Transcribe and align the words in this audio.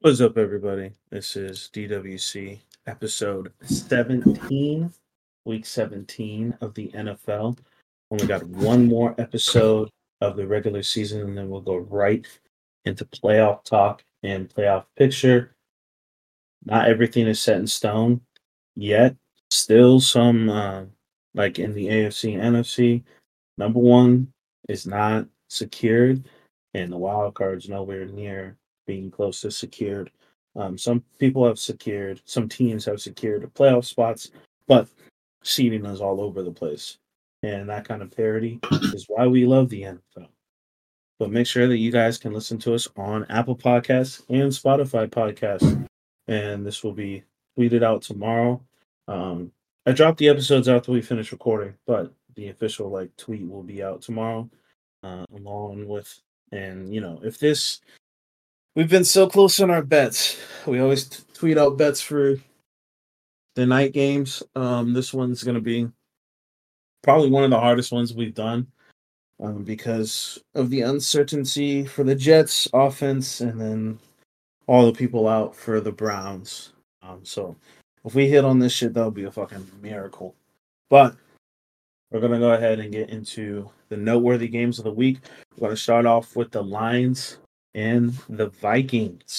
What's 0.00 0.20
up, 0.20 0.36
everybody? 0.36 0.92
This 1.10 1.36
is 1.36 1.70
DWC 1.72 2.58
episode 2.86 3.50
17, 3.62 4.92
week 5.46 5.64
17 5.64 6.58
of 6.60 6.74
the 6.74 6.88
NFL. 6.88 7.56
Only 8.10 8.26
got 8.26 8.44
one 8.44 8.86
more 8.88 9.14
episode 9.16 9.88
of 10.20 10.36
the 10.36 10.46
regular 10.46 10.82
season, 10.82 11.22
and 11.22 11.36
then 11.36 11.48
we'll 11.48 11.62
go 11.62 11.78
right 11.78 12.26
into 12.84 13.06
playoff 13.06 13.64
talk 13.64 14.04
and 14.22 14.50
playoff 14.50 14.84
picture. 14.98 15.56
Not 16.66 16.88
everything 16.88 17.26
is 17.26 17.40
set 17.40 17.56
in 17.56 17.66
stone 17.66 18.20
yet. 18.76 19.16
Still 19.50 19.98
some, 20.00 20.50
uh, 20.50 20.84
like 21.34 21.58
in 21.58 21.72
the 21.72 21.86
AFC 21.86 22.36
NFC, 22.36 23.02
number 23.56 23.80
one 23.80 24.30
is 24.68 24.86
not 24.86 25.26
secured, 25.48 26.28
and 26.74 26.92
the 26.92 26.98
wild 26.98 27.34
card's 27.34 27.70
nowhere 27.70 28.04
near 28.04 28.58
being 28.86 29.10
close 29.10 29.40
to 29.42 29.50
secured. 29.50 30.10
Um, 30.54 30.78
some 30.78 31.04
people 31.18 31.46
have 31.46 31.58
secured, 31.58 32.22
some 32.24 32.48
teams 32.48 32.84
have 32.86 33.00
secured 33.00 33.42
playoff 33.54 33.84
spots, 33.84 34.30
but 34.66 34.88
seeding 35.42 35.84
is 35.84 36.00
all 36.00 36.20
over 36.20 36.42
the 36.42 36.50
place. 36.50 36.98
And 37.42 37.68
that 37.68 37.86
kind 37.86 38.02
of 38.02 38.10
parity 38.10 38.58
is 38.72 39.06
why 39.08 39.26
we 39.26 39.44
love 39.44 39.68
the 39.68 39.82
NFL. 39.82 40.28
But 41.18 41.30
make 41.30 41.46
sure 41.46 41.66
that 41.66 41.78
you 41.78 41.92
guys 41.92 42.18
can 42.18 42.32
listen 42.32 42.58
to 42.58 42.74
us 42.74 42.88
on 42.96 43.26
Apple 43.28 43.56
Podcasts 43.56 44.22
and 44.28 44.50
Spotify 44.50 45.08
Podcasts. 45.08 45.86
And 46.28 46.66
this 46.66 46.82
will 46.82 46.92
be 46.92 47.22
tweeted 47.58 47.82
out 47.82 48.02
tomorrow. 48.02 48.62
Um, 49.08 49.52
I 49.86 49.92
dropped 49.92 50.18
the 50.18 50.28
episodes 50.28 50.68
after 50.68 50.92
we 50.92 51.00
finish 51.00 51.32
recording, 51.32 51.74
but 51.86 52.12
the 52.34 52.48
official 52.48 52.90
like 52.90 53.16
tweet 53.16 53.48
will 53.48 53.62
be 53.62 53.82
out 53.82 54.02
tomorrow, 54.02 54.48
uh, 55.02 55.24
along 55.34 55.86
with 55.86 56.20
and 56.52 56.94
you 56.94 57.00
know 57.00 57.20
if 57.24 57.38
this 57.38 57.80
We've 58.76 58.90
been 58.90 59.04
so 59.04 59.26
close 59.26 59.58
on 59.58 59.70
our 59.70 59.80
bets. 59.80 60.38
We 60.66 60.80
always 60.80 61.08
t- 61.08 61.22
tweet 61.32 61.56
out 61.56 61.78
bets 61.78 62.02
for 62.02 62.36
the 63.54 63.64
night 63.64 63.94
games. 63.94 64.42
Um, 64.54 64.92
this 64.92 65.14
one's 65.14 65.42
going 65.42 65.54
to 65.54 65.62
be 65.62 65.88
probably 67.02 67.30
one 67.30 67.42
of 67.42 67.48
the 67.48 67.58
hardest 67.58 67.90
ones 67.90 68.12
we've 68.12 68.34
done 68.34 68.66
um, 69.40 69.64
because 69.64 70.38
of 70.54 70.68
the 70.68 70.82
uncertainty 70.82 71.86
for 71.86 72.04
the 72.04 72.14
Jets 72.14 72.68
offense 72.74 73.40
and 73.40 73.58
then 73.58 73.98
all 74.66 74.84
the 74.84 74.92
people 74.92 75.26
out 75.26 75.56
for 75.56 75.80
the 75.80 75.92
Browns. 75.92 76.74
Um, 77.00 77.20
so 77.22 77.56
if 78.04 78.14
we 78.14 78.28
hit 78.28 78.44
on 78.44 78.58
this 78.58 78.74
shit, 78.74 78.92
that'll 78.92 79.10
be 79.10 79.24
a 79.24 79.32
fucking 79.32 79.66
miracle. 79.80 80.34
But 80.90 81.16
we're 82.10 82.20
going 82.20 82.32
to 82.32 82.38
go 82.38 82.52
ahead 82.52 82.78
and 82.78 82.92
get 82.92 83.08
into 83.08 83.70
the 83.88 83.96
noteworthy 83.96 84.48
games 84.48 84.78
of 84.78 84.84
the 84.84 84.92
week. 84.92 85.20
We're 85.56 85.68
going 85.68 85.76
to 85.76 85.82
start 85.82 86.04
off 86.04 86.36
with 86.36 86.50
the 86.50 86.62
Lions 86.62 87.38
and 87.76 88.12
the 88.28 88.48
Vikings. 88.48 89.38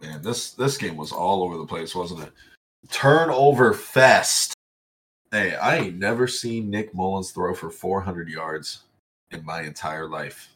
Man, 0.00 0.20
this 0.22 0.52
this 0.52 0.76
game 0.76 0.96
was 0.96 1.12
all 1.12 1.44
over 1.44 1.56
the 1.56 1.66
place, 1.66 1.94
wasn't 1.94 2.22
it? 2.24 2.32
Turnover 2.90 3.72
fest. 3.72 4.54
Hey, 5.30 5.54
I 5.54 5.76
ain't 5.76 5.98
never 5.98 6.26
seen 6.26 6.68
Nick 6.68 6.92
Mullens 6.92 7.30
throw 7.30 7.54
for 7.54 7.70
400 7.70 8.28
yards 8.28 8.82
in 9.30 9.44
my 9.44 9.62
entire 9.62 10.08
life. 10.08 10.48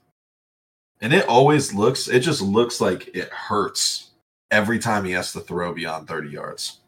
And 1.00 1.12
it 1.12 1.28
always 1.28 1.72
looks, 1.72 2.08
it 2.08 2.20
just 2.20 2.42
looks 2.42 2.80
like 2.80 3.14
it 3.14 3.28
hurts 3.30 4.10
every 4.50 4.78
time 4.78 5.04
he 5.04 5.12
has 5.12 5.32
to 5.32 5.40
throw 5.40 5.72
beyond 5.72 6.08
30 6.08 6.30
yards. 6.30 6.80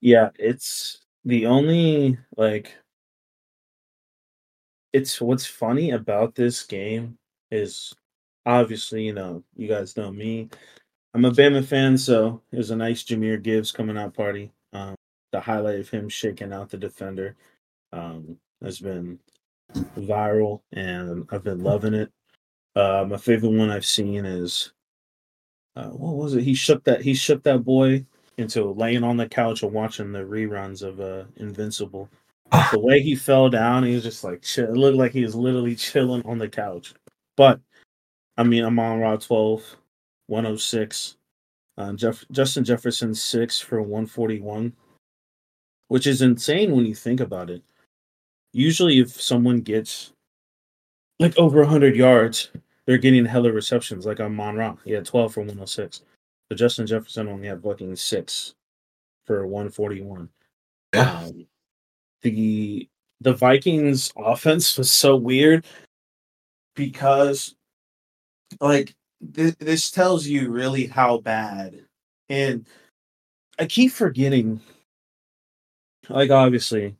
Yeah, 0.00 0.30
it's 0.38 0.98
the 1.24 1.46
only 1.46 2.18
like 2.36 2.74
it's 4.92 5.20
what's 5.20 5.46
funny 5.46 5.90
about 5.92 6.34
this 6.34 6.62
game 6.62 7.18
is 7.50 7.94
obviously, 8.44 9.04
you 9.04 9.12
know, 9.12 9.42
you 9.56 9.68
guys 9.68 9.96
know 9.96 10.12
me. 10.12 10.48
I'm 11.14 11.24
a 11.24 11.30
Bama 11.30 11.64
fan, 11.64 11.96
so 11.96 12.42
it 12.52 12.58
was 12.58 12.70
a 12.70 12.76
nice 12.76 13.02
Jahmyr 13.02 13.42
Gibbs 13.42 13.72
coming 13.72 13.96
out 13.96 14.14
party. 14.14 14.52
Um, 14.72 14.94
the 15.32 15.40
highlight 15.40 15.80
of 15.80 15.88
him 15.88 16.08
shaking 16.08 16.52
out 16.52 16.70
the 16.70 16.76
defender 16.76 17.36
um, 17.92 18.36
has 18.62 18.78
been 18.78 19.18
viral, 19.98 20.60
and 20.72 21.26
I've 21.30 21.44
been 21.44 21.62
loving 21.62 21.94
it. 21.94 22.10
Uh, 22.74 23.06
my 23.08 23.16
favorite 23.16 23.52
one 23.52 23.70
I've 23.70 23.86
seen 23.86 24.26
is 24.26 24.72
uh, 25.76 25.88
what 25.88 26.16
was 26.16 26.34
it? 26.34 26.42
He 26.42 26.54
shook 26.54 26.84
that 26.84 27.02
he 27.02 27.14
shook 27.14 27.42
that 27.44 27.64
boy 27.64 28.04
into 28.38 28.64
laying 28.72 29.04
on 29.04 29.16
the 29.16 29.28
couch 29.28 29.62
and 29.62 29.72
watching 29.72 30.12
the 30.12 30.20
reruns 30.20 30.82
of 30.82 31.00
uh, 31.00 31.24
Invincible. 31.36 32.08
The 32.72 32.78
way 32.78 33.00
he 33.00 33.14
fell 33.14 33.48
down, 33.48 33.82
he 33.82 33.94
was 33.94 34.04
just 34.04 34.22
like 34.22 34.42
chill. 34.42 34.66
It 34.66 34.76
looked 34.76 34.98
like 34.98 35.12
he 35.12 35.22
was 35.22 35.34
literally 35.34 35.74
chilling 35.74 36.24
on 36.24 36.38
the 36.38 36.48
couch. 36.48 36.94
But 37.36 37.60
I 38.36 38.42
mean, 38.42 38.64
Amon-Ra 38.64 39.16
12, 39.16 39.76
106. 40.26 41.16
Uh, 41.78 41.92
Jeff, 41.92 42.24
Justin 42.30 42.64
Jefferson 42.64 43.14
six 43.14 43.60
for 43.60 43.82
141, 43.82 44.72
which 45.88 46.06
is 46.06 46.22
insane 46.22 46.74
when 46.74 46.86
you 46.86 46.94
think 46.94 47.20
about 47.20 47.50
it. 47.50 47.62
Usually, 48.52 48.98
if 48.98 49.20
someone 49.20 49.60
gets 49.60 50.12
like 51.18 51.36
over 51.36 51.60
100 51.60 51.94
yards, 51.94 52.50
they're 52.86 52.96
getting 52.98 53.26
hella 53.26 53.52
receptions. 53.52 54.06
Like 54.06 54.20
Amon-Ra, 54.20 54.76
he 54.84 54.92
had 54.92 55.04
12 55.04 55.34
for 55.34 55.40
106. 55.40 56.02
But 56.48 56.58
Justin 56.58 56.86
Jefferson 56.86 57.28
only 57.28 57.48
had 57.48 57.62
fucking 57.62 57.96
six 57.96 58.54
for 59.26 59.46
141. 59.46 60.28
Yeah. 60.94 61.18
Um, 61.18 61.46
the 62.22 62.88
the 63.20 63.34
Vikings 63.34 64.12
offense 64.16 64.78
was 64.78 64.90
so 64.90 65.16
weird 65.16 65.66
because 66.76 67.56
like 68.60 68.94
th- 69.34 69.56
this 69.58 69.90
tells 69.90 70.26
you 70.26 70.50
really 70.50 70.86
how 70.86 71.18
bad 71.18 71.82
and 72.28 72.66
i 73.58 73.66
keep 73.66 73.90
forgetting 73.90 74.60
like 76.08 76.30
obviously 76.30 76.94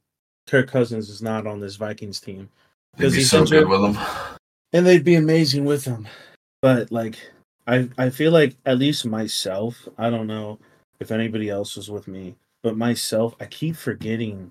kirk 0.48 0.68
cousins 0.68 1.08
is 1.08 1.22
not 1.22 1.46
on 1.46 1.60
this 1.60 1.76
vikings 1.76 2.18
team 2.18 2.48
because 2.96 3.14
he's 3.14 3.30
so 3.30 3.44
good 3.44 3.68
with 3.68 3.80
them 3.80 3.96
and 4.72 4.84
they'd 4.84 5.04
be 5.04 5.14
amazing 5.14 5.64
with 5.64 5.84
him 5.84 6.08
but 6.60 6.90
like 6.90 7.18
i 7.68 7.88
i 7.98 8.10
feel 8.10 8.32
like 8.32 8.56
at 8.66 8.78
least 8.78 9.06
myself 9.06 9.88
i 9.98 10.10
don't 10.10 10.26
know 10.26 10.58
if 10.98 11.12
anybody 11.12 11.48
else 11.48 11.76
was 11.76 11.90
with 11.90 12.08
me 12.08 12.34
but 12.62 12.76
myself 12.76 13.34
i 13.40 13.44
keep 13.44 13.76
forgetting 13.76 14.50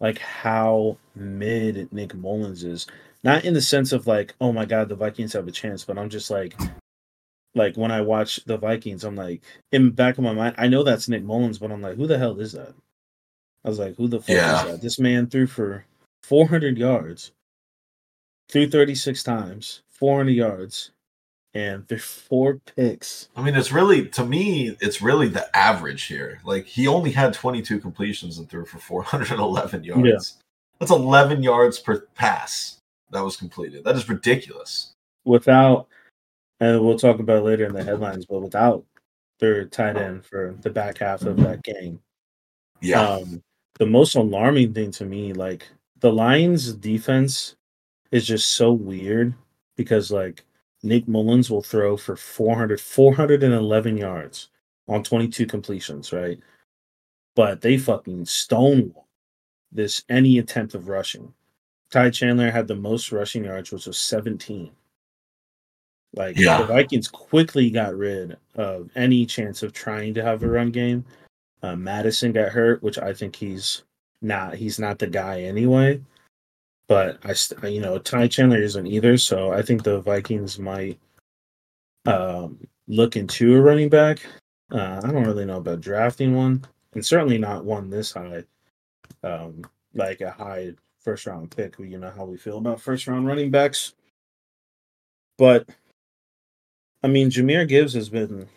like 0.00 0.18
how 0.18 0.96
mid 1.14 1.92
nick 1.92 2.14
mullens 2.14 2.64
is 2.64 2.86
not 3.24 3.44
in 3.44 3.54
the 3.54 3.62
sense 3.62 3.90
of 3.92 4.06
like, 4.06 4.34
oh 4.40 4.52
my 4.52 4.66
god, 4.66 4.90
the 4.90 4.94
Vikings 4.94 5.32
have 5.32 5.48
a 5.48 5.50
chance, 5.50 5.82
but 5.84 5.98
I'm 5.98 6.10
just 6.10 6.30
like, 6.30 6.54
like 7.54 7.74
when 7.74 7.90
I 7.90 8.02
watch 8.02 8.44
the 8.44 8.58
Vikings, 8.58 9.02
I'm 9.02 9.16
like, 9.16 9.42
in 9.72 9.90
back 9.90 10.18
of 10.18 10.24
my 10.24 10.34
mind, 10.34 10.54
I 10.58 10.68
know 10.68 10.82
that's 10.82 11.08
Nick 11.08 11.24
Mullens, 11.24 11.58
but 11.58 11.72
I'm 11.72 11.80
like, 11.80 11.96
who 11.96 12.06
the 12.06 12.18
hell 12.18 12.38
is 12.38 12.52
that? 12.52 12.74
I 13.64 13.70
was 13.70 13.78
like, 13.78 13.96
who 13.96 14.08
the 14.08 14.20
fuck 14.20 14.28
yeah. 14.28 14.58
is 14.66 14.72
that? 14.72 14.82
This 14.82 14.98
man 14.98 15.26
threw 15.26 15.46
for 15.46 15.86
400 16.22 16.76
yards, 16.76 17.32
threw 18.50 18.68
36 18.68 19.22
times, 19.22 19.80
400 19.88 20.32
yards, 20.32 20.90
and 21.54 21.84
there's 21.86 22.04
four 22.04 22.60
picks. 22.76 23.28
I 23.36 23.42
mean, 23.42 23.54
it's 23.54 23.72
really 23.72 24.08
to 24.08 24.24
me, 24.24 24.76
it's 24.80 25.00
really 25.00 25.28
the 25.28 25.54
average 25.56 26.04
here. 26.04 26.40
Like 26.44 26.66
he 26.66 26.86
only 26.88 27.12
had 27.12 27.32
22 27.32 27.78
completions 27.80 28.38
and 28.38 28.48
threw 28.48 28.64
for 28.64 28.78
411 28.78 29.84
yards. 29.84 30.04
Yeah. 30.04 30.42
That's 30.80 30.90
11 30.90 31.42
yards 31.42 31.78
per 31.78 32.00
pass 32.14 32.78
that 33.10 33.24
was 33.24 33.36
completed. 33.36 33.84
That 33.84 33.96
is 33.96 34.08
ridiculous. 34.08 34.92
Without, 35.24 35.86
and 36.60 36.84
we'll 36.84 36.98
talk 36.98 37.20
about 37.20 37.44
later 37.44 37.64
in 37.64 37.72
the 37.72 37.84
headlines, 37.84 38.26
but 38.26 38.40
without 38.40 38.84
their 39.38 39.64
tight 39.64 39.96
end 39.96 40.24
for 40.24 40.54
the 40.60 40.70
back 40.70 40.98
half 40.98 41.22
of 41.22 41.36
that 41.38 41.62
game. 41.62 42.00
Yeah. 42.80 43.08
Um, 43.08 43.42
the 43.78 43.86
most 43.86 44.16
alarming 44.16 44.74
thing 44.74 44.90
to 44.92 45.04
me, 45.04 45.32
like 45.32 45.68
the 46.00 46.12
Lions 46.12 46.72
defense 46.74 47.54
is 48.10 48.26
just 48.26 48.52
so 48.52 48.72
weird 48.72 49.34
because 49.76 50.10
like 50.10 50.44
Nick 50.84 51.08
Mullens 51.08 51.50
will 51.50 51.62
throw 51.62 51.96
for 51.96 52.16
400, 52.16 52.80
411 52.80 53.96
yards 53.96 54.50
on 54.86 55.02
22 55.02 55.46
completions, 55.46 56.12
right? 56.12 56.38
But 57.34 57.60
they 57.60 57.78
fucking 57.78 58.26
stonewall 58.26 59.08
this 59.72 60.04
any 60.08 60.38
attempt 60.38 60.74
of 60.74 60.88
rushing. 60.88 61.34
Ty 61.90 62.10
Chandler 62.10 62.50
had 62.50 62.68
the 62.68 62.76
most 62.76 63.12
rushing 63.12 63.44
yards, 63.44 63.72
which 63.72 63.86
was 63.86 63.98
17. 63.98 64.70
Like 66.14 66.38
yeah. 66.38 66.58
the 66.58 66.66
Vikings 66.66 67.08
quickly 67.08 67.70
got 67.70 67.96
rid 67.96 68.36
of 68.54 68.90
any 68.94 69.26
chance 69.26 69.62
of 69.62 69.72
trying 69.72 70.14
to 70.14 70.22
have 70.22 70.42
a 70.42 70.48
run 70.48 70.70
game. 70.70 71.04
Uh, 71.62 71.74
Mattison 71.74 72.32
got 72.32 72.52
hurt, 72.52 72.82
which 72.82 72.98
I 72.98 73.12
think 73.12 73.34
he's 73.34 73.82
not. 74.22 74.54
He's 74.54 74.78
not 74.78 74.98
the 74.98 75.06
guy 75.08 75.42
anyway. 75.42 76.00
But 76.86 77.18
I, 77.24 77.66
you 77.66 77.80
know, 77.80 77.98
Ty 77.98 78.28
Chandler 78.28 78.60
isn't 78.60 78.86
either. 78.86 79.16
So 79.16 79.52
I 79.52 79.62
think 79.62 79.82
the 79.82 80.00
Vikings 80.00 80.58
might 80.58 80.98
um, 82.06 82.58
look 82.88 83.16
into 83.16 83.54
a 83.54 83.60
running 83.60 83.88
back. 83.88 84.24
Uh, 84.70 85.00
I 85.02 85.10
don't 85.12 85.24
really 85.24 85.44
know 85.44 85.58
about 85.58 85.80
drafting 85.80 86.34
one, 86.34 86.64
and 86.94 87.04
certainly 87.04 87.38
not 87.38 87.64
one 87.64 87.90
this 87.90 88.12
high, 88.12 88.44
um, 89.22 89.62
like 89.94 90.20
a 90.20 90.30
high 90.30 90.74
first 91.00 91.26
round 91.26 91.50
pick. 91.50 91.78
You 91.78 91.98
know 91.98 92.10
how 92.10 92.24
we 92.24 92.36
feel 92.36 92.58
about 92.58 92.80
first 92.80 93.06
round 93.06 93.26
running 93.26 93.50
backs. 93.50 93.94
But 95.38 95.68
I 97.02 97.08
mean, 97.08 97.30
Jahmyr 97.30 97.68
Gibbs 97.68 97.92
has 97.94 98.08
been, 98.08 98.48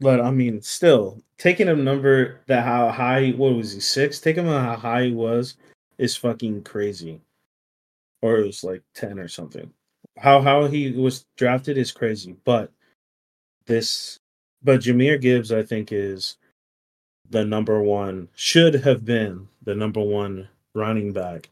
but 0.00 0.20
I 0.20 0.30
mean, 0.30 0.62
still 0.62 1.22
taking 1.38 1.68
a 1.68 1.74
number 1.74 2.40
that 2.46 2.64
how 2.64 2.90
high 2.90 3.30
what 3.30 3.54
was 3.54 3.72
he 3.72 3.80
six? 3.80 4.20
Taking 4.20 4.46
him 4.46 4.52
how 4.52 4.76
high 4.76 5.04
he 5.04 5.12
was 5.12 5.56
is 5.98 6.16
fucking 6.16 6.62
crazy, 6.64 7.20
or 8.22 8.38
it 8.38 8.46
was 8.46 8.64
like 8.64 8.82
ten 8.94 9.18
or 9.18 9.28
something. 9.28 9.70
How 10.16 10.40
how 10.40 10.66
he 10.66 10.92
was 10.92 11.26
drafted 11.36 11.78
is 11.78 11.92
crazy, 11.92 12.36
but 12.44 12.72
this, 13.66 14.18
but 14.62 14.80
Jahmyr 14.80 15.20
Gibbs, 15.20 15.52
I 15.52 15.62
think, 15.62 15.92
is 15.92 16.36
the 17.30 17.44
number 17.44 17.82
one 17.82 18.28
should 18.34 18.74
have 18.74 19.04
been 19.04 19.48
the 19.62 19.74
number 19.74 20.00
one 20.00 20.48
running 20.74 21.12
back. 21.12 21.50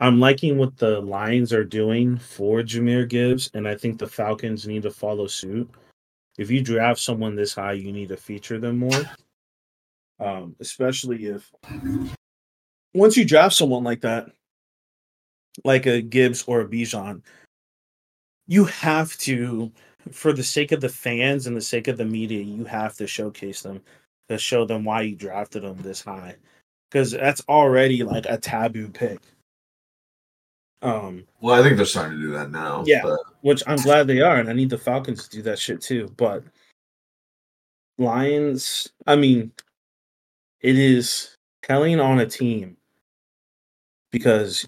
I'm 0.00 0.18
liking 0.18 0.56
what 0.56 0.78
the 0.78 1.00
Lions 1.00 1.52
are 1.52 1.64
doing 1.64 2.16
for 2.16 2.62
Jahmyr 2.62 3.06
Gibbs, 3.06 3.50
and 3.52 3.68
I 3.68 3.74
think 3.74 3.98
the 3.98 4.06
Falcons 4.06 4.66
need 4.66 4.82
to 4.82 4.90
follow 4.90 5.26
suit. 5.26 5.70
If 6.40 6.50
you 6.50 6.62
draft 6.62 6.98
someone 6.98 7.36
this 7.36 7.52
high, 7.52 7.74
you 7.74 7.92
need 7.92 8.08
to 8.08 8.16
feature 8.16 8.58
them 8.58 8.78
more. 8.78 9.02
Um, 10.18 10.56
especially 10.58 11.26
if 11.26 11.52
once 12.94 13.18
you 13.18 13.26
draft 13.26 13.54
someone 13.54 13.84
like 13.84 14.00
that, 14.00 14.30
like 15.66 15.84
a 15.84 16.00
Gibbs 16.00 16.42
or 16.46 16.62
a 16.62 16.66
Bijan, 16.66 17.20
you 18.46 18.64
have 18.64 19.18
to, 19.18 19.70
for 20.12 20.32
the 20.32 20.42
sake 20.42 20.72
of 20.72 20.80
the 20.80 20.88
fans 20.88 21.46
and 21.46 21.54
the 21.54 21.60
sake 21.60 21.88
of 21.88 21.98
the 21.98 22.06
media, 22.06 22.42
you 22.42 22.64
have 22.64 22.94
to 22.96 23.06
showcase 23.06 23.60
them 23.60 23.82
to 24.30 24.38
show 24.38 24.64
them 24.64 24.82
why 24.82 25.02
you 25.02 25.16
drafted 25.16 25.62
them 25.62 25.76
this 25.82 26.00
high. 26.00 26.36
Because 26.90 27.10
that's 27.10 27.42
already 27.50 28.02
like 28.02 28.24
a 28.26 28.38
taboo 28.38 28.88
pick. 28.88 29.20
Um, 30.82 31.26
well, 31.40 31.60
I 31.60 31.62
think 31.62 31.76
they're 31.76 31.86
starting 31.86 32.18
to 32.18 32.22
do 32.22 32.32
that 32.32 32.50
now. 32.50 32.84
Yeah, 32.86 33.02
but... 33.02 33.20
which 33.42 33.62
I'm 33.66 33.76
glad 33.76 34.06
they 34.06 34.20
are, 34.20 34.36
and 34.36 34.48
I 34.48 34.52
need 34.52 34.70
the 34.70 34.78
Falcons 34.78 35.28
to 35.28 35.36
do 35.36 35.42
that 35.42 35.58
shit 35.58 35.80
too. 35.80 36.12
But 36.16 36.42
Lions, 37.98 38.88
I 39.06 39.16
mean, 39.16 39.52
it 40.60 40.78
is 40.78 41.36
telling 41.62 42.00
on 42.00 42.20
a 42.20 42.26
team 42.26 42.76
because 44.10 44.66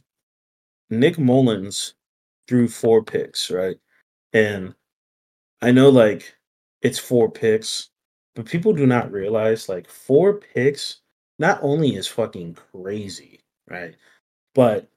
Nick 0.91 1.19
Mullens 1.19 1.95
threw 2.47 2.69
four 2.69 3.03
picks, 3.03 3.51
right? 3.51 3.77
And 4.35 4.75
I 5.63 5.71
know 5.71 5.89
like 5.89 6.35
it's 6.83 6.99
four 6.99 7.31
picks, 7.31 7.89
but 8.35 8.47
people 8.47 8.73
do 8.73 8.87
not 8.87 9.11
realize 9.11 9.69
like 9.69 9.89
four 9.89 10.35
picks 10.35 11.01
not 11.39 11.59
only 11.63 11.97
is 11.97 12.07
fucking 12.07 12.55
crazy, 12.55 13.41
right? 13.69 13.97
But 14.55 14.89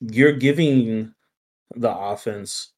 you're 0.00 0.32
giving 0.32 1.12
the 1.74 1.94
offense 1.94 2.72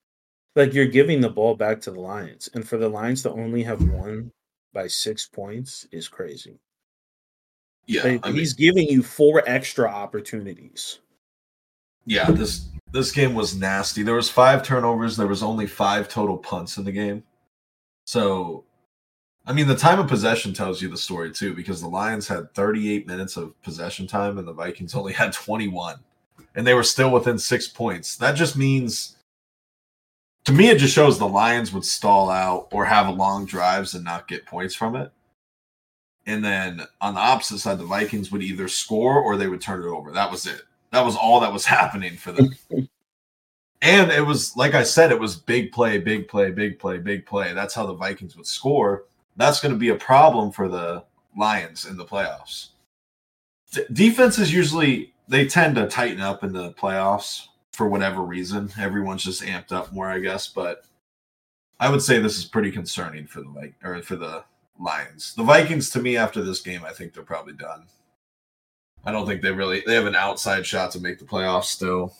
like 0.57 0.75
you're 0.75 0.87
giving 0.87 1.21
the 1.21 1.31
ball 1.31 1.55
back 1.55 1.81
to 1.83 1.91
the 1.91 2.01
Lions. 2.01 2.49
And 2.55 2.67
for 2.67 2.77
the 2.77 2.89
Lions 2.89 3.23
to 3.23 3.31
only 3.31 3.63
have 3.63 3.83
won 3.89 4.33
by 4.73 4.87
six 4.87 5.27
points 5.27 5.87
is 5.93 6.09
crazy. 6.09 6.59
Yeah. 7.87 8.03
Like, 8.05 8.27
he's 8.27 8.59
mean, 8.59 8.69
giving 8.69 8.89
you 8.89 9.03
four 9.03 9.43
extra 9.47 9.89
opportunities. 9.89 11.01
Yeah, 12.07 12.31
this 12.31 12.69
this 12.93 13.13
game 13.13 13.35
was 13.35 13.57
nasty. 13.57 14.03
There 14.03 14.15
was 14.15 14.31
five 14.31 14.63
turnovers, 14.63 15.17
there 15.17 15.27
was 15.27 15.43
only 15.43 15.67
five 15.67 16.09
total 16.09 16.37
punts 16.37 16.77
in 16.77 16.85
the 16.85 16.93
game. 16.93 17.23
So 18.07 18.65
I 19.47 19.53
mean, 19.53 19.67
the 19.67 19.77
time 19.77 19.99
of 19.99 20.09
possession 20.09 20.53
tells 20.53 20.83
you 20.83 20.89
the 20.89 20.97
story 20.97 21.33
too, 21.33 21.55
because 21.55 21.81
the 21.81 21.89
Lions 21.89 22.29
had 22.29 22.53
38 22.55 23.07
minutes 23.07 23.37
of 23.37 23.61
possession 23.63 24.07
time 24.07 24.39
and 24.39 24.47
the 24.47 24.53
Vikings 24.53 24.95
only 24.95 25.13
had 25.13 25.33
21, 25.33 25.99
and 26.55 26.67
they 26.67 26.75
were 26.75 26.83
still 26.83 27.11
within 27.11 27.39
six 27.39 27.69
points. 27.69 28.17
That 28.17 28.33
just 28.33 28.57
means, 28.57 29.17
to 30.45 30.53
me, 30.53 30.69
it 30.69 30.79
just 30.79 30.95
shows 30.95 31.19
the 31.19 31.29
Lions 31.29 31.73
would 31.73 31.85
stall 31.85 32.31
out 32.31 32.69
or 32.73 32.85
have 32.85 33.15
long 33.17 33.45
drives 33.45 33.95
and 33.95 34.05
not 34.05 34.29
get 34.29 34.47
points 34.47 34.75
from 34.75 34.97
it. 34.97 35.11
And 36.27 36.45
then 36.45 36.83
on 37.01 37.15
the 37.15 37.21
opposite 37.21 37.59
side, 37.59 37.79
the 37.79 37.85
Vikings 37.85 38.31
would 38.31 38.43
either 38.43 38.69
score 38.69 39.21
or 39.21 39.37
they 39.37 39.49
would 39.49 39.61
turn 39.61 39.83
it 39.83 39.89
over. 39.89 40.13
That 40.13 40.31
was 40.31 40.47
it. 40.47 40.63
That 40.93 41.05
was 41.05 41.17
all 41.17 41.41
that 41.41 41.53
was 41.53 41.65
happening 41.67 42.17
for 42.17 42.33
them. 42.33 42.55
and 43.83 44.11
it 44.11 44.25
was, 44.25 44.57
like 44.57 44.75
I 44.75 44.83
said, 44.83 45.11
it 45.11 45.21
was 45.21 45.37
big 45.37 45.73
play, 45.73 45.99
big 45.99 46.29
play, 46.29 46.51
big 46.51 46.79
play, 46.79 46.99
big 46.99 47.27
play. 47.27 47.53
That's 47.53 47.75
how 47.75 47.87
the 47.87 47.95
Vikings 47.95 48.37
would 48.37 48.47
score 48.47 49.05
that's 49.41 49.61
going 49.61 49.73
to 49.73 49.79
be 49.79 49.89
a 49.89 49.97
problem 49.97 50.53
for 50.53 50.69
the 50.69 51.05
Lions 51.37 51.87
in 51.87 51.97
the 51.97 52.05
playoffs. 52.05 52.69
D- 53.73 53.85
defenses 53.93 54.53
usually 54.53 55.15
they 55.31 55.47
tend 55.47 55.77
to 55.77 55.87
tighten 55.87 56.21
up 56.21 56.43
in 56.43 56.53
the 56.53 56.73
playoffs 56.73 57.47
for 57.73 57.88
whatever 57.88 58.23
reason. 58.23 58.69
Everyone's 58.79 59.23
just 59.23 59.43
amped 59.43 59.73
up 59.73 59.93
more, 59.93 60.09
I 60.09 60.19
guess. 60.19 60.49
But 60.49 60.85
I 61.79 61.88
would 61.88 62.03
say 62.03 62.19
this 62.19 62.37
is 62.37 62.44
pretty 62.44 62.73
concerning 62.73 63.27
for 63.27 63.41
the 63.41 63.49
like 63.49 63.75
or 63.82 64.03
for 64.03 64.17
the 64.17 64.44
Lions. 64.79 65.35
The 65.35 65.44
Vikings, 65.44 65.88
to 65.91 66.03
me, 66.03 66.17
after 66.17 66.43
this 66.43 66.61
game, 66.61 66.85
I 66.85 66.93
think 66.93 67.15
they're 67.15 67.23
probably 67.23 67.53
done. 67.53 67.85
I 69.05 69.12
don't 69.12 69.27
think 69.27 69.41
they 69.41 69.53
really 69.53 69.82
they 69.87 69.94
have 69.94 70.06
an 70.06 70.17
outside 70.17 70.67
shot 70.67 70.91
to 70.93 71.00
make 71.00 71.19
the 71.19 71.25
playoffs 71.25 71.65
still. 71.67 72.15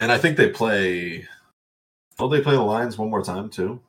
And 0.00 0.12
I 0.12 0.18
think 0.18 0.36
they 0.36 0.50
play. 0.50 1.26
Oh, 2.20 2.28
they 2.28 2.40
play 2.40 2.54
the 2.54 2.62
Lions 2.62 2.96
one 2.96 3.10
more 3.10 3.24
time 3.24 3.50
too. 3.50 3.80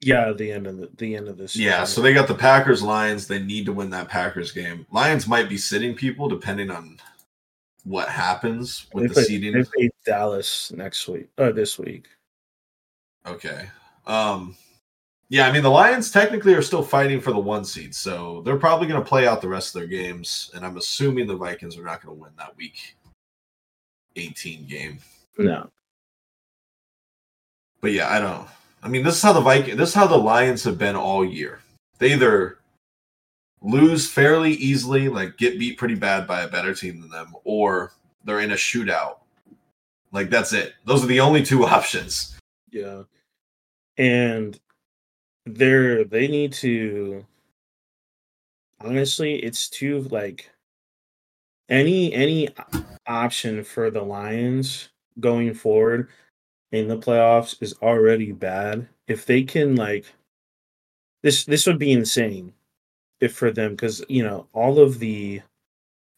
Yeah, 0.00 0.32
the 0.32 0.52
end 0.52 0.66
of 0.66 0.76
the, 0.76 0.88
the 0.96 1.16
end 1.16 1.28
of 1.28 1.36
this. 1.36 1.56
Yeah, 1.56 1.84
so 1.84 2.00
they 2.00 2.14
got 2.14 2.28
the 2.28 2.34
Packers 2.34 2.82
Lions. 2.82 3.26
They 3.26 3.40
need 3.40 3.66
to 3.66 3.72
win 3.72 3.90
that 3.90 4.08
Packers 4.08 4.52
game. 4.52 4.86
Lions 4.92 5.26
might 5.26 5.48
be 5.48 5.58
sitting 5.58 5.94
people 5.94 6.28
depending 6.28 6.70
on 6.70 6.98
what 7.84 8.08
happens 8.08 8.86
with 8.92 9.04
they 9.04 9.08
the 9.08 9.14
play, 9.14 9.22
seeding. 9.24 9.52
They 9.54 9.64
play 9.64 9.90
Dallas 10.06 10.70
next 10.72 11.08
week 11.08 11.28
or 11.38 11.52
this 11.52 11.78
week. 11.78 12.06
Okay. 13.26 13.68
Um 14.06 14.56
yeah, 15.30 15.46
I 15.46 15.52
mean 15.52 15.62
the 15.62 15.70
Lions 15.70 16.10
technically 16.10 16.54
are 16.54 16.62
still 16.62 16.82
fighting 16.82 17.20
for 17.20 17.32
the 17.32 17.38
one 17.38 17.64
seed, 17.64 17.94
so 17.94 18.42
they're 18.44 18.56
probably 18.56 18.86
going 18.86 19.02
to 19.02 19.06
play 19.08 19.26
out 19.26 19.42
the 19.42 19.48
rest 19.48 19.74
of 19.74 19.80
their 19.80 19.88
games, 19.88 20.50
and 20.54 20.64
I'm 20.64 20.78
assuming 20.78 21.26
the 21.26 21.36
Vikings 21.36 21.76
are 21.76 21.84
not 21.84 22.02
going 22.02 22.16
to 22.16 22.22
win 22.22 22.32
that 22.38 22.56
week 22.56 22.96
18 24.16 24.66
game. 24.66 24.98
No. 25.36 25.68
But 27.82 27.92
yeah, 27.92 28.10
I 28.10 28.20
don't. 28.20 28.48
I 28.82 28.88
mean, 28.88 29.02
this 29.02 29.16
is 29.16 29.22
how 29.22 29.32
the 29.32 29.40
Viking, 29.40 29.76
this 29.76 29.90
is 29.90 29.94
how 29.94 30.06
the 30.06 30.16
Lions 30.16 30.64
have 30.64 30.78
been 30.78 30.96
all 30.96 31.24
year. 31.24 31.60
They 31.98 32.12
either 32.12 32.58
lose 33.60 34.10
fairly 34.10 34.52
easily, 34.52 35.08
like 35.08 35.36
get 35.36 35.58
beat 35.58 35.78
pretty 35.78 35.96
bad 35.96 36.26
by 36.26 36.42
a 36.42 36.48
better 36.48 36.74
team 36.74 37.00
than 37.00 37.10
them, 37.10 37.34
or 37.44 37.92
they're 38.24 38.40
in 38.40 38.52
a 38.52 38.56
shootout. 38.56 39.18
Like 40.12 40.30
that's 40.30 40.52
it. 40.52 40.74
Those 40.84 41.04
are 41.04 41.08
the 41.08 41.20
only 41.20 41.42
two 41.42 41.64
options. 41.66 42.38
Yeah. 42.70 43.02
And 43.96 44.58
they're 45.44 46.04
they 46.04 46.28
need 46.28 46.52
to 46.54 47.24
honestly, 48.80 49.36
it's 49.36 49.68
too 49.68 50.02
like 50.10 50.50
any 51.68 52.12
any 52.12 52.48
option 53.06 53.64
for 53.64 53.90
the 53.90 54.02
Lions 54.02 54.90
going 55.20 55.52
forward 55.52 56.08
in 56.72 56.88
the 56.88 56.96
playoffs 56.98 57.60
is 57.62 57.74
already 57.82 58.32
bad. 58.32 58.88
If 59.06 59.26
they 59.26 59.42
can 59.42 59.76
like 59.76 60.06
this 61.22 61.44
this 61.44 61.66
would 61.66 61.78
be 61.78 61.92
insane 61.92 62.52
if 63.20 63.34
for 63.36 63.50
them 63.52 63.72
because 63.72 64.04
you 64.08 64.22
know 64.24 64.48
all 64.54 64.78
of 64.80 64.98
the 64.98 65.42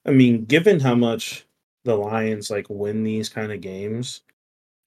I 0.07 0.13
mean, 0.13 0.47
given 0.47 0.81
how 0.81 0.95
much 0.97 1.47
the 1.85 1.97
Lions 1.97 2.51
like 2.51 2.67
win 2.71 3.05
these 3.05 3.29
kind 3.29 3.53
of 3.53 3.61
games, 3.61 4.23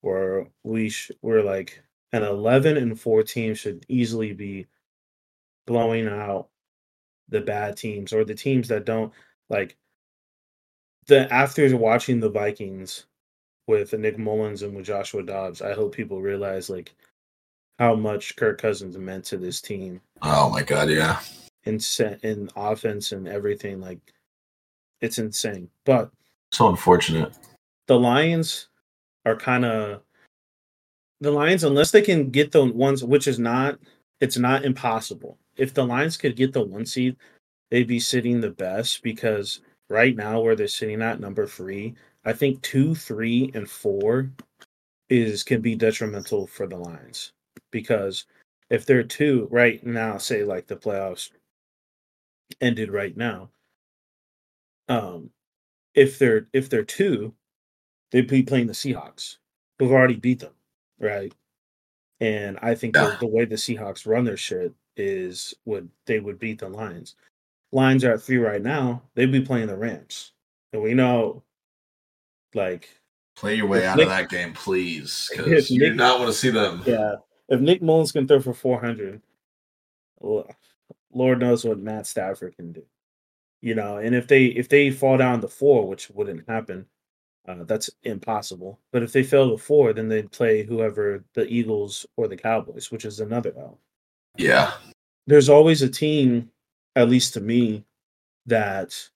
where 0.02 0.48
we 0.64 0.90
sh- 0.90 1.12
we're 1.22 1.44
like 1.44 1.84
an 2.14 2.24
eleven 2.24 2.78
and 2.78 3.00
four 3.00 3.24
team 3.24 3.56
should 3.56 3.86
easily 3.90 4.34
be 4.34 4.68
blowing 5.68 6.08
out 6.08 6.50
the 7.30 7.42
bad 7.42 7.78
teams 7.78 8.14
or 8.14 8.26
the 8.26 8.36
teams 8.36 8.68
that 8.70 8.86
don't 8.86 9.14
like 9.50 9.78
the 11.08 11.32
after 11.34 11.76
watching 11.78 12.20
the 12.20 12.30
Vikings 12.30 13.06
with 13.68 13.94
Nick 13.94 14.18
Mullens 14.18 14.62
and 14.62 14.76
with 14.76 14.86
Joshua 14.86 15.24
Dobbs, 15.24 15.62
I 15.62 15.74
hope 15.74 15.94
people 15.94 16.22
realize 16.22 16.70
like 16.70 16.94
how 17.80 17.96
much 17.96 18.36
Kirk 18.36 18.62
Cousins 18.62 18.98
meant 18.98 19.26
to 19.26 19.38
this 19.38 19.62
team. 19.62 20.02
Oh 20.22 20.50
my 20.50 20.64
god, 20.64 20.90
yeah. 20.90 21.20
In 21.66 21.80
in 22.24 22.50
offense 22.56 23.12
and 23.12 23.28
everything, 23.28 23.80
like 23.80 24.00
it's 25.02 25.18
insane. 25.18 25.70
But 25.86 26.12
so 26.52 26.70
unfortunate. 26.70 27.34
The 27.88 28.00
Lions 28.00 28.68
are 29.26 29.36
kind 29.36 29.66
of 29.66 30.02
the 31.24 31.32
Lions, 31.32 31.64
unless 31.64 31.92
they 31.92 32.02
can 32.02 32.30
get 32.30 32.52
the 32.52 32.66
ones, 32.66 33.04
which 33.04 33.28
is 33.28 33.40
not, 33.40 33.80
it's 34.20 34.38
not 34.38 34.66
impossible. 34.66 35.38
If 35.58 35.74
the 35.74 35.86
Lions 35.86 36.18
could 36.18 36.36
get 36.36 36.54
the 36.54 36.64
one 36.64 36.86
seed, 36.86 37.16
they'd 37.72 37.88
be 37.88 38.00
sitting 38.00 38.42
the 38.42 38.50
best 38.50 39.02
because 39.04 39.62
right 39.90 40.16
now 40.16 40.42
where 40.42 40.56
they're 40.56 40.68
sitting 40.68 41.02
at 41.02 41.20
number 41.20 41.48
three, 41.48 41.96
I 42.26 42.34
think 42.34 42.62
two, 42.62 42.96
three, 42.96 43.52
and 43.54 43.70
four 43.70 44.32
is 45.10 45.44
can 45.44 45.62
be 45.62 45.76
detrimental 45.76 46.48
for 46.48 46.68
the 46.68 46.78
Lions 46.78 47.34
because 47.72 48.26
if 48.70 48.86
they're 48.86 49.04
two 49.04 49.48
right 49.52 49.86
now, 49.86 50.18
say 50.18 50.44
like 50.44 50.68
the 50.68 50.76
playoffs 50.76 51.32
ended 52.62 52.92
right 52.92 53.16
now, 53.16 53.50
um, 54.90 55.30
if 55.94 56.18
they're 56.20 56.48
if 56.54 56.70
they're 56.70 56.84
two, 56.84 57.34
they'd 58.12 58.28
be 58.28 58.44
playing 58.44 58.68
the 58.68 58.74
Seahawks, 58.74 59.38
who've 59.78 59.92
already 59.92 60.16
beat 60.16 60.40
them, 60.40 60.54
right? 61.00 61.34
And 62.20 62.58
I 62.62 62.76
think 62.76 62.96
the, 62.96 63.18
the 63.20 63.28
way 63.28 63.46
the 63.46 63.56
Seahawks 63.56 64.08
run 64.08 64.24
their 64.24 64.38
shit 64.38 64.74
is 64.96 65.54
would 65.66 65.90
they 66.06 66.20
would 66.20 66.40
beat 66.40 66.60
the 66.60 66.70
Lions. 66.70 67.16
Lions 67.72 68.04
are 68.04 68.14
at 68.14 68.22
three 68.22 68.38
right 68.38 68.62
now. 68.62 69.02
They'd 69.16 69.32
be 69.32 69.42
playing 69.42 69.68
the 69.68 69.78
Rams, 69.78 70.32
and 70.72 70.82
we 70.82 70.94
know, 70.94 71.44
like, 72.56 72.90
Play 73.36 73.56
your 73.56 73.68
way 73.68 73.86
out 73.86 73.98
Nick- 73.98 74.06
of 74.06 74.10
that 74.12 74.30
game, 74.30 74.54
please, 74.54 75.30
because 75.36 75.72
you 75.72 75.80
do 75.80 75.94
not 75.96 76.20
want 76.20 76.32
to 76.32 76.38
see 76.38 76.50
them. 76.52 76.84
yeah, 76.86 77.16
if 77.50 77.60
Nick 77.60 77.82
Mullens 77.82 78.12
can 78.12 78.28
throw 78.28 78.40
for 78.40 78.54
four 78.54 78.80
hundred, 78.80 79.22
Lord 80.22 81.40
knows 81.40 81.64
what 81.66 81.80
Matt 81.80 82.08
Stafford 82.08 82.56
can 82.56 82.72
do. 82.72 82.84
You 83.62 83.76
know, 83.76 83.98
and 83.98 84.14
if 84.14 84.28
they 84.28 84.46
if 84.46 84.68
they 84.70 84.92
fall 84.92 85.18
down 85.18 85.42
to 85.42 85.48
four, 85.48 85.88
which 85.88 86.10
wouldn't 86.10 86.48
happen, 86.50 86.86
uh, 87.48 87.64
that's 87.64 87.90
impossible. 88.04 88.80
But 88.92 89.04
if 89.04 89.14
they 89.14 89.24
fail 89.24 89.52
to 89.52 89.58
four, 89.58 89.94
then 89.94 90.10
they'd 90.10 90.32
play 90.32 90.64
whoever 90.64 91.24
the 91.34 91.48
Eagles 91.48 92.06
or 92.18 92.28
the 92.28 92.38
Cowboys, 92.38 92.92
which 92.92 93.06
is 93.06 93.20
another 93.20 93.54
L. 93.58 93.80
Yeah, 94.38 94.74
There's 95.28 95.48
always 95.50 95.82
a 95.82 95.90
team, 95.90 96.50
at 96.96 97.08
least 97.10 97.34
to 97.36 97.40
me, 97.42 97.86
that 98.48 99.10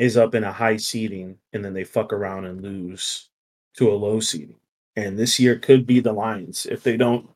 is 0.00 0.16
up 0.16 0.34
in 0.34 0.44
a 0.44 0.52
high 0.52 0.78
seeding 0.78 1.36
and 1.52 1.62
then 1.62 1.74
they 1.74 1.84
fuck 1.84 2.12
around 2.12 2.46
and 2.46 2.62
lose 2.62 3.28
to 3.74 3.90
a 3.90 3.92
low 3.92 4.18
seeding. 4.18 4.56
And 4.96 5.18
this 5.18 5.38
year 5.38 5.58
could 5.58 5.86
be 5.86 6.00
the 6.00 6.12
Lions 6.12 6.66
if 6.66 6.82
they 6.82 6.96
don't 6.96 7.28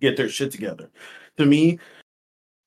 get 0.00 0.16
their 0.16 0.30
shit 0.30 0.50
together. 0.50 0.90
To 1.36 1.44
me, 1.44 1.78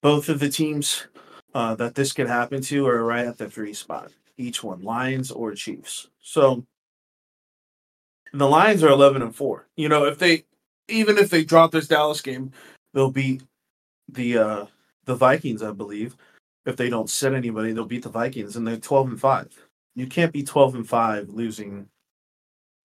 both 0.03 0.29
of 0.29 0.39
the 0.39 0.49
teams 0.49 1.07
uh, 1.55 1.73
that 1.75 1.95
this 1.95 2.13
could 2.13 2.27
happen 2.27 2.61
to 2.61 2.87
are 2.87 3.03
right 3.03 3.25
at 3.25 3.37
the 3.37 3.49
three 3.49 3.73
spot, 3.73 4.11
each 4.37 4.63
one, 4.63 4.83
Lions 4.83 5.31
or 5.31 5.55
Chiefs. 5.55 6.09
So 6.21 6.63
the 8.31 8.47
Lions 8.47 8.83
are 8.83 8.89
11 8.89 9.23
and 9.23 9.35
4. 9.35 9.67
You 9.75 9.89
know, 9.89 10.05
if 10.05 10.19
they, 10.19 10.45
even 10.87 11.17
if 11.17 11.31
they 11.31 11.43
drop 11.43 11.71
this 11.71 11.87
Dallas 11.87 12.21
game, 12.21 12.51
they'll 12.93 13.11
beat 13.11 13.41
the 14.07 14.37
uh 14.37 14.65
the 15.05 15.15
Vikings, 15.15 15.63
I 15.63 15.71
believe. 15.71 16.15
If 16.65 16.77
they 16.77 16.89
don't 16.89 17.09
set 17.09 17.33
anybody, 17.33 17.73
they'll 17.73 17.85
beat 17.85 18.03
the 18.03 18.09
Vikings 18.09 18.55
and 18.55 18.65
they're 18.65 18.77
12 18.77 19.09
and 19.09 19.19
5. 19.19 19.67
You 19.95 20.07
can't 20.07 20.31
be 20.31 20.43
12 20.43 20.75
and 20.75 20.87
5 20.87 21.29
losing, 21.29 21.87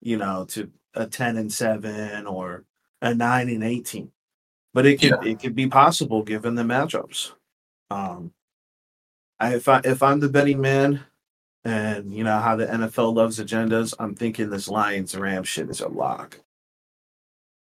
you 0.01 0.17
know, 0.17 0.45
to 0.49 0.69
a 0.93 1.07
10 1.07 1.37
and 1.37 1.51
7 1.51 2.27
or 2.27 2.65
a 3.01 3.13
9 3.13 3.49
and 3.49 3.63
18. 3.63 4.11
But 4.73 4.85
it 4.85 4.99
could 4.99 5.25
it 5.25 5.39
could 5.39 5.55
be 5.55 5.67
possible 5.67 6.21
given 6.23 6.55
the 6.55 6.63
matchups. 6.63 7.31
Um 7.89 8.33
I 9.39 9.55
if 9.55 9.67
I 9.67 9.81
if 9.83 10.03
I'm 10.03 10.19
the 10.19 10.29
betting 10.29 10.61
man 10.61 11.03
and 11.63 12.13
you 12.13 12.23
know 12.23 12.39
how 12.39 12.55
the 12.55 12.67
NFL 12.67 13.15
loves 13.15 13.39
agendas, 13.39 13.93
I'm 13.97 14.13
thinking 14.13 14.49
this 14.49 14.67
Lions 14.67 15.15
Rams 15.15 15.47
shit 15.47 15.69
is 15.69 15.81
a 15.81 15.87
lock 15.87 16.39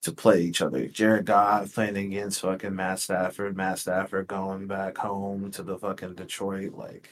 to 0.08 0.14
play 0.14 0.42
each 0.42 0.62
other. 0.62 0.88
Jared 0.88 1.26
Goff 1.26 1.74
playing 1.74 1.98
against 1.98 2.42
fucking 2.42 2.74
Matt 2.76 3.00
Stafford, 3.00 3.56
Matt 3.58 3.78
Stafford 3.80 4.28
going 4.28 4.66
back 4.66 4.98
home 4.98 5.52
to 5.52 5.64
the 5.64 5.78
fucking 5.78 6.16
Detroit. 6.16 6.74
Like 6.74 7.10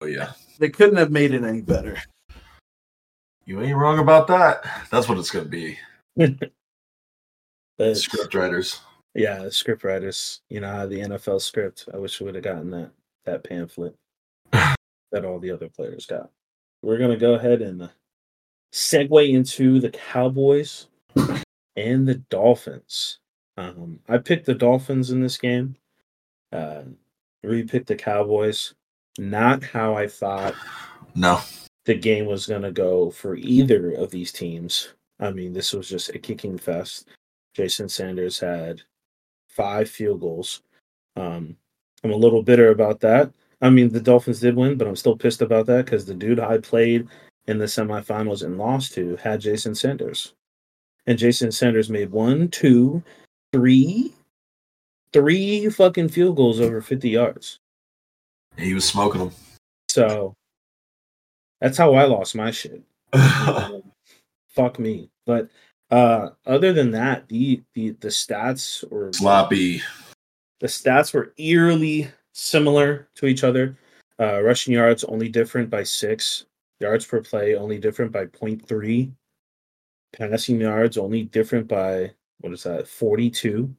oh 0.00 0.06
yeah, 0.06 0.32
they 0.58 0.70
couldn't 0.70 0.96
have 0.96 1.10
made 1.10 1.34
it 1.34 1.44
any 1.44 1.60
better. 1.60 1.98
you 3.44 3.60
ain't 3.60 3.76
wrong 3.76 3.98
about 3.98 4.26
that. 4.28 4.64
That's 4.90 5.08
what 5.08 5.18
it's 5.18 5.30
gonna 5.30 5.44
be. 5.46 5.78
But 7.78 7.96
Script 7.96 8.34
writers. 8.34 8.80
yeah, 9.14 9.38
the 9.42 9.50
script 9.50 9.84
writers, 9.84 10.42
you 10.50 10.60
know, 10.60 10.86
the 10.86 11.00
NFL 11.00 11.40
script. 11.40 11.88
I 11.94 11.96
wish 11.96 12.20
we 12.20 12.26
would 12.26 12.34
have 12.34 12.44
gotten 12.44 12.70
that 12.72 12.90
that 13.24 13.42
pamphlet 13.42 13.94
that 14.52 15.24
all 15.24 15.38
the 15.38 15.50
other 15.50 15.70
players 15.70 16.04
got. 16.04 16.28
We're 16.82 16.98
gonna 16.98 17.16
go 17.16 17.34
ahead 17.36 17.62
and 17.62 17.88
segue 18.70 19.30
into 19.30 19.80
the 19.80 19.88
Cowboys 19.88 20.88
and 21.80 22.06
the 22.06 22.16
Dolphins. 22.16 23.18
Um, 23.56 24.00
I 24.08 24.18
picked 24.18 24.46
the 24.46 24.54
Dolphins 24.54 25.10
in 25.10 25.20
this 25.20 25.36
game. 25.36 25.76
Uh, 26.52 26.82
the 27.42 27.96
Cowboys. 27.98 28.74
Not 29.18 29.62
how 29.62 29.94
I 29.96 30.06
thought 30.06 30.54
No, 31.14 31.40
the 31.84 31.94
game 31.94 32.26
was 32.26 32.46
going 32.46 32.62
to 32.62 32.72
go 32.72 33.10
for 33.10 33.34
either 33.36 33.92
of 33.92 34.10
these 34.10 34.32
teams. 34.32 34.94
I 35.18 35.30
mean, 35.30 35.52
this 35.52 35.72
was 35.72 35.88
just 35.88 36.10
a 36.10 36.18
kicking 36.18 36.56
fest. 36.56 37.08
Jason 37.54 37.88
Sanders 37.88 38.38
had 38.38 38.82
five 39.48 39.90
field 39.90 40.20
goals. 40.20 40.62
Um, 41.16 41.56
I'm 42.04 42.12
a 42.12 42.16
little 42.16 42.42
bitter 42.42 42.70
about 42.70 43.00
that. 43.00 43.32
I 43.60 43.68
mean, 43.68 43.90
the 43.90 44.00
Dolphins 44.00 44.40
did 44.40 44.56
win, 44.56 44.78
but 44.78 44.86
I'm 44.86 44.96
still 44.96 45.16
pissed 45.16 45.42
about 45.42 45.66
that 45.66 45.84
because 45.84 46.06
the 46.06 46.14
dude 46.14 46.40
I 46.40 46.58
played 46.58 47.08
in 47.46 47.58
the 47.58 47.66
semifinals 47.66 48.42
and 48.42 48.56
lost 48.56 48.94
to 48.94 49.16
had 49.16 49.40
Jason 49.40 49.74
Sanders. 49.74 50.34
And 51.06 51.18
Jason 51.18 51.50
Sanders 51.52 51.90
made 51.90 52.10
one, 52.10 52.48
two, 52.48 53.02
three, 53.52 54.12
three 55.12 55.68
fucking 55.68 56.08
field 56.08 56.36
goals 56.36 56.60
over 56.60 56.80
50 56.80 57.08
yards. 57.08 57.58
he 58.56 58.74
was 58.74 58.84
smoking 58.84 59.20
them. 59.20 59.30
So 59.88 60.34
that's 61.60 61.76
how 61.78 61.94
I 61.94 62.04
lost 62.04 62.34
my 62.34 62.50
shit. 62.50 62.82
Um, 63.12 63.82
fuck 64.48 64.78
me. 64.78 65.10
But 65.26 65.48
uh 65.90 66.30
other 66.46 66.72
than 66.72 66.92
that, 66.92 67.28
the 67.28 67.62
the 67.74 67.90
the 68.00 68.08
stats 68.08 68.88
were 68.90 69.10
Sloppy. 69.12 69.82
the 70.60 70.68
stats 70.68 71.12
were 71.12 71.32
eerily 71.38 72.08
similar 72.32 73.08
to 73.16 73.26
each 73.26 73.42
other. 73.42 73.76
Uh 74.20 74.40
rushing 74.42 74.74
yards 74.74 75.02
only 75.04 75.28
different 75.28 75.70
by 75.70 75.82
six, 75.82 76.44
yards 76.78 77.04
per 77.04 77.20
play 77.20 77.56
only 77.56 77.78
different 77.78 78.12
by 78.12 78.26
0.3, 78.26 79.10
passing 80.12 80.60
yards 80.60 80.98
only 80.98 81.24
different 81.24 81.68
by 81.68 82.12
what 82.40 82.52
is 82.52 82.62
that, 82.64 82.88
42. 82.88 83.74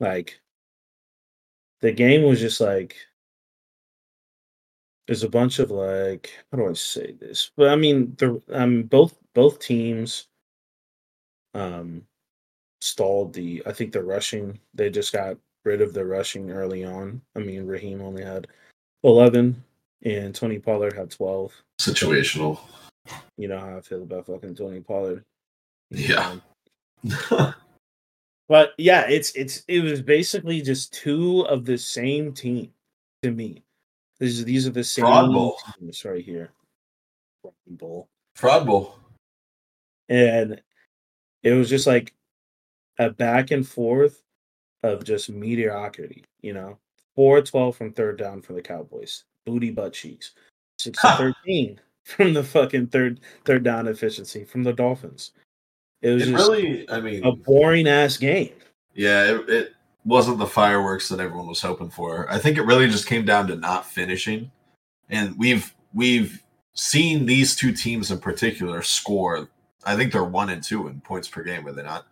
Like 0.00 0.40
the 1.80 1.92
game 1.92 2.22
was 2.22 2.40
just 2.40 2.60
like 2.60 2.96
there's 5.06 5.22
a 5.22 5.28
bunch 5.28 5.58
of 5.58 5.70
like 5.70 6.32
how 6.50 6.58
do 6.58 6.68
I 6.68 6.72
say 6.74 7.12
this? 7.12 7.50
But 7.56 7.68
I 7.68 7.76
mean 7.76 8.14
the 8.18 8.40
um 8.50 8.84
both 8.84 9.16
both 9.34 9.58
teams 9.58 10.28
um 11.54 12.02
stalled 12.80 13.32
the 13.32 13.62
I 13.66 13.72
think 13.72 13.92
the 13.92 14.02
rushing 14.02 14.58
they 14.74 14.90
just 14.90 15.12
got 15.12 15.36
rid 15.64 15.80
of 15.80 15.94
the 15.94 16.04
rushing 16.04 16.50
early 16.50 16.84
on. 16.84 17.20
I 17.36 17.40
mean 17.40 17.66
Raheem 17.66 18.02
only 18.02 18.24
had 18.24 18.48
eleven 19.02 19.62
and 20.02 20.34
Tony 20.34 20.58
Pollard 20.58 20.94
had 20.94 21.10
twelve. 21.10 21.52
Situational. 21.80 22.58
You 23.36 23.48
know 23.48 23.58
how 23.58 23.76
I 23.76 23.80
feel 23.80 24.02
about 24.02 24.26
fucking 24.26 24.54
Tony 24.54 24.80
Pollard. 24.80 25.24
Yeah. 25.90 26.36
But 28.48 28.74
yeah, 28.76 29.06
it's 29.08 29.30
it's 29.32 29.62
it 29.68 29.80
was 29.82 30.02
basically 30.02 30.60
just 30.60 30.92
two 30.92 31.40
of 31.42 31.64
the 31.64 31.78
same 31.78 32.32
team 32.32 32.70
to 33.22 33.30
me. 33.30 33.62
These 34.20 34.44
these 34.44 34.66
are 34.66 34.70
the 34.70 34.84
same 34.84 35.06
Fraud 35.06 35.32
Bowl. 35.32 35.56
teams 35.78 36.04
right 36.04 36.24
here. 36.24 36.50
Fraud 37.42 37.54
Bowl. 37.66 38.08
Fraud 38.36 38.66
Bowl. 38.66 38.98
And 40.10 40.60
it 41.42 41.52
was 41.52 41.70
just 41.70 41.86
like 41.86 42.12
a 42.98 43.10
back 43.10 43.50
and 43.50 43.66
forth 43.66 44.22
of 44.82 45.04
just 45.04 45.30
mediocrity, 45.30 46.24
you 46.42 46.52
know. 46.52 46.78
4 47.16 47.42
12 47.42 47.76
from 47.76 47.92
third 47.92 48.18
down 48.18 48.42
for 48.42 48.52
the 48.52 48.62
Cowboys. 48.62 49.24
Booty 49.46 49.70
butt 49.70 49.94
cheeks. 49.94 50.32
6 50.78 50.98
13 51.00 51.80
from 52.04 52.34
the 52.34 52.44
fucking 52.44 52.88
third 52.88 53.20
third 53.46 53.62
down 53.62 53.88
efficiency 53.88 54.44
from 54.44 54.64
the 54.64 54.72
Dolphins. 54.72 55.32
It 56.02 56.10
was 56.10 56.22
It 56.22 56.32
just 56.32 56.48
really, 56.48 56.90
I 56.90 57.00
mean, 57.00 57.24
a 57.24 57.32
boring 57.32 57.86
ass 57.88 58.16
game. 58.16 58.52
yeah, 58.94 59.24
it, 59.24 59.48
it 59.48 59.72
wasn't 60.04 60.38
the 60.38 60.46
fireworks 60.46 61.08
that 61.08 61.20
everyone 61.20 61.46
was 61.46 61.62
hoping 61.62 61.90
for. 61.90 62.30
I 62.30 62.38
think 62.38 62.58
it 62.58 62.62
really 62.62 62.88
just 62.88 63.06
came 63.06 63.24
down 63.24 63.46
to 63.48 63.56
not 63.56 63.86
finishing, 63.86 64.50
and 65.08 65.36
we've 65.38 65.74
we've 65.94 66.42
seen 66.74 67.24
these 67.24 67.54
two 67.56 67.72
teams 67.72 68.10
in 68.10 68.18
particular 68.18 68.82
score. 68.82 69.48
I 69.86 69.96
think 69.96 70.12
they're 70.12 70.24
one 70.24 70.50
and 70.50 70.62
two 70.62 70.88
in 70.88 71.00
points 71.00 71.28
per 71.28 71.42
game, 71.42 71.66
are 71.66 71.72
they 71.72 71.82
not? 71.82 72.06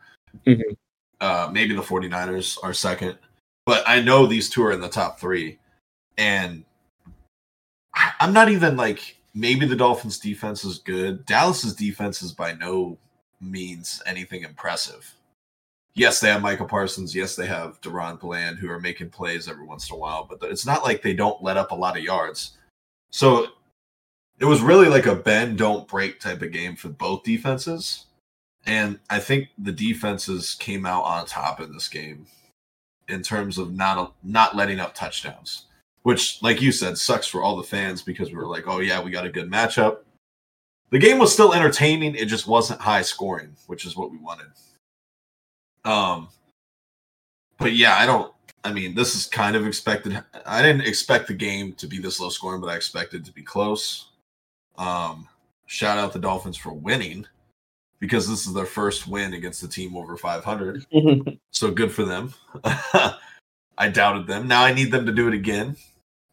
Mhm. 0.46 0.76
Uh, 1.20 1.50
maybe 1.52 1.74
the 1.74 1.82
49ers 1.82 2.58
are 2.62 2.72
second, 2.74 3.16
but 3.66 3.82
I 3.86 4.00
know 4.00 4.26
these 4.26 4.48
two 4.50 4.62
are 4.64 4.72
in 4.72 4.80
the 4.80 4.88
top 4.88 5.20
three, 5.20 5.58
and 6.16 6.64
I'm 8.20 8.32
not 8.32 8.48
even 8.50 8.76
like 8.76 9.16
maybe 9.34 9.66
the 9.66 9.76
Dolphins' 9.76 10.18
defense 10.18 10.64
is 10.64 10.78
good. 10.78 11.24
Dallas's 11.26 11.74
defense 11.74 12.22
is 12.22 12.32
by 12.32 12.54
no 12.54 12.96
means 13.42 14.02
anything 14.06 14.44
impressive. 14.44 15.14
Yes, 15.94 16.20
they 16.20 16.28
have 16.28 16.40
Micah 16.40 16.64
Parsons. 16.64 17.14
Yes, 17.14 17.36
they 17.36 17.46
have 17.46 17.80
DaRon 17.82 18.18
Bland, 18.18 18.58
who 18.58 18.70
are 18.70 18.80
making 18.80 19.10
plays 19.10 19.48
every 19.48 19.66
once 19.66 19.90
in 19.90 19.96
a 19.96 19.98
while, 19.98 20.24
but 20.24 20.42
it's 20.50 20.64
not 20.64 20.84
like 20.84 21.02
they 21.02 21.12
don't 21.12 21.42
let 21.42 21.58
up 21.58 21.70
a 21.70 21.74
lot 21.74 21.98
of 21.98 22.02
yards. 22.02 22.56
So 23.10 23.48
it 24.38 24.46
was 24.46 24.62
really 24.62 24.88
like 24.88 25.06
a 25.06 25.14
bend, 25.14 25.58
don't 25.58 25.86
break 25.86 26.18
type 26.18 26.40
of 26.40 26.50
game 26.50 26.76
for 26.76 26.88
both 26.88 27.24
defenses. 27.24 28.06
And 28.64 28.98
I 29.10 29.18
think 29.18 29.48
the 29.58 29.72
defenses 29.72 30.54
came 30.54 30.86
out 30.86 31.02
on 31.02 31.26
top 31.26 31.60
in 31.60 31.72
this 31.72 31.88
game 31.88 32.26
in 33.08 33.22
terms 33.22 33.58
of 33.58 33.74
not 33.74 34.14
not 34.22 34.56
letting 34.56 34.80
up 34.80 34.94
touchdowns, 34.94 35.66
which, 36.02 36.42
like 36.42 36.62
you 36.62 36.72
said, 36.72 36.96
sucks 36.96 37.26
for 37.26 37.42
all 37.42 37.56
the 37.56 37.62
fans 37.62 38.02
because 38.02 38.30
we 38.30 38.36
were 38.36 38.46
like, 38.46 38.66
oh 38.66 38.78
yeah, 38.78 39.02
we 39.02 39.10
got 39.10 39.26
a 39.26 39.30
good 39.30 39.50
matchup. 39.50 39.98
The 40.92 40.98
game 40.98 41.18
was 41.18 41.32
still 41.32 41.54
entertaining. 41.54 42.14
It 42.14 42.26
just 42.26 42.46
wasn't 42.46 42.80
high 42.80 43.00
scoring, 43.00 43.56
which 43.66 43.86
is 43.86 43.96
what 43.96 44.12
we 44.12 44.18
wanted. 44.18 44.46
Um, 45.84 46.28
but 47.58 47.72
yeah, 47.72 47.96
I 47.96 48.04
don't. 48.04 48.32
I 48.62 48.72
mean, 48.72 48.94
this 48.94 49.16
is 49.16 49.26
kind 49.26 49.56
of 49.56 49.66
expected. 49.66 50.22
I 50.46 50.62
didn't 50.62 50.86
expect 50.86 51.26
the 51.26 51.34
game 51.34 51.72
to 51.74 51.86
be 51.86 51.98
this 51.98 52.20
low 52.20 52.28
scoring, 52.28 52.60
but 52.60 52.68
I 52.68 52.76
expected 52.76 53.24
to 53.24 53.32
be 53.32 53.42
close. 53.42 54.10
Um, 54.76 55.26
shout 55.66 55.98
out 55.98 56.12
the 56.12 56.18
Dolphins 56.18 56.58
for 56.58 56.72
winning 56.72 57.26
because 57.98 58.28
this 58.28 58.46
is 58.46 58.52
their 58.52 58.66
first 58.66 59.08
win 59.08 59.32
against 59.32 59.62
the 59.62 59.68
team 59.68 59.96
over 59.96 60.16
500. 60.16 60.86
so 61.52 61.70
good 61.70 61.90
for 61.90 62.04
them. 62.04 62.34
I 63.78 63.88
doubted 63.90 64.26
them. 64.26 64.46
Now 64.46 64.62
I 64.62 64.74
need 64.74 64.92
them 64.92 65.06
to 65.06 65.12
do 65.12 65.26
it 65.26 65.34
again 65.34 65.76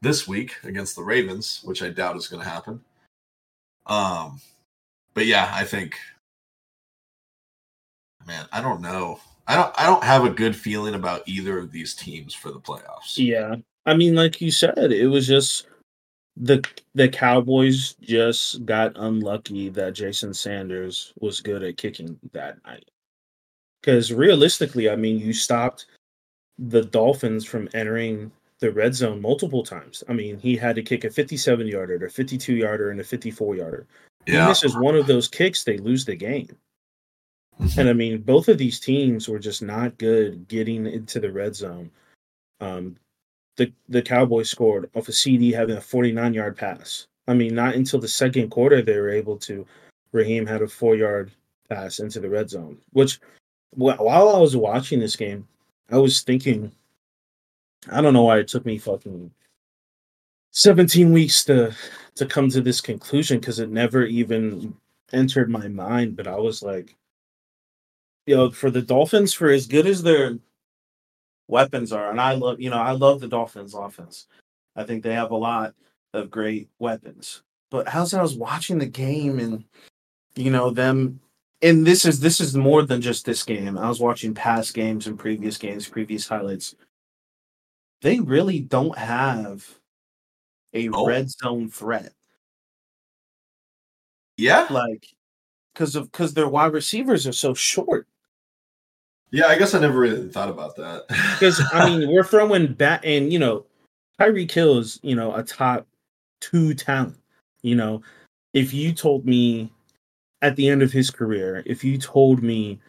this 0.02 0.28
week 0.28 0.56
against 0.66 0.98
the 0.98 1.04
Ravens, 1.04 1.62
which 1.64 1.82
I 1.82 1.90
doubt 1.90 2.18
is 2.18 2.28
going 2.28 2.44
to 2.44 2.50
happen. 2.50 2.82
Um, 3.90 4.40
but 5.14 5.26
yeah, 5.26 5.52
I 5.52 5.66
think, 5.66 5.96
man, 8.26 8.46
I 8.54 8.62
don't 8.62 8.82
know. 8.82 9.20
I 9.48 9.56
don't. 9.56 9.74
I 9.80 9.88
don't 9.88 10.04
have 10.04 10.26
a 10.26 10.30
good 10.30 10.56
feeling 10.56 10.94
about 10.94 11.28
either 11.28 11.58
of 11.58 11.72
these 11.72 11.96
teams 11.96 12.36
for 12.36 12.52
the 12.52 12.60
playoffs. 12.60 13.18
Yeah, 13.18 13.56
I 13.88 13.96
mean, 13.96 14.14
like 14.14 14.40
you 14.40 14.52
said, 14.52 14.92
it 14.92 15.08
was 15.08 15.28
just 15.28 15.66
the 16.38 16.64
the 16.94 17.10
Cowboys 17.10 17.96
just 18.00 18.64
got 18.66 18.94
unlucky 18.96 19.70
that 19.70 19.94
Jason 19.94 20.34
Sanders 20.36 21.14
was 21.20 21.42
good 21.42 21.64
at 21.64 21.78
kicking 21.78 22.18
that 22.32 22.64
night. 22.66 22.86
Because 23.82 24.14
realistically, 24.14 24.90
I 24.90 24.96
mean, 24.96 25.20
you 25.20 25.34
stopped 25.34 25.88
the 26.60 26.84
Dolphins 26.84 27.44
from 27.46 27.70
entering 27.74 28.32
the 28.60 28.72
red 28.72 28.94
zone 28.94 29.22
multiple 29.22 29.64
times. 29.64 30.04
I 30.10 30.14
mean, 30.14 30.38
he 30.38 30.56
had 30.56 30.76
to 30.76 30.84
kick 30.84 31.04
a 31.04 31.10
57 31.10 31.68
yarder, 31.68 32.06
a 32.06 32.10
52 32.10 32.56
yarder, 32.56 32.92
and 32.92 33.00
a 33.00 33.04
54 33.04 33.56
yarder. 33.56 33.88
Yeah. 34.26 34.48
This 34.48 34.64
is 34.64 34.78
one 34.78 34.96
of 34.96 35.08
those 35.08 35.28
kicks, 35.28 35.64
they 35.64 35.78
lose 35.78 36.06
the 36.06 36.16
game. 36.16 36.56
Mm-hmm. 37.60 37.80
And 37.80 37.90
I 37.90 37.94
mean, 37.94 38.22
both 38.22 38.48
of 38.48 38.58
these 38.58 38.80
teams 38.80 39.28
were 39.28 39.40
just 39.40 39.62
not 39.62 39.98
good 39.98 40.48
getting 40.48 40.86
into 40.86 41.20
the 41.20 41.32
red 41.32 41.56
zone. 41.56 41.92
Um, 42.62 42.96
the 43.58 43.72
the 43.90 44.02
Cowboys 44.02 44.50
scored 44.50 44.90
off 44.96 45.10
a 45.10 45.12
CeeDee 45.12 45.54
having 45.54 45.78
a 45.78 45.82
49 45.82 46.34
yard 46.34 46.58
pass. 46.58 47.08
I 47.28 47.34
mean, 47.34 47.54
not 47.54 47.76
until 47.76 48.00
the 48.00 48.08
second 48.08 48.50
quarter 48.50 48.82
they 48.82 48.98
were 48.98 49.10
able 49.10 49.38
to. 49.40 49.66
Raheem 50.12 50.48
had 50.48 50.62
a 50.62 50.68
four 50.68 50.96
yard 50.96 51.32
pass 51.70 52.00
into 52.00 52.20
the 52.20 52.30
red 52.30 52.50
zone. 52.50 52.78
Which, 52.94 53.20
while 53.72 54.30
I 54.30 54.40
was 54.40 54.56
watching 54.56 55.00
this 55.00 55.16
game, 55.16 55.48
I 55.92 55.98
was 55.98 56.22
thinking, 56.22 56.72
I 57.92 58.02
don't 58.02 58.14
know 58.14 58.24
why 58.24 58.40
it 58.40 58.48
took 58.48 58.66
me 58.66 58.78
fucking 58.78 59.32
17 60.52 61.12
weeks 61.12 61.46
to 61.46 61.76
to 62.16 62.26
come 62.26 62.50
to 62.50 62.62
this 62.62 62.82
conclusion 62.82 63.40
because 63.40 63.60
it 63.60 63.70
never 63.70 64.04
even 64.04 64.76
entered 65.14 65.50
my 65.50 65.68
mind. 65.68 66.18
But 66.18 66.28
I 66.28 66.36
was 66.38 66.62
like, 66.62 66.96
you 68.26 68.36
know, 68.36 68.52
for 68.52 68.70
the 68.70 68.82
Dolphins, 68.82 69.34
for 69.34 69.50
as 69.50 69.68
good 69.68 69.88
as 69.88 70.04
their 70.04 70.38
weapons 71.48 71.94
are, 71.94 72.12
and 72.12 72.20
I 72.20 72.34
love, 72.34 72.60
you 72.60 72.70
know, 72.70 72.78
I 72.78 72.92
love 72.92 73.22
the 73.22 73.28
Dolphins 73.28 73.74
offense. 73.74 74.28
I 74.76 74.84
think 74.84 75.04
they 75.04 75.14
have 75.14 75.32
a 75.32 75.38
lot 75.38 75.74
of 76.14 76.30
great 76.30 76.70
weapons. 76.80 77.44
But 77.72 77.94
as 77.94 78.14
I 78.14 78.22
was 78.22 78.36
watching 78.36 78.80
the 78.80 78.86
game 78.86 79.40
and 79.40 79.64
you 80.36 80.52
know 80.52 80.70
them 80.70 81.20
and 81.62 81.86
this 81.86 82.06
is 82.06 82.20
this 82.20 82.40
is 82.40 82.56
more 82.56 82.84
than 82.84 83.02
just 83.02 83.26
this 83.26 83.44
game. 83.44 83.78
I 83.78 83.90
was 83.90 84.00
watching 84.00 84.34
past 84.34 84.74
games 84.74 85.08
and 85.08 85.20
previous 85.20 85.58
games, 85.58 85.88
previous 85.88 86.28
highlights. 86.28 86.76
They 88.02 88.20
really 88.20 88.60
don't 88.60 88.98
have 88.98 89.68
a 90.74 90.90
oh. 90.90 91.06
red 91.06 91.30
zone 91.30 91.70
threat. 91.70 92.14
Yeah. 94.38 94.68
Like 94.70 95.08
because 95.74 95.96
of 95.96 96.12
because 96.12 96.34
their 96.34 96.48
wide 96.48 96.74
receivers 96.74 97.26
are 97.26 97.34
so 97.34 97.54
short. 97.54 98.08
Yeah, 99.32 99.46
I 99.46 99.58
guess 99.58 99.74
I 99.74 99.80
never 99.80 100.00
really 100.00 100.30
thought 100.30 100.50
about 100.50 100.76
that. 100.78 101.06
Because 101.08 101.62
I 101.74 101.86
mean, 101.98 102.10
we're 102.12 102.24
throwing 102.24 102.74
back, 102.74 103.02
and 103.04 103.32
you 103.32 103.40
know, 103.40 103.66
Tyreek 104.20 104.52
Hill 104.52 104.80
is 104.80 105.00
you 105.04 105.16
know 105.16 105.34
a 105.34 105.44
top 105.44 105.88
two 106.42 106.74
talent. 106.74 107.18
You 107.62 107.76
know, 107.76 108.02
if 108.54 108.74
you 108.74 108.94
told 108.94 109.26
me 109.26 109.72
at 110.42 110.56
the 110.56 110.68
end 110.68 110.82
of 110.82 110.92
his 110.92 111.12
career, 111.12 111.64
if 111.66 111.84
you 111.84 111.98
told 111.98 112.42
me 112.44 112.80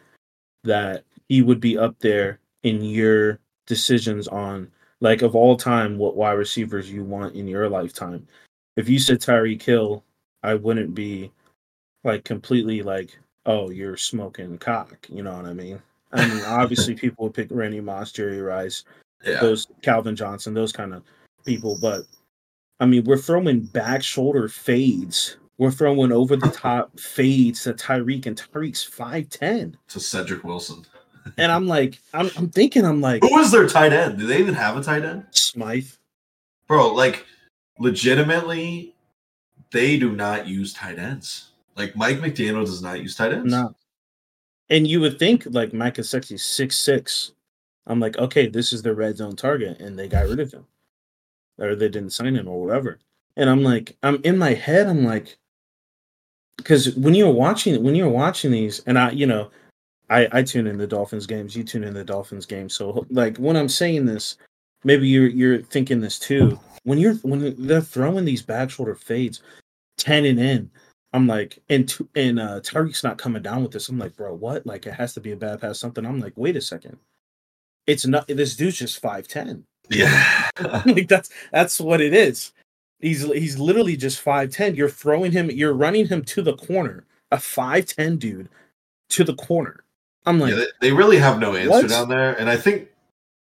that 0.63 1.03
he 1.29 1.41
would 1.41 1.59
be 1.59 1.77
up 1.77 1.97
there 1.99 2.39
in 2.63 2.81
your 2.83 3.39
decisions 3.67 4.27
on 4.27 4.69
like 5.01 5.23
of 5.23 5.35
all 5.35 5.57
time 5.57 5.97
what 5.97 6.15
wide 6.15 6.33
receivers 6.33 6.89
you 6.91 7.03
want 7.03 7.35
in 7.35 7.47
your 7.47 7.67
lifetime, 7.67 8.25
if 8.77 8.87
you 8.87 8.99
said 8.99 9.19
Tyreek 9.19 9.61
Hill, 9.61 10.03
I 10.43 10.53
wouldn't 10.55 10.95
be 10.95 11.31
like 12.03 12.23
completely 12.23 12.81
like, 12.81 13.17
oh, 13.45 13.69
you're 13.69 13.97
smoking 13.97 14.57
cock. 14.57 15.07
You 15.09 15.23
know 15.23 15.35
what 15.35 15.45
I 15.45 15.53
mean? 15.53 15.81
I 16.13 16.27
mean, 16.27 16.43
obviously, 16.45 16.95
people 16.95 17.25
would 17.25 17.33
pick 17.33 17.47
Randy 17.51 17.81
Moss, 17.81 18.11
Jerry 18.11 18.41
Rice, 18.41 18.83
yeah. 19.25 19.39
those 19.39 19.67
Calvin 19.81 20.15
Johnson, 20.15 20.53
those 20.53 20.71
kind 20.71 20.93
of 20.93 21.03
people. 21.45 21.77
But 21.81 22.03
I 22.79 22.85
mean, 22.85 23.03
we're 23.03 23.17
throwing 23.17 23.61
back 23.61 24.03
shoulder 24.03 24.47
fades. 24.47 25.37
We're 25.57 25.71
throwing 25.71 26.11
over 26.11 26.35
the 26.35 26.49
top 26.49 26.99
fades 26.99 27.63
to 27.63 27.73
Tyreek, 27.73 28.25
and 28.25 28.35
Tyreek's 28.35 28.83
five 28.83 29.29
ten 29.29 29.77
to 29.89 29.99
Cedrick 29.99 30.43
Wilson. 30.43 30.85
And 31.37 31.51
I'm 31.51 31.67
like, 31.67 31.99
I'm, 32.13 32.29
I'm 32.37 32.49
thinking, 32.49 32.85
I'm 32.85 33.01
like, 33.01 33.23
who 33.23 33.37
is 33.39 33.51
their 33.51 33.67
tight 33.67 33.93
end? 33.93 34.17
Do 34.17 34.27
they 34.27 34.39
even 34.39 34.53
have 34.53 34.77
a 34.77 34.83
tight 34.83 35.03
end? 35.03 35.25
Smythe, 35.31 35.89
bro. 36.67 36.93
Like, 36.93 37.25
legitimately, 37.79 38.95
they 39.71 39.97
do 39.97 40.11
not 40.11 40.47
use 40.47 40.73
tight 40.73 40.99
ends. 40.99 41.51
Like 41.75 41.95
Mike 41.95 42.19
McDaniel 42.19 42.65
does 42.65 42.81
not 42.81 43.01
use 43.01 43.15
tight 43.15 43.33
ends. 43.33 43.51
No. 43.51 43.75
And 44.69 44.87
you 44.87 45.01
would 45.01 45.19
think 45.19 45.47
like 45.49 45.73
Mike 45.73 45.95
Gesicki 45.95 46.39
six 46.39 46.77
six. 46.77 47.31
I'm 47.87 47.99
like, 47.99 48.17
okay, 48.17 48.47
this 48.47 48.71
is 48.71 48.81
the 48.83 48.93
red 48.93 49.17
zone 49.17 49.35
target, 49.35 49.79
and 49.79 49.97
they 49.97 50.07
got 50.07 50.27
rid 50.27 50.39
of 50.39 50.51
him, 50.51 50.65
or 51.57 51.75
they 51.75 51.89
didn't 51.89 52.11
sign 52.11 52.35
him, 52.35 52.47
or 52.47 52.63
whatever. 52.63 52.99
And 53.35 53.49
I'm 53.49 53.63
like, 53.63 53.97
I'm 54.03 54.21
in 54.23 54.37
my 54.37 54.53
head, 54.53 54.87
I'm 54.87 55.03
like, 55.03 55.37
because 56.57 56.95
when 56.95 57.15
you're 57.15 57.31
watching, 57.31 57.81
when 57.83 57.95
you're 57.95 58.09
watching 58.09 58.51
these, 58.51 58.81
and 58.85 58.99
I, 58.99 59.11
you 59.11 59.25
know, 59.25 59.49
I 60.11 60.27
I 60.31 60.43
tune 60.43 60.67
in 60.67 60.77
the 60.77 60.85
Dolphins 60.87 61.25
games, 61.25 61.55
you 61.55 61.63
tune 61.63 61.83
in 61.83 61.93
the 61.93 62.03
Dolphins 62.03 62.45
games, 62.45 62.73
so 62.73 63.05
like 63.09 63.37
when 63.37 63.55
I'm 63.55 63.69
saying 63.69 64.05
this, 64.05 64.37
maybe 64.83 65.07
you're 65.07 65.27
you're 65.27 65.61
thinking 65.63 66.01
this 66.01 66.19
too. 66.19 66.59
When 66.83 66.99
you're 66.99 67.15
when 67.15 67.55
they're 67.57 67.81
throwing 67.81 68.25
these 68.25 68.41
back 68.41 68.69
shoulder 68.69 68.95
fades, 68.95 69.41
ten 69.97 70.25
and 70.25 70.39
in, 70.39 70.69
I'm 71.13 71.27
like, 71.27 71.59
and 71.69 71.91
and 72.15 72.39
uh, 72.39 72.59
Tyreek's 72.59 73.03
not 73.03 73.17
coming 73.17 73.41
down 73.41 73.63
with 73.63 73.71
this. 73.71 73.89
I'm 73.89 73.99
like, 73.99 74.15
bro, 74.15 74.33
what? 74.33 74.65
Like, 74.65 74.85
it 74.85 74.93
has 74.93 75.13
to 75.13 75.21
be 75.21 75.31
a 75.31 75.37
bad 75.37 75.61
pass, 75.61 75.79
something. 75.79 76.05
I'm 76.05 76.19
like, 76.19 76.33
wait 76.35 76.55
a 76.55 76.61
second, 76.61 76.97
it's 77.87 78.05
not. 78.05 78.27
This 78.27 78.55
dude's 78.55 78.77
just 78.77 78.99
five 78.99 79.27
ten. 79.27 79.63
Yeah, 79.89 80.49
like 80.85 81.07
that's 81.07 81.29
that's 81.51 81.79
what 81.79 82.01
it 82.01 82.13
is. 82.13 82.51
He's 82.99 83.23
he's 83.23 83.57
literally 83.57 83.97
just 83.97 84.19
five 84.19 84.51
ten. 84.51 84.75
You're 84.75 84.89
throwing 84.89 85.31
him. 85.31 85.49
You're 85.49 85.73
running 85.73 86.07
him 86.07 86.23
to 86.25 86.41
the 86.41 86.55
corner. 86.55 87.05
A 87.31 87.39
five 87.39 87.85
ten 87.85 88.17
dude 88.17 88.49
to 89.09 89.23
the 89.23 89.35
corner. 89.35 89.83
I'm 90.25 90.39
like, 90.39 90.53
yeah, 90.53 90.65
they, 90.79 90.91
really 90.91 91.17
have 91.17 91.39
no 91.39 91.55
answer 91.55 91.69
what? 91.69 91.89
down 91.89 92.09
there. 92.09 92.39
And 92.39 92.49
I 92.49 92.55
think 92.55 92.89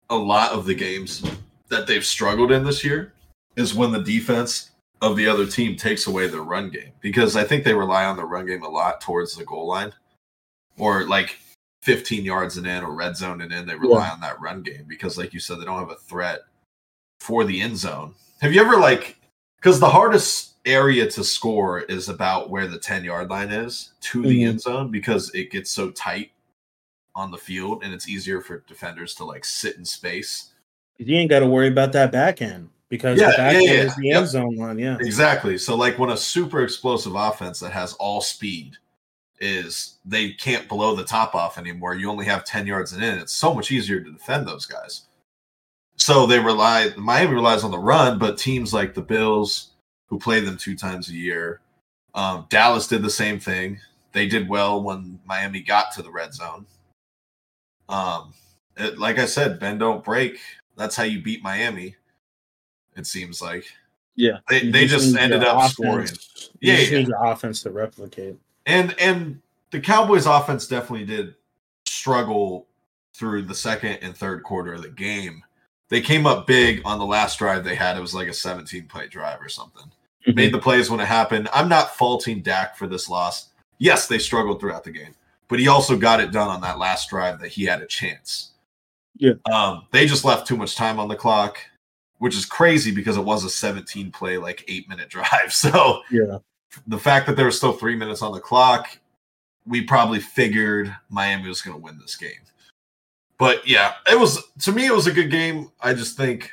a 0.10 0.16
lot 0.16 0.52
of 0.52 0.66
the 0.66 0.74
games 0.74 1.24
that 1.68 1.88
they've 1.88 2.06
struggled 2.06 2.52
in 2.52 2.64
this 2.64 2.84
year 2.84 3.14
is 3.56 3.76
when 3.76 3.92
the 3.92 4.02
defense 4.02 4.72
of 5.02 5.16
the 5.16 5.28
other 5.28 5.46
team 5.46 5.76
takes 5.76 6.08
away 6.08 6.28
their 6.28 6.42
run 6.42 6.70
game 6.70 6.92
because 7.02 7.36
I 7.36 7.44
think 7.44 7.64
they 7.64 7.74
rely 7.74 8.06
on 8.06 8.18
the 8.18 8.26
run 8.26 8.46
game 8.46 8.64
a 8.64 8.70
lot 8.70 9.02
towards 9.02 9.36
the 9.36 9.46
goal 9.46 9.68
line 9.68 9.94
or 10.78 11.04
like 11.06 11.38
15 11.84 12.26
yards 12.26 12.58
and 12.58 12.68
in 12.68 12.84
or 12.84 12.94
red 12.94 13.16
zone 13.16 13.42
and 13.42 13.52
in. 13.52 13.66
They 13.66 13.76
rely 13.76 14.08
yeah. 14.08 14.14
on 14.14 14.20
that 14.22 14.40
run 14.42 14.62
game 14.62 14.86
because, 14.88 15.18
like 15.18 15.34
you 15.34 15.40
said, 15.40 15.60
they 15.60 15.66
don't 15.66 15.80
have 15.80 15.92
a 15.92 15.96
threat 15.96 16.42
for 17.20 17.44
the 17.44 17.62
end 17.62 17.78
zone. 17.78 18.14
Have 18.42 18.54
you 18.54 18.62
ever 18.62 18.78
like 18.78 19.18
because 19.58 19.80
the 19.80 19.90
hardest 19.90 20.56
area 20.66 21.10
to 21.10 21.24
score 21.24 21.82
is 21.82 22.10
about 22.10 22.50
where 22.50 22.68
the 22.68 22.80
10 22.80 23.04
yard 23.04 23.30
line 23.30 23.50
is 23.50 23.94
to 24.02 24.22
the 24.22 24.30
mm-hmm. 24.30 24.50
end 24.50 24.62
zone 24.62 24.92
because 24.92 25.34
it 25.34 25.52
gets 25.52 25.72
so 25.72 25.90
tight 25.92 26.32
on 27.20 27.32
the 27.32 27.38
field 27.38 27.84
and 27.84 27.94
it's 27.94 28.08
easier 28.08 28.42
for 28.42 28.64
defenders 28.68 29.14
to 29.16 29.26
like 29.26 29.46
sit 29.46 29.76
in 29.76 29.86
space. 29.86 30.54
You 30.98 31.16
ain't 31.18 31.30
got 31.30 31.40
to 31.40 31.48
worry 31.48 31.68
about 31.68 31.92
that 31.94 32.12
back 32.12 32.42
end 32.42 32.70
because 32.90 33.20
yeah, 33.20 33.32
the 33.32 33.38
back 33.38 33.54
yeah, 33.54 33.60
yeah, 33.60 33.82
is 33.82 33.96
the 33.96 34.12
end 34.12 34.28
zone 34.28 34.56
line. 34.56 34.80
Yeah, 34.80 34.98
exactly. 35.00 35.58
So 35.58 35.76
like 35.76 36.00
when 36.00 36.10
a 36.10 36.18
super 36.18 36.64
explosive 36.64 37.16
offense 37.16 37.60
that 37.60 37.72
has 37.72 37.94
all 37.94 38.22
speed 38.22 38.78
is 39.40 40.00
they 40.04 40.32
can't 40.32 40.68
blow 40.68 40.96
the 40.96 41.04
top 41.04 41.36
off 41.36 41.58
anymore. 41.58 41.96
You 41.96 42.10
only 42.10 42.26
have 42.26 42.44
ten 42.44 42.68
yards 42.68 42.94
and 42.94 43.04
in. 43.04 43.18
It's 43.18 43.34
so 43.34 43.54
much 43.54 43.72
easier 43.72 44.00
to 44.02 44.12
defend 44.12 44.48
those 44.48 44.66
guys. 44.66 45.04
So 45.96 46.26
they 46.26 46.40
rely. 46.40 46.92
Miami 46.98 47.36
relies 47.36 47.64
on 47.64 47.72
the 47.72 47.80
run, 47.80 48.20
but 48.20 48.38
teams 48.38 48.74
like 48.74 48.94
the 48.94 49.02
Bills, 49.02 49.72
who 50.08 50.18
play 50.18 50.40
them 50.40 50.58
two 50.58 50.76
times 50.76 51.10
a 51.10 51.14
year, 51.14 51.62
um, 52.16 52.48
Dallas 52.50 52.88
did 52.88 53.02
the 53.02 53.10
same 53.10 53.40
thing. 53.40 53.80
They 54.12 54.28
did 54.28 54.50
well 54.50 54.82
when 54.82 55.20
Miami 55.26 55.62
got 55.62 55.92
to 55.94 56.02
the 56.02 56.12
red 56.12 56.34
zone. 56.34 56.66
Um, 57.90 58.34
it, 58.78 58.98
like 58.98 59.20
I 59.20 59.26
said, 59.26 59.60
bend 59.60 59.80
don't 59.80 60.04
break. 60.04 60.40
That's 60.78 60.96
how 60.96 61.04
you 61.04 61.22
beat 61.22 61.44
Miami 61.44 61.96
it 62.96 63.06
seems 63.08 63.42
like. 63.42 63.66
Yeah, 64.16 64.40
They 64.50 64.64
You 64.64 64.72
they 64.72 64.86
just 64.88 65.16
ended 65.16 65.44
up 65.44 65.70
scoring. 65.72 66.06
offense- 66.06 66.50
You 66.60 66.74
Yeah, 66.74 66.80
yeah. 66.80 66.98
need 67.00 67.08
your 67.08 67.26
offense 67.26 67.62
to 67.64 67.72
replicate. 67.72 68.36
And 68.66 68.94
and 69.00 69.42
the 69.72 69.80
Cowboys 69.80 70.26
offense 70.26 70.68
definitely 70.68 71.06
did 71.06 71.36
struggle 71.86 72.68
through 73.14 73.44
the 73.44 73.56
second 73.56 74.00
and 74.02 74.16
third 74.16 74.44
quarter 74.44 74.74
of 74.74 74.82
the 74.82 74.90
game. 74.90 75.44
They 75.90 76.02
came 76.02 76.26
up 76.28 76.46
big 76.48 76.82
on 76.86 77.00
the 77.00 77.06
last 77.06 77.40
drive 77.40 77.64
they 77.64 77.76
had. 77.76 77.98
It 77.98 78.02
was 78.02 78.14
like 78.14 78.28
a 78.28 78.34
17 78.34 78.88
play 78.88 79.08
drive 79.08 79.42
or 79.42 79.50
something. 79.50 79.90
Made 80.28 80.54
the 80.54 80.60
plays 80.60 80.90
when 80.92 81.00
it 81.00 81.08
happened. 81.08 81.48
I'm 81.54 81.70
not 81.70 81.96
faulting 81.96 82.42
Dak 82.42 82.76
for 82.78 82.86
this 82.88 83.10
loss. 83.10 83.50
Yes, 83.80 84.08
they 84.08 84.20
struggled 84.20 84.60
throughout 84.60 84.84
the 84.84 84.92
game, 84.92 85.16
but 85.50 85.60
he 85.60 85.68
also 85.68 85.98
got 85.98 86.20
it 86.22 86.32
done 86.32 86.48
on 86.48 86.62
that 86.62 86.80
last 86.80 87.10
drive 87.10 87.40
that 87.42 87.50
he 87.50 87.66
had 87.66 87.82
a 87.82 87.86
chance. 87.88 88.52
Yeah. 89.18 89.34
Um, 89.52 89.86
they 89.92 90.06
just 90.06 90.24
left 90.24 90.48
too 90.48 90.56
much 90.56 90.76
time 90.76 91.00
on 91.00 91.10
the 91.10 91.16
clock, 91.16 91.58
which 92.20 92.36
is 92.38 92.46
crazy 92.46 92.92
because 92.92 93.18
it 93.18 93.24
was 93.24 93.44
a 93.44 93.50
17 93.50 94.12
play, 94.12 94.38
like 94.38 94.64
eight 94.70 94.88
minute 94.88 95.10
drive. 95.10 95.52
So 95.52 96.02
yeah, 96.10 96.38
the 96.88 97.00
fact 97.00 97.28
that 97.28 97.36
there 97.36 97.46
was 97.48 97.58
still 97.58 97.74
three 97.74 97.96
minutes 97.96 98.22
on 98.22 98.32
the 98.32 98.40
clock, 98.40 98.88
we 99.66 99.82
probably 99.82 100.20
figured 100.20 100.96
Miami 101.10 101.50
was 101.50 101.62
going 101.62 101.76
to 101.76 101.84
win 101.84 102.00
this 102.00 102.16
game. 102.16 102.32
But 103.38 103.68
yeah, 103.68 103.94
it 104.10 104.20
was 104.20 104.42
to 104.62 104.72
me, 104.72 104.86
it 104.86 104.94
was 104.94 105.08
a 105.08 105.12
good 105.14 105.32
game. 105.32 105.72
I 105.82 105.94
just 105.94 106.16
think, 106.18 106.52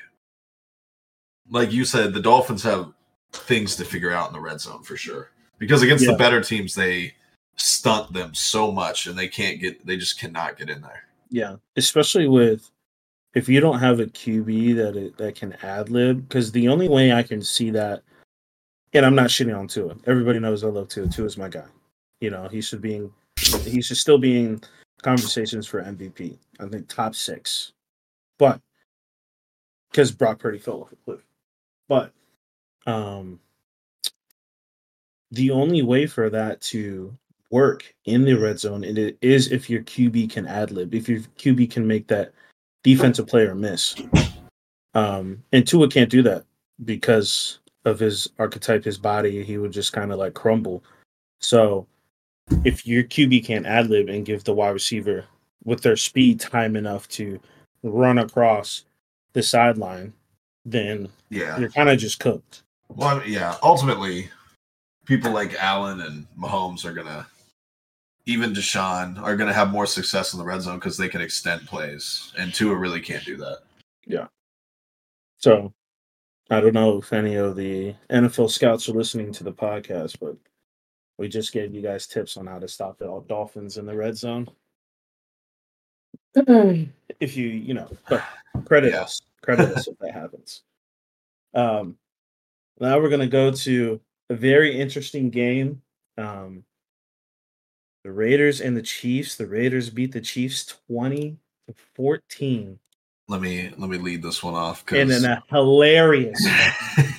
like 1.51 1.73
you 1.73 1.85
said, 1.85 2.15
the 2.15 2.21
Dolphins 2.21 2.63
have 2.63 2.93
things 3.33 3.77
to 3.77 3.85
figure 3.85 4.13
out 4.13 4.29
in 4.29 4.33
the 4.33 4.41
red 4.41 4.61
zone 4.61 4.83
for 4.83 4.97
sure. 4.97 5.31
Because 5.59 5.83
against 5.83 6.05
Yeah. 6.05 6.13
the 6.13 6.17
better 6.19 6.41
teams, 6.41 6.75
they 6.75 7.15
stunt 7.57 8.13
them 8.13 8.35
so 8.35 8.71
much 8.71 9.07
and 9.07 9.19
they 9.19 9.29
can't 9.29 9.61
get, 9.61 9.85
they 9.87 9.97
just 9.97 10.19
cannot 10.19 10.59
get 10.59 10.71
in 10.71 10.81
there. 10.83 11.05
yeah. 11.31 11.57
Especially 11.77 12.29
with 12.29 12.71
if 13.35 13.51
you 13.51 13.61
don't 13.61 13.79
have 13.79 14.01
a 14.01 14.07
QB 14.07 14.77
that 14.77 14.97
it, 14.97 15.17
that 15.19 15.35
can 15.35 15.53
ad 15.63 15.91
lib, 15.91 16.27
because 16.27 16.51
the 16.53 16.69
only 16.69 16.89
way 16.89 17.13
I 17.13 17.23
can 17.23 17.43
see 17.43 17.69
that, 17.71 18.03
and 18.95 19.05
I'm 19.05 19.15
not 19.15 19.27
shitting 19.27 19.57
on 19.57 19.69
Tua. 19.69 19.95
Everybody 20.07 20.39
knows 20.39 20.65
I 20.65 20.69
love 20.69 20.89
Tua. 20.89 21.07
Tua 21.07 21.27
is 21.27 21.37
my 21.37 21.49
guy. 21.51 21.67
You 22.21 22.31
know, 22.31 22.49
he 22.49 22.63
should 22.63 22.81
be 22.81 22.97
in, 22.97 23.11
he 23.65 23.83
should 23.83 23.99
still 23.99 24.17
be 24.17 24.39
in 24.39 24.63
conversations 25.03 25.67
for 25.67 25.83
MVP. 25.83 26.39
I 26.61 26.67
think 26.67 26.89
top 26.89 27.15
six, 27.15 27.73
but 28.39 28.61
because 29.91 30.11
Brock 30.13 30.39
Purdy 30.39 30.59
fell 30.59 30.81
off 30.81 30.93
a 30.93 30.97
cliff. 30.97 31.21
But 31.89 32.13
um, 32.87 33.39
the 35.31 35.51
only 35.51 35.83
way 35.83 36.07
for 36.07 36.31
that 36.31 36.63
to 36.63 37.15
work 37.51 37.95
in 38.07 38.25
the 38.25 38.35
red 38.35 38.59
zone 38.59 38.85
and 38.85 38.99
it 38.99 39.17
is 39.21 39.53
if 39.53 39.71
your 39.71 39.83
QB 39.83 40.31
can 40.31 40.47
ad 40.47 40.71
lib, 40.73 40.95
if 40.95 41.09
your 41.09 41.21
QB 41.39 41.71
can 41.71 41.87
make 41.87 42.07
that 42.09 42.33
defensive 42.83 43.27
player 43.27 43.55
miss. 43.55 43.95
Um, 44.95 45.43
and 45.53 45.67
Tua 45.67 45.89
can't 45.89 46.11
do 46.11 46.23
that 46.23 46.45
because 46.85 47.59
of 47.85 47.99
his 47.99 48.29
archetype, 48.39 48.85
his 48.85 48.99
body. 48.99 49.43
He 49.45 49.59
would 49.59 49.73
just 49.73 49.93
kind 49.93 50.11
of 50.13 50.19
like 50.19 50.35
crumble. 50.35 50.83
So 51.41 51.87
if 52.65 52.87
your 52.87 53.05
QB 53.05 53.45
can't 53.45 53.67
ad 53.67 53.89
lib 53.91 54.09
and 54.09 54.25
give 54.25 54.45
the 54.45 54.55
wide 54.55 54.71
receiver 54.71 55.25
with 55.65 55.83
their 55.83 55.97
speed 55.97 56.41
time 56.41 56.77
enough 56.77 57.09
to 57.09 57.39
run 57.83 58.19
across 58.19 58.85
the 59.35 59.43
sideline, 59.43 60.13
then 60.65 61.09
Yeah. 61.31 61.59
you're 61.59 61.71
kind 61.71 61.89
of 61.91 61.99
just 61.99 62.19
cooked. 62.21 62.63
Well, 62.89 63.09
I 63.09 63.19
mean, 63.21 63.33
yeah. 63.33 63.57
Ultimately, 63.63 64.31
people 65.05 65.33
like 65.33 65.55
Allen 65.55 66.01
and 66.01 66.27
Mahomes 66.39 66.85
are 66.85 66.93
gonna, 66.93 67.27
even 68.27 68.53
Deshaun 68.53 69.21
are 69.23 69.37
gonna 69.37 69.53
have 69.53 69.71
more 69.71 69.87
success 69.87 70.33
in 70.33 70.39
the 70.39 70.45
red 70.45 70.61
zone 70.61 70.79
because 70.79 70.97
they 70.97 71.09
can 71.09 71.21
extend 71.21 71.67
plays, 71.67 72.33
and 72.37 72.53
Tua 72.53 72.75
really 72.75 73.01
can't 73.01 73.25
do 73.25 73.37
that. 73.37 73.61
Yeah. 74.05 74.27
So 75.39 75.73
I 76.51 76.61
don't 76.61 76.75
know 76.75 76.99
if 76.99 77.13
any 77.13 77.37
of 77.37 77.57
the 77.57 77.95
NFL 78.11 78.51
scouts 78.51 78.89
are 78.89 78.93
listening 78.93 79.33
to 79.33 79.45
the 79.45 79.53
podcast, 79.53 80.19
but 80.21 80.37
we 81.19 81.29
just 81.29 81.53
gave 81.53 81.75
you 81.75 81.83
guys 81.83 82.07
tips 82.07 82.37
on 82.37 82.47
how 82.47 82.59
to 82.59 82.69
stop 82.69 82.99
the 82.99 83.23
Dolphins 83.29 83.79
in 83.79 83.87
the 83.87 83.97
red 83.97 84.17
zone. 84.17 84.49
if 86.35 87.37
you, 87.37 87.47
you 87.49 87.75
know, 87.75 87.89
but 88.09 88.23
credit 88.67 88.93
Yeah. 88.93 89.03
us, 89.03 89.21
credit 89.43 89.71
us 89.71 89.89
if 89.89 89.97
that 89.99 90.13
happens. 90.13 90.63
Um, 91.55 91.97
now 92.79 93.01
we're 93.01 93.09
gonna 93.09 93.27
go 93.27 93.51
to 93.51 94.01
a 94.31 94.35
very 94.35 94.79
interesting 94.79 95.31
game. 95.31 95.81
Um, 96.19 96.65
the 98.07 98.13
Raiders 98.13 98.61
and 98.61 98.77
the 98.77 98.83
Chiefs. 98.83 99.35
The 99.35 99.49
Raiders 99.49 99.91
beat 99.91 100.13
the 100.13 100.21
Chiefs 100.21 100.65
twenty 100.87 101.39
to 101.67 101.75
fourteen 101.97 102.79
Let 103.27 103.41
me 103.41 103.73
let 103.77 103.91
me 103.91 103.99
lead 103.99 104.23
this 104.23 104.45
one 104.45 104.55
off 104.55 104.85
in 104.93 105.09
because 105.09 105.25
a 105.25 105.43
hilarious. 105.49 106.39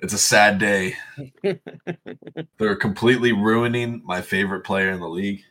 it's 0.00 0.14
a 0.14 0.18
sad 0.18 0.58
day. 0.58 0.96
They're 2.58 2.76
completely 2.76 3.32
ruining 3.32 4.00
my 4.02 4.22
favorite 4.22 4.64
player 4.64 4.92
in 4.92 5.00
the 5.00 5.08
league, 5.10 5.44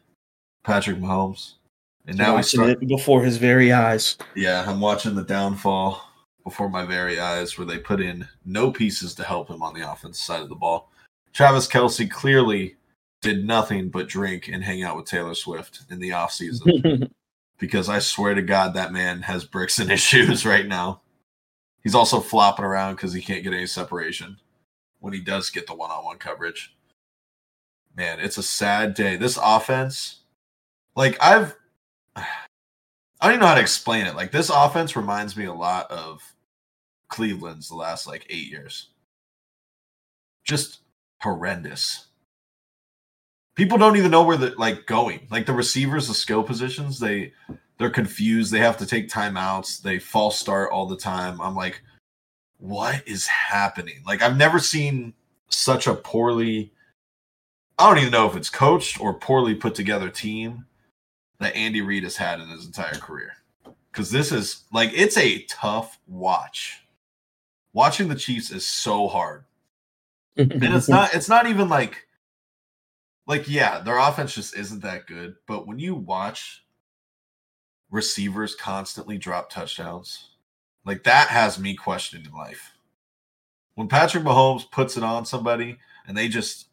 Patrick 0.63 0.97
Mahomes, 0.97 1.53
and 2.07 2.17
now 2.17 2.31
we 2.31 2.37
watching 2.37 2.61
start. 2.61 2.81
it 2.81 2.87
before 2.87 3.23
his 3.23 3.37
very 3.37 3.71
eyes. 3.71 4.17
Yeah, 4.35 4.65
I'm 4.67 4.81
watching 4.81 5.13
the 5.13 5.23
downfall 5.23 6.03
before 6.43 6.67
my 6.67 6.83
very 6.83 7.19
eyes 7.19 7.59
where 7.59 7.67
they 7.67 7.77
put 7.77 8.01
in 8.01 8.27
no 8.43 8.71
pieces 8.71 9.13
to 9.13 9.23
help 9.23 9.51
him 9.51 9.61
on 9.61 9.75
the 9.75 9.87
offense 9.87 10.19
side 10.19 10.41
of 10.41 10.49
the 10.49 10.55
ball. 10.55 10.89
Travis 11.31 11.67
Kelce 11.67 12.09
clearly 12.09 12.75
did 13.21 13.45
nothing 13.45 13.89
but 13.89 14.07
drink 14.07 14.47
and 14.47 14.63
hang 14.63 14.83
out 14.83 14.95
with 14.97 15.05
Taylor 15.05 15.35
Swift 15.35 15.83
in 15.89 15.99
the 15.99 16.09
offseason 16.09 17.09
because 17.59 17.87
I 17.87 17.99
swear 17.99 18.33
to 18.33 18.41
God, 18.41 18.73
that 18.73 18.91
man 18.91 19.21
has 19.21 19.45
bricks 19.45 19.79
in 19.79 19.89
his 19.89 19.99
shoes 20.01 20.45
right 20.45 20.67
now. 20.67 21.01
He's 21.83 21.95
also 21.95 22.19
flopping 22.19 22.65
around 22.65 22.95
because 22.95 23.13
he 23.13 23.21
can't 23.21 23.43
get 23.43 23.53
any 23.53 23.67
separation 23.67 24.37
when 24.99 25.13
he 25.13 25.19
does 25.19 25.49
get 25.49 25.67
the 25.67 25.73
one 25.73 25.91
on 25.91 26.05
one 26.05 26.17
coverage. 26.17 26.75
Man, 27.95 28.19
it's 28.19 28.37
a 28.37 28.43
sad 28.43 28.93
day. 28.93 29.15
This 29.15 29.37
offense, 29.41 30.21
like, 30.95 31.17
I've. 31.21 31.55
I 33.21 33.25
don't 33.25 33.33
even 33.33 33.41
know 33.41 33.47
how 33.49 33.55
to 33.55 33.61
explain 33.61 34.07
it. 34.07 34.15
Like 34.15 34.31
this 34.31 34.49
offense 34.49 34.95
reminds 34.95 35.37
me 35.37 35.45
a 35.45 35.53
lot 35.53 35.91
of 35.91 36.23
Cleveland's 37.07 37.69
the 37.69 37.75
last 37.75 38.07
like 38.07 38.25
eight 38.31 38.49
years. 38.49 38.89
Just 40.43 40.79
horrendous. 41.19 42.07
People 43.55 43.77
don't 43.77 43.97
even 43.97 44.11
know 44.11 44.23
where 44.23 44.37
they're 44.37 44.55
like 44.55 44.85
going. 44.85 45.27
Like 45.29 45.45
the 45.45 45.53
receivers, 45.53 46.07
the 46.07 46.13
skill 46.13 46.43
positions, 46.43 46.99
they 46.99 47.33
they're 47.77 47.89
confused. 47.89 48.51
They 48.51 48.59
have 48.59 48.77
to 48.77 48.85
take 48.85 49.09
timeouts. 49.09 49.81
They 49.81 49.99
false 49.99 50.39
start 50.39 50.71
all 50.71 50.85
the 50.85 50.95
time. 50.95 51.41
I'm 51.41 51.55
like, 51.55 51.81
what 52.57 53.05
is 53.07 53.27
happening? 53.27 54.03
Like 54.05 54.21
I've 54.21 54.37
never 54.37 54.59
seen 54.59 55.13
such 55.49 55.87
a 55.87 55.93
poorly. 55.93 56.71
I 57.77 57.89
don't 57.89 57.97
even 57.99 58.11
know 58.11 58.29
if 58.29 58.35
it's 58.35 58.49
coached 58.49 59.01
or 59.01 59.13
poorly 59.15 59.55
put 59.55 59.75
together 59.75 60.09
team 60.09 60.65
that 61.39 61.55
Andy 61.55 61.81
Reid 61.81 62.03
has 62.03 62.15
had 62.15 62.39
in 62.39 62.47
his 62.49 62.65
entire 62.65 62.95
career. 62.95 63.33
Because 63.91 64.11
this 64.11 64.31
is 64.31 64.63
like 64.71 64.91
it's 64.93 65.17
a 65.17 65.43
tough 65.43 65.99
watch. 66.07 66.83
Watching 67.73 68.07
the 68.07 68.15
Chiefs 68.15 68.51
is 68.51 68.65
so 68.65 69.07
hard. 69.07 69.43
And 70.37 70.63
it's 70.63 70.87
not 70.89 71.13
it's 71.13 71.27
not 71.27 71.47
even 71.47 71.67
like 71.67 72.07
like 73.31 73.47
yeah, 73.47 73.79
their 73.79 73.97
offense 73.97 74.35
just 74.35 74.57
isn't 74.57 74.81
that 74.81 75.07
good. 75.07 75.35
But 75.47 75.65
when 75.65 75.79
you 75.79 75.95
watch 75.95 76.65
receivers 77.89 78.55
constantly 78.55 79.17
drop 79.17 79.49
touchdowns, 79.49 80.31
like 80.85 81.03
that 81.03 81.29
has 81.29 81.57
me 81.57 81.73
questioning 81.73 82.29
life. 82.33 82.73
When 83.75 83.87
Patrick 83.87 84.25
Mahomes 84.25 84.69
puts 84.69 84.97
it 84.97 85.03
on 85.03 85.25
somebody 85.25 85.77
and 86.05 86.17
they 86.17 86.27
just 86.27 86.67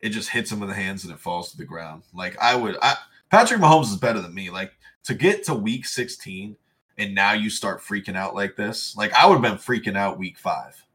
it 0.00 0.08
just 0.08 0.30
hits 0.30 0.50
them 0.50 0.62
in 0.62 0.68
the 0.68 0.74
hands 0.74 1.04
and 1.04 1.12
it 1.14 1.20
falls 1.20 1.52
to 1.52 1.56
the 1.56 1.64
ground. 1.64 2.02
Like 2.12 2.36
I 2.40 2.56
would 2.56 2.76
I 2.82 2.96
Patrick 3.30 3.60
Mahomes 3.60 3.92
is 3.92 3.96
better 3.96 4.20
than 4.20 4.34
me. 4.34 4.50
Like 4.50 4.72
to 5.04 5.14
get 5.14 5.44
to 5.44 5.54
week 5.54 5.86
16 5.86 6.56
and 6.98 7.14
now 7.14 7.34
you 7.34 7.48
start 7.48 7.82
freaking 7.82 8.16
out 8.16 8.34
like 8.34 8.56
this. 8.56 8.96
Like 8.96 9.12
I 9.12 9.26
would 9.26 9.34
have 9.34 9.42
been 9.42 9.52
freaking 9.52 9.96
out 9.96 10.18
week 10.18 10.38
5. 10.38 10.86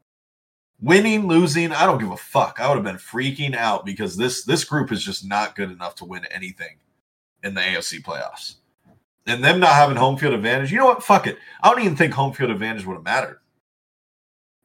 Winning, 0.82 1.28
losing, 1.28 1.72
I 1.72 1.86
don't 1.86 2.00
give 2.00 2.12
a 2.12 2.18
fuck. 2.18 2.60
I 2.60 2.68
would 2.68 2.76
have 2.76 2.84
been 2.84 2.98
freaking 2.98 3.56
out 3.56 3.86
because 3.86 4.18
this 4.18 4.44
this 4.44 4.64
group 4.64 4.92
is 4.92 5.04
just 5.04 5.26
not 5.26 5.56
good 5.56 5.72
enough 5.72 5.96
to 5.96 6.06
win 6.06 6.26
anything 6.26 6.78
in 7.44 7.54
the 7.54 7.62
AFC 7.62 8.02
playoffs. 8.04 8.56
And 9.26 9.44
them 9.44 9.60
not 9.60 9.74
having 9.74 9.96
home 9.96 10.18
field 10.18 10.34
advantage, 10.34 10.72
you 10.72 10.78
know 10.78 10.86
what? 10.86 11.04
Fuck 11.04 11.28
it. 11.28 11.38
I 11.64 11.70
don't 11.70 11.82
even 11.84 11.96
think 11.96 12.14
home 12.14 12.34
field 12.34 12.52
advantage 12.52 12.86
would 12.86 12.96
have 12.96 13.04
mattered. 13.04 13.40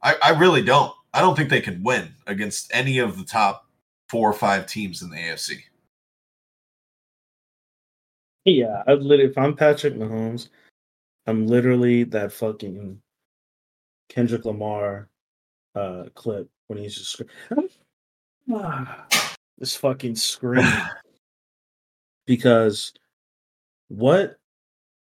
I, 0.03 0.16
I 0.23 0.31
really 0.31 0.62
don't. 0.62 0.92
I 1.14 1.20
don't 1.20 1.37
think 1.37 1.51
they 1.51 1.61
can 1.61 1.83
win 1.83 2.14
against 2.27 2.70
any 2.75 2.99
of 2.99 3.18
the 3.18 3.25
top 3.25 3.66
four 4.09 4.29
or 4.29 4.35
five 4.35 4.66
teams 4.66 5.03
in 5.03 5.11
the 5.11 5.16
AFC. 5.16 5.59
yeah, 8.44 8.83
I 8.87 8.92
literally, 8.92 9.31
if 9.31 9.38
I'm 9.38 9.55
Patrick 9.55 9.94
Mahomes, 9.94 10.49
I'm 11.27 11.46
literally 11.46 12.05
that 12.05 12.33
fucking 12.33 13.01
Kendrick 14.09 14.44
Lamar 14.44 15.10
uh 15.74 16.04
clip 16.14 16.48
when 16.66 16.78
he's 16.78 16.96
just 16.96 17.22
this 19.59 19.76
fucking 19.76 20.16
scream 20.16 20.66
because 22.26 22.92
what 23.88 24.37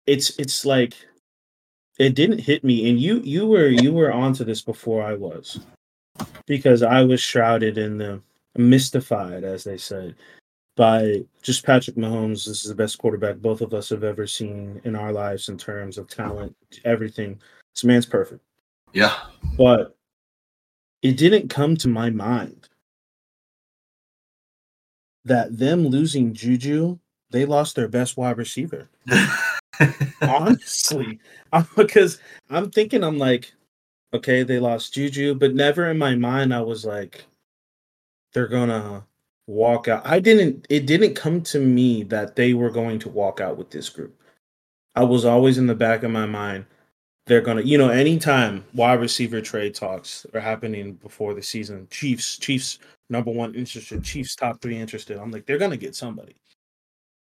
it's 0.07 0.39
it's 0.39 0.65
like 0.65 0.95
it 2.01 2.15
didn't 2.15 2.39
hit 2.39 2.65
me, 2.65 2.89
and 2.89 2.99
you 2.99 3.21
you 3.21 3.47
were 3.47 3.69
you 3.69 3.93
were 3.93 4.11
onto 4.11 4.43
this 4.43 4.63
before 4.63 5.03
I 5.03 5.13
was, 5.15 5.61
because 6.47 6.83
I 6.83 7.03
was 7.03 7.21
shrouded 7.21 7.77
in 7.77 7.99
the 7.99 8.23
mystified, 8.57 9.45
as 9.45 9.65
they 9.65 9.77
said, 9.77 10.17
by 10.77 11.23
just 11.43 11.67
Patrick 11.67 11.97
Mahomes. 11.97 12.47
This 12.47 12.65
is 12.65 12.71
the 12.71 12.75
best 12.75 12.97
quarterback 12.97 13.37
both 13.37 13.61
of 13.61 13.75
us 13.75 13.91
have 13.91 14.03
ever 14.03 14.27
seen 14.27 14.81
in 14.85 14.97
our 14.97 15.13
lives 15.13 15.51
in 15.51 15.59
terms 15.59 15.99
of 15.99 16.09
talent, 16.09 16.57
everything. 16.87 17.39
This 17.75 17.85
man's 17.85 18.07
perfect. 18.07 18.43
Yeah. 18.95 19.15
But 19.59 19.95
it 21.03 21.17
didn't 21.17 21.49
come 21.49 21.77
to 21.77 21.89
my 21.89 22.11
mind 22.11 22.69
that 25.25 25.59
them 25.59 25.87
losing 25.87 26.33
Juju, 26.33 26.99
they 27.31 27.45
lost 27.45 27.77
their 27.77 27.89
best 27.89 28.17
wide 28.17 28.39
receiver. 28.39 28.89
Honestly, 30.23 31.19
because 31.77 32.21
I'm 32.51 32.71
thinking, 32.71 33.03
I'm 33.03 33.19
like, 33.19 33.53
okay, 34.13 34.43
they 34.43 34.59
lost 34.59 34.95
Juju, 34.95 35.35
but 35.35 35.55
never 35.55 35.91
in 35.91 35.99
my 35.99 36.15
mind 36.15 36.53
I 36.53 36.61
was 36.61 36.85
like, 36.85 37.25
they're 38.33 38.49
gonna 38.49 39.05
walk 39.47 39.89
out. 39.89 40.07
I 40.07 40.21
didn't. 40.21 40.67
It 40.71 40.87
didn't 40.87 41.15
come 41.15 41.43
to 41.43 41.61
me 41.61 42.05
that 42.05 42.37
they 42.37 42.55
were 42.55 42.71
going 42.71 42.99
to 43.01 43.09
walk 43.09 43.41
out 43.41 43.57
with 43.57 43.71
this 43.71 43.89
group. 43.89 44.17
I 44.95 45.05
was 45.05 45.25
always 45.25 45.59
in 45.59 45.67
the 45.67 45.75
back 45.75 46.03
of 46.03 46.11
my 46.11 46.27
mind. 46.27 46.67
They're 47.31 47.41
gonna, 47.41 47.63
you 47.63 47.79
know, 47.79 47.91
anytime 47.91 48.65
wide 48.75 48.99
receiver 48.99 49.41
trade 49.41 49.73
talks 49.73 50.27
are 50.35 50.41
happening 50.41 50.95
before 50.95 51.33
the 51.33 51.43
season, 51.45 51.87
Chiefs, 51.89 52.37
Chiefs 52.37 52.81
number 53.09 53.31
one 53.31 53.55
interested, 53.55 54.03
Chiefs 54.03 54.35
top 54.35 54.61
three 54.61 54.77
interested. 54.77 55.17
I'm 55.17 55.31
like, 55.31 55.47
they're 55.47 55.57
gonna 55.57 55.77
get 55.77 55.95
somebody. 55.95 56.35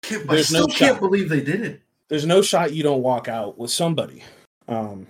Can't, 0.02 0.28
I 0.28 0.42
still 0.42 0.66
no 0.66 0.74
can't 0.74 0.94
shot. 0.94 1.00
believe 1.00 1.28
they 1.28 1.42
did 1.42 1.60
it. 1.60 1.80
There's 2.08 2.26
no 2.26 2.42
shot 2.42 2.72
you 2.72 2.82
don't 2.82 3.04
walk 3.04 3.28
out 3.28 3.56
with 3.56 3.70
somebody. 3.70 4.24
Um, 4.66 5.06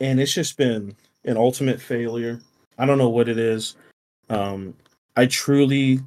and 0.00 0.20
it's 0.20 0.34
just 0.34 0.58
been 0.58 0.94
an 1.24 1.38
ultimate 1.38 1.80
failure. 1.80 2.42
I 2.76 2.84
don't 2.84 2.98
know 2.98 3.08
what 3.08 3.26
it 3.26 3.38
is. 3.38 3.76
Um, 4.28 4.74
I 5.16 5.24
truly, 5.24 6.00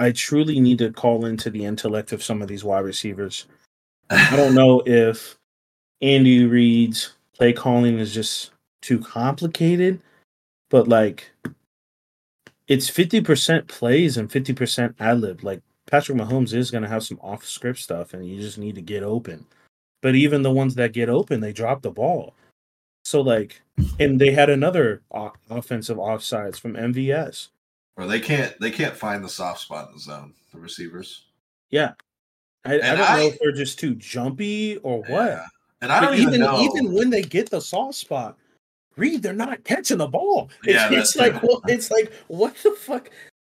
I 0.00 0.12
truly 0.12 0.60
need 0.60 0.78
to 0.78 0.92
call 0.92 1.26
into 1.26 1.50
the 1.50 1.66
intellect 1.66 2.10
of 2.10 2.22
some 2.22 2.40
of 2.40 2.48
these 2.48 2.64
wide 2.64 2.86
receivers. 2.86 3.48
I 4.08 4.34
don't 4.34 4.54
know 4.54 4.82
if 4.86 5.36
Andy 6.02 6.44
Reid's 6.44 7.14
play 7.34 7.52
calling 7.52 7.98
is 7.98 8.12
just 8.12 8.50
too 8.82 8.98
complicated, 8.98 10.00
but 10.68 10.88
like 10.88 11.30
it's 12.68 12.90
50% 12.90 13.68
plays 13.68 14.16
and 14.16 14.28
50% 14.28 14.94
ad 14.98 15.20
lib. 15.20 15.44
Like 15.44 15.62
Patrick 15.86 16.18
Mahomes 16.18 16.52
is 16.52 16.70
going 16.70 16.82
to 16.82 16.88
have 16.88 17.04
some 17.04 17.20
off 17.22 17.44
script 17.44 17.78
stuff 17.78 18.14
and 18.14 18.26
you 18.26 18.40
just 18.40 18.58
need 18.58 18.74
to 18.74 18.82
get 18.82 19.02
open. 19.02 19.46
But 20.00 20.14
even 20.16 20.42
the 20.42 20.50
ones 20.50 20.74
that 20.74 20.92
get 20.92 21.08
open, 21.08 21.40
they 21.40 21.52
drop 21.52 21.82
the 21.82 21.90
ball. 21.90 22.34
So 23.04 23.20
like, 23.20 23.62
and 24.00 24.20
they 24.20 24.32
had 24.32 24.50
another 24.50 25.02
offensive 25.50 25.96
offsides 25.98 26.58
from 26.58 26.74
MVS. 26.74 27.48
Or 27.96 28.06
they 28.06 28.20
can't 28.20 28.58
they 28.58 28.70
can't 28.70 28.96
find 28.96 29.22
the 29.22 29.28
soft 29.28 29.60
spot 29.60 29.88
in 29.88 29.94
the 29.94 30.00
zone. 30.00 30.34
The 30.52 30.58
receivers. 30.58 31.24
Yeah, 31.70 31.92
I, 32.64 32.76
I 32.76 32.78
don't 32.78 33.00
I, 33.00 33.16
know 33.16 33.26
if 33.26 33.38
they're 33.38 33.52
just 33.52 33.78
too 33.78 33.94
jumpy 33.96 34.78
or 34.78 35.02
what. 35.02 35.26
Yeah. 35.26 35.44
And 35.82 35.92
I 35.92 36.00
don't 36.00 36.14
even, 36.14 36.28
even 36.28 36.40
know. 36.40 36.60
even 36.60 36.92
when 36.92 37.10
they 37.10 37.22
get 37.22 37.50
the 37.50 37.60
soft 37.60 37.96
spot, 37.96 38.38
Reid, 38.96 39.22
they're 39.22 39.32
not 39.32 39.64
catching 39.64 39.98
the 39.98 40.06
ball. 40.06 40.50
It's, 40.64 40.74
yeah, 40.90 40.98
it's 40.98 41.16
like 41.16 41.42
well, 41.42 41.60
it's 41.66 41.90
like 41.90 42.12
what 42.28 42.54
the 42.62 42.70
fuck. 42.72 43.10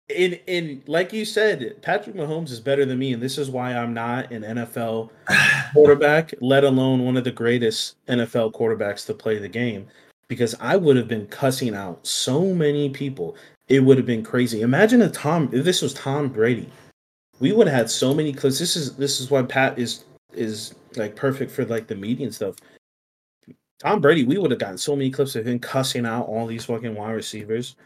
In 0.09 0.35
in 0.47 0.83
like 0.87 1.13
you 1.13 1.25
said, 1.25 1.77
Patrick 1.83 2.17
Mahomes 2.17 2.51
is 2.51 2.61
better 2.61 2.85
than 2.85 2.99
me, 2.99 3.13
and 3.13 3.23
this 3.23 3.39
is 3.39 3.51
why 3.51 3.75
I'm 3.75 3.95
not 3.95 4.33
an 4.33 4.43
NFL 4.43 5.11
quarterback, 5.73 6.33
let 6.41 6.65
alone 6.65 7.05
one 7.05 7.17
of 7.17 7.25
the 7.25 7.31
greatest 7.31 7.97
NFL 8.09 8.53
quarterbacks 8.53 9.07
to 9.07 9.15
play 9.15 9.39
the 9.39 9.49
game. 9.49 9.87
Because 10.27 10.55
I 10.61 10.77
would 10.77 10.97
have 10.97 11.09
been 11.09 11.27
cussing 11.27 11.75
out 11.75 12.07
so 12.07 12.55
many 12.55 12.89
people 12.91 13.37
it 13.71 13.85
would 13.85 13.97
have 13.97 14.07
been 14.07 14.25
crazy. 14.25 14.61
Imagine 14.61 15.01
if 15.01 15.13
Tom, 15.13 15.49
if 15.53 15.65
this 15.65 15.81
was 15.81 15.95
Tom 15.95 16.29
Brady, 16.29 16.69
we 17.39 17.53
would 17.53 17.69
have 17.69 17.77
had 17.77 17.91
so 17.91 18.13
many 18.13 18.33
clips. 18.33 18.59
This 18.59 18.77
is 18.77 18.97
this 18.97 19.21
is 19.21 19.31
why 19.31 19.43
Pat 19.43 19.79
is 19.79 20.05
is 20.33 20.75
like 20.97 21.17
perfect 21.17 21.51
for 21.51 21.65
like 21.65 21.87
the 21.87 21.95
media 21.95 22.27
and 22.27 22.35
stuff. 22.35 22.57
Tom 23.79 24.01
Brady, 24.01 24.25
we 24.25 24.39
would 24.39 24.51
have 24.51 24.61
gotten 24.61 24.79
so 24.79 24.95
many 24.95 25.11
clips 25.11 25.37
of 25.37 25.47
him 25.47 25.59
cussing 25.59 26.05
out 26.05 26.27
all 26.27 26.47
these 26.47 26.67
fucking 26.67 26.95
wide 26.95 27.13
receivers. 27.13 27.77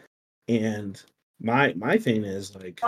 And 0.47 1.01
my 1.39 1.73
my 1.73 1.97
thing 1.97 2.23
is 2.23 2.55
like 2.55 2.81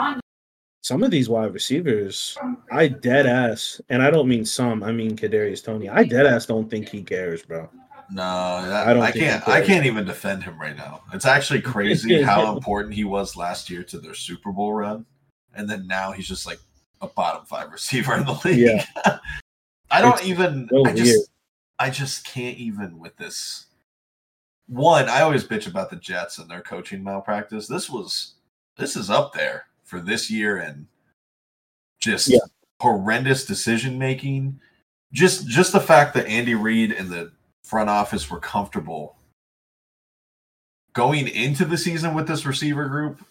some 0.81 1.03
of 1.03 1.11
these 1.11 1.29
wide 1.29 1.53
receivers, 1.53 2.37
I 2.71 2.87
dead 2.87 3.25
ass, 3.25 3.81
and 3.89 4.01
I 4.01 4.11
don't 4.11 4.27
mean 4.27 4.45
some, 4.45 4.83
I 4.83 4.91
mean 4.91 5.15
Kadarius 5.17 5.63
Toney. 5.63 5.89
I 5.89 6.03
dead 6.03 6.25
ass 6.25 6.45
don't 6.45 6.69
think 6.69 6.89
he 6.89 7.03
cares, 7.03 7.43
bro. 7.43 7.69
No, 8.09 8.65
that, 8.65 8.87
I 8.87 8.93
don't. 8.93 9.03
I 9.03 9.11
can't. 9.11 9.45
I 9.47 9.61
can't 9.61 9.85
even 9.85 10.05
defend 10.05 10.43
him 10.43 10.57
right 10.59 10.77
now. 10.77 11.01
It's 11.13 11.25
actually 11.25 11.61
crazy 11.61 12.21
how 12.23 12.55
important 12.55 12.93
he 12.93 13.03
was 13.03 13.35
last 13.35 13.69
year 13.69 13.83
to 13.83 13.99
their 13.99 14.13
Super 14.13 14.51
Bowl 14.51 14.73
run, 14.73 15.05
and 15.55 15.69
then 15.69 15.87
now 15.87 16.13
he's 16.13 16.27
just 16.27 16.45
like 16.45 16.59
a 17.01 17.07
bottom 17.07 17.45
five 17.45 17.71
receiver 17.71 18.15
in 18.15 18.25
the 18.25 18.39
league. 18.45 18.59
Yeah. 18.59 18.85
I 19.89 20.01
don't 20.01 20.17
it's 20.19 20.27
even. 20.27 20.67
So 20.69 20.85
I 20.85 20.93
just. 20.93 21.05
Weird. 21.05 21.27
I 21.79 21.89
just 21.91 22.25
can't 22.25 22.57
even 22.57 22.97
with 22.97 23.15
this. 23.17 23.67
One, 24.67 25.07
I 25.07 25.21
always 25.21 25.45
bitch 25.45 25.67
about 25.67 25.91
the 25.91 25.95
Jets 25.95 26.39
and 26.39 26.49
their 26.49 26.61
coaching 26.61 27.03
malpractice. 27.03 27.67
This 27.67 27.89
was. 27.89 28.33
This 28.77 28.95
is 28.95 29.09
up 29.09 29.33
there 29.33 29.67
for 29.83 29.99
this 29.99 30.29
year 30.29 30.57
and 30.57 30.85
just 31.99 32.29
yeah. 32.29 32.39
horrendous 32.79 33.45
decision 33.45 33.97
making. 33.97 34.59
Just 35.13 35.47
just 35.47 35.71
the 35.71 35.79
fact 35.79 36.13
that 36.13 36.27
Andy 36.27 36.55
Reid 36.55 36.91
and 36.91 37.09
the 37.09 37.31
front 37.63 37.89
office 37.89 38.29
were 38.29 38.39
comfortable 38.39 39.17
going 40.97 41.27
into 41.27 41.63
the 41.63 41.77
season 41.77 42.15
with 42.15 42.27
this 42.27 42.43
receiver 42.43 42.89
group 42.89 43.23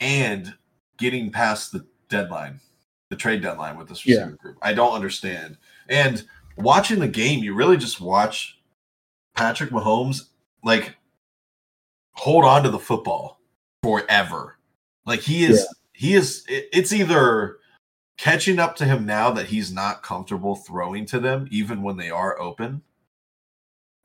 and 0.00 0.54
getting 0.98 1.30
past 1.30 1.70
the 1.70 1.86
deadline, 2.08 2.58
the 3.10 3.16
trade 3.16 3.40
deadline 3.40 3.78
with 3.78 3.88
this 3.88 4.04
receiver 4.04 4.30
yeah. 4.30 4.36
group. 4.36 4.58
I 4.60 4.72
don't 4.72 4.92
understand. 4.92 5.56
And 5.88 6.22
watching 6.56 7.00
the 7.00 7.08
game, 7.08 7.42
you 7.42 7.54
really 7.54 7.76
just 7.76 8.00
watch 8.00 8.58
Patrick 9.34 9.70
Mahomes 9.70 10.28
like 10.62 10.96
hold 12.12 12.44
on 12.44 12.62
to 12.62 12.70
the 12.70 12.78
football 12.78 13.40
forever. 13.82 14.58
Like 15.06 15.20
he 15.20 15.44
is, 15.44 15.58
yeah. 15.58 15.66
he 15.92 16.14
is. 16.14 16.44
It's 16.48 16.92
either 16.92 17.58
catching 18.18 18.58
up 18.58 18.76
to 18.76 18.84
him 18.84 19.04
now 19.06 19.30
that 19.32 19.46
he's 19.46 19.72
not 19.72 20.02
comfortable 20.02 20.56
throwing 20.56 21.06
to 21.06 21.18
them, 21.18 21.48
even 21.50 21.82
when 21.82 21.96
they 21.96 22.10
are 22.10 22.40
open, 22.40 22.82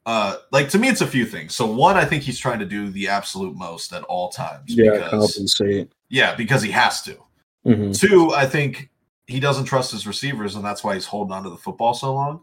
uh, 0.07 0.37
like 0.51 0.69
to 0.69 0.79
me, 0.79 0.87
it's 0.87 1.01
a 1.01 1.07
few 1.07 1.25
things. 1.25 1.53
So 1.53 1.65
one, 1.65 1.97
I 1.97 2.05
think 2.05 2.23
he's 2.23 2.39
trying 2.39 2.59
to 2.59 2.65
do 2.65 2.89
the 2.89 3.09
absolute 3.09 3.57
most 3.57 3.91
at 3.91 4.03
all 4.03 4.29
times. 4.29 4.73
Yeah, 4.73 4.93
because, 4.93 5.33
compensate. 5.33 5.91
Yeah, 6.07 6.33
because 6.33 6.61
he 6.61 6.71
has 6.71 7.01
to. 7.01 7.17
Mm-hmm. 7.65 7.91
Two, 7.91 8.33
I 8.33 8.45
think 8.45 8.89
he 9.27 9.41
doesn't 9.41 9.65
trust 9.65 9.91
his 9.91 10.07
receivers, 10.07 10.55
and 10.55 10.65
that's 10.65 10.83
why 10.83 10.95
he's 10.95 11.05
holding 11.05 11.33
on 11.33 11.43
to 11.43 11.49
the 11.49 11.57
football 11.57 11.93
so 11.93 12.13
long. 12.13 12.41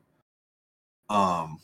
Um, 1.09 1.61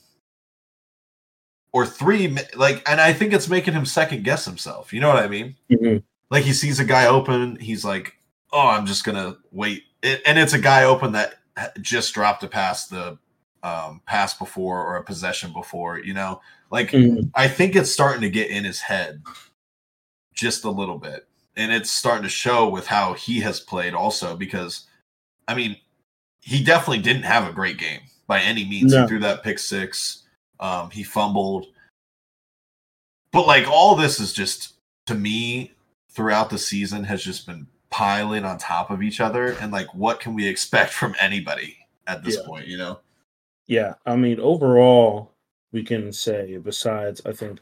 or 1.72 1.86
three, 1.86 2.36
like, 2.56 2.82
and 2.88 3.00
I 3.00 3.12
think 3.12 3.32
it's 3.32 3.48
making 3.48 3.74
him 3.74 3.84
second 3.84 4.24
guess 4.24 4.44
himself. 4.44 4.92
You 4.92 5.00
know 5.00 5.08
what 5.08 5.22
I 5.22 5.28
mean? 5.28 5.56
Mm-hmm. 5.70 5.98
Like 6.30 6.44
he 6.44 6.52
sees 6.52 6.80
a 6.80 6.84
guy 6.84 7.06
open, 7.06 7.56
he's 7.56 7.84
like, 7.84 8.16
"Oh, 8.52 8.68
I'm 8.68 8.86
just 8.86 9.04
gonna 9.04 9.36
wait," 9.52 9.84
it, 10.02 10.22
and 10.24 10.38
it's 10.38 10.52
a 10.52 10.58
guy 10.58 10.84
open 10.84 11.12
that 11.12 11.34
just 11.80 12.14
dropped 12.14 12.42
a 12.42 12.48
pass 12.48 12.86
the 12.86 13.18
um, 13.62 14.00
pass 14.06 14.34
before 14.34 14.82
or 14.82 14.96
a 14.96 15.04
possession 15.04 15.52
before. 15.52 15.98
You 15.98 16.14
know, 16.14 16.40
like 16.70 16.92
mm-hmm. 16.92 17.28
I 17.34 17.48
think 17.48 17.76
it's 17.76 17.92
starting 17.92 18.22
to 18.22 18.30
get 18.30 18.50
in 18.50 18.64
his 18.64 18.80
head 18.80 19.22
just 20.34 20.64
a 20.64 20.70
little 20.70 20.98
bit, 20.98 21.26
and 21.56 21.72
it's 21.72 21.90
starting 21.90 22.22
to 22.22 22.28
show 22.28 22.68
with 22.68 22.86
how 22.86 23.12
he 23.14 23.40
has 23.40 23.60
played 23.60 23.92
also. 23.92 24.36
Because 24.36 24.86
I 25.50 25.54
mean, 25.54 25.76
he 26.40 26.62
definitely 26.62 27.02
didn't 27.02 27.24
have 27.24 27.48
a 27.48 27.52
great 27.52 27.78
game 27.78 28.00
by 28.26 28.40
any 28.40 28.64
means. 28.64 28.92
No. 28.92 29.02
He 29.02 29.08
threw 29.08 29.18
that 29.20 29.42
pick 29.42 29.58
six. 29.58 30.22
Um, 30.60 30.90
he 30.90 31.02
fumbled, 31.02 31.66
but 33.32 33.46
like 33.46 33.66
all 33.66 33.94
this 33.94 34.20
is 34.20 34.32
just 34.32 34.74
to 35.06 35.14
me 35.14 35.72
throughout 36.10 36.50
the 36.50 36.58
season 36.58 37.02
has 37.04 37.22
just 37.22 37.46
been 37.46 37.66
piling 37.88 38.44
on 38.44 38.58
top 38.58 38.90
of 38.90 39.02
each 39.02 39.20
other 39.20 39.56
and 39.60 39.72
like 39.72 39.92
what 39.94 40.20
can 40.20 40.34
we 40.34 40.46
expect 40.46 40.92
from 40.92 41.14
anybody 41.18 41.76
at 42.06 42.22
this 42.22 42.36
yeah. 42.36 42.46
point 42.46 42.66
you 42.66 42.76
know 42.76 43.00
yeah, 43.70 43.94
I 44.04 44.16
mean, 44.16 44.40
overall, 44.40 45.30
we 45.70 45.84
can 45.84 46.12
say, 46.12 46.56
besides, 46.56 47.22
I 47.24 47.30
think 47.30 47.60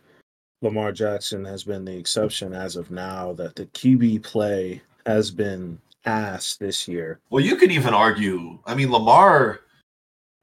Lamar 0.62 0.90
Jackson 0.90 1.44
has 1.44 1.64
been 1.64 1.84
the 1.84 1.98
exception 1.98 2.54
as 2.54 2.76
of 2.76 2.90
now, 2.90 3.34
that 3.34 3.56
the 3.56 3.66
QB 3.66 4.22
play 4.22 4.80
has 5.04 5.30
been 5.30 5.78
this 6.58 6.88
year. 6.88 7.20
Well, 7.30 7.44
you 7.44 7.56
could 7.56 7.72
even 7.72 7.94
argue, 7.94 8.58
I 8.66 8.74
mean, 8.74 8.90
Lamar 8.90 9.60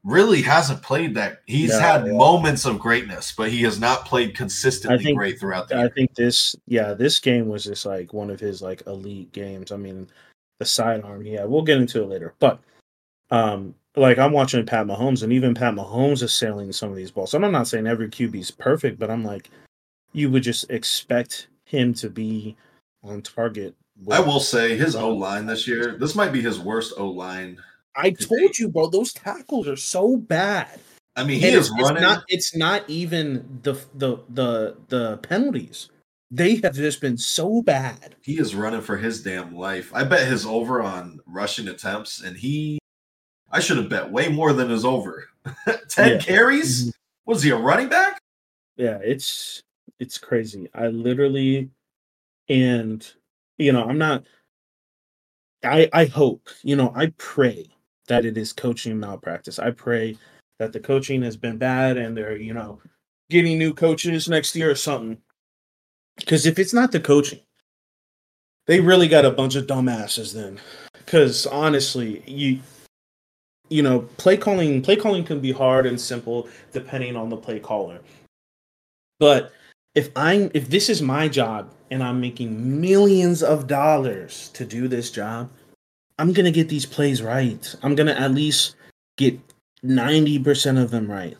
really 0.03 0.41
hasn't 0.41 0.81
played 0.81 1.15
that. 1.15 1.41
He's 1.45 1.71
no, 1.71 1.79
had 1.79 2.05
yeah. 2.05 2.13
moments 2.13 2.65
of 2.65 2.79
greatness, 2.79 3.33
but 3.35 3.49
he 3.49 3.63
has 3.63 3.79
not 3.79 4.05
played 4.05 4.35
consistently 4.35 5.03
think, 5.03 5.17
great 5.17 5.39
throughout 5.39 5.67
the 5.67 5.75
I 5.75 5.79
year. 5.81 5.89
think 5.89 6.15
this, 6.15 6.55
yeah, 6.67 6.93
this 6.93 7.19
game 7.19 7.47
was 7.47 7.63
just 7.63 7.85
like 7.85 8.13
one 8.13 8.29
of 8.29 8.39
his 8.39 8.61
like 8.61 8.85
elite 8.87 9.31
games. 9.31 9.71
I 9.71 9.77
mean, 9.77 10.07
the 10.59 10.65
sidearm, 10.65 11.25
yeah, 11.25 11.45
we'll 11.45 11.63
get 11.63 11.79
into 11.79 12.03
it 12.03 12.09
later. 12.09 12.33
But 12.39 12.59
um 13.31 13.73
like 13.95 14.17
I'm 14.17 14.31
watching 14.31 14.65
Pat 14.65 14.85
Mahomes, 14.85 15.23
and 15.23 15.31
even 15.31 15.53
Pat 15.53 15.73
Mahomes 15.73 16.21
is 16.21 16.33
sailing 16.33 16.71
some 16.71 16.89
of 16.89 16.95
these 16.95 17.11
balls. 17.11 17.33
And 17.33 17.45
I'm 17.45 17.51
not 17.51 17.67
saying 17.67 17.87
every 17.87 18.09
QB 18.09 18.35
is 18.35 18.51
perfect, 18.51 18.99
but 18.99 19.09
I'm 19.09 19.23
like, 19.23 19.49
you 20.13 20.29
would 20.29 20.43
just 20.43 20.69
expect 20.69 21.47
him 21.65 21.93
to 21.95 22.09
be 22.09 22.55
on 23.03 23.21
target. 23.21 23.75
I 24.11 24.19
will 24.19 24.39
say 24.39 24.77
his 24.77 24.95
O 24.95 25.09
line 25.09 25.45
this 25.45 25.67
year. 25.67 25.97
This 25.99 26.15
might 26.15 26.33
be 26.33 26.41
his 26.41 26.59
worst 26.59 26.93
O 26.97 27.07
line. 27.07 27.57
I 27.95 28.11
told 28.11 28.59
you, 28.59 28.69
bro. 28.69 28.87
Those 28.87 29.13
tackles 29.13 29.67
are 29.67 29.77
so 29.77 30.17
bad. 30.17 30.79
I 31.15 31.23
mean, 31.23 31.39
he 31.39 31.47
and 31.47 31.55
is 31.55 31.71
it's, 31.71 31.81
running. 31.81 32.03
It's 32.03 32.03
not, 32.03 32.23
it's 32.27 32.55
not 32.55 32.89
even 32.89 33.59
the 33.63 33.73
the 33.93 34.17
the 34.29 34.77
the 34.89 35.17
penalties. 35.17 35.89
They 36.29 36.55
have 36.57 36.75
just 36.75 36.99
been 36.99 37.17
so 37.17 37.61
bad. 37.61 38.15
He 38.21 38.39
is 38.39 38.55
running 38.55 38.81
for 38.81 38.97
his 38.97 39.23
damn 39.23 39.55
life. 39.55 39.91
I 39.93 40.03
bet 40.03 40.27
his 40.27 40.45
over 40.45 40.81
on 40.81 41.19
rushing 41.25 41.67
attempts, 41.67 42.21
and 42.21 42.35
he, 42.35 42.79
I 43.51 43.59
should 43.59 43.77
have 43.77 43.89
bet 43.89 44.11
way 44.11 44.27
more 44.27 44.51
than 44.51 44.69
his 44.69 44.83
over. 44.83 45.29
Ten 45.89 46.13
yeah. 46.13 46.17
carries. 46.17 46.81
Mm-hmm. 46.81 46.89
Was 47.31 47.43
he 47.43 47.51
a 47.51 47.55
running 47.55 47.89
back? 47.89 48.19
Yeah, 48.75 48.99
it's 49.01 49.61
it's 49.99 50.17
crazy. 50.17 50.69
I 50.73 50.87
literally, 50.87 51.69
and 52.49 53.09
you 53.57 53.71
know, 53.71 53.83
I'm 53.83 53.97
not. 53.97 54.23
I 55.63 55.89
I 55.93 56.05
hope 56.05 56.49
you 56.63 56.75
know. 56.75 56.91
I 56.95 57.07
pray 57.17 57.67
that 58.07 58.25
it 58.25 58.37
is 58.37 58.53
coaching 58.53 58.99
malpractice. 58.99 59.59
I 59.59 59.71
pray 59.71 60.17
that 60.59 60.73
the 60.73 60.79
coaching 60.79 61.21
has 61.23 61.37
been 61.37 61.57
bad 61.57 61.97
and 61.97 62.15
they're 62.15 62.37
you 62.37 62.53
know 62.53 62.81
getting 63.29 63.57
new 63.57 63.73
coaches 63.73 64.29
next 64.29 64.55
year 64.55 64.69
or 64.69 64.75
something. 64.75 65.17
Because 66.17 66.45
if 66.45 66.59
it's 66.59 66.73
not 66.73 66.91
the 66.91 66.99
coaching, 66.99 67.41
they 68.67 68.79
really 68.79 69.07
got 69.07 69.25
a 69.25 69.31
bunch 69.31 69.55
of 69.55 69.67
dumbasses 69.67 70.33
then. 70.33 70.59
Because 70.93 71.45
honestly, 71.47 72.23
you 72.27 72.59
you 73.69 73.81
know 73.81 74.01
play 74.17 74.37
calling 74.37 74.81
play 74.81 74.95
calling 74.95 75.23
can 75.23 75.39
be 75.39 75.51
hard 75.51 75.85
and 75.85 75.99
simple 75.99 76.47
depending 76.71 77.15
on 77.15 77.29
the 77.29 77.37
play 77.37 77.59
caller. 77.59 77.99
But 79.19 79.53
if 79.95 80.09
I'm 80.15 80.51
if 80.53 80.69
this 80.69 80.89
is 80.89 81.01
my 81.01 81.27
job 81.27 81.73
and 81.89 82.03
I'm 82.03 82.19
making 82.19 82.81
millions 82.81 83.41
of 83.41 83.67
dollars 83.67 84.49
to 84.53 84.65
do 84.65 84.87
this 84.87 85.09
job, 85.09 85.49
I'm 86.19 86.33
gonna 86.33 86.51
get 86.51 86.69
these 86.69 86.85
plays 86.85 87.21
right. 87.21 87.75
I'm 87.81 87.95
gonna 87.95 88.13
at 88.13 88.31
least 88.31 88.75
get 89.17 89.39
ninety 89.81 90.37
percent 90.37 90.77
of 90.77 90.91
them 90.91 91.09
right. 91.09 91.37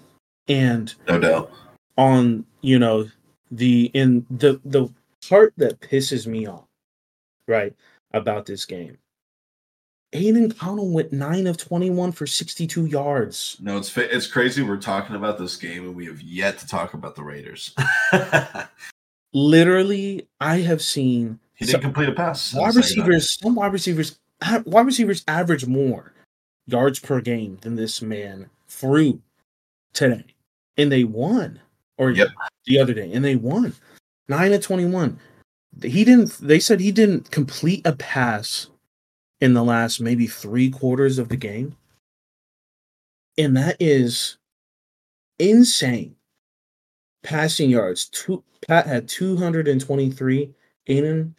And 0.48 0.94
no 1.08 1.20
doubt 1.20 1.52
on 1.98 2.46
you 2.62 2.80
know 2.80 3.10
the 3.52 3.92
in 3.94 4.26
the 4.30 4.60
the 4.66 4.90
part 5.28 5.54
that 5.58 5.80
pisses 5.82 6.26
me 6.26 6.48
off, 6.48 6.66
right, 7.48 7.74
about 8.14 8.46
this 8.46 8.66
game. 8.66 8.98
Aidan 10.16 10.46
O'Connell 10.46 10.90
went 10.90 11.12
nine 11.12 11.46
of 11.46 11.58
twenty-one 11.58 12.12
for 12.12 12.26
sixty-two 12.26 12.86
yards. 12.86 13.58
No, 13.60 13.78
it's 13.78 13.96
it's 13.98 14.28
crazy. 14.28 14.64
We're 14.64 14.78
talking 14.78 15.16
about 15.16 15.38
this 15.38 15.58
game, 15.58 15.86
and 15.86 15.96
we 15.96 16.06
have 16.06 16.22
yet 16.22 16.58
to 16.60 16.68
talk 16.68 16.94
about 16.94 17.16
the 17.16 17.24
Raiders. 17.24 17.76
Literally, 19.34 20.28
I 20.40 20.58
have 20.58 20.82
seen 20.82 21.40
he 21.56 21.66
didn't 21.66 21.74
some, 21.74 21.82
complete 21.82 22.10
a 22.10 22.14
pass. 22.14 22.54
Wide 22.54 22.76
receivers, 22.76 23.38
some 23.40 23.56
wide 23.56 23.74
receivers, 23.74 24.18
wide 24.66 24.86
receivers 24.86 25.24
average 25.28 25.66
more 25.66 26.14
yards 26.66 27.00
per 27.00 27.20
game 27.20 27.58
than 27.62 27.76
this 27.76 28.02
man 28.02 28.50
threw 28.68 29.22
today, 29.94 30.26
and 30.78 30.92
they 30.92 31.04
won 31.04 31.60
or 31.98 32.12
yep. 32.12 32.30
the 32.66 32.80
other 32.80 32.94
day, 32.94 33.12
and 33.12 33.26
they 33.26 33.36
won 33.36 33.74
nine 34.30 34.54
of 34.54 34.64
twenty-one. 34.64 35.20
He 35.84 36.06
didn't. 36.06 36.38
They 36.40 36.60
said 36.60 36.80
he 36.80 36.94
didn't 36.94 37.32
complete 37.32 37.86
a 37.86 37.94
pass 37.94 38.68
in 39.42 39.54
the 39.54 39.64
last 39.64 40.02
maybe 40.02 40.28
three 40.28 40.70
quarters 40.70 41.20
of 41.20 41.30
the 41.30 41.38
game, 41.38 41.76
and 43.38 43.56
that 43.58 43.78
is 43.80 44.38
insane. 45.40 46.16
Passing 47.24 47.70
yards. 47.70 48.06
Two, 48.10 48.44
Pat 48.68 48.86
had 48.86 49.08
two 49.08 49.36
hundred 49.36 49.68
and 49.68 49.82
twenty-three. 49.82 50.54
Aidan, 50.88 51.36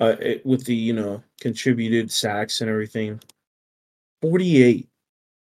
uh, 0.00 0.16
it, 0.20 0.44
with 0.46 0.64
the 0.64 0.74
you 0.74 0.92
know 0.94 1.22
contributed 1.40 2.10
sacks 2.10 2.60
and 2.60 2.70
everything, 2.70 3.20
forty-eight. 4.22 4.88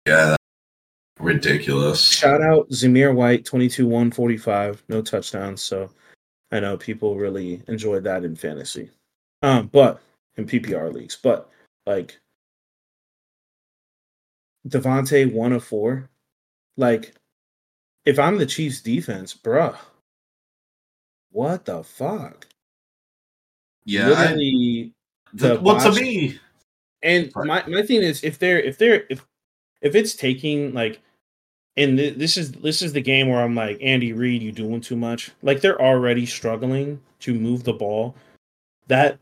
Yeah, 0.07 0.37
Ridiculous. 1.19 2.01
Shout 2.01 2.41
out 2.41 2.69
Zamir 2.69 3.13
White, 3.13 3.43
22 3.43 3.87
145, 3.87 4.83
no 4.87 5.01
touchdowns. 5.01 5.61
So 5.61 5.89
I 6.51 6.59
know 6.59 6.77
people 6.77 7.15
really 7.15 7.63
enjoyed 7.67 8.03
that 8.03 8.23
in 8.23 8.35
fantasy. 8.35 8.89
Um, 9.41 9.67
but 9.67 10.01
in 10.37 10.45
PPR 10.45 10.93
leagues, 10.93 11.17
but 11.21 11.49
like 11.85 12.19
Davante 14.67 15.31
one 15.31 15.53
of 15.53 15.63
four. 15.63 16.09
Like, 16.75 17.15
if 18.05 18.19
I'm 18.19 18.37
the 18.37 18.45
Chiefs 18.45 18.81
defense, 18.81 19.33
bruh, 19.33 19.75
what 21.31 21.65
the 21.65 21.83
fuck? 21.83 22.47
Yeah, 23.85 24.09
Literally 24.09 24.93
I, 25.27 25.29
the 25.33 25.59
well 25.59 25.79
to 25.79 25.99
me. 25.99 26.39
And 27.03 27.31
my, 27.35 27.63
my 27.67 27.83
thing 27.83 28.01
is 28.01 28.23
if 28.23 28.39
they're 28.39 28.59
if 28.59 28.77
they're 28.77 29.05
if 29.09 29.25
if 29.81 29.95
it's 29.95 30.15
taking 30.15 30.73
like 30.73 30.99
and 31.77 31.97
th- 31.97 32.15
this 32.15 32.37
is 32.37 32.51
this 32.53 32.81
is 32.81 32.91
the 32.91 33.01
game 33.01 33.29
where 33.29 33.41
I'm 33.41 33.55
like 33.55 33.77
Andy 33.81 34.13
Reid, 34.13 34.41
you 34.41 34.51
doing 34.51 34.81
too 34.81 34.95
much. 34.95 35.31
Like 35.41 35.61
they're 35.61 35.81
already 35.81 36.25
struggling 36.25 36.99
to 37.19 37.33
move 37.33 37.63
the 37.63 37.73
ball. 37.73 38.15
That 38.87 39.19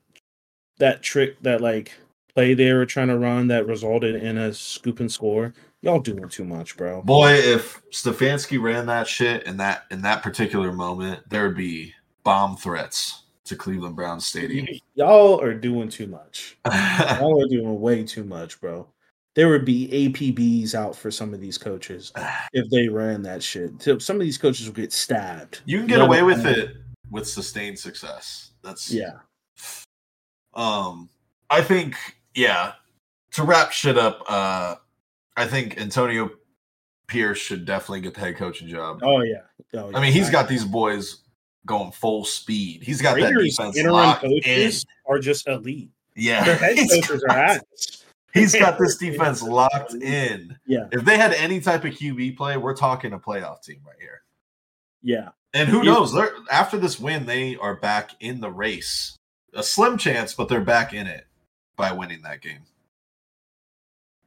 that 0.78 1.02
trick 1.02 1.42
that 1.42 1.62
like 1.62 1.94
play 2.34 2.54
they 2.54 2.74
were 2.74 2.86
trying 2.86 3.08
to 3.08 3.18
run 3.18 3.48
that 3.48 3.68
resulted 3.68 4.16
in 4.16 4.38
a 4.38 4.54
scoop 4.54 5.00
and 5.00 5.12
score. 5.12 5.54
Y'all 5.82 6.00
doing 6.00 6.28
too 6.30 6.44
much, 6.44 6.76
bro. 6.78 7.02
Boy, 7.04 7.34
if 7.34 7.82
Stefanski 7.92 8.60
ran 8.60 8.88
that 8.88 9.08
shit 9.08 9.44
in 9.44 9.58
that 9.58 9.84
in 9.92 10.02
that 10.02 10.24
particular 10.24 10.72
moment, 10.72 11.22
there 11.30 11.48
would 11.48 11.58
be 11.58 11.94
bomb 12.24 12.58
threats 12.58 13.24
to 13.46 13.56
Cleveland 13.56 13.96
Browns 13.96 14.26
Stadium. 14.26 14.68
Y'all 14.96 15.40
are 15.40 15.54
doing 15.54 15.90
too 15.90 16.08
much. 16.08 16.58
Y'all 16.66 17.44
are 17.44 17.48
doing 17.48 17.80
way 17.80 18.04
too 18.04 18.24
much, 18.24 18.60
bro 18.60 18.88
there 19.36 19.50
would 19.50 19.66
be 19.66 19.88
APBs 19.90 20.74
out 20.74 20.96
for 20.96 21.12
some 21.12 21.34
of 21.34 21.40
these 21.40 21.58
coaches 21.58 22.12
if 22.54 22.70
they 22.70 22.88
ran 22.88 23.22
that 23.24 23.44
shit. 23.44 23.82
So 23.82 24.00
some 24.00 24.16
of 24.16 24.22
these 24.22 24.38
coaches 24.38 24.66
would 24.66 24.76
get 24.76 24.94
stabbed. 24.94 25.62
You 25.66 25.78
can 25.78 25.88
get 25.88 26.02
away 26.02 26.24
with 26.24 26.46
it 26.46 26.78
with 27.12 27.28
sustained 27.28 27.78
success. 27.78 28.52
That's 28.64 28.92
yeah. 28.92 29.20
Um, 30.56 31.10
I 31.50 31.62
think 31.62 31.96
yeah. 32.34 32.74
To 33.32 33.44
wrap 33.44 33.72
shit 33.72 33.98
up, 33.98 34.24
uh, 34.30 34.76
I 35.36 35.46
think 35.46 35.78
Antonio 35.78 36.32
Pierce 37.08 37.38
should 37.38 37.65
definitely 37.65 38.02
get 38.02 38.13
the 38.13 38.22
head 38.22 38.38
coaching 38.38 38.68
job. 38.68 39.02
Oh 39.04 39.22
yeah. 39.22 39.41
Oh, 39.74 39.89
yeah. 39.89 39.98
I 39.98 40.02
mean, 40.02 40.13
he's 40.13 40.30
got 40.30 40.48
these 40.48 40.63
boys 40.63 41.24
going 41.65 41.91
full 41.91 42.26
speed. 42.26 42.84
He's 42.84 43.02
got 43.02 43.15
Raiders 43.15 43.58
that 43.58 43.74
defense 43.74 43.88
locked 43.91 44.22
coaches 44.22 44.84
in. 44.84 45.13
are 45.13 45.20
just 45.20 45.48
elite. 45.48 45.89
Yeah, 46.15 46.46
their 46.46 46.56
head 46.56 46.78
coaches 46.89 47.24
are 47.24 47.38
ass. 47.38 48.06
He's 48.34 48.54
got 48.54 48.78
this 48.80 48.98
defense 48.98 49.41
locked 49.41 49.94
in. 49.96 50.58
Yeah. 50.65 50.88
If 50.91 51.04
they 51.04 51.18
had 51.18 51.34
any 51.34 51.60
type 51.60 51.84
of 51.86 51.94
QB 51.94 52.38
play, 52.38 52.58
we're 52.58 52.76
talking 52.76 53.13
a 53.13 53.20
playoff 53.20 53.63
team 53.63 53.82
right 53.86 53.96
here. 54.00 54.22
Yeah. 55.02 55.30
And 55.54 55.70
who 55.70 55.84
knows? 55.84 56.13
They're, 56.13 56.32
after 56.52 56.78
this 56.78 57.00
win, 57.00 57.26
they 57.26 57.56
are 57.56 57.76
back 57.76 58.12
in 58.20 58.41
the 58.41 58.52
race. 58.52 59.18
A 59.56 59.63
slim 59.63 59.98
chance, 59.98 60.34
but 60.34 60.48
they're 60.50 60.62
back 60.62 60.94
in 60.94 61.08
it 61.08 61.26
by 61.76 61.91
winning 61.91 62.22
that 62.22 62.41
game. 62.41 62.62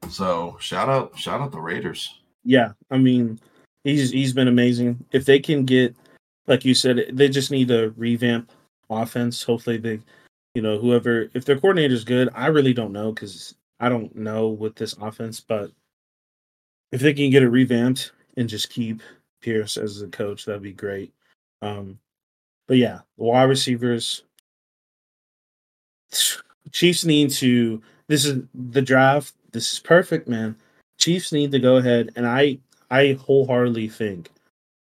So 0.08 0.56
shout 0.60 0.88
out, 0.88 1.18
shout 1.18 1.40
out 1.40 1.52
the 1.52 1.60
Raiders. 1.60 2.20
Yeah, 2.44 2.72
I 2.90 2.98
mean, 2.98 3.38
he's 3.84 4.10
he's 4.10 4.32
been 4.32 4.48
amazing. 4.48 5.04
If 5.12 5.24
they 5.24 5.38
can 5.38 5.64
get, 5.64 5.94
like 6.46 6.64
you 6.64 6.74
said, 6.74 7.10
they 7.12 7.28
just 7.28 7.50
need 7.50 7.68
to 7.68 7.92
revamp 7.96 8.50
offense. 8.88 9.42
Hopefully, 9.42 9.76
they, 9.76 10.00
you 10.54 10.62
know, 10.62 10.78
whoever 10.78 11.30
if 11.34 11.44
their 11.44 11.58
coordinator 11.58 11.94
is 11.94 12.04
good, 12.04 12.30
I 12.34 12.46
really 12.46 12.72
don't 12.72 12.92
know 12.92 13.12
because 13.12 13.54
I 13.80 13.88
don't 13.88 14.14
know 14.16 14.48
with 14.48 14.76
this 14.76 14.94
offense, 14.94 15.40
but 15.40 15.70
if 16.90 17.00
they 17.00 17.12
can 17.12 17.30
get 17.30 17.42
it 17.42 17.50
revamped 17.50 18.12
and 18.36 18.48
just 18.48 18.70
keep 18.70 19.02
Pierce 19.42 19.76
as 19.76 20.00
the 20.00 20.08
coach, 20.08 20.44
that'd 20.44 20.62
be 20.62 20.72
great. 20.72 21.12
Um, 21.60 21.98
but 22.66 22.76
yeah, 22.76 23.00
wide 23.16 23.44
receivers. 23.44 24.24
Chiefs 26.72 27.04
need 27.04 27.30
to. 27.32 27.82
This 28.06 28.24
is 28.24 28.42
the 28.54 28.82
draft. 28.82 29.34
This 29.52 29.72
is 29.72 29.78
perfect, 29.78 30.28
man. 30.28 30.56
Chiefs 30.98 31.32
need 31.32 31.52
to 31.52 31.58
go 31.58 31.76
ahead, 31.76 32.10
and 32.16 32.26
I 32.26 32.58
I 32.90 33.18
wholeheartedly 33.20 33.88
think 33.88 34.30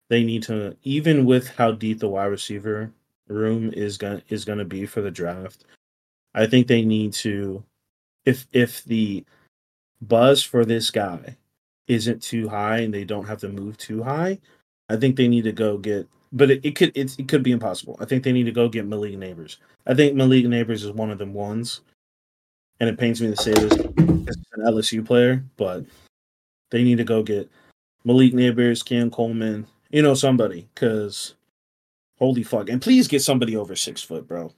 they 0.08 0.24
need 0.24 0.42
to, 0.44 0.76
even 0.82 1.24
with 1.24 1.48
how 1.48 1.72
deep 1.72 1.98
the 1.98 2.08
wide 2.08 2.26
receiver 2.26 2.90
room 3.28 3.72
is 3.72 3.96
going 3.96 4.22
is 4.28 4.44
to 4.44 4.64
be 4.64 4.86
for 4.86 5.00
the 5.00 5.10
draft. 5.10 5.64
I 6.34 6.46
think 6.46 6.66
they 6.66 6.82
need 6.82 7.12
to 7.14 7.62
if 8.24 8.46
if 8.52 8.84
the 8.84 9.24
buzz 10.00 10.42
for 10.42 10.64
this 10.64 10.90
guy 10.90 11.36
isn't 11.88 12.22
too 12.22 12.48
high 12.48 12.78
and 12.78 12.92
they 12.92 13.04
don't 13.04 13.26
have 13.26 13.40
to 13.40 13.48
move 13.48 13.76
too 13.76 14.02
high, 14.02 14.38
I 14.88 14.96
think 14.96 15.16
they 15.16 15.28
need 15.28 15.44
to 15.44 15.52
go 15.52 15.78
get. 15.78 16.08
But 16.32 16.50
it, 16.50 16.64
it 16.64 16.76
could 16.76 16.96
it, 16.96 17.18
it 17.18 17.28
could 17.28 17.42
be 17.42 17.52
impossible. 17.52 17.96
I 18.00 18.04
think 18.04 18.24
they 18.24 18.32
need 18.32 18.44
to 18.44 18.52
go 18.52 18.68
get 18.68 18.86
Malik 18.86 19.14
Nabers. 19.14 19.56
I 19.86 19.94
think 19.94 20.14
Malik 20.14 20.44
Nabers 20.46 20.82
is 20.82 20.90
one 20.90 21.10
of 21.10 21.18
them 21.18 21.34
ones, 21.34 21.80
and 22.80 22.88
it 22.88 22.98
pains 22.98 23.20
me 23.20 23.28
to 23.28 23.36
say 23.36 23.52
this 23.52 23.72
as 23.72 24.36
an 24.54 24.64
LSU 24.64 25.04
player, 25.04 25.44
but 25.56 25.84
they 26.70 26.82
need 26.82 26.98
to 26.98 27.04
go 27.04 27.22
get 27.22 27.50
Malik 28.04 28.32
Nabers, 28.32 28.84
Cam 28.84 29.10
Coleman, 29.10 29.66
you 29.90 30.02
know, 30.02 30.14
somebody, 30.14 30.68
because 30.74 31.34
holy 32.18 32.42
fuck. 32.42 32.68
And 32.68 32.80
please 32.80 33.08
get 33.08 33.22
somebody 33.22 33.56
over 33.56 33.76
six 33.76 34.02
foot, 34.02 34.26
bro. 34.26 34.52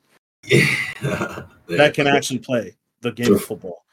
Yeah. 0.45 1.43
That 1.67 1.95
can 1.95 2.07
actually 2.07 2.41
play 2.41 2.77
the 3.01 3.11
game 3.11 3.33
of 3.33 3.43
football. 3.43 3.85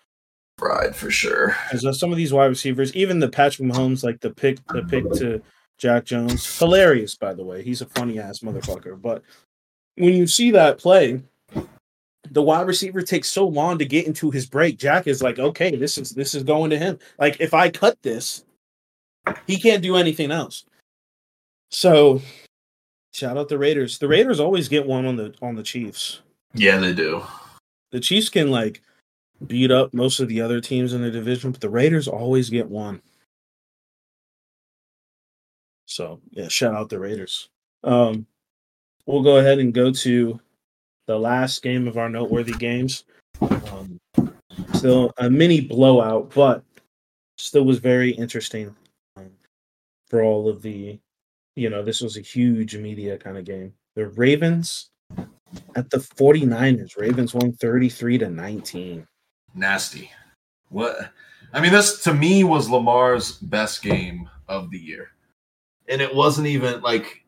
ride 0.59 0.93
for 0.93 1.09
sure. 1.09 1.55
Because 1.69 1.85
uh, 1.85 1.93
some 1.93 2.11
of 2.11 2.17
these 2.17 2.33
wide 2.33 2.47
receivers, 2.47 2.93
even 2.93 3.19
the 3.19 3.29
Patrick 3.29 3.65
Mahomes, 3.65 4.03
like 4.03 4.19
the 4.19 4.29
pick, 4.29 4.59
the 4.67 4.83
pick 4.83 5.09
to 5.13 5.41
Jack 5.81 6.05
Jones, 6.05 6.59
hilarious 6.59 7.15
by 7.15 7.33
the 7.33 7.43
way. 7.43 7.63
He's 7.63 7.81
a 7.81 7.87
funny 7.87 8.19
ass 8.19 8.39
motherfucker. 8.39 9.01
But 9.01 9.23
when 9.95 10.13
you 10.13 10.27
see 10.27 10.51
that 10.51 10.77
play, 10.77 11.23
the 12.29 12.41
wide 12.41 12.67
receiver 12.67 13.01
takes 13.01 13.29
so 13.29 13.47
long 13.47 13.79
to 13.79 13.85
get 13.85 14.05
into 14.05 14.29
his 14.29 14.45
break. 14.45 14.77
Jack 14.77 15.07
is 15.07 15.23
like, 15.23 15.39
okay, 15.39 15.75
this 15.75 15.97
is 15.97 16.11
this 16.11 16.35
is 16.35 16.43
going 16.43 16.69
to 16.69 16.77
him. 16.77 16.99
Like 17.17 17.41
if 17.41 17.55
I 17.55 17.71
cut 17.71 17.99
this, 18.03 18.45
he 19.47 19.57
can't 19.57 19.81
do 19.81 19.95
anything 19.95 20.29
else. 20.29 20.65
So 21.71 22.21
shout 23.11 23.35
out 23.35 23.49
the 23.49 23.57
Raiders. 23.57 23.97
The 23.97 24.07
Raiders 24.07 24.39
always 24.39 24.69
get 24.69 24.85
one 24.85 25.07
on 25.07 25.15
the 25.15 25.33
on 25.41 25.55
the 25.55 25.63
Chiefs. 25.63 26.21
Yeah, 26.53 26.77
they 26.77 26.93
do. 26.93 27.23
The 27.89 27.99
Chiefs 27.99 28.29
can 28.29 28.51
like 28.51 28.83
beat 29.47 29.71
up 29.71 29.95
most 29.95 30.19
of 30.19 30.27
the 30.27 30.41
other 30.41 30.61
teams 30.61 30.93
in 30.93 31.01
the 31.01 31.09
division, 31.09 31.51
but 31.51 31.61
the 31.61 31.71
Raiders 31.71 32.07
always 32.07 32.51
get 32.51 32.69
one. 32.69 33.01
So 35.91 36.21
yeah, 36.31 36.47
shout 36.47 36.73
out 36.73 36.89
the 36.89 36.99
Raiders. 36.99 37.49
Um, 37.83 38.25
we'll 39.05 39.23
go 39.23 39.37
ahead 39.37 39.59
and 39.59 39.73
go 39.73 39.91
to 39.91 40.39
the 41.07 41.19
last 41.19 41.61
game 41.63 41.85
of 41.85 41.97
our 41.97 42.07
noteworthy 42.07 42.53
games. 42.53 43.03
Um, 43.41 43.99
still 44.73 45.11
a 45.17 45.29
mini 45.29 45.59
blowout, 45.59 46.31
but 46.33 46.63
still 47.37 47.63
was 47.63 47.79
very 47.79 48.11
interesting 48.11 48.73
um, 49.17 49.31
for 50.07 50.23
all 50.23 50.47
of 50.47 50.61
the, 50.61 50.97
you 51.57 51.69
know, 51.69 51.83
this 51.83 51.99
was 51.99 52.15
a 52.15 52.21
huge 52.21 52.77
media 52.77 53.17
kind 53.17 53.37
of 53.37 53.43
game. 53.43 53.73
The 53.95 54.07
Ravens 54.07 54.91
at 55.75 55.89
the 55.89 55.97
49ers. 55.97 56.97
Ravens 56.97 57.33
won 57.33 57.51
33 57.51 58.19
to 58.19 58.29
19. 58.29 59.05
Nasty. 59.55 60.09
What? 60.69 61.11
I 61.51 61.59
mean, 61.59 61.73
this 61.73 62.01
to 62.03 62.13
me 62.13 62.45
was 62.45 62.69
Lamar's 62.69 63.33
best 63.33 63.83
game 63.83 64.29
of 64.47 64.71
the 64.71 64.79
year. 64.79 65.09
And 65.87 66.01
it 66.01 66.13
wasn't 66.13 66.47
even 66.47 66.81
like 66.81 67.23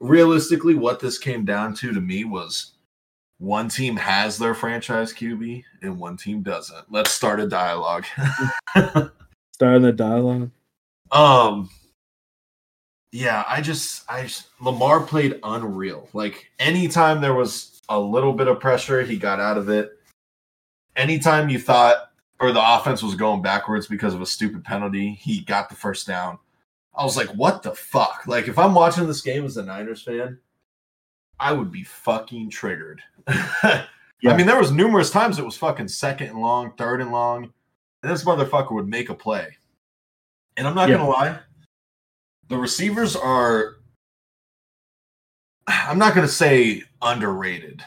realistically 0.00 0.74
what 0.74 1.00
this 1.00 1.18
came 1.18 1.44
down 1.44 1.74
to 1.74 1.92
to 1.92 2.00
me 2.00 2.24
was 2.24 2.72
one 3.38 3.68
team 3.68 3.96
has 3.96 4.38
their 4.38 4.54
franchise 4.54 5.12
QB 5.12 5.64
and 5.82 5.98
one 5.98 6.16
team 6.16 6.42
doesn't. 6.42 6.90
Let's 6.90 7.10
start 7.10 7.40
a 7.40 7.48
dialogue. 7.48 8.04
Starting 9.52 9.82
the 9.82 9.92
dialogue. 9.92 10.50
Um 11.10 11.70
yeah, 13.12 13.44
I 13.46 13.60
just 13.60 14.10
I 14.10 14.22
just, 14.22 14.48
Lamar 14.60 15.00
played 15.00 15.38
unreal. 15.44 16.08
Like 16.12 16.50
anytime 16.58 17.20
there 17.20 17.34
was 17.34 17.80
a 17.88 17.98
little 17.98 18.32
bit 18.32 18.48
of 18.48 18.58
pressure, 18.58 19.02
he 19.02 19.16
got 19.16 19.38
out 19.38 19.56
of 19.56 19.68
it. 19.68 19.92
Anytime 20.96 21.48
you 21.48 21.58
thought 21.58 22.10
or 22.40 22.50
the 22.50 22.74
offense 22.74 23.02
was 23.02 23.14
going 23.14 23.40
backwards 23.40 23.86
because 23.86 24.14
of 24.14 24.20
a 24.20 24.26
stupid 24.26 24.64
penalty, 24.64 25.14
he 25.14 25.40
got 25.42 25.68
the 25.68 25.76
first 25.76 26.06
down. 26.06 26.38
I 26.96 27.04
was 27.04 27.16
like, 27.16 27.28
what 27.28 27.62
the 27.62 27.74
fuck? 27.74 28.22
Like 28.26 28.48
if 28.48 28.58
I'm 28.58 28.74
watching 28.74 29.06
this 29.06 29.20
game 29.20 29.44
as 29.44 29.56
a 29.56 29.64
Niners 29.64 30.02
fan, 30.02 30.38
I 31.40 31.52
would 31.52 31.72
be 31.72 31.82
fucking 31.84 32.50
triggered. 32.50 33.02
I 33.26 33.86
mean, 34.22 34.46
there 34.46 34.58
was 34.58 34.70
numerous 34.70 35.10
times 35.10 35.38
it 35.38 35.44
was 35.44 35.56
fucking 35.56 35.88
second 35.88 36.28
and 36.28 36.40
long, 36.40 36.72
third 36.76 37.00
and 37.00 37.12
long, 37.12 37.52
and 38.02 38.12
this 38.12 38.24
motherfucker 38.24 38.72
would 38.72 38.88
make 38.88 39.10
a 39.10 39.14
play. 39.14 39.56
And 40.56 40.66
I'm 40.68 40.74
not 40.74 40.88
Yeah. 40.88 40.96
gonna 40.98 41.10
lie, 41.10 41.38
the 42.48 42.56
receivers 42.56 43.16
are 43.16 43.76
I'm 45.66 45.98
not 45.98 46.14
gonna 46.14 46.28
say 46.28 46.82
underrated, 47.02 47.82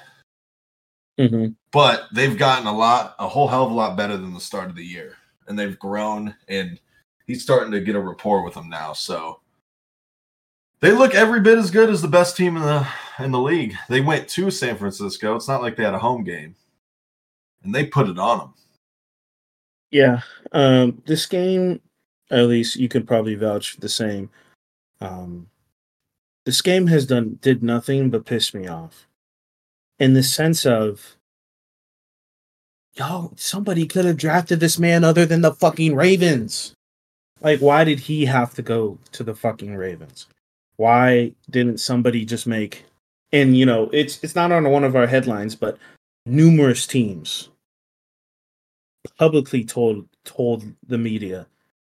Mm-hmm. 1.19 1.53
but 1.71 2.07
they've 2.13 2.37
gotten 2.37 2.67
a 2.67 2.75
lot, 2.75 3.15
a 3.19 3.27
whole 3.27 3.47
hell 3.47 3.65
of 3.65 3.71
a 3.71 3.73
lot 3.75 3.95
better 3.97 4.17
than 4.17 4.33
the 4.33 4.39
start 4.39 4.69
of 4.69 4.75
the 4.75 4.83
year. 4.85 5.15
And 5.47 5.57
they've 5.57 5.79
grown 5.79 6.35
and 6.47 6.79
he's 7.27 7.43
starting 7.43 7.71
to 7.73 7.81
get 7.81 7.95
a 7.95 7.99
rapport 7.99 8.43
with 8.43 8.55
them 8.55 8.69
now. 8.69 8.93
So 8.93 9.41
they 10.79 10.91
look 10.91 11.13
every 11.13 11.41
bit 11.41 11.57
as 11.57 11.69
good 11.69 11.89
as 11.89 12.01
the 12.01 12.07
best 12.07 12.35
team 12.35 12.57
in 12.57 12.63
the 12.63 12.87
in 13.19 13.31
the 13.31 13.39
league. 13.39 13.75
They 13.89 14.01
went 14.01 14.27
to 14.29 14.49
San 14.49 14.77
Francisco. 14.77 15.35
It's 15.35 15.47
not 15.47 15.61
like 15.61 15.75
they 15.75 15.83
had 15.83 15.93
a 15.93 15.99
home 15.99 16.23
game. 16.23 16.55
And 17.63 17.73
they 17.73 17.85
put 17.85 18.09
it 18.09 18.17
on 18.19 18.37
them. 18.37 18.53
Yeah. 19.91 20.21
Um, 20.51 21.01
this 21.05 21.25
game, 21.25 21.81
at 22.29 22.45
least 22.45 22.75
you 22.75 22.87
could 22.87 23.07
probably 23.07 23.35
vouch 23.35 23.71
for 23.71 23.81
the 23.81 23.89
same. 23.89 24.29
Um, 25.01 25.47
this 26.45 26.61
game 26.61 26.87
has 26.87 27.05
done 27.05 27.39
did 27.41 27.63
nothing 27.63 28.09
but 28.09 28.25
piss 28.25 28.53
me 28.53 28.67
off, 28.67 29.07
in 29.99 30.13
the 30.13 30.23
sense 30.23 30.65
of, 30.65 31.17
yo, 32.93 33.33
somebody 33.35 33.85
could 33.85 34.05
have 34.05 34.17
drafted 34.17 34.59
this 34.59 34.79
man 34.79 35.03
other 35.03 35.25
than 35.25 35.41
the 35.41 35.53
fucking 35.53 35.95
Ravens. 35.95 36.73
Like, 37.41 37.59
why 37.59 37.83
did 37.83 37.99
he 37.99 38.25
have 38.25 38.53
to 38.55 38.61
go 38.61 38.97
to 39.11 39.23
the 39.23 39.35
fucking 39.35 39.75
Ravens? 39.75 40.27
Why 40.77 41.33
didn't 41.49 41.79
somebody 41.79 42.25
just 42.25 42.47
make? 42.47 42.85
And 43.31 43.57
you 43.57 43.65
know, 43.65 43.89
it's 43.91 44.23
it's 44.23 44.35
not 44.35 44.51
on 44.51 44.69
one 44.69 44.83
of 44.83 44.95
our 44.95 45.07
headlines, 45.07 45.55
but 45.55 45.77
numerous 46.25 46.87
teams 46.87 47.49
publicly 49.17 49.63
told 49.63 50.07
told 50.23 50.63
the 50.87 50.97
media 50.97 51.47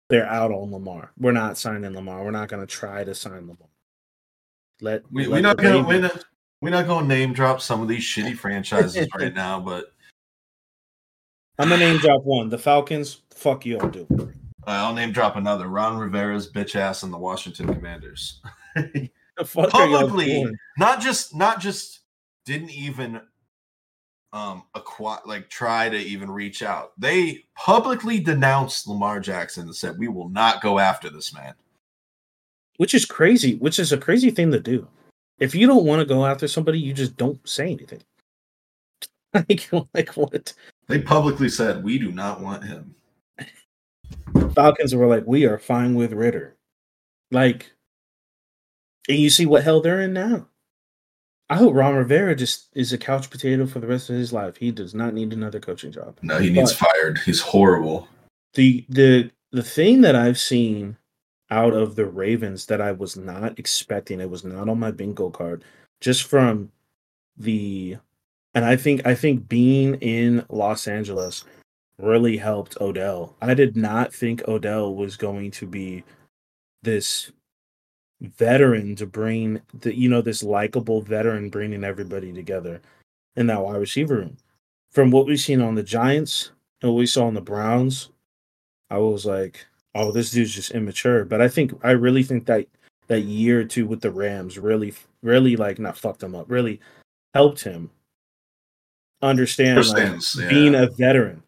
they're 0.09 0.27
out 0.27 0.51
on 0.51 0.71
Lamar. 0.71 1.11
We're 1.19 1.31
not 1.31 1.57
signing 1.57 1.93
Lamar. 1.93 2.23
We're 2.23 2.31
not 2.31 2.49
going 2.49 2.65
to 2.65 2.67
try 2.67 3.03
to 3.03 3.13
sign 3.13 3.41
Lamar. 3.41 3.69
Let 4.81 5.03
We, 5.11 5.27
we're 5.27 5.41
not 5.41 5.57
we're 5.57 5.99
not, 5.99 6.25
we're 6.61 6.69
not 6.69 6.87
gonna 6.87 7.07
name 7.07 7.33
drop 7.33 7.61
some 7.61 7.81
of 7.81 7.87
these 7.87 8.03
shitty 8.03 8.37
franchises 8.37 9.07
right 9.17 9.33
now, 9.33 9.59
but 9.59 9.93
I'm 11.57 11.69
gonna 11.69 11.85
name 11.85 11.97
drop 11.97 12.23
one. 12.23 12.49
The 12.49 12.57
Falcons. 12.57 13.21
Fuck 13.31 13.65
you, 13.65 13.77
I'll 13.77 13.89
do. 13.89 14.07
I'll 14.75 14.93
name 14.93 15.11
drop 15.11 15.35
another. 15.35 15.67
Ron 15.67 15.97
Rivera's 15.97 16.51
bitch 16.51 16.75
ass 16.75 17.03
and 17.03 17.13
the 17.13 17.17
Washington 17.17 17.73
Commanders. 17.73 18.41
The 19.39 19.45
fuck 19.45 19.73
are 19.73 19.87
y'all 19.87 20.01
Publicly, 20.01 20.45
not 20.77 20.99
just 20.99 21.33
not 21.33 21.61
just 21.61 22.01
didn't 22.45 22.71
even 22.71 23.21
um 24.33 24.63
acquire 24.75 25.19
like 25.25 25.49
try 25.49 25.87
to 25.87 25.97
even 25.97 26.29
reach 26.29 26.61
out. 26.61 26.91
They 26.99 27.45
publicly 27.55 28.19
denounced 28.19 28.85
Lamar 28.85 29.21
Jackson 29.21 29.67
and 29.67 29.75
said 29.75 29.97
we 29.97 30.09
will 30.09 30.27
not 30.27 30.61
go 30.61 30.77
after 30.77 31.09
this 31.09 31.33
man. 31.33 31.53
Which 32.75 32.93
is 32.93 33.05
crazy. 33.05 33.55
Which 33.55 33.79
is 33.79 33.93
a 33.93 33.97
crazy 33.97 34.29
thing 34.29 34.51
to 34.51 34.59
do. 34.59 34.85
If 35.39 35.55
you 35.55 35.67
don't 35.67 35.85
want 35.85 36.01
to 36.01 36.05
go 36.05 36.25
after 36.25 36.49
somebody, 36.49 36.79
you 36.79 36.93
just 36.93 37.15
don't 37.15 37.39
say 37.47 37.71
anything. 37.71 38.01
like, 39.33 39.69
like 39.93 40.09
what? 40.17 40.53
They 40.87 40.99
publicly 40.99 41.47
said 41.47 41.81
we 41.81 41.97
do 41.97 42.11
not 42.11 42.41
want 42.41 42.65
him. 42.65 42.93
Falcons 44.55 44.95
were 44.95 45.07
like, 45.07 45.25
we 45.25 45.45
are 45.45 45.57
fine 45.57 45.95
with 45.95 46.13
Ridder. 46.13 46.55
Like, 47.31 47.71
and 49.07 49.17
you 49.17 49.29
see 49.29 49.45
what 49.45 49.63
hell 49.63 49.81
they're 49.81 50.01
in 50.01 50.13
now. 50.13 50.47
I 51.49 51.55
hope 51.55 51.73
Ron 51.73 51.95
Rivera 51.95 52.35
just 52.35 52.67
is 52.75 52.93
a 52.93 52.97
couch 52.97 53.29
potato 53.29 53.65
for 53.65 53.79
the 53.79 53.87
rest 53.87 54.09
of 54.09 54.15
his 54.15 54.31
life. 54.31 54.57
He 54.57 54.71
does 54.71 54.93
not 54.93 55.15
need 55.15 55.33
another 55.33 55.59
coaching 55.59 55.91
job. 55.91 56.19
No, 56.21 56.37
he 56.37 56.51
needs 56.51 56.73
fired. 56.73 57.19
He's 57.25 57.41
horrible. 57.41 58.07
The 58.53 58.85
the 58.87 59.31
the 59.51 59.63
thing 59.63 60.01
that 60.01 60.15
I've 60.15 60.37
seen 60.37 60.97
out 61.49 61.73
of 61.73 61.95
the 61.95 62.05
Ravens 62.05 62.67
that 62.67 62.81
I 62.81 62.91
was 62.91 63.17
not 63.17 63.57
expecting, 63.57 64.21
it 64.21 64.29
was 64.29 64.43
not 64.43 64.69
on 64.69 64.79
my 64.79 64.91
bingo 64.91 65.31
card, 65.31 65.63
just 66.01 66.23
from 66.23 66.71
the 67.35 67.97
and 68.53 68.63
I 68.63 68.75
think 68.75 69.07
I 69.07 69.15
think 69.15 69.49
being 69.49 69.95
in 69.95 70.45
Los 70.49 70.87
Angeles 70.87 71.45
really 71.99 72.37
helped 72.37 72.77
Odell. 72.79 73.35
I 73.41 73.53
did 73.53 73.75
not 73.75 74.13
think 74.13 74.47
Odell 74.47 74.95
was 74.95 75.17
going 75.17 75.51
to 75.51 75.67
be 75.67 76.03
this 76.81 77.31
veteran 78.21 78.95
to 78.97 79.05
bring 79.05 79.61
the 79.73 79.95
you 79.95 80.09
know 80.09 80.21
this 80.21 80.43
likable 80.43 81.01
veteran 81.01 81.49
bringing 81.49 81.83
everybody 81.83 82.33
together 82.33 82.81
in 83.35 83.47
that 83.47 83.61
wide 83.61 83.77
receiver 83.77 84.15
room. 84.15 84.37
From 84.91 85.11
what 85.11 85.27
we've 85.27 85.39
seen 85.39 85.61
on 85.61 85.75
the 85.75 85.83
Giants 85.83 86.51
and 86.81 86.91
what 86.91 86.97
we 86.97 87.05
saw 87.05 87.27
on 87.27 87.33
the 87.33 87.41
Browns, 87.41 88.09
I 88.89 88.97
was 88.97 89.25
like, 89.25 89.65
"Oh, 89.93 90.11
this 90.11 90.31
dude's 90.31 90.53
just 90.53 90.71
immature." 90.71 91.25
But 91.25 91.41
I 91.41 91.47
think 91.47 91.73
I 91.83 91.91
really 91.91 92.23
think 92.23 92.45
that 92.45 92.67
that 93.07 93.21
year 93.21 93.61
or 93.61 93.65
two 93.65 93.85
with 93.85 94.01
the 94.01 94.11
Rams 94.11 94.57
really, 94.57 94.93
really 95.21 95.55
like 95.55 95.79
not 95.79 95.97
fucked 95.97 96.23
him 96.23 96.35
up, 96.35 96.49
really 96.49 96.79
helped 97.33 97.63
him 97.63 97.89
understand 99.21 99.85
like, 99.89 100.13
yeah. 100.37 100.49
being 100.49 100.75
a 100.75 100.87
veteran. 100.87 101.43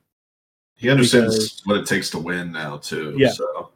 He 0.82 0.90
understands 0.90 1.36
because- 1.36 1.62
what 1.66 1.78
it 1.78 1.86
takes 1.86 2.10
to 2.12 2.20
win 2.20 2.52
now 2.52 2.78
too. 2.78 3.16
Yeah. 3.18 3.32
So 3.32 3.70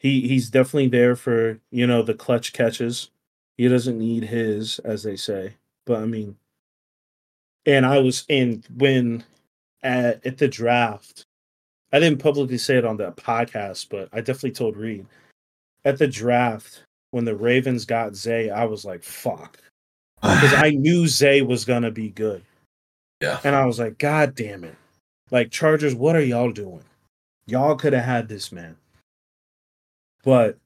He 0.00 0.26
he's 0.26 0.50
definitely 0.50 0.88
there 0.88 1.14
for 1.16 1.58
you 1.70 1.86
know 1.86 2.02
the 2.02 2.14
clutch 2.14 2.52
catches. 2.52 3.10
He 3.56 3.68
doesn't 3.68 3.98
need 3.98 4.24
his, 4.24 4.78
as 4.80 5.02
they 5.02 5.16
say. 5.16 5.54
But 5.86 6.00
I 6.02 6.06
mean, 6.06 6.36
and 7.66 7.84
I 7.86 7.98
was 7.98 8.24
in 8.28 8.64
when 8.76 9.24
at 9.82 10.24
at 10.26 10.38
the 10.38 10.48
draft, 10.48 11.24
I 11.92 12.00
didn't 12.00 12.20
publicly 12.20 12.58
say 12.58 12.76
it 12.76 12.84
on 12.84 12.96
the 12.96 13.12
podcast, 13.12 13.88
but 13.90 14.08
I 14.12 14.20
definitely 14.20 14.52
told 14.52 14.76
Reed 14.76 15.06
at 15.84 15.98
the 15.98 16.06
draft 16.08 16.82
when 17.12 17.24
the 17.24 17.34
Ravens 17.36 17.84
got 17.84 18.14
Zay, 18.14 18.50
I 18.50 18.64
was 18.64 18.84
like, 18.84 19.02
fuck. 19.02 19.58
Because 20.22 20.52
I 20.52 20.70
knew 20.70 21.06
Zay 21.08 21.40
was 21.40 21.64
gonna 21.64 21.90
be 21.90 22.10
good. 22.10 22.42
Yeah. 23.22 23.40
And 23.42 23.56
I 23.56 23.64
was 23.64 23.78
like, 23.78 23.96
God 23.98 24.34
damn 24.34 24.64
it. 24.64 24.74
Like 25.30 25.50
Chargers, 25.50 25.94
what 25.94 26.16
are 26.16 26.22
y'all 26.22 26.52
doing? 26.52 26.82
Y'all 27.46 27.76
could 27.76 27.92
have 27.92 28.04
had 28.04 28.28
this 28.28 28.52
man. 28.52 28.76
But 30.22 30.58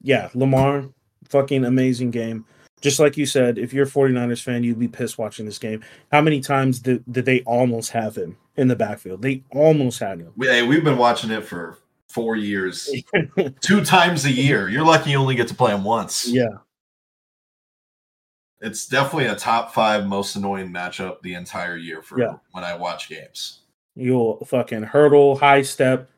yeah, 0.00 0.30
Lamar, 0.34 0.84
fucking 1.28 1.64
amazing 1.64 2.10
game. 2.10 2.44
Just 2.80 2.98
like 2.98 3.16
you 3.16 3.26
said, 3.26 3.58
if 3.58 3.72
you're 3.72 3.86
a 3.86 3.88
49ers 3.88 4.42
fan, 4.42 4.64
you'd 4.64 4.78
be 4.78 4.88
pissed 4.88 5.16
watching 5.16 5.46
this 5.46 5.58
game. 5.58 5.84
How 6.10 6.20
many 6.20 6.40
times 6.40 6.80
did, 6.80 7.04
did 7.10 7.24
they 7.24 7.42
almost 7.42 7.90
have 7.90 8.16
him 8.16 8.36
in 8.56 8.66
the 8.66 8.74
backfield? 8.74 9.22
They 9.22 9.44
almost 9.52 10.00
had 10.00 10.18
him. 10.18 10.32
We, 10.36 10.48
hey, 10.48 10.62
we've 10.64 10.82
been 10.82 10.98
watching 10.98 11.30
it 11.30 11.44
for 11.44 11.78
four 12.08 12.34
years, 12.34 12.92
two 13.60 13.84
times 13.84 14.24
a 14.24 14.32
year. 14.32 14.68
You're 14.68 14.84
lucky 14.84 15.10
you 15.10 15.16
only 15.16 15.36
get 15.36 15.46
to 15.48 15.54
play 15.54 15.72
him 15.72 15.84
once. 15.84 16.26
yeah. 16.26 16.48
It's 18.62 18.86
definitely 18.86 19.26
a 19.26 19.34
top 19.34 19.74
five 19.74 20.06
most 20.06 20.36
annoying 20.36 20.70
matchup 20.72 21.20
the 21.22 21.34
entire 21.34 21.76
year 21.76 22.00
for 22.00 22.20
Yeah. 22.20 22.34
when 22.52 22.62
I 22.64 22.74
watch 22.76 23.08
games. 23.08 23.60
You'll 23.96 24.44
fucking 24.46 24.84
hurdle, 24.84 25.36
high 25.36 25.62
step, 25.62 26.08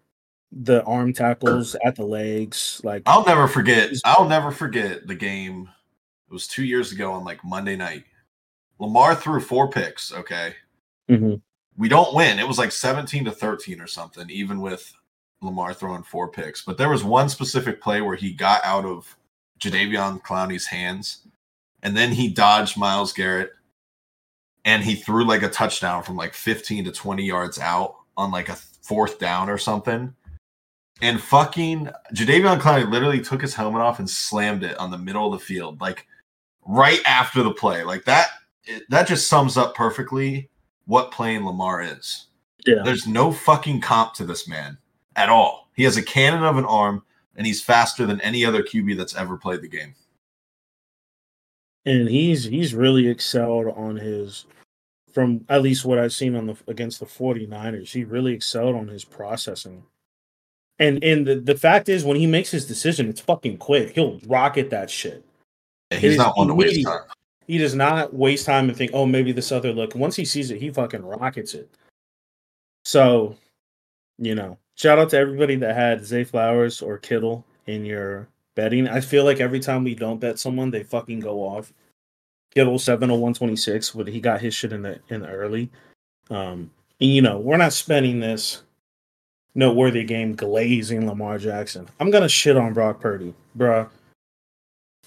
the 0.53 0.85
arm 0.85 1.13
tackles 1.13 1.75
at 1.85 1.97
the 1.97 2.05
legs. 2.05 2.81
Like, 2.85 3.03
I'll 3.07 3.25
never 3.25 3.49
forget. 3.49 3.91
I'll 4.05 4.29
never 4.29 4.51
forget 4.53 5.07
the 5.07 5.15
game. 5.15 5.69
It 6.29 6.33
was 6.33 6.47
two 6.47 6.65
years 6.65 6.93
ago 6.93 7.13
on 7.13 7.25
like 7.25 7.43
Monday 7.45 7.77
night. 7.77 8.05
Lamar 8.79 9.15
threw 9.15 9.41
four 9.41 9.69
picks. 9.71 10.13
Okay, 10.13 10.55
Mhm. 11.09 11.41
we 11.77 11.89
don't 11.89 12.15
win. 12.15 12.39
It 12.39 12.47
was 12.47 12.59
like 12.59 12.73
seventeen 12.73 13.25
to 13.25 13.33
thirteen 13.33 13.81
or 13.81 13.87
something, 13.87 14.29
even 14.31 14.61
with 14.61 14.93
Lamar 15.41 15.73
throwing 15.75 16.03
four 16.03 16.29
picks. 16.29 16.63
But 16.63 16.77
there 16.79 16.89
was 16.91 17.03
one 17.05 17.29
specific 17.29 17.81
play 17.81 18.01
where 18.03 18.17
he 18.17 18.33
got 18.33 18.65
out 18.65 18.85
of 18.85 19.17
Jadeveon 19.61 20.21
Clowney's 20.23 20.67
hands, 20.67 21.27
and 21.85 21.97
then 21.97 22.11
he 22.11 22.29
dodged 22.29 22.77
Myles 22.77 23.13
Garrett, 23.13 23.53
and 24.65 24.83
he 24.83 24.97
threw 24.97 25.25
like 25.25 25.43
a 25.43 25.49
touchdown 25.49 26.03
from 26.03 26.17
like 26.17 26.35
fifteen 26.35 26.85
to 26.87 26.91
twenty 26.91 27.25
yards 27.25 27.61
out 27.61 27.95
on 28.17 28.33
like 28.33 28.49
a 28.49 28.57
fourth 28.83 29.19
down 29.21 29.49
or 29.49 29.59
something. 29.59 30.13
And 31.03 31.21
fucking 31.21 31.91
Jadeveon 32.15 32.61
Clowney 32.61 32.91
literally 32.91 33.21
took 33.21 33.43
his 33.43 33.55
helmet 33.55 33.83
off 33.83 33.99
and 33.99 34.09
slammed 34.09 34.65
it 34.65 34.77
on 34.79 34.91
the 34.91 34.99
middle 34.99 35.33
of 35.33 35.39
the 35.39 35.45
field, 35.45 35.81
like 35.81 36.07
right 36.67 37.01
after 37.05 37.43
the 37.43 37.53
play. 37.53 37.85
Like 37.85 38.05
that, 38.05 38.29
it, 38.65 38.85
that 38.89 39.07
just 39.07 39.29
sums 39.29 39.57
up 39.57 39.75
perfectly 39.75 40.49
what 40.87 41.11
playing 41.11 41.45
Lamar 41.45 41.83
is. 41.83 42.27
yeah. 42.67 42.83
There's 42.85 43.07
no 43.07 43.33
fucking 43.33 43.81
comp 43.81 44.15
to 44.15 44.25
this 44.25 44.49
man 44.49 44.79
at 45.17 45.29
all. 45.29 45.69
He 45.75 45.83
has 45.83 45.97
a 45.97 46.03
cannon 46.03 46.45
of 46.45 46.57
an 46.57 46.65
arm, 46.65 47.03
and 47.37 47.47
he's 47.47 47.61
faster 47.63 48.07
than 48.07 48.21
any 48.21 48.45
other 48.45 48.63
QB 48.63 48.97
that's 48.97 49.17
ever 49.17 49.37
played 49.37 49.61
the 49.61 49.69
game. 49.69 49.95
And 51.87 52.09
he's 52.09 52.45
he's 52.45 52.75
really 52.75 53.09
excelled 53.09 53.69
on 53.77 53.97
his 53.97 54.47
from 55.13 55.45
at 55.49 55.63
least 55.63 55.85
what 55.85 55.99
I've 55.99 56.13
seen 56.13 56.35
on 56.35 56.47
the 56.47 56.57
against 56.67 57.01
the 57.01 57.07
49ers. 57.07 57.93
He 57.93 58.05
really 58.05 58.35
excelled 58.35 58.75
on 58.75 58.89
his 58.89 59.05
processing. 59.05 59.85
And 60.79 61.03
and 61.05 61.27
the, 61.27 61.37
the 61.37 61.57
fact 61.57 61.89
is 61.89 62.05
when 62.05 62.17
he 62.17 62.27
makes 62.27 62.51
his 62.51 62.67
decision, 62.67 63.09
it's 63.09 63.21
fucking 63.21 63.59
quick. 63.59 63.95
He'll 63.95 64.21
rocket 64.27 64.71
that 64.71 64.91
shit. 64.91 65.25
Yeah, 65.93 65.99
He's 65.99 66.13
is 66.13 66.19
not 66.19 66.37
one 66.37 66.49
to 66.49 66.55
waste 66.55 66.85
time. 66.85 67.01
He 67.47 67.59
does 67.59 67.75
not 67.75 68.15
waste 68.15 68.47
time 68.47 68.69
and 68.69 68.77
think, 68.77 68.93
oh, 68.95 69.07
maybe 69.07 69.31
this 69.31 69.53
other 69.53 69.73
look. 69.73 69.95
Once 69.95 70.17
he 70.17 70.25
sees 70.25 70.51
it, 70.51 70.61
he 70.61 70.71
fucking 70.71 71.05
rockets 71.05 71.55
it. 71.55 71.71
So, 72.87 73.37
you 74.19 74.35
know, 74.35 74.59
shout 74.77 74.99
out 74.99 75.11
to 75.11 75.19
everybody 75.19 75.57
that 75.57 75.77
had 75.77 76.05
Zay 76.05 76.25
Flowers 76.25 76.81
or 76.81 76.97
Kittle 76.99 77.45
in 77.67 77.85
your 77.85 78.29
betting. 78.55 78.89
I 78.89 79.01
feel 79.01 79.25
like 79.25 79.41
every 79.41 79.61
time 79.61 79.85
we 79.85 79.95
don't 79.95 80.21
bet 80.21 80.39
someone, 80.39 80.71
they 80.71 80.83
fucking 80.83 81.21
go 81.21 81.41
off. 81.41 81.73
Kittle 82.55 82.79
seven 82.79 83.11
oh 83.11 83.17
one 83.17 83.35
twenty 83.35 83.57
six, 83.57 83.91
but 83.91 84.07
he 84.07 84.21
got 84.21 84.41
his 84.41 84.55
shit 84.55 84.73
in 84.73 84.83
the 84.83 85.01
in 85.09 85.23
the 85.23 85.29
early. 85.29 85.71
Um, 86.31 86.71
and 87.01 87.11
you 87.11 87.21
know, 87.21 87.39
we're 87.39 87.57
not 87.57 87.73
spending 87.73 88.21
this 88.21 88.63
noteworthy 89.55 90.05
game 90.05 90.35
glazing 90.35 91.07
Lamar 91.07 91.39
Jackson. 91.39 91.89
I'm 91.99 92.11
gonna 92.11 92.29
shit 92.29 92.57
on 92.57 92.73
Brock 92.73 93.01
Purdy, 93.01 93.35
bruh. 93.59 93.89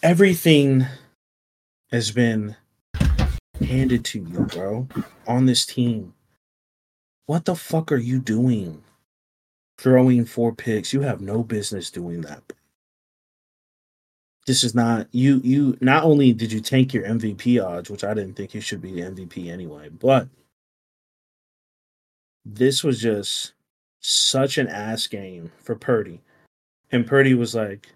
Everything 0.04 0.86
has 1.92 2.12
been 2.12 2.56
handed 3.62 4.06
to 4.06 4.20
you, 4.20 4.42
bro, 4.42 4.88
on 5.28 5.46
this 5.46 5.66
team. 5.66 6.14
What 7.26 7.46
the 7.46 7.56
fuck 7.56 7.92
are 7.92 7.98
you 7.98 8.20
doing? 8.20 8.84
Throwing 9.78 10.26
four 10.26 10.54
picks. 10.54 10.94
You 10.94 11.02
have 11.02 11.22
no 11.22 11.44
business 11.44 11.92
doing 11.92 12.22
that. 12.22 12.42
This 14.48 14.64
is 14.64 14.74
not 14.74 15.08
you 15.12 15.42
you 15.44 15.78
not 15.82 16.04
only 16.04 16.34
did 16.34 16.52
you 16.52 16.62
tank 16.62 16.94
your 16.94 17.04
MVP 17.04 17.64
odds, 17.64 17.90
which 17.90 18.06
I 18.06 18.14
didn't 18.14 18.36
think 18.36 18.54
you 18.54 18.62
should 18.62 18.82
be 18.82 18.94
the 18.94 19.02
MVP 19.02 19.52
anyway, 19.52 19.90
but 19.90 20.30
this 22.46 22.84
was 22.84 23.02
just 23.02 23.54
such 24.00 24.58
an 24.58 24.68
ass 24.68 25.06
game 25.06 25.52
for 25.62 25.76
Purdy. 25.76 26.22
And 26.92 27.06
Purdy 27.06 27.34
was 27.34 27.54
like 27.54 27.90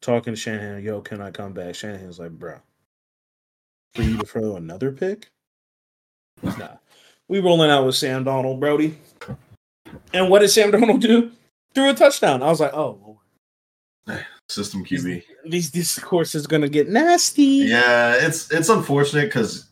talking 0.00 0.32
to 0.32 0.40
Shanahan, 0.40 0.82
yo, 0.84 1.00
can 1.00 1.20
I 1.20 1.32
come 1.32 1.52
back? 1.52 1.74
Shanahan's 1.74 2.20
like, 2.20 2.30
bro, 2.30 2.58
for 3.94 4.02
you 4.02 4.16
to 4.18 4.26
throw 4.26 4.56
another 4.56 4.92
pick? 4.92 5.28
Nah. 6.42 6.76
We 7.28 7.40
rolling 7.40 7.70
out 7.70 7.86
with 7.86 7.96
Sam 7.96 8.24
Darnold, 8.24 8.60
Brody. 8.60 8.98
And 10.12 10.30
what 10.30 10.40
did 10.40 10.48
Sam 10.48 10.70
Darnold 10.70 11.00
do? 11.00 11.32
Threw 11.74 11.90
a 11.90 11.94
touchdown. 11.94 12.42
I 12.42 12.46
was 12.46 12.60
like, 12.60 12.74
oh. 12.74 13.18
System 14.50 14.84
QB. 14.84 15.22
These 15.46 15.70
this 15.70 15.98
course 15.98 16.34
is 16.34 16.46
gonna 16.46 16.68
get 16.68 16.88
nasty. 16.88 17.42
Yeah, 17.68 18.14
it's 18.20 18.50
it's 18.50 18.68
unfortunate 18.68 19.26
because 19.26 19.66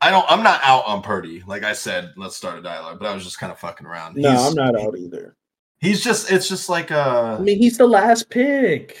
I 0.00 0.10
don't. 0.10 0.24
I'm 0.30 0.42
not 0.42 0.60
out 0.62 0.84
on 0.86 1.02
Purdy. 1.02 1.42
Like 1.46 1.62
I 1.64 1.72
said, 1.72 2.12
let's 2.16 2.36
start 2.36 2.58
a 2.58 2.62
dialogue. 2.62 2.98
But 2.98 3.08
I 3.08 3.14
was 3.14 3.24
just 3.24 3.38
kind 3.38 3.50
of 3.50 3.58
fucking 3.58 3.86
around. 3.86 4.16
No, 4.16 4.30
He's- 4.30 4.48
I'm 4.48 4.54
not 4.54 4.78
out 4.78 4.98
either. 4.98 5.34
He's 5.78 6.04
just. 6.04 6.30
It's 6.30 6.46
just 6.48 6.68
like 6.68 6.90
uh. 6.90 7.36
I 7.38 7.42
mean, 7.42 7.56
he's 7.56 7.78
the 7.78 7.86
last 7.86 8.28
pick. 8.28 8.98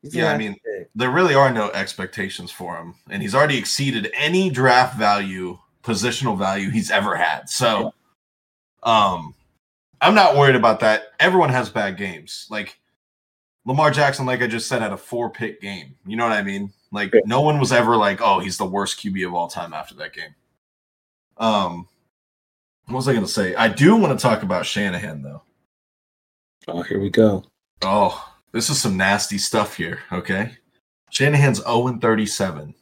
He's 0.00 0.14
Yeah, 0.14 0.32
I 0.32 0.38
mean, 0.38 0.54
pick. 0.64 0.88
there 0.94 1.10
really 1.10 1.34
are 1.34 1.52
no 1.52 1.70
expectations 1.72 2.50
for 2.50 2.76
him, 2.76 2.94
and 3.10 3.20
he's 3.20 3.34
already 3.34 3.58
exceeded 3.58 4.10
any 4.14 4.48
draft 4.48 4.96
value, 4.96 5.58
positional 5.82 6.38
value 6.38 6.70
he's 6.70 6.90
ever 6.90 7.14
had. 7.14 7.50
So, 7.50 7.92
um, 8.84 9.34
I'm 10.00 10.14
not 10.14 10.36
worried 10.36 10.56
about 10.56 10.80
that. 10.80 11.08
Everyone 11.20 11.50
has 11.50 11.68
bad 11.68 11.98
games. 11.98 12.46
Like 12.48 12.78
Lamar 13.68 13.90
Jackson, 13.90 14.24
like 14.24 14.40
I 14.40 14.46
just 14.46 14.66
said, 14.66 14.80
had 14.80 14.92
a 14.94 14.96
four 14.96 15.28
pick 15.28 15.60
game. 15.60 15.94
You 16.06 16.16
know 16.16 16.24
what 16.26 16.32
I 16.32 16.42
mean? 16.42 16.72
Like 16.90 17.12
Yeah. 17.12 17.20
no 17.26 17.42
one 17.42 17.60
was 17.60 17.70
ever 17.70 17.98
like, 17.98 18.22
oh, 18.22 18.38
he's 18.38 18.56
the 18.56 18.64
worst 18.64 18.98
QB 18.98 19.26
of 19.26 19.34
all 19.34 19.46
time 19.46 19.74
after 19.74 19.94
that 19.96 20.14
game. 20.14 20.34
Um, 21.36 21.86
what 22.86 22.96
was 22.96 23.08
I 23.08 23.12
going 23.12 23.26
to 23.26 23.30
say? 23.30 23.54
I 23.54 23.68
do 23.68 23.94
want 23.94 24.18
to 24.18 24.22
talk 24.22 24.42
about 24.42 24.64
Shanahan 24.64 25.20
though. 25.20 25.42
Oh, 26.66 26.80
here 26.80 26.98
we 26.98 27.10
go. 27.10 27.44
Oh, 27.82 28.32
this 28.52 28.70
is 28.70 28.80
some 28.80 28.96
nasty 28.96 29.36
stuff 29.36 29.76
here, 29.76 30.00
okay? 30.12 30.56
Shanahan's 31.10 31.58
0 31.62 31.98
37. 32.00 32.74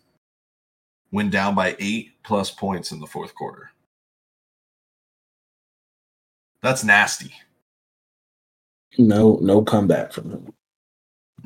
Went 1.11 1.33
down 1.33 1.57
by 1.57 1.75
eight 1.81 2.13
plus 2.23 2.53
points 2.53 2.93
in 2.93 3.01
the 3.01 3.07
fourth 3.09 3.35
quarter. 3.35 3.73
That's 6.63 6.85
nasty. 6.85 7.33
No, 8.99 9.39
no 9.43 9.63
comeback 9.63 10.13
from 10.13 10.31
him. 10.31 10.53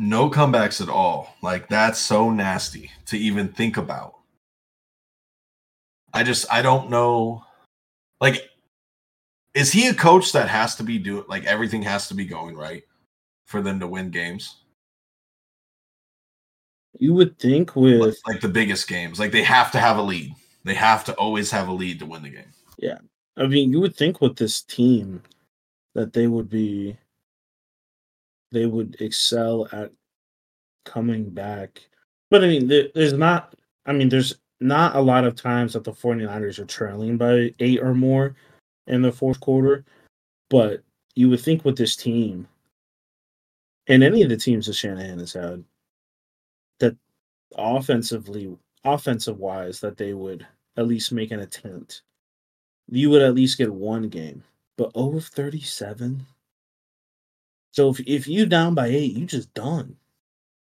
No 0.02 0.30
comebacks 0.30 0.80
at 0.80 0.88
all. 0.88 1.36
Like, 1.42 1.68
that's 1.68 1.98
so 1.98 2.30
nasty 2.30 2.90
to 3.06 3.18
even 3.18 3.48
think 3.48 3.76
about. 3.76 4.14
I 6.14 6.22
just, 6.22 6.50
I 6.50 6.62
don't 6.62 6.88
know. 6.88 7.44
Like, 8.18 8.48
is 9.52 9.70
he 9.70 9.88
a 9.88 9.94
coach 9.94 10.32
that 10.32 10.48
has 10.48 10.74
to 10.76 10.82
be 10.82 10.98
doing, 10.98 11.24
like, 11.28 11.44
everything 11.44 11.82
has 11.82 12.08
to 12.08 12.14
be 12.14 12.24
going 12.24 12.56
right 12.56 12.82
for 13.44 13.60
them 13.60 13.78
to 13.80 13.86
win 13.86 14.10
games? 14.10 14.56
You 16.98 17.12
would 17.14 17.38
think 17.38 17.76
like, 17.76 18.00
with 18.00 18.18
like 18.26 18.40
the 18.40 18.48
biggest 18.48 18.88
games. 18.88 19.20
Like 19.20 19.32
they 19.32 19.42
have 19.42 19.70
to 19.72 19.78
have 19.78 19.98
a 19.98 20.02
lead. 20.02 20.34
They 20.64 20.74
have 20.74 21.04
to 21.04 21.14
always 21.14 21.50
have 21.50 21.68
a 21.68 21.72
lead 21.72 21.98
to 22.00 22.06
win 22.06 22.22
the 22.22 22.30
game. 22.30 22.52
Yeah. 22.78 22.98
I 23.36 23.46
mean, 23.46 23.70
you 23.70 23.80
would 23.80 23.96
think 23.96 24.20
with 24.20 24.36
this 24.36 24.62
team 24.62 25.22
that 25.94 26.12
they 26.12 26.26
would 26.26 26.48
be 26.48 26.96
they 28.52 28.66
would 28.66 28.96
excel 29.00 29.68
at 29.72 29.92
coming 30.84 31.30
back. 31.30 31.80
But 32.30 32.44
I 32.44 32.48
mean, 32.48 32.68
there, 32.68 32.88
there's 32.94 33.12
not 33.12 33.54
I 33.86 33.92
mean, 33.92 34.08
there's 34.08 34.36
not 34.60 34.94
a 34.96 35.00
lot 35.00 35.24
of 35.24 35.34
times 35.34 35.72
that 35.72 35.84
the 35.84 35.92
49ers 35.92 36.58
are 36.58 36.66
trailing 36.66 37.16
by 37.16 37.54
8 37.58 37.80
or 37.80 37.94
more 37.94 38.36
in 38.86 39.02
the 39.02 39.12
fourth 39.12 39.40
quarter, 39.40 39.84
but 40.50 40.82
you 41.14 41.30
would 41.30 41.40
think 41.40 41.64
with 41.64 41.76
this 41.76 41.96
team 41.96 42.46
and 43.86 44.02
any 44.04 44.22
of 44.22 44.28
the 44.28 44.36
teams 44.36 44.66
that 44.66 44.74
Shanahan 44.74 45.18
has 45.18 45.32
had 45.32 45.64
that 46.78 46.96
offensively 47.56 48.56
offensive 48.84 49.38
wise 49.38 49.80
that 49.80 49.96
they 49.96 50.12
would 50.14 50.46
at 50.76 50.86
least 50.86 51.12
make 51.12 51.30
an 51.30 51.40
attempt 51.40 52.02
you 52.90 53.10
would 53.10 53.22
at 53.22 53.34
least 53.34 53.58
get 53.58 53.72
one 53.72 54.08
game. 54.08 54.42
but 54.76 54.90
oh 54.94 55.06
over 55.06 55.20
37. 55.20 56.26
So 57.72 57.90
if 57.90 58.00
if 58.00 58.26
you 58.26 58.46
down 58.46 58.74
by 58.74 58.88
eight, 58.88 59.16
you 59.16 59.26
just 59.26 59.52
done. 59.54 59.96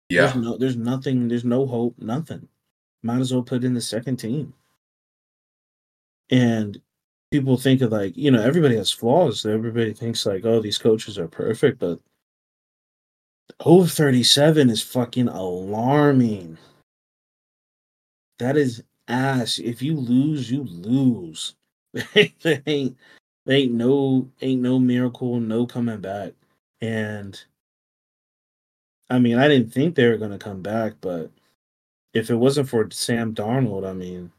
Yeah. 0.10 0.22
There's 0.24 0.36
no 0.36 0.58
there's 0.58 0.78
nothing, 0.78 1.28
there's 1.28 1.46
no 1.46 1.66
hope, 1.66 1.96
nothing. 2.00 2.48
Might 3.04 3.20
as 3.20 3.34
well 3.34 3.44
put 3.44 3.64
in 3.64 3.74
the 3.74 3.82
second 3.82 4.18
team. 4.18 4.54
And 6.30 6.80
people 7.32 7.58
think 7.58 7.82
of 7.82 7.92
like, 7.92 8.16
you 8.18 8.32
know, 8.32 8.42
everybody 8.42 8.76
has 8.76 8.92
flaws. 8.92 9.46
Everybody 9.46 9.94
thinks 9.94 10.26
like, 10.26 10.46
oh, 10.46 10.62
these 10.62 10.78
coaches 10.78 11.18
are 11.18 11.28
perfect, 11.28 11.80
but 11.80 12.00
over 13.66 13.88
37 13.88 14.70
is 14.70 14.82
fucking 14.82 15.28
alarming. 15.28 16.58
That 18.38 18.58
is 18.58 18.84
ass. 19.08 19.60
If 19.60 19.82
you 19.82 19.96
lose, 19.96 20.52
you 20.52 20.64
lose. 20.64 21.56
there 21.94 22.62
ain't 22.68 22.98
there 23.46 23.58
ain't 23.58 23.74
no 23.74 24.30
ain't 24.42 24.62
no 24.62 24.80
miracle, 24.80 25.40
no 25.40 25.66
coming 25.66 26.00
back. 26.00 26.34
And 26.82 27.42
I 29.10 29.20
mean, 29.20 29.38
I 29.38 29.48
didn't 29.48 29.72
think 29.74 29.96
they 29.96 30.08
were 30.08 30.18
gonna 30.18 30.38
come 30.40 30.62
back, 30.62 30.94
but 31.02 31.32
if 32.14 32.30
it 32.30 32.36
wasn't 32.36 32.70
for 32.70 32.90
Sam 32.92 33.34
Darnold, 33.34 33.88
I 33.88 33.94
mean, 33.94 34.32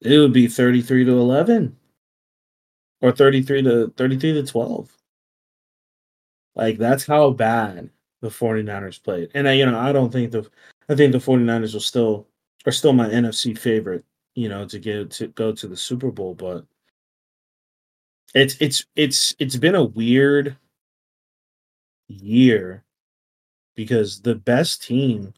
it 0.00 0.18
would 0.18 0.32
be 0.32 0.46
33 0.48 1.04
to 1.04 1.12
11 1.12 1.76
or 3.00 3.12
33 3.12 3.62
to 3.62 3.92
33 3.96 4.32
to 4.34 4.46
12. 4.46 4.96
Like 6.54 6.78
that's 6.78 7.04
how 7.06 7.30
bad 7.30 7.90
the 8.20 8.28
49ers 8.28 9.02
played. 9.02 9.30
And 9.34 9.48
I, 9.48 9.52
you 9.54 9.66
know, 9.66 9.78
I 9.78 9.92
don't 9.92 10.12
think 10.12 10.32
the 10.32 10.48
I 10.88 10.94
think 10.94 11.12
the 11.12 11.18
49ers 11.18 11.74
will 11.74 11.80
still 11.80 12.26
are 12.66 12.72
still 12.72 12.92
my 12.92 13.08
NFC 13.08 13.56
favorite, 13.58 14.04
you 14.34 14.48
know, 14.48 14.66
to 14.66 14.78
get 14.78 15.10
to 15.12 15.28
go 15.28 15.52
to 15.52 15.66
the 15.68 15.76
Super 15.76 16.10
Bowl, 16.10 16.34
but 16.34 16.64
it's 18.34 18.56
it's 18.60 18.84
it's 18.96 19.34
it's 19.38 19.56
been 19.56 19.74
a 19.74 19.84
weird 19.84 20.56
year 22.08 22.84
because 23.76 24.20
the 24.20 24.34
best 24.34 24.82
team 24.82 25.32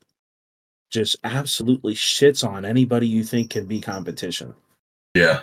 just 0.90 1.16
absolutely 1.24 1.94
shits 1.94 2.46
on 2.46 2.64
anybody 2.64 3.06
you 3.06 3.24
think 3.24 3.50
can 3.50 3.66
be 3.66 3.80
competition. 3.80 4.54
Yeah. 5.14 5.40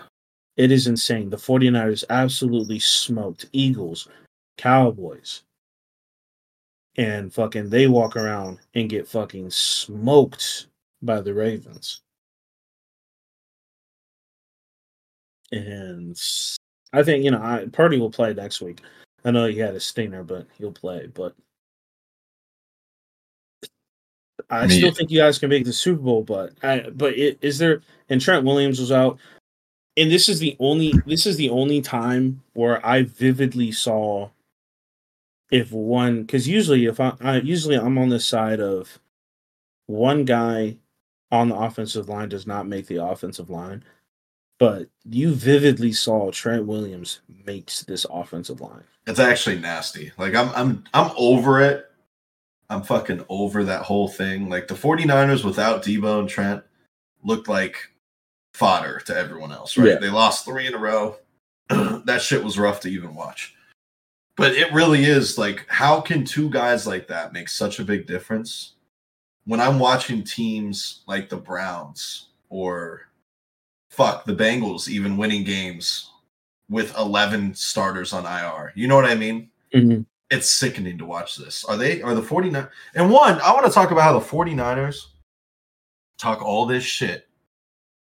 It 0.56 0.72
is 0.72 0.88
insane. 0.88 1.30
The 1.30 1.38
49ers 1.38 2.04
absolutely 2.10 2.80
smoked 2.80 3.48
Eagles, 3.52 4.08
Cowboys. 4.58 5.44
And 6.96 7.34
fucking 7.34 7.70
they 7.70 7.88
walk 7.88 8.16
around 8.16 8.60
and 8.76 8.90
get 8.90 9.08
fucking 9.08 9.50
smoked 9.50 10.68
by 11.02 11.22
the 11.22 11.34
Ravens. 11.34 12.02
And 15.52 16.16
I 16.94 17.04
think, 17.04 17.26
you 17.26 17.32
know, 17.32 17.42
I, 17.42 17.68
Purdy 17.72 17.98
will 17.98 18.12
play 18.12 18.34
next 18.34 18.62
week. 18.62 18.80
I 19.26 19.32
know 19.32 19.48
he 19.48 19.58
had 19.58 19.76
a 19.76 19.80
stinger, 19.80 20.24
but 20.24 20.48
he'll 20.58 20.72
play. 20.72 21.08
But 21.08 21.36
I 24.50 24.68
Me- 24.68 24.78
still 24.78 24.92
think 24.92 25.10
you 25.10 25.20
guys 25.20 25.40
can 25.40 25.50
make 25.50 25.66
the 25.66 25.74
Super 25.74 26.02
Bowl. 26.02 26.24
But 26.24 26.54
I, 26.62 26.90
but 26.92 27.14
it, 27.18 27.40
is 27.42 27.58
there? 27.58 27.82
And 28.10 28.22
Trent 28.22 28.46
Williams 28.46 28.80
was 28.80 28.92
out, 28.92 29.18
and 29.98 30.12
this 30.12 30.30
is 30.30 30.40
the 30.40 30.56
only 30.60 30.94
this 31.06 31.26
is 31.26 31.38
the 31.38 31.50
only 31.50 31.82
time 31.82 32.42
where 32.54 32.86
I 32.86 33.04
vividly 33.04 33.72
saw 33.72 34.30
if 35.52 35.72
one 35.72 36.22
because 36.24 36.48
usually 36.48 36.86
if 36.86 37.00
I, 37.00 37.14
I 37.22 37.38
usually 37.38 37.76
I'm 37.76 37.98
on 37.98 38.10
the 38.10 38.20
side 38.20 38.60
of 38.60 39.00
one 39.88 40.26
guy 40.26 40.78
on 41.32 41.50
the 41.50 41.56
offensive 41.56 42.10
line 42.10 42.30
does 42.30 42.46
not 42.46 42.68
make 42.68 42.88
the 42.88 43.04
offensive 43.04 43.50
line. 43.50 43.84
But 44.64 44.88
you 45.04 45.34
vividly 45.34 45.92
saw 45.92 46.32
Trent 46.32 46.66
Williams 46.66 47.20
makes 47.46 47.84
this 47.84 48.06
offensive 48.10 48.62
line. 48.62 48.86
It's 49.06 49.20
actually 49.20 49.60
nasty. 49.60 50.14
Like 50.18 50.36
I'm 50.36 50.52
I'm 50.56 50.86
I'm 50.94 51.12
over 51.18 51.60
it. 51.60 51.92
I'm 52.70 52.82
fucking 52.82 53.26
over 53.28 53.66
that 53.66 53.82
whole 53.82 54.08
thing. 54.08 54.48
Like 54.48 54.70
the 54.70 54.74
49ers 54.74 55.44
without 55.44 55.84
Deebo 55.84 56.22
and 56.22 56.30
Trent 56.30 56.64
looked 57.26 57.50
like 57.50 57.76
fodder 58.54 59.02
to 59.02 59.14
everyone 59.14 59.52
else, 59.52 59.78
right? 59.78 59.90
Yeah. 59.90 59.96
They 59.98 60.10
lost 60.10 60.46
3 60.46 60.68
in 60.68 60.76
a 60.76 60.78
row. 60.78 61.18
that 61.70 62.22
shit 62.22 62.42
was 62.42 62.58
rough 62.58 62.80
to 62.82 62.90
even 62.90 63.16
watch. 63.16 63.54
But 64.38 64.54
it 64.54 64.72
really 64.72 65.04
is 65.04 65.38
like 65.38 65.66
how 65.68 66.00
can 66.00 66.24
two 66.24 66.50
guys 66.50 66.88
like 66.88 67.10
that 67.10 67.34
make 67.34 67.50
such 67.50 67.80
a 67.80 67.84
big 67.84 68.08
difference? 68.08 68.76
When 69.44 69.60
I'm 69.60 69.78
watching 69.78 70.24
teams 70.24 71.02
like 71.06 71.28
the 71.28 71.36
Browns 71.36 72.30
or 72.48 73.10
fuck 73.94 74.26
the 74.26 74.34
Bengals 74.34 74.88
even 74.90 75.18
winning 75.18 75.44
games 75.44 76.10
with 76.70 76.98
11 76.98 77.54
starters 77.54 78.12
on 78.12 78.26
IR. 78.26 78.74
You 78.76 78.88
know 78.88 78.96
what 78.96 79.06
I 79.06 79.14
mean? 79.14 79.50
Mm-hmm. 79.74 80.02
It's 80.32 80.50
sickening 80.50 80.98
to 80.98 81.06
watch 81.06 81.38
this. 81.38 81.64
Are 81.66 81.78
they 81.78 82.02
are 82.02 82.16
the 82.16 82.22
49 82.22 82.68
And 82.96 83.12
one, 83.12 83.40
I 83.42 83.54
want 83.54 83.68
to 83.68 83.72
talk 83.72 83.92
about 83.92 84.04
how 84.04 84.18
the 84.18 84.26
49ers 84.26 85.06
talk 86.18 86.42
all 86.42 86.66
this 86.66 86.84
shit. 86.84 87.28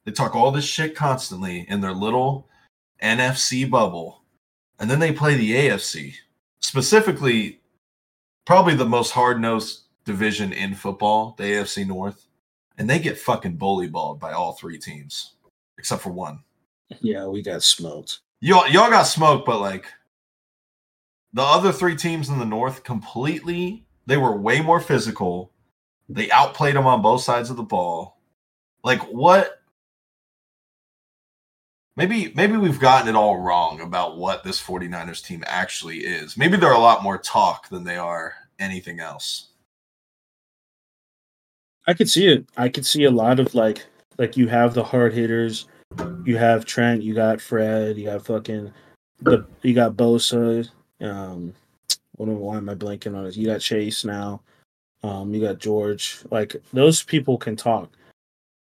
They 0.05 0.13
talk 0.13 0.35
all 0.35 0.51
this 0.51 0.65
shit 0.65 0.95
constantly 0.95 1.65
in 1.69 1.81
their 1.81 1.93
little 1.93 2.47
NFC 3.03 3.69
bubble. 3.69 4.23
And 4.79 4.91
then 4.91 4.99
they 4.99 5.13
play 5.13 5.37
the 5.37 5.55
AFC. 5.55 6.15
Specifically 6.61 7.61
probably 8.45 8.75
the 8.75 8.85
most 8.85 9.13
hard-nosed 9.13 9.85
division 10.05 10.53
in 10.53 10.75
football, 10.75 11.35
the 11.39 11.45
AFC 11.45 11.87
North. 11.87 12.27
And 12.77 12.89
they 12.91 12.99
get 12.99 13.19
fucking 13.19 13.57
bully 13.57 13.89
balled 13.89 14.21
by 14.21 14.33
all 14.33 14.53
three 14.53 14.79
teams 14.79 15.33
except 15.79 16.03
for 16.03 16.11
one. 16.11 16.41
Yeah, 17.01 17.27
we 17.27 17.43
got 17.43 17.63
smoked. 17.63 18.21
Y'all, 18.41 18.69
y'all 18.69 18.91
got 18.91 19.05
smoked, 19.05 19.47
but 19.47 19.61
like 19.61 19.87
the 21.33 21.43
other 21.43 21.73
three 21.73 21.97
teams 21.97 22.29
in 22.29 22.39
the 22.39 22.45
North 22.45 22.85
completely, 22.85 23.87
they 24.07 24.17
were 24.17 24.37
way 24.37 24.61
more 24.61 24.81
physical. 24.81 25.53
They 26.09 26.31
outplayed 26.31 26.77
them 26.77 26.87
on 26.87 27.03
both 27.03 27.23
sides 27.23 27.51
of 27.51 27.57
the 27.57 27.63
ball. 27.63 28.19
Like 28.83 29.01
what? 29.03 29.63
Maybe 31.97 32.33
maybe 32.35 32.57
we've 32.57 32.79
gotten 32.79 33.09
it 33.09 33.17
all 33.17 33.41
wrong 33.41 33.81
about 33.81 34.17
what 34.17 34.45
this 34.45 34.63
49ers 34.63 35.25
team 35.25 35.43
actually 35.47 35.99
is. 35.99 36.37
Maybe 36.37 36.57
they're 36.57 36.73
a 36.73 36.79
lot 36.79 37.03
more 37.03 37.19
talk 37.19 37.69
than 37.69 37.85
they 37.85 37.97
are 37.97 38.35
anything 38.59 39.01
else. 39.01 39.49
I 41.87 41.95
could 41.95 42.09
see 42.09 42.29
it. 42.29 42.47
I 42.57 42.69
could 42.69 42.87
see 42.87 43.05
a 43.05 43.11
lot 43.11 43.41
of 43.41 43.55
like 43.55 43.85
like 44.19 44.37
you 44.37 44.49
have 44.49 44.75
the 44.75 44.85
hard 44.85 45.13
hitters, 45.13 45.67
you 46.25 46.37
have 46.37 46.65
Trent, 46.65 47.03
you 47.03 47.15
got 47.15 47.41
Fred, 47.41 47.97
you 47.97 48.07
got 48.07 48.25
fucking 48.25 48.73
the 49.21 49.47
you 49.63 49.75
got 49.75 49.95
Bosa. 49.95 50.69
Um, 51.01 51.55
why 52.17 52.57
am 52.57 52.69
I 52.69 52.75
blanking 52.75 53.17
on 53.17 53.27
it? 53.27 53.37
You 53.37 53.47
got 53.47 53.61
Chase 53.61 54.05
now. 54.05 54.43
Um, 55.03 55.33
you 55.33 55.41
got 55.41 55.59
George. 55.59 56.21
Like 56.31 56.57
those 56.73 57.03
people 57.03 57.39
can 57.39 57.57
talk, 57.57 57.91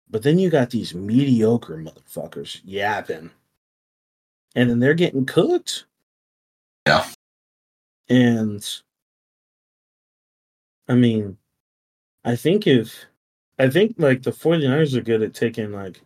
but 0.09 0.23
then 0.23 0.39
you 0.39 0.49
got 0.49 0.69
these 0.69 0.93
mediocre 0.93 1.77
motherfuckers 1.77 2.61
yapping, 2.63 3.29
and 4.55 4.69
then 4.69 4.79
they're 4.79 4.93
getting 4.93 5.25
cooked. 5.25 5.85
Yeah. 6.87 7.05
And 8.09 8.67
I 10.87 10.95
mean, 10.95 11.37
I 12.23 12.35
think 12.35 12.67
if 12.67 13.05
I 13.61 13.69
think 13.69 13.95
like 13.99 14.23
the 14.23 14.31
49ers 14.31 14.97
are 14.97 15.01
good 15.01 15.21
at 15.21 15.35
taking 15.35 15.71
like 15.71 16.01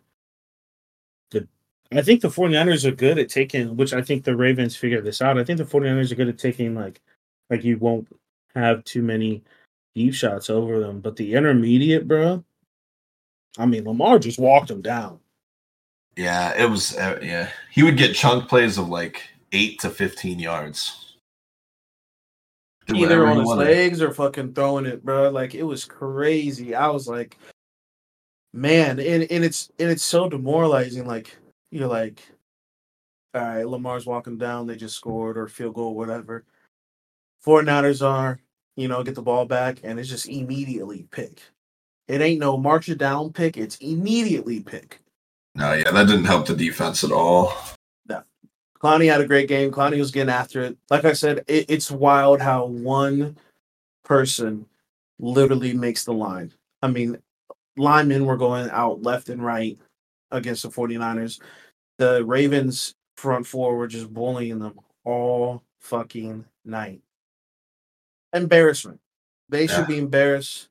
the 1.30 1.48
I 1.90 2.02
think 2.02 2.20
the 2.20 2.28
49ers 2.28 2.84
are 2.84 2.94
good 2.94 3.18
at 3.18 3.30
taking 3.30 3.76
which 3.78 3.94
I 3.94 4.02
think 4.02 4.24
the 4.24 4.36
Ravens 4.36 4.76
figured 4.76 5.04
this 5.04 5.22
out. 5.22 5.38
I 5.38 5.44
think 5.44 5.56
the 5.56 5.64
49ers 5.64 6.12
are 6.12 6.16
good 6.16 6.28
at 6.28 6.38
taking 6.38 6.74
like 6.74 7.00
like 7.48 7.64
you 7.64 7.78
won't 7.78 8.08
have 8.54 8.84
too 8.84 9.00
many 9.00 9.42
deep 9.94 10.12
shots 10.12 10.50
over 10.50 10.80
them, 10.80 11.00
but 11.00 11.16
the 11.16 11.34
intermediate, 11.34 12.06
bro. 12.06 12.44
I 13.56 13.64
mean, 13.64 13.84
Lamar 13.84 14.18
just 14.18 14.38
walked 14.38 14.68
them 14.68 14.82
down. 14.82 15.18
Yeah, 16.14 16.52
it 16.62 16.68
was. 16.68 16.94
Uh, 16.94 17.18
yeah, 17.22 17.48
he 17.72 17.82
would 17.82 17.96
get 17.96 18.14
chunk 18.14 18.50
plays 18.50 18.76
of 18.76 18.88
like 18.90 19.22
eight 19.52 19.80
to 19.80 19.88
fifteen 19.88 20.38
yards. 20.38 21.05
Do 22.86 22.96
either 22.96 23.26
on 23.26 23.38
his 23.38 23.46
wanted. 23.46 23.64
legs 23.64 24.00
or 24.00 24.12
fucking 24.12 24.54
throwing 24.54 24.86
it, 24.86 25.04
bro. 25.04 25.30
Like 25.30 25.54
it 25.54 25.64
was 25.64 25.84
crazy. 25.84 26.74
I 26.74 26.88
was 26.88 27.08
like, 27.08 27.36
man, 28.52 29.00
and, 29.00 29.26
and 29.30 29.44
it's 29.44 29.70
and 29.78 29.90
it's 29.90 30.04
so 30.04 30.28
demoralizing. 30.28 31.06
Like 31.06 31.36
you're 31.70 31.88
like, 31.88 32.22
all 33.34 33.42
right, 33.42 33.66
Lamar's 33.66 34.06
walking 34.06 34.38
down, 34.38 34.66
they 34.66 34.76
just 34.76 34.96
scored 34.96 35.36
or 35.36 35.48
field 35.48 35.74
goal, 35.74 35.94
whatever. 35.94 36.44
49ers 37.44 38.04
are, 38.04 38.40
you 38.76 38.88
know, 38.88 39.02
get 39.02 39.14
the 39.14 39.22
ball 39.22 39.44
back 39.44 39.80
and 39.84 40.00
it's 40.00 40.08
just 40.08 40.28
immediately 40.28 41.06
pick. 41.10 41.42
It 42.08 42.20
ain't 42.20 42.40
no 42.40 42.56
march 42.56 42.88
it 42.88 42.98
down 42.98 43.32
pick, 43.32 43.56
it's 43.56 43.76
immediately 43.76 44.60
pick. 44.60 45.00
No, 45.54 45.72
yeah, 45.72 45.90
that 45.90 46.06
didn't 46.06 46.24
help 46.24 46.46
the 46.46 46.54
defense 46.54 47.02
at 47.04 47.12
all. 47.12 47.52
Clowney 48.82 49.10
had 49.10 49.20
a 49.20 49.26
great 49.26 49.48
game. 49.48 49.70
Clowney 49.70 49.98
was 49.98 50.10
getting 50.10 50.32
after 50.32 50.62
it. 50.62 50.76
Like 50.90 51.04
I 51.04 51.12
said, 51.12 51.44
it, 51.46 51.66
it's 51.68 51.90
wild 51.90 52.40
how 52.40 52.66
one 52.66 53.36
person 54.04 54.66
literally 55.18 55.72
makes 55.74 56.04
the 56.04 56.12
line. 56.12 56.52
I 56.82 56.88
mean, 56.88 57.18
linemen 57.76 58.26
were 58.26 58.36
going 58.36 58.68
out 58.70 59.02
left 59.02 59.28
and 59.28 59.44
right 59.44 59.78
against 60.30 60.62
the 60.62 60.68
49ers. 60.68 61.40
The 61.98 62.24
Ravens 62.24 62.94
front 63.16 63.46
four 63.46 63.76
were 63.76 63.86
just 63.86 64.12
bullying 64.12 64.58
them 64.58 64.78
all 65.04 65.62
fucking 65.80 66.44
night. 66.64 67.00
Embarrassment. 68.32 69.00
They 69.48 69.66
should 69.66 69.86
be 69.86 69.98
embarrassed. 69.98 70.68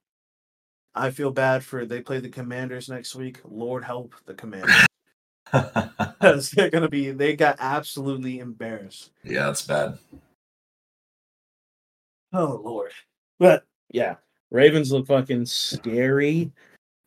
I 0.94 1.12
feel 1.12 1.32
bad 1.32 1.64
for 1.64 1.86
they 1.86 2.02
play 2.02 2.20
the 2.20 2.30
Commanders 2.30 2.90
next 2.90 3.16
week. 3.16 3.40
Lord 3.44 3.84
help 3.84 4.14
the 4.26 4.34
Commanders. 4.34 4.86
They're 6.22 6.70
gonna 6.70 6.90
be 6.90 7.12
they 7.12 7.36
got 7.36 7.58
absolutely 7.60 8.40
embarrassed. 8.40 9.12
yeah, 9.24 9.46
that's 9.46 9.66
bad. 9.66 9.98
Oh 12.34 12.62
Lord. 12.64 12.92
But 13.40 13.66
yeah, 13.92 14.16
Ravens 14.52 14.92
look 14.92 15.08
fucking 15.08 15.46
scary. 15.46 16.52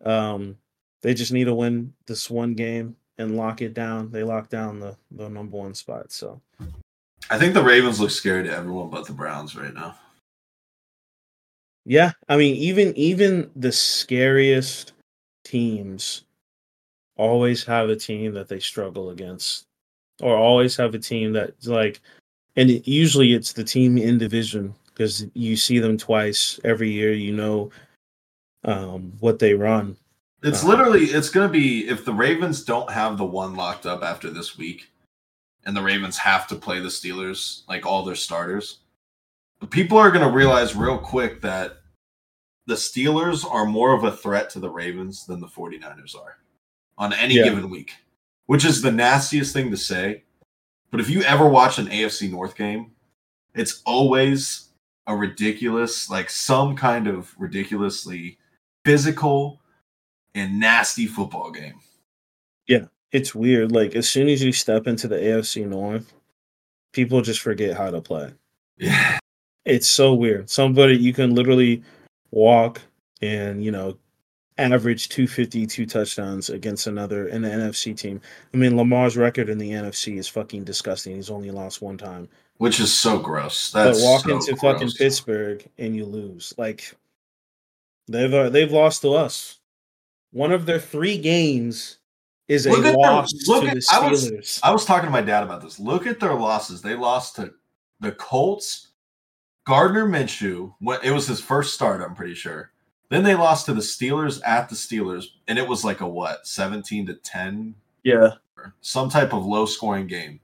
Um, 0.05 0.57
they 1.03 1.15
just 1.15 1.33
need 1.33 1.45
to 1.45 1.55
win 1.55 1.93
this 2.07 2.31
one 2.31 2.55
game 2.55 2.97
and 3.19 3.37
lock 3.37 3.61
it 3.61 3.75
down. 3.75 4.11
They 4.11 4.23
lock 4.23 4.49
down 4.49 4.81
the 4.81 4.97
the 5.11 5.29
number 5.29 5.57
one 5.57 5.75
spot. 5.75 6.13
So 6.13 6.41
I 7.31 7.39
think 7.39 7.55
the 7.55 7.63
Ravens 7.63 8.01
look 8.01 8.11
scary 8.11 8.45
to 8.45 8.57
everyone 8.57 8.91
but 8.91 9.07
the 9.07 9.13
Browns 9.13 9.57
right 9.57 9.75
now. 9.75 9.97
yeah, 11.85 12.13
I 12.29 12.37
mean, 12.37 12.55
even 12.57 12.97
even 12.97 13.51
the 13.57 13.73
scariest 13.73 14.93
teams 15.45 16.25
always 17.19 17.65
have 17.65 17.91
a 17.91 17.97
team 17.97 18.33
that 18.33 18.49
they 18.49 18.61
struggle 18.61 19.11
against, 19.11 19.67
or 20.23 20.37
always 20.37 20.77
have 20.77 20.95
a 20.95 20.99
team 20.99 21.35
that's 21.35 21.67
like, 21.67 22.01
and 22.57 22.71
it, 22.71 22.89
usually 22.89 23.35
it's 23.35 23.53
the 23.53 23.65
team 23.65 23.99
in 23.99 24.17
division 24.17 24.75
because 24.87 25.27
you 25.35 25.57
see 25.57 25.79
them 25.79 25.99
twice 25.99 26.59
every 26.65 26.91
year. 26.91 27.13
You 27.13 27.37
know, 27.37 27.71
um, 28.65 29.13
what 29.21 29.39
they 29.39 29.53
run. 29.53 29.97
It's 30.43 30.65
Uh, 30.65 30.69
literally 30.69 31.07
it's 31.07 31.29
gonna 31.29 31.49
be 31.49 31.89
if 31.89 32.05
the 32.05 32.13
Ravens 32.13 32.65
don't 32.65 32.91
have 32.91 33.19
the 33.19 33.25
one 33.25 33.55
locked 33.55 33.85
up 33.85 34.03
after 34.03 34.31
this 34.31 34.57
week, 34.57 34.89
and 35.67 35.77
the 35.77 35.83
Ravens 35.83 36.17
have 36.17 36.47
to 36.49 36.55
play 36.55 36.81
the 36.81 36.89
Steelers 36.89 37.63
like 37.69 37.85
all 37.85 38.05
their 38.05 38.15
starters, 38.15 38.79
people 39.71 39.99
are 39.99 40.11
gonna 40.11 40.31
realize 40.31 40.77
real 40.77 40.99
quick 40.99 41.41
that 41.43 41.79
the 42.67 42.75
Steelers 42.75 43.51
are 43.51 43.65
more 43.65 43.95
of 43.95 44.05
a 44.05 44.13
threat 44.13 44.51
to 44.51 44.61
the 44.61 44.71
Ravens 44.71 45.27
than 45.27 45.41
the 45.41 45.49
49ers 45.49 46.15
are 46.15 46.37
on 46.99 47.13
any 47.15 47.35
Yeah. 47.37 47.45
given 47.45 47.71
week. 47.71 47.93
Which 48.47 48.65
is 48.65 48.83
the 48.83 48.93
nastiest 48.93 49.53
thing 49.53 49.71
to 49.71 49.77
say. 49.77 50.25
But 50.91 51.01
if 51.01 51.11
you 51.11 51.23
ever 51.23 51.47
watch 51.49 51.79
an 51.79 51.89
AFC 51.89 52.29
North 52.29 52.57
game, 52.57 52.93
it's 53.55 53.83
always 53.85 54.71
a 55.07 55.15
ridiculous, 55.15 56.09
like 56.11 56.31
some 56.31 56.75
kind 56.77 57.07
of 57.07 57.35
ridiculously 57.39 58.39
physical 58.85 59.61
and 60.35 60.59
nasty 60.59 61.07
football 61.07 61.51
game. 61.51 61.75
Yeah, 62.67 62.87
it's 63.13 63.35
weird. 63.35 63.73
Like 63.73 63.95
as 63.95 64.09
soon 64.09 64.29
as 64.29 64.43
you 64.43 64.53
step 64.53 64.87
into 64.87 65.09
the 65.09 65.17
AFC 65.17 65.67
North, 65.67 66.13
people 66.93 67.21
just 67.21 67.41
forget 67.41 67.77
how 67.77 67.91
to 67.91 68.01
play. 68.01 68.33
Yeah. 68.79 69.19
It's 69.65 69.89
so 69.89 70.15
weird. 70.15 70.49
Somebody 70.49 70.97
you 70.97 71.13
can 71.13 71.35
literally 71.35 71.83
walk 72.31 72.81
and 73.21 73.63
you 73.63 73.71
know 73.71 73.99
average 74.59 75.09
250 75.09 75.67
two 75.67 75.87
touchdowns 75.87 76.51
against 76.51 76.87
another 76.87 77.29
in 77.29 77.43
the 77.43 77.49
NFC 77.49 77.97
team. 77.97 78.21
I 78.53 78.57
mean 78.57 78.77
Lamar's 78.77 79.17
record 79.17 79.49
in 79.49 79.59
the 79.59 79.71
NFC 79.71 80.19
is 80.19 80.29
fucking 80.29 80.65
disgusting. 80.65 81.17
He's 81.17 81.31
only 81.31 81.51
lost 81.51 81.81
one 81.81 81.97
time. 81.97 82.29
Which 82.59 82.81
is 82.81 82.93
so 82.93 83.19
gross. 83.21 83.71
That's 83.71 84.01
but 84.01 84.05
walk 84.05 84.25
so 84.25 84.33
into 84.37 84.57
fucking. 84.57 84.91
Pittsburgh 84.99 85.65
and 85.79 85.95
you 85.95 86.05
lose. 86.05 86.53
Like 86.59 86.93
they've 88.09 88.33
uh, 88.35 88.51
they've 88.51 88.73
lost 88.73 89.03
to 89.03 89.15
us. 89.15 89.59
One 90.33 90.51
of 90.53 90.67
their 90.67 90.81
three 90.81 91.19
games 91.19 91.99
is 92.49 92.67
a 92.67 92.71
Look 92.71 92.83
their- 92.83 92.95
loss 92.95 93.29
look 93.47 93.63
to 93.65 93.71
at- 93.71 93.77
the 93.77 93.89
I 93.93 94.11
was- 94.11 94.31
Steelers. 94.31 94.61
I 94.65 94.73
was 94.73 94.85
talking 94.85 95.07
to 95.07 95.11
my 95.13 95.23
dad 95.23 95.45
about 95.45 95.63
this. 95.63 95.79
Look 95.79 96.07
at 96.07 96.19
their 96.19 96.35
losses. 96.35 96.83
They 96.83 96.95
lost 96.97 97.37
to 97.37 97.53
the 98.01 98.13
Colts, 98.13 98.89
Gardner 99.67 100.07
Minshew. 100.07 100.73
It 101.05 101.13
was 101.13 101.27
his 101.29 101.41
first 101.41 101.75
start, 101.75 102.01
I'm 102.03 102.15
pretty 102.15 102.35
sure. 102.35 102.73
Then 103.11 103.25
they 103.25 103.35
lost 103.35 103.67
to 103.67 103.75
the 103.75 103.81
Steelers 103.81 104.41
at 104.45 104.69
the 104.69 104.75
Steelers, 104.75 105.27
and 105.47 105.59
it 105.59 105.67
was 105.67 105.85
like 105.85 106.01
a 106.01 106.09
what, 106.09 106.47
17 106.47 107.07
to 107.07 107.15
10, 107.15 107.75
Yeah. 108.05 108.33
some 108.81 109.09
type 109.09 109.33
of 109.33 109.47
low 109.47 109.67
scoring 109.67 110.07
game. 110.07 110.41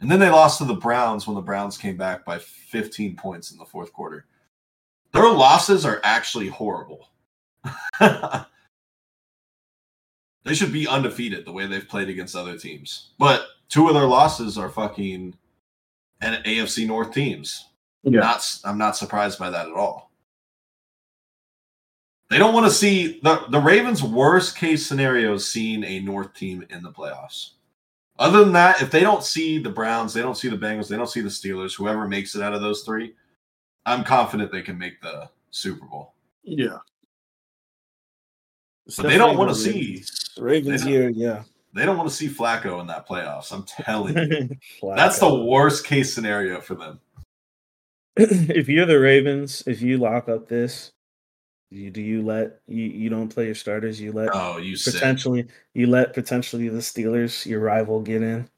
And 0.00 0.10
then 0.10 0.18
they 0.18 0.30
lost 0.30 0.58
to 0.58 0.64
the 0.64 0.74
Browns 0.74 1.26
when 1.26 1.36
the 1.36 1.42
Browns 1.42 1.78
came 1.78 1.96
back 1.96 2.24
by 2.24 2.38
15 2.38 3.16
points 3.16 3.52
in 3.52 3.58
the 3.58 3.64
fourth 3.64 3.92
quarter. 3.92 4.26
Their 5.12 5.30
losses 5.30 5.84
are 5.84 6.00
actually 6.02 6.48
horrible. 6.48 7.08
they 8.00 8.44
should 10.54 10.72
be 10.72 10.88
undefeated 10.88 11.44
the 11.44 11.52
way 11.52 11.66
they've 11.66 11.88
played 11.88 12.08
against 12.08 12.34
other 12.34 12.58
teams. 12.58 13.10
But 13.18 13.46
two 13.68 13.88
of 13.88 13.94
their 13.94 14.06
losses 14.06 14.58
are 14.58 14.70
fucking 14.70 15.34
and 16.20 16.44
AFC 16.44 16.86
North 16.86 17.12
teams. 17.12 17.68
Yeah. 18.02 18.20
Not 18.20 18.58
I'm 18.64 18.78
not 18.78 18.96
surprised 18.96 19.38
by 19.38 19.50
that 19.50 19.68
at 19.68 19.74
all. 19.74 20.10
They 22.30 22.38
don't 22.38 22.54
want 22.54 22.66
to 22.66 22.72
see 22.72 23.20
the, 23.22 23.44
the 23.50 23.60
Ravens' 23.60 24.02
worst 24.02 24.56
case 24.56 24.86
scenario 24.86 25.34
is 25.34 25.48
seeing 25.48 25.84
a 25.84 26.00
North 26.00 26.34
team 26.34 26.64
in 26.70 26.82
the 26.82 26.90
playoffs. 26.90 27.50
Other 28.18 28.44
than 28.44 28.52
that, 28.52 28.80
if 28.80 28.90
they 28.90 29.00
don't 29.00 29.24
see 29.24 29.58
the 29.58 29.70
Browns, 29.70 30.14
they 30.14 30.22
don't 30.22 30.36
see 30.36 30.48
the 30.48 30.56
Bengals, 30.56 30.88
they 30.88 30.96
don't 30.96 31.08
see 31.08 31.20
the 31.20 31.28
Steelers, 31.28 31.76
whoever 31.76 32.06
makes 32.06 32.34
it 32.34 32.42
out 32.42 32.54
of 32.54 32.62
those 32.62 32.82
three, 32.82 33.14
I'm 33.84 34.04
confident 34.04 34.52
they 34.52 34.62
can 34.62 34.78
make 34.78 35.00
the 35.00 35.28
Super 35.50 35.86
Bowl. 35.86 36.14
Yeah. 36.42 36.78
But 38.96 39.06
they 39.06 39.18
don't 39.18 39.36
want 39.36 39.50
to 39.50 39.54
see 39.54 40.04
Ravens 40.38 40.82
here, 40.82 41.08
yeah. 41.10 41.42
they 41.72 41.84
don't 41.84 41.96
want 41.96 42.08
to 42.08 42.14
see 42.14 42.28
Flacco 42.28 42.80
in 42.80 42.86
that 42.88 43.08
playoffs. 43.08 43.52
I'm 43.52 43.64
telling 43.64 44.16
you. 44.16 44.50
That's 44.94 45.18
the 45.18 45.34
worst 45.34 45.84
case 45.84 46.12
scenario 46.12 46.60
for 46.60 46.74
them. 46.74 47.00
if 48.16 48.68
you're 48.68 48.86
the 48.86 49.00
Ravens, 49.00 49.62
if 49.66 49.80
you 49.80 49.98
lock 49.98 50.28
up 50.28 50.48
this, 50.48 50.92
you 51.72 51.90
do 51.90 52.00
you 52.02 52.22
let 52.22 52.60
you 52.68 52.84
you 52.84 53.08
don't 53.10 53.28
play 53.28 53.46
your 53.46 53.54
starters, 53.54 54.00
you 54.00 54.12
let 54.12 54.30
Oh, 54.32 54.58
you 54.58 54.76
sick. 54.76 54.94
potentially 54.94 55.46
you 55.74 55.86
let 55.86 56.12
potentially 56.14 56.68
the 56.68 56.78
Steelers, 56.78 57.46
your 57.46 57.60
rival, 57.60 58.00
get 58.00 58.22
in. 58.22 58.48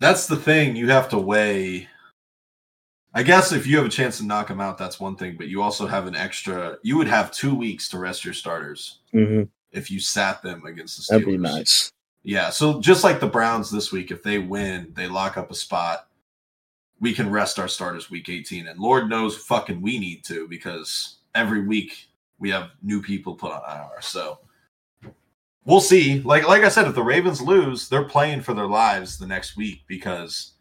That's 0.00 0.26
the 0.26 0.36
thing. 0.36 0.76
You 0.76 0.88
have 0.90 1.08
to 1.10 1.18
weigh. 1.18 1.88
I 3.14 3.22
guess 3.22 3.52
if 3.52 3.66
you 3.66 3.76
have 3.76 3.86
a 3.86 3.90
chance 3.90 4.18
to 4.18 4.26
knock 4.26 4.48
them 4.48 4.60
out, 4.60 4.76
that's 4.76 4.98
one 4.98 5.14
thing. 5.16 5.36
But 5.38 5.46
you 5.46 5.62
also 5.62 5.86
have 5.86 6.06
an 6.06 6.16
extra. 6.16 6.78
You 6.82 6.96
would 6.98 7.06
have 7.06 7.30
two 7.30 7.54
weeks 7.54 7.88
to 7.90 7.98
rest 7.98 8.24
your 8.24 8.34
starters 8.34 8.98
Mm-hmm. 9.14 9.44
if 9.70 9.90
you 9.90 10.00
sat 10.00 10.42
them 10.42 10.64
against 10.66 10.96
the 10.96 11.02
Steelers. 11.02 11.18
That'd 11.20 11.26
be 11.26 11.36
nice. 11.38 11.92
Yeah. 12.24 12.50
So 12.50 12.80
just 12.80 13.04
like 13.04 13.20
the 13.20 13.28
Browns 13.28 13.70
this 13.70 13.92
week, 13.92 14.10
if 14.10 14.22
they 14.22 14.38
win, 14.38 14.92
they 14.96 15.06
lock 15.06 15.36
up 15.36 15.50
a 15.50 15.54
spot. 15.54 16.08
We 17.00 17.12
can 17.12 17.30
rest 17.30 17.58
our 17.60 17.68
starters 17.68 18.10
week 18.10 18.28
18. 18.28 18.66
And 18.66 18.80
Lord 18.80 19.08
knows 19.08 19.36
fucking 19.36 19.80
we 19.80 19.98
need 19.98 20.24
to 20.24 20.48
because 20.48 21.18
every 21.34 21.64
week 21.66 22.08
we 22.44 22.50
have 22.50 22.72
new 22.82 23.00
people 23.00 23.34
put 23.34 23.50
on 23.52 23.62
IR. 23.66 24.02
So 24.02 24.38
we'll 25.64 25.80
see. 25.80 26.20
Like 26.20 26.46
like 26.46 26.62
I 26.62 26.68
said, 26.68 26.86
if 26.86 26.94
the 26.94 27.02
Ravens 27.02 27.40
lose, 27.40 27.88
they're 27.88 28.04
playing 28.04 28.42
for 28.42 28.52
their 28.52 28.66
lives 28.66 29.16
the 29.16 29.26
next 29.26 29.56
week 29.56 29.80
because 29.86 30.52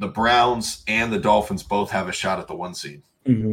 the 0.00 0.08
Browns 0.08 0.82
and 0.88 1.12
the 1.12 1.18
Dolphins 1.20 1.62
both 1.62 1.92
have 1.92 2.08
a 2.08 2.12
shot 2.12 2.40
at 2.40 2.48
the 2.48 2.56
one 2.56 2.74
seed. 2.74 3.02
hmm 3.24 3.52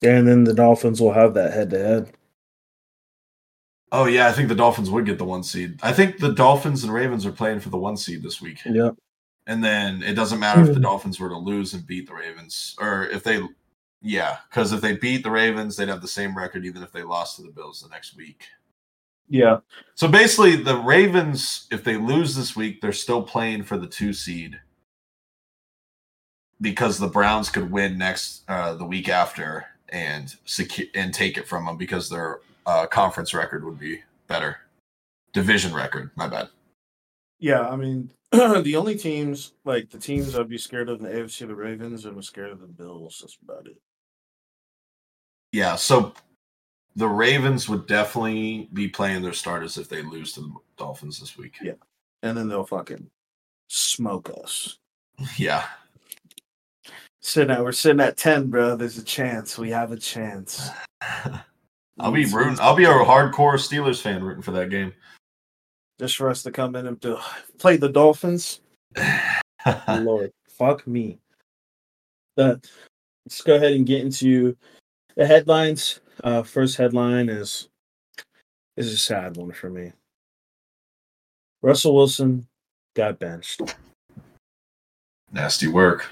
And 0.00 0.26
then 0.26 0.44
the 0.44 0.54
Dolphins 0.54 0.98
will 0.98 1.12
have 1.12 1.34
that 1.34 1.52
head 1.52 1.68
to 1.70 1.78
head. 1.78 2.12
Oh 3.92 4.06
yeah, 4.06 4.28
I 4.28 4.32
think 4.32 4.48
the 4.48 4.54
Dolphins 4.54 4.88
would 4.90 5.04
get 5.04 5.18
the 5.18 5.26
one 5.26 5.42
seed. 5.42 5.78
I 5.82 5.92
think 5.92 6.16
the 6.20 6.32
Dolphins 6.32 6.84
and 6.84 6.92
Ravens 6.94 7.26
are 7.26 7.32
playing 7.32 7.60
for 7.60 7.68
the 7.68 7.76
one 7.76 7.98
seed 7.98 8.22
this 8.22 8.40
week. 8.40 8.60
Yep. 8.64 8.94
And 9.46 9.62
then 9.62 10.02
it 10.02 10.14
doesn't 10.14 10.40
matter 10.40 10.62
if 10.62 10.68
the 10.68 10.74
Hmm. 10.76 10.80
Dolphins 10.82 11.20
were 11.20 11.28
to 11.28 11.36
lose 11.36 11.74
and 11.74 11.86
beat 11.86 12.06
the 12.06 12.14
Ravens, 12.14 12.74
or 12.80 13.06
if 13.08 13.22
they, 13.24 13.40
yeah, 14.00 14.38
because 14.48 14.72
if 14.72 14.80
they 14.80 14.96
beat 14.96 15.22
the 15.22 15.30
Ravens, 15.30 15.76
they'd 15.76 15.88
have 15.88 16.02
the 16.02 16.08
same 16.08 16.36
record 16.36 16.64
even 16.64 16.82
if 16.82 16.92
they 16.92 17.02
lost 17.02 17.36
to 17.36 17.42
the 17.42 17.50
Bills 17.50 17.80
the 17.80 17.88
next 17.88 18.16
week. 18.16 18.44
Yeah. 19.28 19.58
So 19.94 20.08
basically, 20.08 20.56
the 20.56 20.76
Ravens, 20.76 21.66
if 21.70 21.84
they 21.84 21.96
lose 21.96 22.34
this 22.34 22.56
week, 22.56 22.80
they're 22.80 22.92
still 22.92 23.22
playing 23.22 23.64
for 23.64 23.76
the 23.76 23.86
two 23.86 24.12
seed 24.12 24.58
because 26.60 26.98
the 26.98 27.08
Browns 27.08 27.50
could 27.50 27.70
win 27.70 27.98
next 27.98 28.42
uh, 28.48 28.74
the 28.74 28.84
week 28.84 29.08
after 29.08 29.66
and 29.90 30.34
secure 30.44 30.86
and 30.94 31.12
take 31.12 31.36
it 31.36 31.48
from 31.48 31.66
them 31.66 31.76
because 31.76 32.08
their 32.08 32.40
uh, 32.66 32.86
conference 32.86 33.34
record 33.34 33.64
would 33.64 33.78
be 33.78 34.00
better, 34.28 34.58
division 35.32 35.74
record. 35.74 36.10
My 36.16 36.28
bad. 36.28 36.48
Yeah. 37.38 37.68
I 37.68 37.76
mean, 37.76 38.10
the 38.32 38.76
only 38.76 38.96
teams 38.96 39.52
like 39.64 39.90
the 39.90 39.98
teams 39.98 40.36
I'd 40.36 40.48
be 40.48 40.58
scared 40.58 40.88
of 40.88 41.00
in 41.00 41.04
the 41.04 41.12
AFC, 41.12 41.46
the 41.46 41.54
Ravens, 41.54 42.04
and 42.04 42.16
was 42.16 42.26
scared 42.26 42.50
of 42.50 42.60
the 42.60 42.66
Bills. 42.66 43.18
That's 43.20 43.38
about 43.42 43.66
it. 43.66 43.76
Yeah, 45.52 45.76
so 45.76 46.12
the 46.96 47.08
Ravens 47.08 47.68
would 47.68 47.86
definitely 47.86 48.68
be 48.72 48.88
playing 48.88 49.22
their 49.22 49.32
starters 49.32 49.78
if 49.78 49.88
they 49.88 50.02
lose 50.02 50.32
to 50.32 50.40
the 50.40 50.52
Dolphins 50.76 51.20
this 51.20 51.38
week. 51.38 51.56
Yeah. 51.62 51.74
And 52.22 52.36
then 52.36 52.48
they'll 52.48 52.64
fucking 52.64 53.08
smoke 53.68 54.30
us. 54.42 54.78
Yeah. 55.36 55.64
Sitting 57.20 57.50
at 57.50 57.62
we're 57.62 57.72
sitting 57.72 58.00
at 58.00 58.16
ten, 58.16 58.48
bro. 58.48 58.76
There's 58.76 58.98
a 58.98 59.02
chance. 59.04 59.58
We 59.58 59.70
have 59.70 59.92
a 59.92 59.96
chance. 59.96 60.70
I'll 62.00 62.12
be 62.12 62.24
rooting. 62.26 62.58
I'll 62.60 62.76
be 62.76 62.84
a 62.84 62.88
hardcore 62.88 63.54
Steelers 63.54 64.00
fan 64.00 64.22
rooting 64.22 64.42
for 64.42 64.52
that 64.52 64.70
game. 64.70 64.92
just 65.98 66.16
for 66.16 66.30
us 66.30 66.42
to 66.44 66.50
come 66.50 66.76
in 66.76 66.86
and 66.86 67.00
to 67.02 67.18
play 67.58 67.76
the 67.76 67.88
Dolphins. 67.88 68.60
Lord, 69.88 70.32
fuck 70.48 70.86
me. 70.86 71.18
But 72.36 72.70
let's 73.26 73.42
go 73.42 73.56
ahead 73.56 73.72
and 73.72 73.86
get 73.86 74.02
into 74.02 74.56
the 75.18 75.26
headlines. 75.26 76.00
Uh, 76.24 76.42
first 76.42 76.76
headline 76.76 77.28
is 77.28 77.68
is 78.76 78.92
a 78.92 78.96
sad 78.96 79.36
one 79.36 79.52
for 79.52 79.68
me. 79.68 79.92
Russell 81.60 81.94
Wilson 81.94 82.46
got 82.94 83.18
benched. 83.18 83.60
Nasty 85.32 85.66
work. 85.66 86.06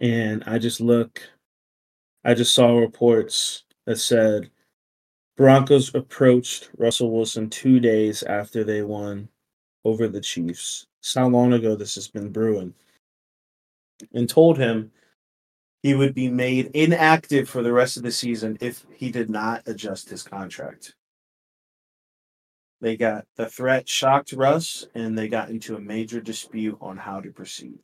And 0.00 0.44
I 0.46 0.58
just 0.58 0.80
look, 0.80 1.20
I 2.24 2.32
just 2.34 2.54
saw 2.54 2.78
reports 2.78 3.64
that 3.86 3.96
said 3.96 4.50
Broncos 5.36 5.92
approached 5.94 6.70
Russell 6.78 7.10
Wilson 7.10 7.50
two 7.50 7.80
days 7.80 8.22
after 8.22 8.62
they 8.62 8.82
won 8.82 9.28
over 9.84 10.06
the 10.06 10.20
Chiefs. 10.20 10.86
It's 11.00 11.14
how 11.14 11.28
long 11.28 11.52
ago 11.52 11.74
this 11.74 11.96
has 11.96 12.06
been 12.06 12.30
brewing. 12.30 12.72
And 14.14 14.28
told 14.28 14.56
him 14.56 14.92
he 15.82 15.94
would 15.94 16.14
be 16.14 16.28
made 16.28 16.66
inactive 16.74 17.48
for 17.48 17.62
the 17.62 17.72
rest 17.72 17.96
of 17.96 18.02
the 18.02 18.10
season 18.10 18.58
if 18.60 18.84
he 18.94 19.10
did 19.10 19.30
not 19.30 19.62
adjust 19.66 20.10
his 20.10 20.22
contract. 20.22 20.94
They 22.80 22.96
got 22.96 23.26
the 23.36 23.46
threat 23.46 23.88
shocked 23.88 24.32
Russ, 24.32 24.86
and 24.94 25.16
they 25.16 25.28
got 25.28 25.50
into 25.50 25.76
a 25.76 25.80
major 25.80 26.20
dispute 26.20 26.78
on 26.80 26.96
how 26.96 27.20
to 27.20 27.30
proceed. 27.30 27.80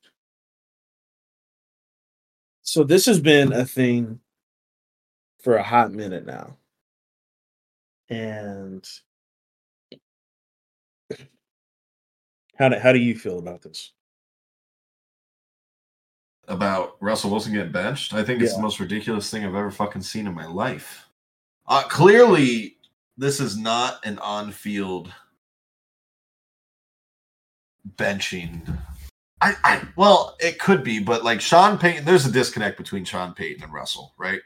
So 2.62 2.82
this 2.82 3.06
has 3.06 3.20
been 3.20 3.52
a 3.52 3.64
thing 3.64 4.20
for 5.42 5.56
a 5.56 5.62
hot 5.62 5.92
minute 5.92 6.26
now. 6.26 6.56
And 8.08 8.84
how 12.58 12.70
do, 12.70 12.78
how 12.78 12.92
do 12.92 12.98
you 12.98 13.16
feel 13.16 13.38
about 13.38 13.62
this? 13.62 13.92
About 16.48 16.96
Russell 17.00 17.30
Wilson 17.30 17.52
getting 17.52 17.72
benched? 17.72 18.14
I 18.14 18.22
think 18.22 18.40
it's 18.40 18.52
Yeah. 18.52 18.58
the 18.58 18.62
most 18.62 18.78
ridiculous 18.78 19.30
thing 19.30 19.44
I've 19.44 19.54
ever 19.54 19.70
fucking 19.70 20.02
seen 20.02 20.26
in 20.26 20.34
my 20.34 20.46
life. 20.46 21.08
Uh, 21.66 21.82
clearly, 21.88 22.76
this 23.16 23.40
is 23.40 23.56
not 23.56 24.04
an 24.06 24.18
on 24.20 24.52
field 24.52 25.12
benching. 27.96 28.78
I, 29.40 29.54
I 29.64 29.88
well, 29.96 30.36
it 30.40 30.58
could 30.58 30.82
be, 30.84 30.98
but 30.98 31.24
like 31.24 31.40
Sean 31.40 31.78
Payton, 31.78 32.04
there's 32.04 32.26
a 32.26 32.32
disconnect 32.32 32.78
between 32.78 33.04
Sean 33.04 33.34
Payton 33.34 33.64
and 33.64 33.72
Russell, 33.72 34.14
right? 34.16 34.40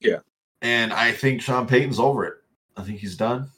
Yeah. 0.00 0.18
And 0.62 0.92
I 0.92 1.12
think 1.12 1.40
Sean 1.42 1.66
Payton's 1.66 1.98
over 1.98 2.24
it. 2.24 2.34
I 2.76 2.82
think 2.82 2.98
he's 2.98 3.16
done. 3.16 3.50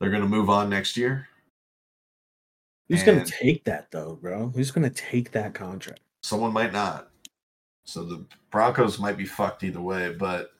They're 0.00 0.10
gonna 0.10 0.26
move 0.26 0.50
on 0.50 0.70
next 0.70 0.96
year. 0.96 1.28
Who's 2.88 3.02
gonna 3.02 3.24
take 3.24 3.64
that 3.64 3.90
though, 3.90 4.16
bro? 4.20 4.48
Who's 4.48 4.70
going 4.70 4.88
to 4.88 4.94
take 4.94 5.30
that 5.32 5.54
contract? 5.54 6.00
Someone 6.22 6.52
might 6.52 6.72
not. 6.72 7.10
So 7.84 8.04
the 8.04 8.24
Broncos 8.50 8.98
might 8.98 9.16
be 9.16 9.24
fucked 9.24 9.64
either 9.64 9.80
way. 9.80 10.12
But 10.12 10.50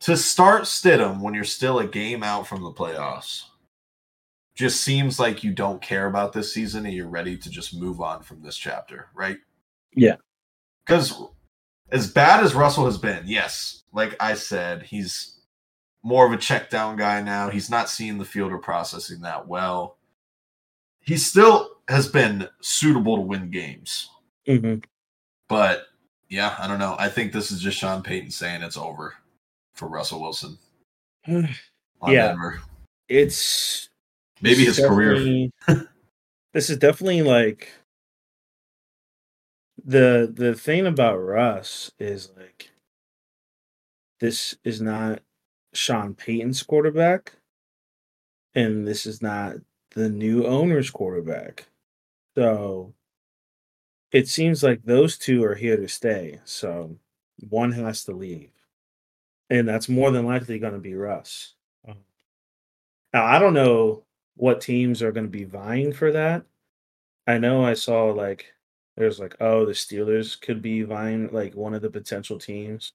to 0.00 0.16
start 0.16 0.62
Stidham 0.62 1.20
when 1.20 1.34
you're 1.34 1.44
still 1.44 1.78
a 1.78 1.86
game 1.86 2.22
out 2.22 2.46
from 2.46 2.62
the 2.62 2.72
playoffs 2.72 3.44
just 4.54 4.82
seems 4.82 5.18
like 5.18 5.42
you 5.42 5.52
don't 5.52 5.80
care 5.80 6.06
about 6.06 6.32
this 6.32 6.52
season 6.52 6.84
and 6.84 6.94
you're 6.94 7.08
ready 7.08 7.36
to 7.36 7.48
just 7.48 7.74
move 7.74 8.00
on 8.00 8.22
from 8.22 8.42
this 8.42 8.56
chapter, 8.56 9.08
right? 9.14 9.38
Yeah. 9.94 10.16
Because 10.84 11.22
as 11.90 12.10
bad 12.10 12.42
as 12.42 12.54
Russell 12.54 12.84
has 12.84 12.98
been, 12.98 13.22
yes, 13.26 13.84
like 13.92 14.14
I 14.20 14.34
said, 14.34 14.82
he's 14.82 15.40
more 16.02 16.26
of 16.26 16.32
a 16.32 16.36
check 16.36 16.68
down 16.68 16.96
guy 16.96 17.22
now. 17.22 17.48
He's 17.48 17.70
not 17.70 17.88
seeing 17.88 18.18
the 18.18 18.24
field 18.24 18.52
or 18.52 18.58
processing 18.58 19.20
that 19.22 19.46
well. 19.46 19.98
He 21.00 21.16
still 21.16 21.70
has 21.88 22.08
been 22.08 22.48
suitable 22.60 23.16
to 23.16 23.22
win 23.22 23.50
games. 23.50 24.10
Mm-hmm. 24.48 24.80
But 25.48 25.86
yeah, 26.28 26.56
I 26.58 26.66
don't 26.66 26.78
know. 26.78 26.96
I 26.98 27.08
think 27.08 27.32
this 27.32 27.50
is 27.50 27.60
just 27.60 27.78
Sean 27.78 28.02
Payton 28.02 28.30
saying 28.30 28.62
it's 28.62 28.76
over 28.76 29.14
for 29.74 29.88
Russell 29.88 30.20
Wilson 30.20 30.58
on 31.28 31.48
Yeah. 32.06 32.28
Denver. 32.28 32.60
It's 33.08 33.90
Maybe 34.40 34.64
his 34.64 34.78
career. 34.78 35.48
this 36.52 36.70
is 36.70 36.78
definitely 36.78 37.22
like 37.22 37.70
the 39.84 40.32
the 40.32 40.54
thing 40.54 40.86
about 40.86 41.16
Russ 41.16 41.90
is 41.98 42.30
like 42.36 42.70
this 44.20 44.54
is 44.64 44.80
not 44.80 45.20
Sean 45.74 46.14
Payton's 46.14 46.62
quarterback, 46.62 47.32
and 48.54 48.86
this 48.86 49.06
is 49.06 49.20
not 49.20 49.56
the 49.94 50.08
new 50.08 50.46
owner's 50.46 50.90
quarterback. 50.90 51.66
So 52.36 52.94
it 54.12 54.28
seems 54.28 54.62
like 54.62 54.82
those 54.84 55.18
two 55.18 55.42
are 55.44 55.54
here 55.54 55.76
to 55.76 55.88
stay. 55.88 56.38
So 56.44 56.96
one 57.48 57.72
has 57.72 58.04
to 58.04 58.12
leave. 58.12 58.50
And 59.50 59.68
that's 59.68 59.88
more 59.88 60.10
than 60.10 60.26
likely 60.26 60.58
going 60.58 60.74
to 60.74 60.78
be 60.78 60.94
Russ. 60.94 61.54
Um, 61.86 61.96
Now, 63.12 63.24
I 63.24 63.38
don't 63.38 63.54
know 63.54 64.04
what 64.36 64.60
teams 64.60 65.02
are 65.02 65.12
going 65.12 65.26
to 65.26 65.30
be 65.30 65.44
vying 65.44 65.92
for 65.92 66.12
that. 66.12 66.44
I 67.26 67.38
know 67.38 67.64
I 67.64 67.74
saw 67.74 68.06
like 68.06 68.46
there's 68.96 69.18
like, 69.18 69.36
oh, 69.40 69.64
the 69.64 69.72
Steelers 69.72 70.40
could 70.40 70.60
be 70.60 70.82
vying 70.82 71.28
like 71.32 71.54
one 71.54 71.74
of 71.74 71.82
the 71.82 71.90
potential 71.90 72.38
teams. 72.38 72.92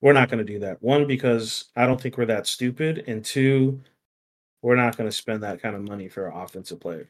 We're 0.00 0.12
not 0.12 0.28
going 0.28 0.44
to 0.44 0.52
do 0.52 0.58
that. 0.60 0.82
One, 0.82 1.06
because 1.06 1.66
I 1.76 1.86
don't 1.86 2.00
think 2.00 2.16
we're 2.16 2.26
that 2.26 2.46
stupid. 2.46 3.04
And 3.06 3.24
two, 3.24 3.80
we're 4.62 4.76
not 4.76 4.96
going 4.96 5.08
to 5.08 5.16
spend 5.16 5.42
that 5.42 5.60
kind 5.60 5.76
of 5.76 5.82
money 5.82 6.08
for 6.08 6.28
an 6.28 6.36
offensive 6.36 6.80
player, 6.80 7.08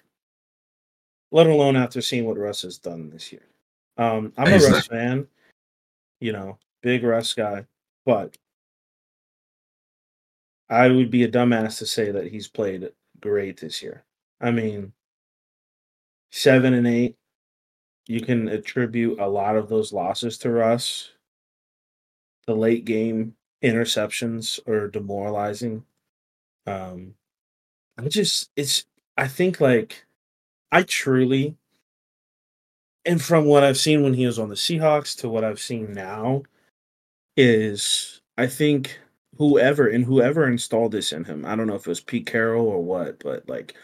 let 1.31 1.47
alone 1.47 1.77
after 1.77 2.01
seeing 2.01 2.25
what 2.25 2.39
Russ 2.39 2.63
has 2.63 2.79
done 2.79 3.11
this 3.11 3.33
year. 3.33 3.47
Um, 3.97 4.33
I'm 4.37 4.49
a 4.49 4.59
Russ 4.59 4.87
fan, 4.87 5.27
you 6.21 6.33
know, 6.33 6.59
big 6.83 7.03
Russ 7.03 7.35
guy, 7.35 7.67
but 8.07 8.37
I 10.71 10.89
would 10.89 11.11
be 11.11 11.25
a 11.25 11.29
dumbass 11.31 11.79
to 11.79 11.87
say 11.87 12.11
that 12.11 12.29
he's 12.29 12.49
played 12.49 12.91
great 13.21 13.61
this 13.61 13.83
year. 13.83 14.05
I 14.41 14.51
mean, 14.51 14.93
seven 16.31 16.75
and 16.75 16.87
eight, 16.87 17.17
you 18.07 18.21
can 18.21 18.49
attribute 18.49 19.19
a 19.19 19.27
lot 19.27 19.57
of 19.57 19.69
those 19.69 19.93
losses 19.93 20.39
to 20.39 20.51
Russ. 20.51 21.11
The 22.47 22.55
late 22.55 22.85
game 22.85 23.35
interceptions 23.63 24.67
are 24.69 24.89
demoralizing. 24.89 25.85
Um, 26.67 27.15
I 27.99 28.09
just, 28.09 28.51
it's, 28.57 28.85
I 29.17 29.27
think 29.27 29.61
like, 29.61 30.07
I 30.71 30.83
truly, 30.83 31.57
and 33.05 33.23
from 33.23 33.47
what 33.47 33.65
I've 33.65 33.79
seen 33.79 34.03
when 34.03 34.15
he 34.15 34.27
was 34.27 34.39
on 34.39 34.49
the 34.49 34.55
Seahawks 34.55 35.17
to 35.19 35.29
what 35.29 35.45
I've 35.45 35.61
seen 35.61 35.95
now, 35.95 36.43
is 37.37 38.21
I 38.37 38.47
think 38.47 38.99
whoever 39.37 39.89
and 39.89 40.05
whoever 40.05 40.47
installed 40.49 40.93
this 40.93 41.13
in 41.13 41.25
him, 41.25 41.47
I 41.47 41.57
don't 41.57 41.67
know 41.69 41.77
if 41.77 41.87
it 41.87 41.89
was 41.89 42.01
Pete 42.01 42.27
Carroll 42.27 42.67
or 42.67 42.83
what, 42.83 43.19
but 43.21 43.49
like 43.49 43.75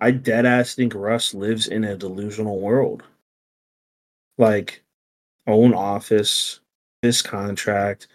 I 0.00 0.10
dead 0.10 0.46
ass 0.46 0.74
think 0.74 0.94
Russ 0.94 1.34
lives 1.34 1.68
in 1.68 1.84
a 1.84 1.96
delusional 1.96 2.60
world. 2.60 3.02
Like 4.38 4.82
own 5.46 5.74
office, 5.74 6.60
this 7.02 7.22
contract, 7.22 8.08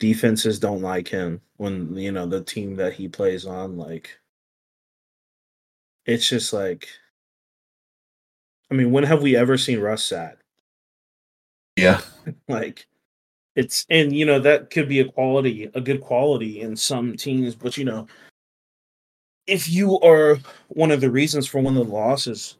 defenses 0.00 0.58
don't 0.58 0.82
like 0.82 1.08
him 1.08 1.40
when 1.58 1.94
you 1.96 2.12
know 2.12 2.26
the 2.26 2.42
team 2.42 2.76
that 2.76 2.94
he 2.94 3.08
plays 3.08 3.46
on, 3.46 3.76
like 3.78 4.18
it's 6.06 6.28
just 6.28 6.52
like 6.52 6.88
I 8.70 8.74
mean, 8.74 8.92
when 8.92 9.04
have 9.04 9.22
we 9.22 9.36
ever 9.36 9.58
seen 9.58 9.80
Russ 9.80 10.04
sad? 10.04 10.36
Yeah. 11.76 12.00
like 12.48 12.86
it's 13.56 13.84
and 13.90 14.14
you 14.14 14.24
know 14.24 14.38
that 14.38 14.70
could 14.70 14.88
be 14.88 15.00
a 15.00 15.04
quality 15.10 15.70
a 15.74 15.80
good 15.80 16.00
quality 16.00 16.60
in 16.60 16.76
some 16.76 17.16
teams 17.16 17.54
but 17.54 17.76
you 17.76 17.84
know 17.84 18.06
if 19.46 19.68
you 19.68 19.98
are 20.00 20.38
one 20.68 20.90
of 20.90 21.00
the 21.00 21.10
reasons 21.10 21.46
for 21.46 21.60
one 21.60 21.76
of 21.76 21.86
the 21.86 21.92
losses 21.92 22.56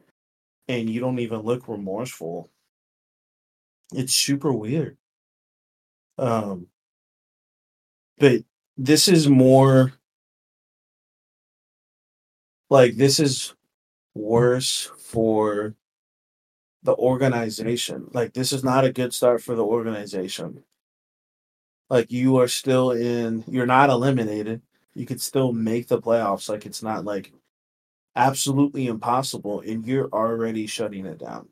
and 0.67 0.89
you 0.89 0.99
don't 0.99 1.19
even 1.19 1.39
look 1.39 1.67
remorseful 1.67 2.49
it's 3.93 4.13
super 4.13 4.51
weird 4.51 4.97
um 6.17 6.67
but 8.17 8.43
this 8.77 9.07
is 9.07 9.29
more 9.29 9.93
like 12.69 12.95
this 12.95 13.19
is 13.19 13.53
worse 14.13 14.91
for 14.97 15.75
the 16.83 16.95
organization. 16.95 18.09
Like 18.13 18.33
this 18.33 18.51
is 18.53 18.63
not 18.63 18.85
a 18.85 18.91
good 18.93 19.13
start 19.13 19.41
for 19.43 19.55
the 19.55 19.65
organization. 19.65 20.63
Like 21.89 22.11
you 22.11 22.37
are 22.39 22.47
still 22.47 22.91
in 22.91 23.43
you're 23.47 23.65
not 23.65 23.89
eliminated. 23.89 24.61
You 24.93 25.05
could 25.05 25.21
still 25.21 25.53
make 25.53 25.87
the 25.87 26.01
playoffs. 26.01 26.49
Like 26.49 26.65
it's 26.65 26.83
not 26.83 27.05
like 27.05 27.31
absolutely 28.15 28.87
impossible 28.87 29.61
and 29.61 29.85
you're 29.85 30.09
already 30.09 30.67
shutting 30.67 31.05
it 31.05 31.19
down. 31.19 31.49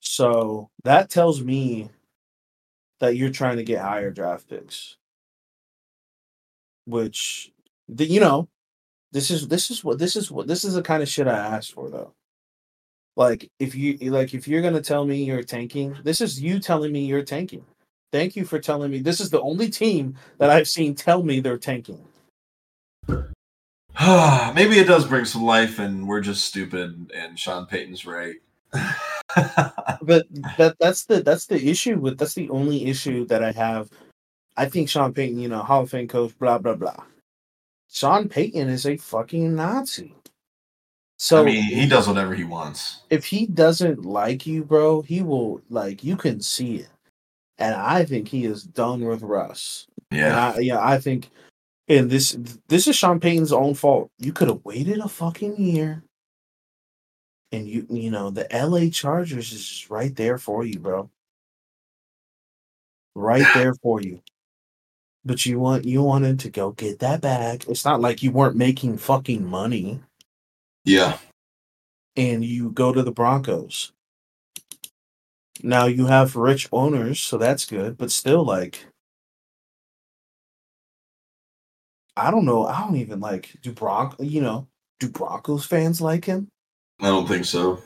So 0.00 0.70
that 0.84 1.10
tells 1.10 1.42
me 1.42 1.90
that 3.00 3.16
you're 3.16 3.30
trying 3.30 3.56
to 3.58 3.64
get 3.64 3.80
higher 3.82 4.10
draft 4.10 4.48
picks. 4.48 4.96
Which 6.86 7.52
the, 7.88 8.06
you 8.06 8.20
know, 8.20 8.48
this 9.12 9.30
is 9.30 9.48
this 9.48 9.70
is 9.70 9.84
what 9.84 9.98
this 9.98 10.16
is 10.16 10.30
what 10.30 10.46
this 10.48 10.64
is 10.64 10.74
the 10.74 10.82
kind 10.82 11.02
of 11.02 11.08
shit 11.08 11.28
I 11.28 11.38
asked 11.38 11.72
for 11.72 11.90
though. 11.90 12.14
Like 13.18 13.50
if 13.58 13.74
you 13.74 13.98
like 14.12 14.32
if 14.32 14.46
you're 14.46 14.62
gonna 14.62 14.80
tell 14.80 15.04
me 15.04 15.24
you're 15.24 15.42
tanking, 15.42 15.96
this 16.04 16.20
is 16.20 16.40
you 16.40 16.60
telling 16.60 16.92
me 16.92 17.04
you're 17.04 17.24
tanking. 17.24 17.64
Thank 18.12 18.36
you 18.36 18.44
for 18.44 18.60
telling 18.60 18.92
me. 18.92 19.00
This 19.00 19.20
is 19.20 19.28
the 19.28 19.40
only 19.40 19.68
team 19.68 20.14
that 20.38 20.50
I've 20.50 20.68
seen 20.68 20.94
tell 20.94 21.24
me 21.24 21.40
they're 21.40 21.58
tanking. 21.58 22.06
Maybe 23.08 24.78
it 24.78 24.86
does 24.86 25.04
bring 25.04 25.24
some 25.24 25.42
life, 25.42 25.80
and 25.80 26.06
we're 26.06 26.20
just 26.20 26.44
stupid, 26.44 27.10
and 27.12 27.36
Sean 27.36 27.66
Payton's 27.66 28.06
right. 28.06 28.36
but 28.72 30.26
that 30.56 30.76
that's 30.78 31.06
the 31.06 31.20
that's 31.20 31.46
the 31.46 31.68
issue 31.68 31.98
with 31.98 32.18
that's 32.18 32.34
the 32.34 32.48
only 32.50 32.86
issue 32.86 33.26
that 33.26 33.42
I 33.42 33.50
have. 33.50 33.90
I 34.56 34.66
think 34.66 34.88
Sean 34.88 35.12
Payton, 35.12 35.40
you 35.40 35.48
know, 35.48 35.58
Hall 35.58 35.82
of 35.82 35.90
Fame 35.90 36.06
coach, 36.06 36.38
blah 36.38 36.58
blah 36.58 36.76
blah. 36.76 37.02
Sean 37.90 38.28
Payton 38.28 38.68
is 38.68 38.86
a 38.86 38.96
fucking 38.96 39.56
Nazi. 39.56 40.14
So 41.18 41.42
I 41.42 41.44
mean, 41.44 41.64
he 41.64 41.88
does 41.88 42.06
whatever 42.06 42.34
he 42.34 42.44
wants. 42.44 43.00
If 43.10 43.24
he 43.24 43.46
doesn't 43.46 44.04
like 44.04 44.46
you, 44.46 44.62
bro, 44.62 45.02
he 45.02 45.20
will 45.22 45.60
like 45.68 46.04
you 46.04 46.16
can 46.16 46.40
see 46.40 46.76
it. 46.76 46.88
And 47.58 47.74
I 47.74 48.04
think 48.04 48.28
he 48.28 48.44
is 48.44 48.62
done 48.62 49.04
with 49.04 49.22
Russ. 49.22 49.88
Yeah. 50.12 50.52
I, 50.54 50.60
yeah, 50.60 50.78
I 50.80 50.98
think 50.98 51.30
and 51.88 52.08
this 52.08 52.38
this 52.68 52.86
is 52.86 52.94
Sean 52.94 53.18
Payton's 53.18 53.52
own 53.52 53.74
fault. 53.74 54.10
You 54.18 54.32
could 54.32 54.48
have 54.48 54.64
waited 54.64 55.00
a 55.00 55.08
fucking 55.08 55.56
year. 55.60 56.04
And 57.50 57.66
you 57.66 57.86
you 57.90 58.10
know, 58.10 58.30
the 58.30 58.46
LA 58.52 58.90
Chargers 58.90 59.52
is 59.52 59.66
just 59.66 59.90
right 59.90 60.14
there 60.14 60.38
for 60.38 60.64
you, 60.64 60.78
bro. 60.78 61.10
Right 63.16 63.46
there 63.54 63.74
for 63.74 64.00
you. 64.00 64.22
But 65.24 65.44
you 65.46 65.58
want 65.58 65.84
you 65.84 66.02
wanted 66.02 66.38
to 66.40 66.50
go 66.50 66.70
get 66.70 67.00
that 67.00 67.22
bag. 67.22 67.64
It's 67.68 67.84
not 67.84 68.00
like 68.00 68.22
you 68.22 68.30
weren't 68.30 68.56
making 68.56 68.98
fucking 68.98 69.44
money. 69.44 70.00
Yeah. 70.88 71.18
And 72.16 72.42
you 72.42 72.70
go 72.70 72.94
to 72.94 73.02
the 73.02 73.12
Broncos. 73.12 73.92
Now 75.62 75.84
you 75.84 76.06
have 76.06 76.34
rich 76.34 76.66
owners, 76.72 77.20
so 77.20 77.36
that's 77.36 77.66
good, 77.66 77.98
but 77.98 78.10
still 78.10 78.42
like 78.42 78.86
I 82.16 82.30
don't 82.30 82.46
know. 82.46 82.66
I 82.66 82.80
don't 82.80 82.96
even 82.96 83.20
like 83.20 83.56
do 83.62 83.72
Bronco. 83.72 84.22
You 84.22 84.40
know, 84.40 84.66
do 84.98 85.10
Broncos 85.10 85.66
fans 85.66 86.00
like 86.00 86.24
him? 86.24 86.48
I 87.00 87.08
don't 87.08 87.28
think 87.28 87.44
so. 87.44 87.82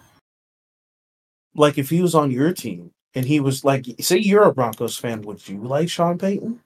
Like 1.55 1.76
if 1.76 1.90
he 1.90 2.00
was 2.03 2.14
on 2.14 2.30
your 2.30 2.53
team 2.53 2.92
and 3.14 3.26
he 3.26 3.40
was 3.40 3.64
like, 3.64 3.84
say 4.00 4.18
you're 4.18 4.44
a 4.44 4.55
Broncos 4.55 4.96
fan, 4.96 5.22
would 5.22 5.46
you 5.48 5.59
like 5.59 5.90
Sean 5.90 6.18
Payton? 6.18 6.61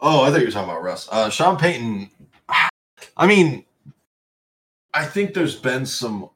Oh, 0.00 0.22
I 0.22 0.30
thought 0.30 0.40
you 0.40 0.46
were 0.46 0.52
talking 0.52 0.70
about 0.70 0.82
Russ. 0.82 1.08
Uh, 1.10 1.30
Sean 1.30 1.56
Payton. 1.56 2.10
I 3.16 3.26
mean, 3.26 3.64
I 4.94 5.04
think 5.04 5.34
there's 5.34 5.56
been 5.56 5.86
some 5.86 6.28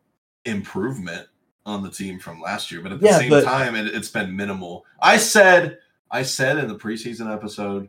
improvement 0.44 1.28
on 1.64 1.82
the 1.82 1.90
team 1.90 2.18
from 2.18 2.40
last 2.40 2.70
year, 2.70 2.80
but 2.80 2.92
at 2.92 3.00
the 3.00 3.06
Yeah, 3.06 3.18
same 3.18 3.30
but- 3.30 3.44
time, 3.44 3.74
it, 3.74 3.86
it's 3.94 4.08
been 4.08 4.34
minimal. 4.34 4.84
I 5.00 5.16
said, 5.16 5.78
I 6.10 6.22
said 6.22 6.58
in 6.58 6.68
the 6.68 6.76
preseason 6.76 7.32
episode, 7.32 7.88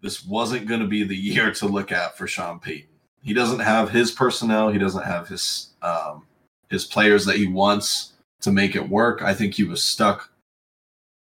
this 0.00 0.24
wasn't 0.24 0.66
going 0.66 0.80
to 0.80 0.86
be 0.86 1.04
the 1.04 1.16
year 1.30 1.52
to 1.54 1.66
look 1.66 1.92
at 1.92 2.16
for 2.16 2.26
Sean 2.26 2.58
Payton. 2.58 2.88
He 3.22 3.34
doesn't 3.34 3.60
have 3.60 3.90
his 3.90 4.10
personnel. 4.10 4.68
He 4.70 4.78
doesn't 4.78 5.04
have 5.04 5.28
his 5.28 5.68
um, 5.82 6.26
his 6.70 6.84
players 6.84 7.24
that 7.26 7.36
he 7.36 7.46
wants 7.46 8.14
to 8.40 8.50
make 8.50 8.74
it 8.74 8.88
work. 8.88 9.22
I 9.22 9.32
think 9.34 9.54
he 9.54 9.62
was 9.62 9.84
stuck, 9.84 10.30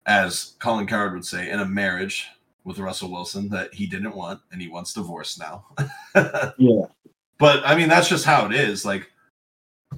as 0.06 0.54
Colin 0.60 0.86
Cowherd 0.86 1.14
would 1.14 1.24
say, 1.24 1.50
in 1.50 1.58
a 1.58 1.64
marriage 1.66 2.28
with 2.62 2.78
Russell 2.78 3.10
Wilson 3.10 3.48
that 3.48 3.74
he 3.74 3.86
didn't 3.88 4.14
want, 4.14 4.40
and 4.52 4.60
he 4.62 4.68
wants 4.68 4.92
divorce 4.94 5.36
now. 5.38 5.64
Yeah. 6.58 6.82
But 7.40 7.66
I 7.66 7.74
mean, 7.74 7.88
that's 7.88 8.08
just 8.08 8.24
how 8.24 8.46
it 8.46 8.52
is. 8.52 8.84
Like, 8.84 9.10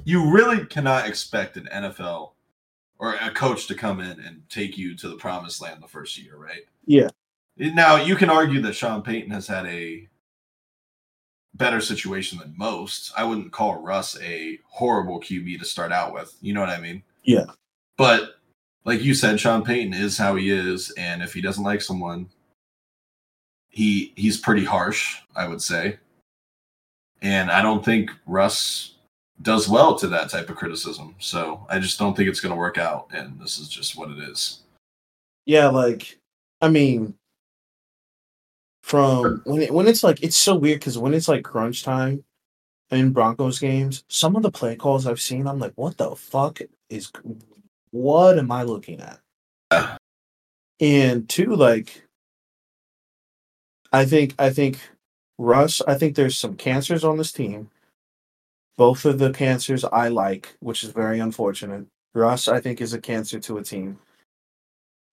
you 0.05 0.31
really 0.31 0.65
cannot 0.65 1.07
expect 1.07 1.59
an 1.59 1.69
NFL 1.71 2.31
or 2.99 3.15
a 3.17 3.31
coach 3.31 3.67
to 3.67 3.75
come 3.75 4.01
in 4.01 4.21
and 4.21 4.43
take 4.49 4.79
you 4.79 4.97
to 4.97 5.09
the 5.09 5.17
promised 5.17 5.61
land 5.61 5.83
the 5.83 5.89
first 5.89 6.17
year, 6.17 6.37
right? 6.37 6.63
Yeah. 6.87 7.09
Now, 7.59 7.97
you 7.97 8.15
can 8.15 8.31
argue 8.31 8.63
that 8.63 8.77
Sean 8.77 9.03
Payton 9.03 9.33
has 9.33 9.49
had 9.49 9.67
a 9.67 10.09
better 11.55 11.81
situation 11.81 12.39
than 12.39 12.55
most. 12.57 13.13
I 13.17 13.25
wouldn't 13.25 13.53
call 13.53 13.83
Russ 13.83 14.19
a 14.23 14.59
horrible 14.65 15.21
QB 15.21 15.59
to 15.59 15.65
start 15.65 15.91
out 15.93 16.15
with. 16.15 16.35
You 16.41 16.55
know 16.55 16.61
what 16.61 16.71
I 16.71 16.81
mean? 16.81 17.03
Yeah. 17.25 17.47
But 17.99 18.37
like 18.85 19.03
you 19.03 19.15
said, 19.15 19.41
Sean 19.41 19.65
Payton 19.65 19.95
is 19.95 20.17
how 20.17 20.37
he 20.37 20.51
is, 20.51 20.93
and 20.93 21.23
if 21.23 21.35
he 21.35 21.41
doesn't 21.41 21.65
like 21.65 21.83
someone, 21.83 22.29
he 23.69 24.13
he's 24.17 24.39
pretty 24.39 24.65
harsh, 24.65 25.19
I 25.35 25.49
would 25.49 25.61
say. 25.61 25.99
And 27.23 27.51
I 27.51 27.63
don't 27.63 27.85
think 27.85 28.11
Russ 28.27 28.97
does 29.41 29.69
well 29.69 29.97
to 29.97 30.09
that 30.09 30.29
type 30.29 30.51
of 30.51 30.57
criticism. 30.57 31.15
So 31.19 31.65
I 31.69 31.79
just 31.79 31.99
don't 31.99 32.17
think 32.17 32.29
it's 32.29 32.41
going 32.41 32.51
to 32.53 32.59
work 32.59 32.79
out, 32.79 33.09
and 33.13 33.41
this 33.41 33.59
is 33.59 33.69
just 33.69 33.97
what 33.97 34.11
it 34.11 34.19
is. 34.19 34.61
Yeah, 35.47 35.69
like 35.69 36.19
I 36.61 36.69
mean, 36.69 37.15
from 38.83 39.43
when 39.45 39.63
it, 39.63 39.73
when 39.73 39.89
it's 39.89 40.05
like 40.05 40.23
it's 40.23 40.37
so 40.37 40.55
weird 40.55 40.81
because 40.81 40.99
when 40.99 41.15
it's 41.15 41.29
like 41.29 41.45
crunch 41.45 41.83
time 41.83 42.25
in 42.91 43.13
Broncos 43.13 43.59
games, 43.59 44.05
some 44.09 44.37
of 44.37 44.43
the 44.43 44.51
play 44.51 44.77
calls 44.77 45.07
I've 45.07 45.21
seen, 45.21 45.47
I'm 45.47 45.59
like, 45.59 45.73
what 45.77 45.97
the 45.97 46.15
fuck 46.15 46.61
is 46.91 47.11
what 47.91 48.39
am 48.39 48.51
I 48.51 48.65
looking 48.65 49.01
at? 49.01 49.21
Yeah. 49.71 49.97
And 50.81 51.29
two, 51.29 51.55
like, 51.55 52.05
I 53.93 54.05
think 54.05 54.35
I 54.39 54.51
think 54.51 54.79
Russ, 55.43 55.83
I 55.89 55.95
think 55.95 56.15
there's 56.15 56.39
some 56.39 56.55
cancers 56.55 57.03
on 57.03 57.19
this 57.19 57.33
team. 57.33 57.69
Both 58.77 59.05
of 59.05 59.19
the 59.19 59.33
cancers 59.33 59.85
I 59.85 60.07
like, 60.07 60.57
which 60.61 60.85
is 60.85 60.91
very 60.91 61.19
unfortunate. 61.19 61.87
Russ, 62.15 62.47
I 62.47 62.61
think, 62.61 62.81
is 62.81 62.95
a 62.95 63.01
cancer 63.01 63.41
to 63.41 63.59
a 63.59 63.63
team 63.65 63.99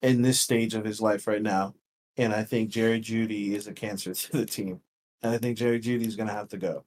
in 0.03 0.21
this 0.21 0.39
stage 0.39 0.75
of 0.75 0.85
his 0.85 1.01
life 1.01 1.25
right 1.25 1.41
now. 1.41 1.73
And 2.15 2.31
I 2.31 2.43
think 2.43 2.69
Jerry 2.69 3.01
Jeudy 3.01 3.53
is 3.53 3.67
a 3.67 3.73
cancer 3.73 4.13
to 4.13 4.31
the 4.37 4.45
team. 4.45 4.81
And 5.23 5.33
I 5.33 5.39
think 5.39 5.57
Jerry 5.57 5.79
Jeudy 5.79 6.05
is 6.05 6.15
going 6.15 6.27
to 6.27 6.33
have 6.33 6.49
to 6.49 6.57
go. 6.57 6.83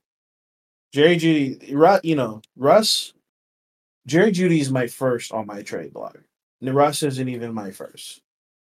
Jerry 0.93 1.16
Jeudy, 1.16 2.05
you 2.05 2.14
know, 2.14 2.43
Russ, 2.57 3.12
Jerry 4.07 4.30
Jeudy 4.30 4.61
is 4.61 4.70
my 4.70 4.86
first 4.86 5.32
on 5.32 5.47
my 5.47 5.62
trade 5.62 5.93
block. 5.93 6.18
And 6.61 6.72
Russ 6.74 7.03
isn't 7.03 7.28
even 7.28 7.53
my 7.53 7.72
first. 7.72 8.22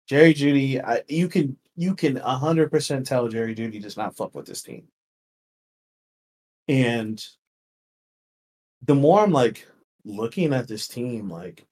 Jerry 0.06 0.32
Jeudy, 0.32 0.80
I, 0.82 1.02
you 1.08 1.28
can 1.28 1.56
you 1.80 1.94
can 1.94 2.16
hundred 2.16 2.70
percent 2.70 3.06
tell 3.06 3.26
Jerry 3.28 3.54
Jeudy 3.54 3.80
does 3.80 3.96
not 3.96 4.14
fuck 4.14 4.34
with 4.34 4.44
this 4.44 4.62
team. 4.62 4.88
And 6.68 7.24
the 8.82 8.94
more 8.94 9.20
I'm 9.20 9.32
like 9.32 9.66
looking 10.04 10.52
at 10.52 10.68
this 10.68 10.86
team, 10.86 11.30
like, 11.30 11.66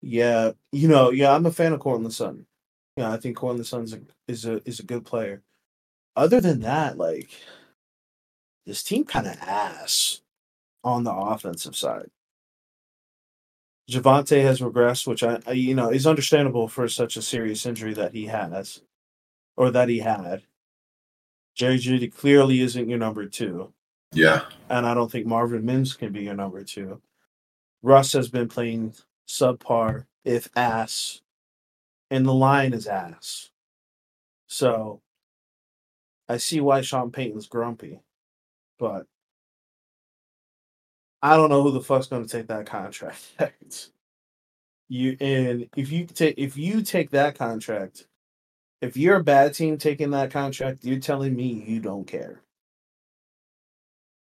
yeah, 0.00 0.52
you 0.72 0.88
know, 0.88 1.10
yeah, 1.10 1.34
I'm 1.34 1.44
a 1.44 1.52
fan 1.52 1.74
of 1.74 1.80
Courtland 1.80 2.14
Sutton. 2.14 2.46
Yeah, 2.96 3.12
I 3.12 3.18
think 3.18 3.36
Courtland 3.36 3.66
Sutton 3.66 4.08
is 4.28 4.46
a 4.46 4.66
is 4.66 4.80
a 4.80 4.84
good 4.84 5.04
player. 5.04 5.42
Other 6.16 6.40
than 6.40 6.60
that, 6.60 6.96
like, 6.96 7.28
this 8.64 8.82
team 8.82 9.04
kind 9.04 9.26
of 9.26 9.36
ass 9.42 10.22
on 10.82 11.04
the 11.04 11.12
offensive 11.12 11.76
side. 11.76 12.10
Javonte 13.90 14.42
has 14.42 14.60
regressed, 14.60 15.06
which 15.06 15.22
I, 15.22 15.38
I, 15.46 15.52
you 15.52 15.74
know, 15.74 15.90
is 15.90 16.06
understandable 16.06 16.66
for 16.66 16.88
such 16.88 17.18
a 17.18 17.22
serious 17.22 17.66
injury 17.66 17.92
that 17.94 18.14
he 18.14 18.26
has, 18.26 18.82
or 19.58 19.72
that 19.72 19.88
he 19.88 19.98
had. 19.98 20.42
Jerry 21.56 21.78
Jeudy 21.78 22.08
clearly 22.14 22.60
isn't 22.60 22.88
your 22.88 22.98
number 22.98 23.26
two, 23.26 23.72
Yeah. 24.12 24.48
and 24.70 24.86
I 24.86 24.94
don't 24.94 25.10
think 25.10 25.26
Marvin 25.26 25.64
Mims 25.66 25.94
can 25.94 26.12
be 26.12 26.22
your 26.22 26.34
number 26.34 26.62
two. 26.62 27.02
Russ 27.82 28.12
has 28.12 28.28
been 28.28 28.48
playing 28.48 28.94
subpar, 29.26 30.06
if 30.24 30.48
ass, 30.54 31.20
and 32.08 32.24
the 32.24 32.32
line 32.32 32.72
is 32.72 32.86
ass. 32.86 33.50
So 34.46 35.02
I 36.28 36.36
see 36.36 36.60
why 36.60 36.80
Sean 36.82 37.10
Payton's 37.10 37.48
grumpy, 37.48 38.00
but 38.78 39.06
I 41.20 41.36
don't 41.36 41.50
know 41.50 41.64
who 41.64 41.72
the 41.72 41.80
fuck's 41.80 42.06
going 42.06 42.24
to 42.24 42.28
take 42.28 42.46
that 42.46 42.66
contract. 42.66 43.20
you 44.88 45.16
and 45.20 45.68
if 45.76 45.90
you 45.90 46.06
take 46.06 46.36
if 46.38 46.56
you 46.56 46.82
take 46.82 47.10
that 47.10 47.36
contract, 47.36 48.06
if 48.80 48.96
you're 48.96 49.16
a 49.16 49.24
bad 49.24 49.54
team 49.54 49.78
taking 49.78 50.10
that 50.10 50.30
contract, 50.30 50.84
you're 50.84 51.00
telling 51.00 51.34
me 51.34 51.64
you 51.66 51.80
don't 51.80 52.06
care. 52.06 52.42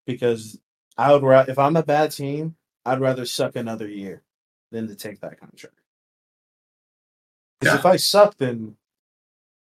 Because 0.06 0.58
I 0.96 1.12
would 1.12 1.22
ra- 1.22 1.44
if 1.48 1.58
I'm 1.58 1.76
a 1.76 1.82
bad 1.82 2.12
team, 2.12 2.56
I'd 2.84 3.00
rather 3.00 3.26
suck 3.26 3.56
another 3.56 3.86
year 3.86 4.22
than 4.70 4.88
to 4.88 4.94
take 4.96 5.20
that 5.20 5.38
contract. 5.38 5.76
Because 7.60 7.74
Yeah. 7.74 7.78
if 7.80 7.86
I 7.86 7.96
suck, 7.96 8.36
then 8.38 8.76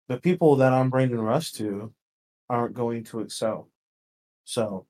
the 0.07 0.19
people 0.19 0.55
that 0.57 0.73
I'm 0.73 0.89
bringing 0.89 1.19
Russ 1.19 1.51
to 1.53 1.93
aren't 2.49 2.75
going 2.75 3.03
to 3.05 3.21
excel. 3.21 3.69
So 4.43 4.85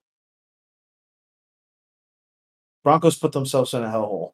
Broncos 2.84 3.18
put 3.18 3.32
themselves 3.32 3.74
in 3.74 3.84
a 3.84 3.88
hellhole. 3.88 4.34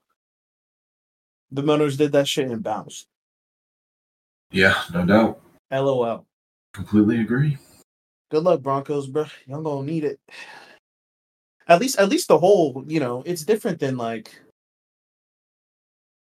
The 1.51 1.63
Miners 1.63 1.97
did 1.97 2.11
that 2.13 2.27
shit 2.27 2.49
and 2.49 2.63
bounced. 2.63 3.07
Yeah, 4.51 4.83
no 4.93 5.05
doubt. 5.05 5.42
LOL. 5.73 6.25
Completely 6.73 7.19
agree. 7.21 7.57
Good 8.31 8.43
luck, 8.43 8.61
Broncos, 8.61 9.07
bro. 9.07 9.25
Y'all 9.47 9.61
gonna 9.61 9.85
need 9.85 10.03
it. 10.03 10.19
At 11.67 11.79
least, 11.79 11.97
at 11.99 12.09
least 12.09 12.27
the 12.27 12.37
whole, 12.37 12.83
you 12.87 12.99
know, 12.99 13.23
it's 13.25 13.43
different 13.43 13.79
than 13.79 13.97
like. 13.97 14.31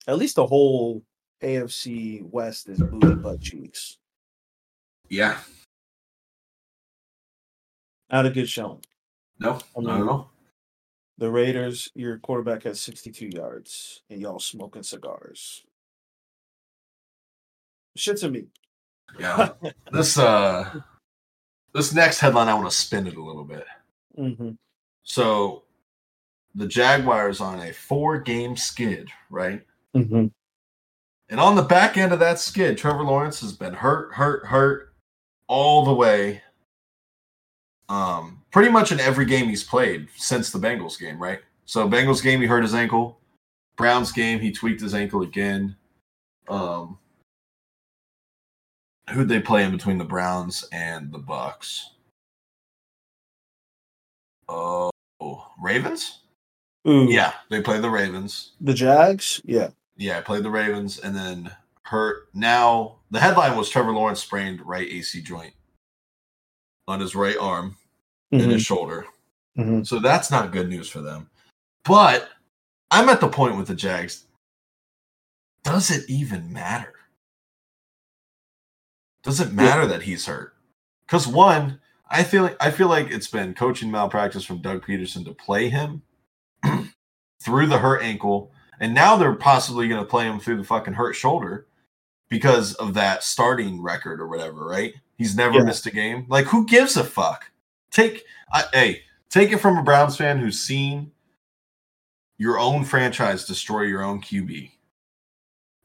At 0.08 0.18
least 0.18 0.36
the 0.38 0.48
whole 0.48 1.04
AFC 1.44 2.24
West 2.24 2.68
is 2.68 2.80
booty 2.80 3.16
butt 3.16 3.42
cheeks. 3.42 3.98
Yeah. 5.10 5.38
Not 8.12 8.26
a 8.26 8.30
good 8.32 8.50
showing. 8.50 8.84
No, 9.40 9.60
I 9.78 9.82
not 9.82 9.94
mean- 10.00 10.02
at 10.04 10.10
all. 10.10 10.32
The 11.20 11.30
Raiders, 11.30 11.92
your 11.96 12.18
quarterback 12.18 12.64
has 12.64 12.80
62 12.82 13.28
yards, 13.28 14.04
and 14.10 14.22
y'all 14.22 14.40
smoking 14.40 14.84
cigars. 14.84 15.66
Shit 17.98 18.16
to 18.18 18.30
me. 18.32 18.46
Yeah. 19.18 19.50
this 19.92 20.18
uh 20.18 20.82
this 21.74 21.94
next 21.94 22.20
headline 22.20 22.48
I 22.48 22.54
want 22.54 22.70
to 22.70 22.76
spin 22.76 23.08
it 23.08 23.16
a 23.16 23.24
little 23.24 23.44
bit. 23.44 23.66
hmm 24.16 24.52
So 25.04 25.64
the 26.56 26.68
Jaguars 26.68 27.42
on 27.42 27.60
a 27.60 27.72
four 27.74 28.20
game 28.20 28.56
skid, 28.56 29.10
right? 29.30 29.64
hmm 29.94 30.28
And 31.30 31.40
on 31.40 31.56
the 31.56 31.64
back 31.64 31.98
end 31.98 32.12
of 32.12 32.20
that 32.20 32.40
skid, 32.40 32.78
Trevor 32.78 33.04
Lawrence 33.04 33.40
has 33.42 33.54
been 33.54 33.74
hurt, 33.74 34.14
hurt, 34.14 34.46
hurt 34.46 34.94
all 35.48 35.86
the 35.86 35.94
way. 35.94 36.42
Um, 37.88 38.44
pretty 38.52 38.70
much 38.72 38.92
in 38.92 39.00
every 39.00 39.26
game 39.26 39.48
he's 39.48 39.64
played 39.64 40.08
since 40.16 40.52
the 40.52 40.60
Bengals 40.60 41.00
game, 41.00 41.22
right? 41.22 41.40
So 41.66 41.88
Bengals 41.90 42.24
game 42.24 42.42
he 42.42 42.48
hurt 42.48 42.64
his 42.64 42.74
ankle. 42.76 43.20
Browns 43.78 44.12
game 44.12 44.40
he 44.40 44.52
tweaked 44.52 44.82
his 44.82 44.94
ankle 44.94 45.22
again. 45.22 45.76
Um, 46.50 46.98
who'd 49.10 49.30
they 49.30 49.40
play 49.40 49.64
in 49.64 49.72
between 49.72 49.98
the 49.98 50.04
Browns 50.06 50.66
and 50.72 51.12
the 51.12 51.18
Bucks? 51.20 51.92
Oh, 54.48 54.92
Ravens? 55.62 56.20
Ooh, 56.88 57.08
Yeah, 57.10 57.34
they 57.50 57.62
played 57.62 57.82
the 57.82 57.90
Ravens. 57.90 58.54
The 58.62 58.74
Jags? 58.74 59.42
Yeah. 59.44 59.70
Yeah, 59.98 60.18
I 60.18 60.22
played 60.22 60.44
the 60.44 60.50
Ravens 60.50 60.98
and 61.00 61.16
then 61.16 61.52
hurt. 61.84 62.30
Now 62.34 62.98
the 63.12 63.20
headline 63.20 63.58
was 63.58 63.70
Trevor 63.70 63.92
Lawrence 63.92 64.22
sprained 64.22 64.66
right 64.66 64.88
AC 64.88 65.22
joint 65.22 65.54
on 66.88 67.00
his 67.00 67.16
right 67.16 67.38
arm 67.38 67.76
and 68.32 68.42
Mhm, 68.42 68.52
his 68.52 68.64
shoulder. 68.66 69.06
mhm. 69.58 69.86
So 69.86 70.00
that's 70.00 70.32
not 70.32 70.52
good 70.52 70.70
news 70.70 70.88
for 70.90 71.02
them. 71.02 71.30
But 71.84 72.30
I'm 72.92 73.10
at 73.10 73.20
the 73.20 73.28
point 73.28 73.58
with 73.58 73.68
the 73.68 73.76
Jags. 73.76 74.26
Does 75.64 75.92
it 75.92 76.10
even 76.10 76.52
matter? 76.54 76.94
Does 79.30 79.40
it 79.40 79.54
matter 79.54 79.86
that 79.86 80.02
he's 80.04 80.26
hurt? 80.26 80.56
Because 81.06 81.28
one, 81.28 81.80
I 82.10 82.24
feel 82.24 82.42
like 82.44 82.58
I 82.60 82.72
feel 82.72 82.88
like 82.88 83.12
it's 83.12 83.28
been 83.28 83.54
coaching 83.54 83.92
malpractice 83.92 84.44
from 84.44 84.62
Doug 84.62 84.86
Pederson 84.86 85.24
to 85.26 85.34
play 85.34 85.70
him 85.70 86.02
through 87.44 87.68
the 87.68 87.78
hurt 87.78 88.02
ankle, 88.02 88.52
and 88.80 88.94
now 88.94 89.16
they're 89.18 89.36
possibly 89.36 89.88
going 89.88 90.02
to 90.02 90.10
play 90.10 90.26
him 90.26 90.40
through 90.40 90.58
the 90.58 90.64
fucking 90.64 90.94
hurt 90.96 91.14
shoulder 91.14 91.68
because 92.30 92.74
of 92.76 92.96
that 92.96 93.24
starting 93.24 93.82
record 93.84 94.20
or 94.20 94.28
whatever. 94.28 94.66
Right? 94.66 94.94
He's 95.18 95.36
never 95.36 95.58
Yeah. 95.60 95.64
missed 95.64 95.86
a 95.86 95.92
game. 95.92 96.26
Like, 96.28 96.46
who 96.46 96.66
gives 96.66 96.98
a 96.98 97.04
fuck? 97.04 97.52
Take, 97.92 98.24
I, 98.52 98.64
hey, 98.74 99.02
take 99.30 99.52
it 99.52 99.58
from 99.58 99.78
a 99.78 99.84
Browns 99.84 100.16
fan 100.18 100.40
who's 100.40 100.60
seen 100.60 101.12
your 102.40 102.58
own 102.58 102.84
franchise 102.86 103.46
destroy 103.46 103.82
your 103.84 104.02
own 104.02 104.22
QB. 104.22 104.72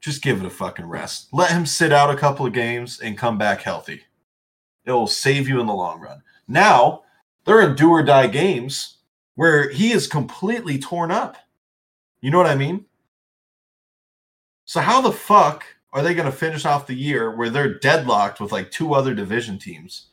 Just 0.05 0.21
give 0.21 0.39
it 0.39 0.47
a 0.47 0.51
fucking 0.51 0.85
rest. 0.85 1.29
Let 1.33 1.51
him 1.51 1.65
sit 1.65 1.91
out 1.91 2.11
a 2.11 2.19
couple 2.19 2.45
of 2.45 2.53
games 2.53 3.01
and 3.01 3.17
come 3.17 3.39
back 3.39 3.63
healthy. 3.63 4.03
It 4.85 4.93
will 4.93 5.07
save 5.07 5.49
you 5.49 5.61
in 5.61 5.67
the 5.67 5.73
long 5.73 5.99
run. 5.99 6.23
Now, 6.47 7.05
they're 7.47 7.63
in 7.63 7.75
do 7.75 7.89
or 7.89 8.03
die 8.03 8.27
games 8.27 8.99
where 9.35 9.71
he 9.71 9.93
is 9.93 10.07
completely 10.07 10.79
torn 10.79 11.11
up. 11.11 11.39
You 12.21 12.31
know 12.31 12.37
what 12.37 12.47
I 12.47 12.55
mean? 12.55 12.85
So, 14.67 14.83
how 14.83 15.01
the 15.01 15.11
fuck 15.11 15.65
are 15.95 16.03
they 16.03 16.13
going 16.13 16.31
to 16.31 16.37
finish 16.37 16.67
off 16.67 16.87
the 16.87 16.95
year 16.95 17.35
where 17.35 17.49
they're 17.49 17.79
deadlocked 17.79 18.43
with 18.43 18.53
like 18.53 18.71
two 18.71 18.93
other 18.93 19.15
division 19.15 19.59
teams? 19.59 20.09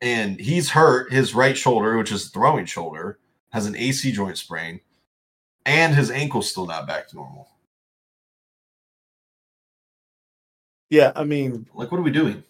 And 0.00 0.40
he's 0.40 0.70
hurt 0.70 1.12
his 1.12 1.36
right 1.36 1.56
shoulder, 1.56 1.96
which 1.96 2.10
is 2.10 2.30
throwing 2.30 2.66
shoulder, 2.66 3.20
has 3.52 3.66
an 3.66 3.76
AC 3.76 4.10
joint 4.10 4.38
sprain, 4.38 4.80
and 5.64 5.94
his 5.94 6.10
ankle's 6.10 6.50
still 6.50 6.66
not 6.66 6.88
back 6.88 7.06
to 7.10 7.14
normal. 7.14 7.51
Yeah, 10.92 11.10
I 11.16 11.24
mean, 11.24 11.66
Like, 11.72 11.90
what 11.90 11.98
are 11.98 12.02
we 12.02 12.10
doing? 12.10 12.44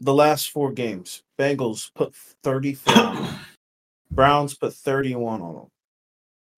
the 0.00 0.12
last 0.12 0.50
four 0.50 0.70
games, 0.70 1.22
Bengals 1.38 1.90
put 1.94 2.14
34 2.42 2.94
on 2.94 3.14
them. 3.22 3.34
Browns 4.10 4.52
put 4.52 4.74
31 4.74 5.40
on 5.40 5.54
them. 5.54 5.66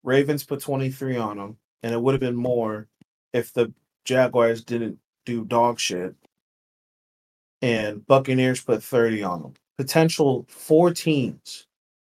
Ravens 0.02 0.42
put 0.42 0.60
23 0.60 1.16
on 1.16 1.36
them. 1.36 1.56
And 1.84 1.94
it 1.94 2.02
would 2.02 2.12
have 2.14 2.20
been 2.20 2.34
more 2.34 2.88
if 3.32 3.52
the 3.52 3.72
Jaguars 4.04 4.64
didn't 4.64 4.98
do 5.26 5.44
dog 5.44 5.78
shit. 5.78 6.16
And 7.62 8.04
Buccaneers 8.04 8.60
put 8.60 8.82
30 8.82 9.22
on 9.22 9.42
them. 9.42 9.54
Potential 9.76 10.44
four 10.48 10.92
teams 10.92 11.68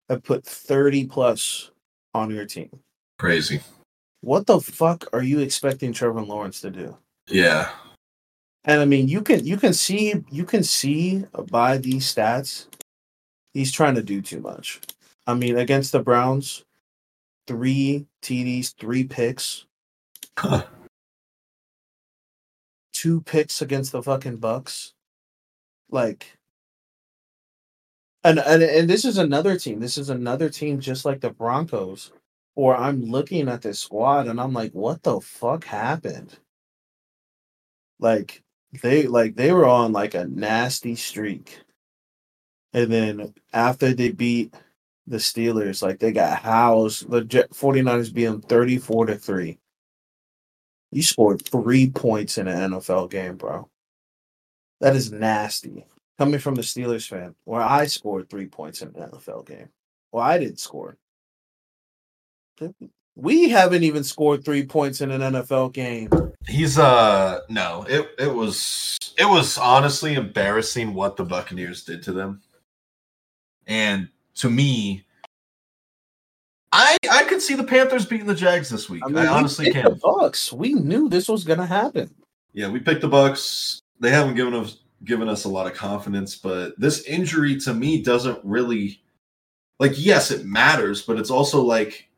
have 0.09 0.23
put 0.23 0.47
30 0.47 1.09
plus 1.09 1.71
on 2.15 2.31
your 2.31 2.47
team. 2.47 2.71
Crazy. 3.19 3.61
What 4.23 4.47
the 4.47 4.61
fuck 4.61 5.07
are 5.13 5.23
you 5.23 5.41
expecting 5.41 5.93
Trevor 5.93 6.23
Lawrence 6.23 6.63
to 6.63 6.71
do? 6.71 6.97
Yeah. 7.29 7.69
And 8.65 8.81
I 8.81 8.85
mean, 8.85 9.09
you 9.09 9.23
can 9.23 9.45
you 9.47 9.57
can 9.57 9.73
see 9.73 10.15
you 10.31 10.45
can 10.45 10.63
see 10.63 11.25
by 11.51 11.79
these 11.79 12.13
stats, 12.15 12.67
he's 13.55 13.73
trying 13.73 13.95
to 13.97 14.03
do 14.03 14.21
too 14.23 14.41
much. 14.41 14.81
I 15.27 15.35
mean, 15.35 15.57
against 15.59 15.93
the 15.93 16.01
Browns, 16.03 16.65
three 17.47 18.07
TDs, 18.23 18.75
three 18.77 19.05
picks, 19.05 19.67
Huh. 20.39 20.65
two 22.93 23.23
picks 23.23 23.63
against 23.63 23.93
the 23.93 24.03
fucking 24.03 24.39
Bucks. 24.39 24.95
Like, 25.91 26.39
and 28.25 28.39
and 28.41 28.63
and 28.63 28.91
this 28.91 29.05
is 29.05 29.19
another 29.19 29.59
team. 29.59 29.81
This 29.81 29.99
is 29.99 30.11
another 30.11 30.51
team 30.51 30.81
just 30.81 31.05
like 31.05 31.21
the 31.21 31.31
Broncos. 31.31 32.13
Or 32.57 32.77
I'm 32.77 33.03
looking 33.05 33.49
at 33.49 33.63
this 33.63 33.79
squad 33.81 34.29
and 34.29 34.41
I'm 34.41 34.53
like, 34.53 34.73
what 34.73 35.03
the 35.03 35.21
fuck 35.21 35.65
happened? 35.65 36.39
Like 38.01 38.43
they 38.83 39.07
like 39.07 39.35
they 39.37 39.53
were 39.53 39.67
on 39.67 39.93
like 39.93 40.15
a 40.15 40.27
nasty 40.27 40.97
streak. 40.97 41.61
And 42.73 42.93
then 42.93 43.35
after 43.53 43.93
they 43.93 44.11
beat 44.11 44.55
the 45.07 45.17
Steelers, 45.17 45.83
like 45.83 45.99
they 45.99 46.13
got 46.13 46.41
housed. 46.41 47.11
The 47.11 47.25
Jet 47.25 47.51
49ers 47.51 48.15
beat 48.15 48.27
them 48.27 48.43
34 48.43 49.07
to 49.07 49.17
3. 49.17 49.59
You 50.93 51.03
scored 51.03 51.45
three 51.47 51.91
points 51.91 52.39
in 52.39 52.49
an 52.49 52.73
NFL 52.73 53.11
game, 53.11 53.37
bro. 53.37 53.69
That 54.81 54.97
is 54.97 55.13
nasty. 55.13 55.87
Coming 56.19 56.41
from 56.41 56.55
the 56.55 56.63
Steelers 56.63 57.09
fan, 57.09 57.35
where 57.45 57.63
I 57.63 57.87
scored 57.87 58.29
three 58.29 58.47
points 58.47 58.83
in 58.83 58.89
an 58.89 59.11
NFL 59.11 59.47
game. 59.47 59.69
Well, 60.13 60.23
I 60.23 60.39
didn't 60.39 60.61
score. 60.61 60.97
We 63.17 63.49
haven't 63.49 63.83
even 63.83 64.05
scored 64.05 64.45
three 64.45 64.65
points 64.65 65.01
in 65.01 65.11
an 65.11 65.21
NFL 65.21 65.73
game. 65.73 66.11
He's 66.49 66.79
uh 66.79 67.41
no, 67.49 67.85
it 67.89 68.11
it 68.19 68.35
was 68.35 68.97
it 69.19 69.27
was 69.27 69.59
honestly 69.59 70.15
embarrassing 70.15 70.95
what 70.95 71.17
the 71.17 71.25
Buccaneers 71.25 71.85
did 71.85 72.03
to 72.05 72.13
them. 72.13 72.41
And 73.67 74.09
to 74.37 74.51
me, 74.51 75.05
I 76.73 76.97
I 77.11 77.25
could 77.25 77.43
see 77.43 77.55
the 77.55 77.65
Panthers 77.65 78.07
beating 78.07 78.27
the 78.27 78.35
Jags 78.35 78.69
this 78.71 78.89
week. 78.89 79.03
I, 79.05 79.09
we 79.09 79.27
honestly 79.27 79.73
can. 79.73 79.85
The 79.85 80.01
Bucks. 80.03 80.53
We 80.53 80.75
knew 80.75 81.09
this 81.09 81.29
was 81.29 81.45
gonna 81.45 81.67
happen. 81.67 82.15
Yeah, 82.53 82.69
we 82.69 82.81
picked 82.81 83.03
the 83.03 83.09
Bucks. 83.09 83.81
They 84.01 84.11
haven't 84.11 84.35
given 84.35 84.55
us 84.55 84.79
given 85.05 85.29
us 85.29 85.45
a 85.45 85.49
lot 85.49 85.67
of 85.67 85.75
confidence, 85.75 86.37
but 86.37 86.79
this 86.79 87.03
injury 87.05 87.59
to 87.61 87.75
me 87.75 88.03
doesn't 88.03 88.39
really 88.45 89.03
like 89.79 89.93
yes, 89.97 90.31
it 90.31 90.45
matters, 90.45 91.03
but 91.03 91.19
it's 91.19 91.31
also 91.31 91.63
like 91.63 92.09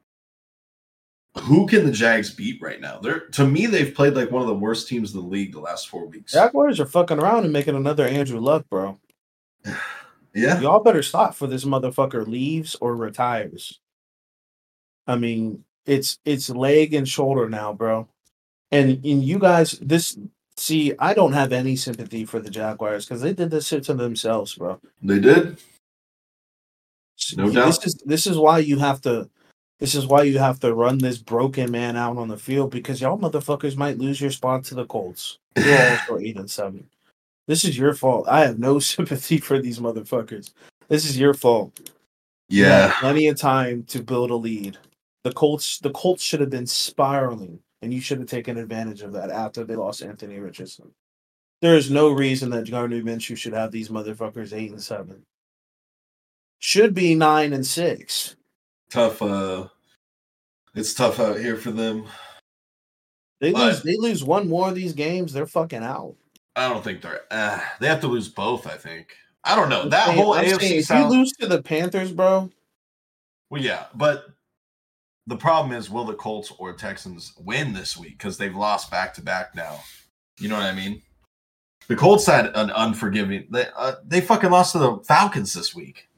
who 1.40 1.66
can 1.66 1.86
the 1.86 1.92
Jags 1.92 2.30
beat 2.30 2.60
right 2.60 2.80
now? 2.80 2.98
They're 2.98 3.20
to 3.30 3.46
me 3.46 3.66
they've 3.66 3.94
played 3.94 4.14
like 4.14 4.30
one 4.30 4.42
of 4.42 4.48
the 4.48 4.54
worst 4.54 4.88
teams 4.88 5.14
in 5.14 5.20
the 5.20 5.26
league 5.26 5.52
the 5.52 5.60
last 5.60 5.88
4 5.88 6.06
weeks. 6.06 6.32
Jaguars 6.32 6.78
are 6.78 6.86
fucking 6.86 7.18
around 7.18 7.44
and 7.44 7.52
making 7.52 7.76
another 7.76 8.06
Andrew 8.06 8.40
Luck, 8.40 8.66
bro. 8.70 8.98
Yeah. 10.34 10.60
Y'all 10.60 10.82
better 10.82 11.02
stop 11.02 11.34
for 11.34 11.46
this 11.46 11.66
motherfucker 11.66 12.26
leaves 12.26 12.74
or 12.76 12.96
retires. 12.96 13.80
I 15.06 15.16
mean, 15.16 15.62
it's 15.84 16.18
it's 16.24 16.48
leg 16.48 16.94
and 16.94 17.06
shoulder 17.06 17.50
now, 17.50 17.74
bro. 17.74 18.08
And 18.70 19.04
and 19.04 19.22
you 19.22 19.38
guys, 19.38 19.72
this 19.72 20.16
see, 20.56 20.94
I 20.98 21.12
don't 21.12 21.34
have 21.34 21.52
any 21.52 21.76
sympathy 21.76 22.24
for 22.24 22.40
the 22.40 22.48
Jaguars 22.48 23.04
because 23.04 23.20
they 23.20 23.34
did 23.34 23.50
this 23.50 23.68
shit 23.68 23.84
to 23.84 23.94
themselves, 23.94 24.54
bro. 24.54 24.80
They 25.02 25.18
did. 25.18 25.58
No 27.36 27.50
this 27.50 27.76
doubt. 27.76 27.86
is 27.86 27.94
this 28.06 28.26
is 28.26 28.38
why 28.38 28.60
you 28.60 28.78
have 28.78 29.02
to 29.02 29.28
this 29.82 29.96
is 29.96 30.06
why 30.06 30.22
you 30.22 30.38
have 30.38 30.60
to 30.60 30.72
run 30.72 30.98
this 30.98 31.18
broken 31.18 31.68
man 31.72 31.96
out 31.96 32.16
on 32.16 32.28
the 32.28 32.36
field 32.36 32.70
because 32.70 33.00
y'all 33.00 33.18
motherfuckers 33.18 33.76
might 33.76 33.98
lose 33.98 34.20
your 34.20 34.30
spot 34.30 34.62
to 34.62 34.76
the 34.76 34.86
Colts. 34.86 35.40
You're 35.56 35.90
also 35.90 36.18
eight 36.18 36.36
and 36.36 36.48
seven. 36.48 36.86
This 37.48 37.64
is 37.64 37.76
your 37.76 37.92
fault. 37.92 38.28
I 38.28 38.42
have 38.42 38.60
no 38.60 38.78
sympathy 38.94 39.38
for 39.38 39.58
these 39.58 39.80
motherfuckers. 39.80 40.52
This 40.86 41.04
is 41.04 41.18
your 41.18 41.34
fault. 41.34 41.90
Yeah. 42.48 42.86
had 42.86 43.00
plenty 43.00 43.26
of 43.26 43.36
time 43.36 43.82
to 43.88 44.04
build 44.04 44.30
a 44.30 44.36
lead. 44.36 44.78
The 45.24 45.32
Colts, 45.32 45.80
the 45.80 45.90
Colts 45.90 46.22
should 46.22 46.38
have 46.38 46.50
been 46.50 46.68
spiraling, 46.68 47.58
and 47.82 47.92
you 47.92 48.00
should 48.00 48.20
have 48.20 48.28
taken 48.28 48.58
advantage 48.58 49.02
of 49.02 49.12
that 49.14 49.30
after 49.30 49.64
they 49.64 49.74
lost 49.74 50.00
Anthony 50.00 50.38
Richardson. 50.38 50.92
There 51.60 51.74
is 51.74 51.90
no 51.90 52.12
reason 52.12 52.50
that 52.50 52.70
Gardner 52.70 53.02
Minshew 53.02 53.36
should 53.36 53.54
have 53.54 53.72
these 53.72 53.88
motherfuckers 53.88 54.52
eight 54.52 54.70
and 54.70 54.80
seven. 54.80 55.24
Should 56.60 56.94
be 56.94 57.16
nine 57.16 57.52
and 57.52 57.66
six. 57.66 58.36
Tough. 58.92 59.22
Uh, 59.22 59.68
it's 60.74 60.92
tough 60.94 61.18
out 61.18 61.38
here 61.38 61.56
for 61.56 61.70
them. 61.70 62.06
They 63.40 63.52
But- 63.52 63.62
lose. 63.62 63.82
They 63.82 63.96
lose 63.96 64.22
one 64.22 64.48
more 64.48 64.68
of 64.68 64.74
these 64.74 64.92
games. 64.92 65.32
They're 65.32 65.46
fucking 65.46 65.82
out. 65.82 66.14
I 66.54 66.68
don't 66.68 66.84
think 66.84 67.00
they're. 67.00 67.22
Uh, 67.30 67.58
they 67.80 67.88
have 67.88 68.00
to 68.02 68.08
lose 68.08 68.28
both. 68.28 68.66
I 68.66 68.76
think. 68.76 69.16
I 69.44 69.56
don't 69.56 69.68
know 69.70 69.82
I'm 69.82 69.90
that 69.90 70.06
saying- 70.06 70.18
whole 70.18 70.34
I'm 70.34 70.44
saying 70.44 70.58
AFC 70.60 70.78
if 70.80 70.84
South. 70.86 71.10
you 71.10 71.18
lose 71.18 71.32
to 71.40 71.46
the 71.46 71.62
Panthers, 71.62 72.12
bro, 72.12 72.50
Well, 73.50 73.60
yeah, 73.62 73.86
but 73.94 74.26
the 75.26 75.36
problem 75.36 75.74
is, 75.76 75.90
will 75.90 76.04
the 76.04 76.14
Colts 76.14 76.52
or 76.58 76.72
Texans 76.74 77.32
win 77.38 77.72
this 77.72 77.96
week 77.96 78.18
because 78.18 78.38
they've 78.38 78.54
lost 78.54 78.90
back 78.90 79.14
to 79.14 79.22
back 79.22 79.54
now? 79.54 79.80
You 80.38 80.48
know 80.48 80.56
what 80.56 80.64
I 80.66 80.72
mean? 80.74 81.02
The 81.88 81.96
Colts 81.96 82.26
had 82.26 82.46
an 82.54 82.70
unforgiving. 82.70 83.46
They 83.50 83.66
uh, 83.76 83.96
they 84.04 84.20
fucking 84.20 84.50
lost 84.50 84.72
to 84.72 84.78
the 84.78 84.98
Falcons 84.98 85.52
this 85.54 85.74
week. 85.74 86.08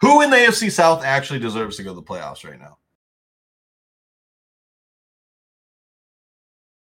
Who 0.00 0.22
in 0.22 0.30
the 0.30 0.36
AFC 0.36 0.70
South 0.70 1.04
actually 1.04 1.38
deserves 1.38 1.76
to 1.76 1.82
go 1.82 1.90
to 1.90 1.96
the 1.96 2.02
playoffs 2.02 2.48
right 2.48 2.58
now? 2.58 2.78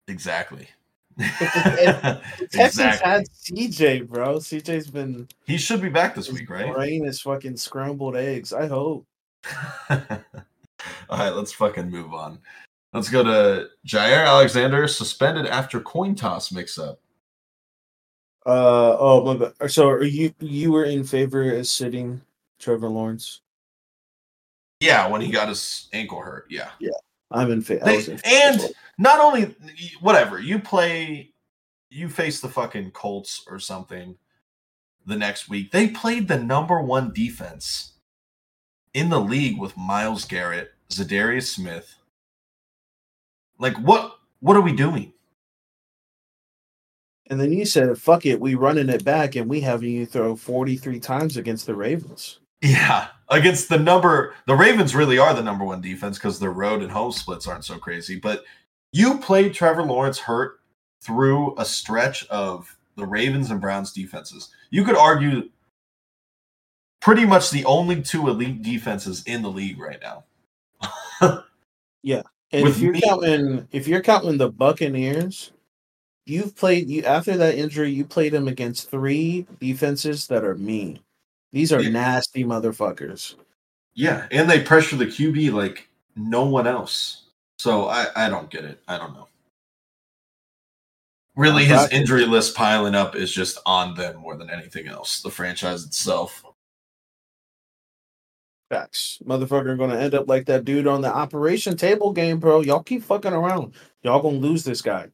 Exactly. 0.09 0.69
Texans 1.19 2.53
exactly. 2.53 3.11
had 3.11 3.29
CJ, 3.29 4.09
bro. 4.09 4.37
CJ's 4.37 4.91
been 4.91 5.27
He 5.47 5.57
should 5.57 5.81
be 5.81 5.89
back 5.89 6.15
this 6.15 6.31
week, 6.31 6.51
right? 6.51 6.73
brain 6.73 7.07
is 7.07 7.21
fucking 7.23 7.57
scrambled 7.57 8.17
eggs. 8.17 8.53
I 8.53 8.67
hope. 8.67 9.07
All 9.91 9.99
right, 11.11 11.31
let's 11.31 11.53
fucking 11.53 11.91
move 11.91 12.13
on. 12.13 12.39
Let's 12.93 13.09
go 13.09 13.23
to 13.23 13.69
Jaire 13.87 14.27
Alexander 14.27 14.87
suspended 14.89 15.47
after 15.47 15.81
coin 15.81 16.15
toss 16.15 16.53
mix 16.53 16.79
up. 16.79 17.01
Uh 18.45 18.97
oh, 18.99 19.25
my 19.25 19.37
bad. 19.37 19.71
So 19.71 19.89
are 19.89 20.05
you 20.05 20.33
you 20.39 20.71
were 20.71 20.85
in 20.85 21.03
favor 21.03 21.57
of 21.57 21.67
sitting 21.67 22.21
Trevor 22.59 22.89
Lawrence? 22.89 23.41
Yeah, 24.81 25.07
when 25.09 25.21
he 25.21 25.31
got 25.31 25.49
his 25.49 25.89
ankle 25.93 26.21
hurt. 26.21 26.47
Yeah. 26.51 26.71
Yeah. 26.79 26.91
I'm 27.31 27.51
in 27.51 27.63
favor. 27.63 27.85
They- 27.85 28.19
and 28.25 28.61
not 28.99 29.21
only 29.21 29.55
whatever, 30.01 30.39
you 30.41 30.59
play 30.59 31.33
you 31.91 32.09
face 32.09 32.41
the 32.41 32.49
fucking 32.49 32.91
Colts 32.91 33.45
or 33.49 33.59
something 33.59 34.17
the 35.07 35.17
next 35.17 35.49
week. 35.49 35.71
They 35.71 35.89
played 35.89 36.29
the 36.29 36.39
number 36.39 36.81
1 36.81 37.13
defense 37.13 37.93
in 38.93 39.09
the 39.09 39.21
league 39.21 39.59
with 39.59 39.77
Myles 39.77 40.25
Garrett, 40.25 40.73
Za'Darius 40.91 41.47
Smith. 41.55 41.95
Like 43.59 43.77
what 43.79 44.19
what 44.41 44.57
are 44.57 44.63
we 44.63 44.73
doing? 44.73 45.13
and 47.29 47.41
then 47.41 47.53
you 47.53 47.65
said, 47.67 47.99
"Fuck 47.99 48.25
it, 48.25 48.41
we 48.41 48.55
running 48.55 48.89
it 48.89 49.05
back, 49.05 49.35
and 49.35 49.51
we 49.51 49.61
having 49.61 49.91
you 49.91 50.07
throw 50.07 50.37
43 50.37 51.01
times 51.01 51.37
against 51.37 51.67
the 51.67 51.75
Ravens." 51.75 52.39
Yeah, 52.63 53.09
against 53.29 53.69
the 53.69 53.79
number, 53.79 54.35
the 54.47 54.55
Ravens 54.55 54.95
really 54.95 55.19
are 55.19 55.35
the 55.35 55.43
number 55.43 55.65
one 55.65 55.81
defense 55.81 56.19
because 56.19 56.39
their 56.39 56.53
road 56.53 56.83
and 56.83 56.91
home 56.91 57.13
splits 57.13 57.47
aren't 57.47 57.65
so 57.65 57.79
crazy. 57.79 58.19
But 58.19 58.45
you 58.93 59.19
played 59.19 59.53
Trevor 59.55 59.83
Lawrence 59.83 60.19
hurt 60.19 60.61
through 61.03 61.55
a 61.59 61.65
stretch 61.65 62.27
of 62.29 62.77
the 62.97 63.05
Ravens 63.07 63.51
and 63.51 63.61
Browns 63.61 63.93
defenses. 63.93 64.49
You 64.71 64.85
could 64.85 64.97
argue 64.97 65.51
pretty 67.01 67.27
much 67.27 67.51
the 67.51 67.65
only 67.67 68.03
two 68.03 68.29
elite 68.29 68.63
defenses 68.63 69.23
in 69.27 69.43
the 69.43 69.51
league 69.51 69.79
right 69.79 70.01
now. 70.01 70.25
Yeah. 72.03 72.23
And 72.53 72.63
With 72.63 72.77
if 72.77 72.83
you're 72.83 72.93
me- 72.93 73.01
counting, 73.01 73.69
if 73.73 73.89
you're 73.89 74.01
counting 74.01 74.39
the 74.39 74.49
Buccaneers, 74.49 75.51
you've 76.25 76.55
played 76.55 76.89
you 76.89 77.03
after 77.03 77.37
that 77.37 77.57
injury. 77.57 77.91
You 77.91 78.05
played 78.05 78.33
them 78.33 78.47
against 78.47 78.89
three 78.91 79.45
defenses 79.61 80.29
that 80.29 80.45
are 80.45 80.55
mean. 80.55 81.01
These 81.57 81.73
are 81.73 81.81
Yeah. 81.81 81.89
nasty 81.89 82.45
motherfuckers. 82.45 83.35
Yeah, 83.95 84.29
and 84.31 84.49
they 84.51 84.61
pressure 84.63 84.97
the 84.97 85.07
QB 85.07 85.51
like 85.53 85.89
no 86.15 86.45
one 86.45 86.67
else. 86.67 87.23
So 87.59 87.87
I 87.87 88.09
I 88.15 88.29
don't 88.29 88.51
get 88.51 88.67
it. 88.67 88.83
I 88.87 88.99
don't 88.99 89.15
know. 89.15 89.27
Really, 91.35 91.65
his 91.65 91.89
injury 91.91 92.27
list 92.27 92.55
piling 92.55 92.95
up 92.95 93.17
is 93.17 93.33
just 93.33 93.59
on 93.65 93.95
them 93.95 94.17
more 94.17 94.37
than 94.37 94.51
anything 94.51 94.87
else. 94.87 95.23
The 95.23 95.31
franchise 95.31 95.87
itself. 95.87 96.45
Facts. 98.69 99.19
Motherfucker 99.25 99.79
gonna 99.79 99.97
end 99.97 100.15
up 100.15 100.29
like 100.29 100.45
that 100.47 100.67
dude 100.67 100.87
on 100.87 101.01
the 101.01 101.09
operation 101.15 101.75
table 101.75 102.13
game, 102.13 102.39
bro. 102.39 102.61
Y'all 102.61 102.83
keep 102.83 103.03
fucking 103.03 103.33
around. 103.33 103.73
Y'all 104.03 104.21
gonna 104.21 104.37
lose 104.37 104.63
this 104.63 104.83
guy. 104.83 105.09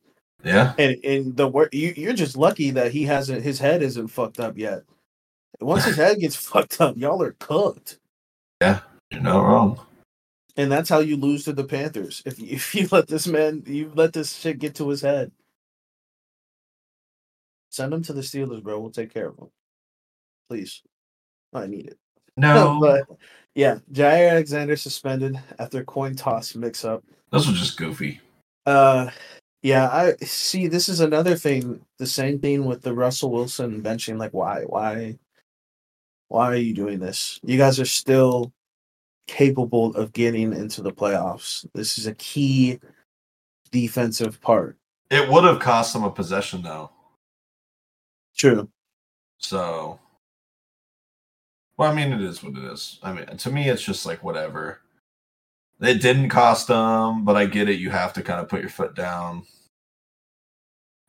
Yeah, 0.44 0.74
And 0.76 0.96
and 1.04 1.36
the 1.36 1.68
you 1.70 1.94
you're 1.96 2.14
just 2.14 2.36
lucky 2.36 2.72
that 2.72 2.90
he 2.90 3.04
hasn't 3.04 3.44
his 3.44 3.60
head 3.60 3.80
isn't 3.80 4.08
fucked 4.08 4.40
up 4.40 4.58
yet. 4.58 4.82
Once 5.64 5.84
his 5.84 5.96
head 5.96 6.18
gets 6.18 6.36
fucked 6.50 6.80
up, 6.80 6.96
y'all 6.96 7.22
are 7.22 7.36
cooked. 7.38 7.98
Yeah, 8.60 8.80
you're 9.10 9.20
not 9.20 9.42
wrong. 9.42 9.80
And 10.56 10.70
that's 10.70 10.88
how 10.88 10.98
you 10.98 11.16
lose 11.16 11.44
to 11.44 11.52
the 11.52 11.64
Panthers. 11.64 12.22
If 12.26 12.38
if 12.40 12.74
you 12.74 12.88
let 12.90 13.08
this 13.08 13.26
man 13.26 13.62
you 13.66 13.92
let 13.94 14.12
this 14.12 14.34
shit 14.34 14.58
get 14.58 14.74
to 14.76 14.88
his 14.88 15.00
head. 15.00 15.32
Send 17.70 17.94
him 17.94 18.02
to 18.02 18.12
the 18.12 18.20
Steelers, 18.20 18.62
bro. 18.62 18.78
We'll 18.78 18.90
take 18.90 19.14
care 19.14 19.28
of 19.28 19.38
him. 19.38 19.48
Please. 20.48 20.82
I 21.54 21.66
need 21.66 21.86
it. 21.86 21.98
No, 22.38 22.78
but 22.80 23.18
yeah, 23.54 23.80
Jaire 23.92 24.30
Alexander 24.30 24.74
suspended 24.74 25.38
after 25.58 25.84
coin 25.84 26.14
toss 26.14 26.54
mix 26.54 26.82
up. 26.82 27.04
Those 27.28 27.46
were 27.46 27.52
just 27.52 27.76
goofy. 27.76 28.22
Uh 28.64 29.10
yeah, 29.62 29.88
I 29.88 30.16
see 30.24 30.66
this 30.66 30.88
is 30.88 31.00
another 31.00 31.36
thing, 31.36 31.84
the 31.98 32.06
same 32.06 32.38
thing 32.38 32.64
with 32.64 32.80
the 32.80 32.94
Russell 32.94 33.30
Wilson 33.30 33.82
benching. 33.82 34.18
Like, 34.18 34.32
why? 34.32 34.62
Why 34.62 35.18
why 36.32 36.50
are 36.50 36.56
you 36.56 36.72
doing 36.72 36.98
this? 36.98 37.38
You 37.44 37.58
guys 37.58 37.78
are 37.78 37.84
still 37.84 38.54
capable 39.26 39.94
of 39.94 40.14
getting 40.14 40.54
into 40.54 40.80
the 40.80 40.90
playoffs. 40.90 41.66
This 41.74 41.98
is 41.98 42.06
a 42.06 42.14
key 42.14 42.80
defensive 43.70 44.40
part. 44.40 44.78
It 45.10 45.28
would 45.28 45.44
have 45.44 45.60
cost 45.60 45.92
them 45.92 46.04
a 46.04 46.10
possession 46.10 46.62
though. 46.62 46.90
True. 48.34 48.66
So, 49.36 50.00
well, 51.76 51.92
I 51.92 51.94
mean, 51.94 52.14
it 52.14 52.22
is 52.22 52.42
what 52.42 52.56
it 52.56 52.64
is. 52.64 52.98
I 53.02 53.12
mean, 53.12 53.26
to 53.26 53.50
me, 53.50 53.68
it's 53.68 53.82
just 53.82 54.06
like 54.06 54.24
whatever. 54.24 54.80
It 55.82 56.00
didn't 56.00 56.30
cost 56.30 56.68
them, 56.68 57.26
but 57.26 57.36
I 57.36 57.44
get 57.44 57.68
it. 57.68 57.78
You 57.78 57.90
have 57.90 58.14
to 58.14 58.22
kind 58.22 58.40
of 58.40 58.48
put 58.48 58.62
your 58.62 58.70
foot 58.70 58.94
down. 58.94 59.42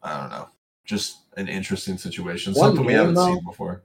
I 0.01 0.19
don't 0.19 0.31
know. 0.31 0.49
Just 0.83 1.19
an 1.37 1.47
interesting 1.47 1.97
situation. 1.97 2.53
One 2.53 2.71
Something 2.71 2.85
we 2.85 2.93
haven't 2.93 3.13
though. 3.13 3.27
seen 3.27 3.43
before. 3.45 3.83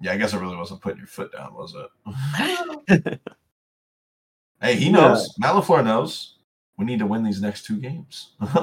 Yeah, 0.00 0.12
I 0.12 0.16
guess 0.16 0.34
it 0.34 0.40
really 0.40 0.56
wasn't 0.56 0.82
putting 0.82 0.98
your 0.98 1.06
foot 1.06 1.32
down, 1.32 1.54
was 1.54 1.74
it? 1.74 3.20
hey, 4.60 4.76
he 4.76 4.90
knows. 4.90 5.34
Matt 5.38 5.54
LaFleur 5.54 5.84
knows. 5.84 6.34
We 6.78 6.84
need 6.84 6.98
to 6.98 7.06
win 7.06 7.22
these 7.22 7.40
next 7.40 7.64
two 7.64 7.78
games. 7.78 8.34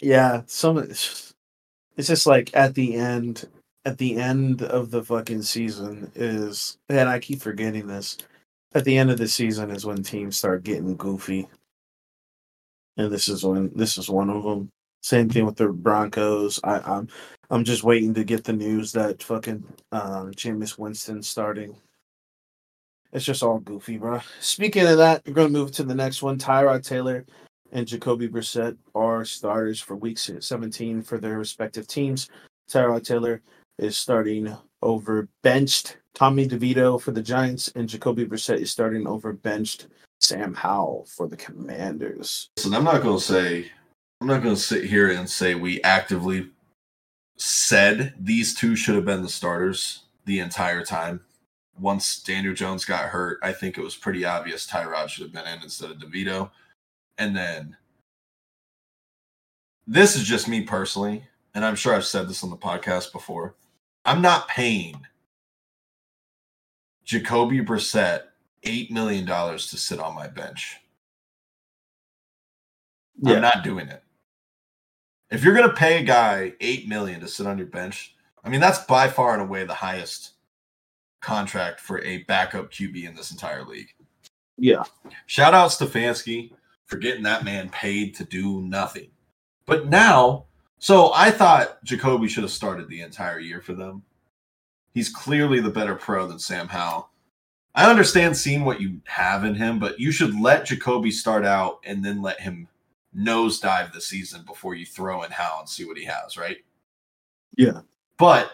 yeah, 0.00 0.42
some 0.46 0.78
it's 0.78 1.34
just 1.96 2.26
like 2.26 2.50
at 2.54 2.74
the 2.74 2.94
end 2.94 3.48
at 3.84 3.98
the 3.98 4.16
end 4.16 4.62
of 4.62 4.90
the 4.90 5.02
fucking 5.02 5.42
season 5.42 6.10
is 6.14 6.78
and 6.88 7.08
I 7.08 7.18
keep 7.18 7.40
forgetting 7.40 7.86
this. 7.86 8.18
At 8.74 8.84
the 8.84 8.96
end 8.96 9.10
of 9.10 9.18
the 9.18 9.28
season 9.28 9.70
is 9.70 9.84
when 9.84 10.02
teams 10.02 10.36
start 10.36 10.62
getting 10.62 10.96
goofy. 10.96 11.48
And 12.96 13.10
this 13.10 13.28
is 13.28 13.44
when 13.44 13.70
this 13.74 13.98
is 13.98 14.08
one 14.08 14.30
of 14.30 14.42
them. 14.44 14.70
Same 15.02 15.28
thing 15.28 15.46
with 15.46 15.56
the 15.56 15.68
Broncos. 15.68 16.60
I, 16.62 16.78
I'm 16.78 17.08
I'm 17.50 17.64
just 17.64 17.82
waiting 17.82 18.14
to 18.14 18.24
get 18.24 18.44
the 18.44 18.52
news 18.52 18.92
that 18.92 19.22
fucking 19.22 19.64
um, 19.92 20.32
Jameis 20.32 20.78
Winston 20.78 21.22
starting. 21.22 21.74
It's 23.12 23.24
just 23.24 23.42
all 23.42 23.58
goofy, 23.58 23.98
bro. 23.98 24.20
Speaking 24.40 24.86
of 24.86 24.98
that, 24.98 25.22
we're 25.26 25.32
gonna 25.32 25.48
move 25.48 25.72
to 25.72 25.82
the 25.82 25.94
next 25.94 26.22
one. 26.22 26.38
Tyrod 26.38 26.86
Taylor 26.86 27.24
and 27.72 27.86
Jacoby 27.86 28.28
Brissett 28.28 28.76
are 28.94 29.24
starters 29.24 29.80
for 29.80 29.96
week 29.96 30.18
17 30.18 31.02
for 31.02 31.18
their 31.18 31.38
respective 31.38 31.86
teams. 31.86 32.28
Tyrod 32.70 33.04
Taylor 33.04 33.42
is 33.78 33.96
starting 33.96 34.54
over 34.82 35.28
benched 35.42 35.98
Tommy 36.14 36.46
DeVito 36.46 37.00
for 37.00 37.12
the 37.12 37.22
Giants, 37.22 37.72
and 37.74 37.88
Jacoby 37.88 38.26
Brissett 38.26 38.60
is 38.60 38.70
starting 38.70 39.06
over 39.06 39.32
benched 39.32 39.88
Sam 40.20 40.54
Howell 40.54 41.06
for 41.08 41.26
the 41.26 41.36
Commanders. 41.36 42.50
Listen, 42.56 42.74
I'm 42.74 42.84
not 42.84 43.02
to 43.02 43.18
say, 43.20 43.70
I'm 44.20 44.26
not 44.26 44.42
going 44.42 44.54
to 44.54 44.60
sit 44.60 44.84
here 44.84 45.10
and 45.10 45.28
say 45.28 45.54
we 45.54 45.82
actively 45.82 46.50
said 47.36 48.14
these 48.20 48.54
two 48.54 48.76
should 48.76 48.94
have 48.94 49.06
been 49.06 49.22
the 49.22 49.28
starters 49.28 50.04
the 50.26 50.40
entire 50.40 50.84
time. 50.84 51.20
Once 51.78 52.22
Daniel 52.22 52.52
Jones 52.52 52.84
got 52.84 53.06
hurt, 53.08 53.38
I 53.42 53.52
think 53.52 53.78
it 53.78 53.82
was 53.84 53.96
pretty 53.96 54.24
obvious 54.26 54.66
Tyrod 54.66 55.08
should 55.08 55.22
have 55.22 55.32
been 55.32 55.46
in 55.46 55.62
instead 55.62 55.90
of 55.90 55.96
DeVito. 55.98 56.50
And 57.16 57.34
then 57.34 57.76
this 59.86 60.16
is 60.16 60.24
just 60.24 60.48
me 60.48 60.62
personally. 60.62 61.24
and 61.54 61.64
I'm 61.64 61.74
sure 61.76 61.94
I've 61.94 62.04
said 62.04 62.28
this 62.28 62.44
on 62.44 62.50
the 62.50 62.56
podcast 62.56 63.12
before, 63.12 63.54
I'm 64.04 64.22
not 64.22 64.48
paying 64.48 65.06
Jacoby 67.04 67.60
Brissett 67.60 68.22
eight 68.64 68.90
million 68.90 69.24
dollars 69.24 69.70
to 69.70 69.76
sit 69.78 69.98
on 69.98 70.14
my 70.14 70.26
bench. 70.28 70.76
I'm 73.24 73.40
not 73.40 73.64
doing 73.64 73.88
it. 73.88 74.02
If 75.30 75.44
you're 75.44 75.54
gonna 75.54 75.72
pay 75.72 76.00
a 76.00 76.04
guy 76.04 76.54
eight 76.60 76.88
million 76.88 77.20
to 77.20 77.28
sit 77.28 77.46
on 77.46 77.58
your 77.58 77.68
bench, 77.68 78.14
I 78.44 78.48
mean 78.48 78.60
that's 78.60 78.84
by 78.84 79.08
far 79.08 79.32
and 79.32 79.42
away 79.42 79.64
the 79.64 79.74
highest 79.74 80.32
contract 81.20 81.80
for 81.80 82.02
a 82.02 82.24
backup 82.24 82.70
QB 82.70 83.04
in 83.06 83.14
this 83.14 83.30
entire 83.30 83.64
league. 83.64 83.92
Yeah. 84.58 84.82
Shout 85.26 85.54
out 85.54 85.70
Stefanski 85.70 86.52
for 86.86 86.96
getting 86.96 87.22
that 87.22 87.44
man 87.44 87.68
paid 87.70 88.14
to 88.16 88.24
do 88.24 88.62
nothing. 88.62 89.08
But 89.66 89.88
now, 89.88 90.46
so 90.78 91.12
I 91.14 91.30
thought 91.30 91.82
Jacoby 91.84 92.28
should 92.28 92.42
have 92.42 92.50
started 92.50 92.88
the 92.88 93.02
entire 93.02 93.38
year 93.38 93.60
for 93.60 93.74
them. 93.74 94.02
He's 94.92 95.08
clearly 95.08 95.60
the 95.60 95.70
better 95.70 95.94
pro 95.94 96.26
than 96.26 96.38
Sam 96.38 96.66
Howell. 96.66 97.08
I 97.74 97.88
understand 97.88 98.36
seeing 98.36 98.64
what 98.64 98.80
you 98.80 99.00
have 99.04 99.44
in 99.44 99.54
him, 99.54 99.78
but 99.78 100.00
you 100.00 100.10
should 100.10 100.38
let 100.40 100.66
Jacoby 100.66 101.12
start 101.12 101.44
out 101.44 101.78
and 101.84 102.04
then 102.04 102.20
let 102.20 102.40
him 102.40 102.66
nosedive 103.16 103.92
the 103.92 104.00
season 104.00 104.42
before 104.46 104.74
you 104.74 104.86
throw 104.86 105.22
in 105.22 105.30
Howell 105.30 105.60
and 105.60 105.68
see 105.68 105.84
what 105.84 105.96
he 105.98 106.04
has, 106.04 106.36
right? 106.36 106.58
Yeah. 107.56 107.80
But 108.18 108.52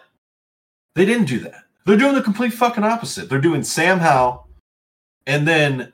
they 0.95 1.05
didn't 1.05 1.27
do 1.27 1.41
that. 1.41 1.65
They're 1.85 1.97
doing 1.97 2.15
the 2.15 2.23
complete 2.23 2.53
fucking 2.53 2.85
opposite. 2.85 3.29
They're 3.29 3.39
doing 3.39 3.63
Sam 3.63 3.99
Howell, 3.99 4.49
and 5.27 5.47
then 5.47 5.93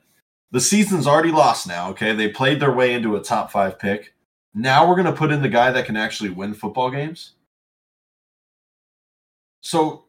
the 0.51 0.61
season's 0.61 1.07
already 1.07 1.31
lost 1.31 1.67
now. 1.67 1.89
Okay, 1.89 2.13
they 2.13 2.29
played 2.29 2.59
their 2.59 2.71
way 2.71 2.93
into 2.93 3.15
a 3.15 3.23
top 3.23 3.51
five 3.51 3.77
pick. 3.77 4.13
Now 4.53 4.87
we're 4.87 4.95
gonna 4.95 5.11
put 5.13 5.31
in 5.31 5.41
the 5.41 5.49
guy 5.49 5.71
that 5.71 5.85
can 5.85 5.97
actually 5.97 6.29
win 6.29 6.53
football 6.53 6.89
games. 6.89 7.33
So 9.61 10.05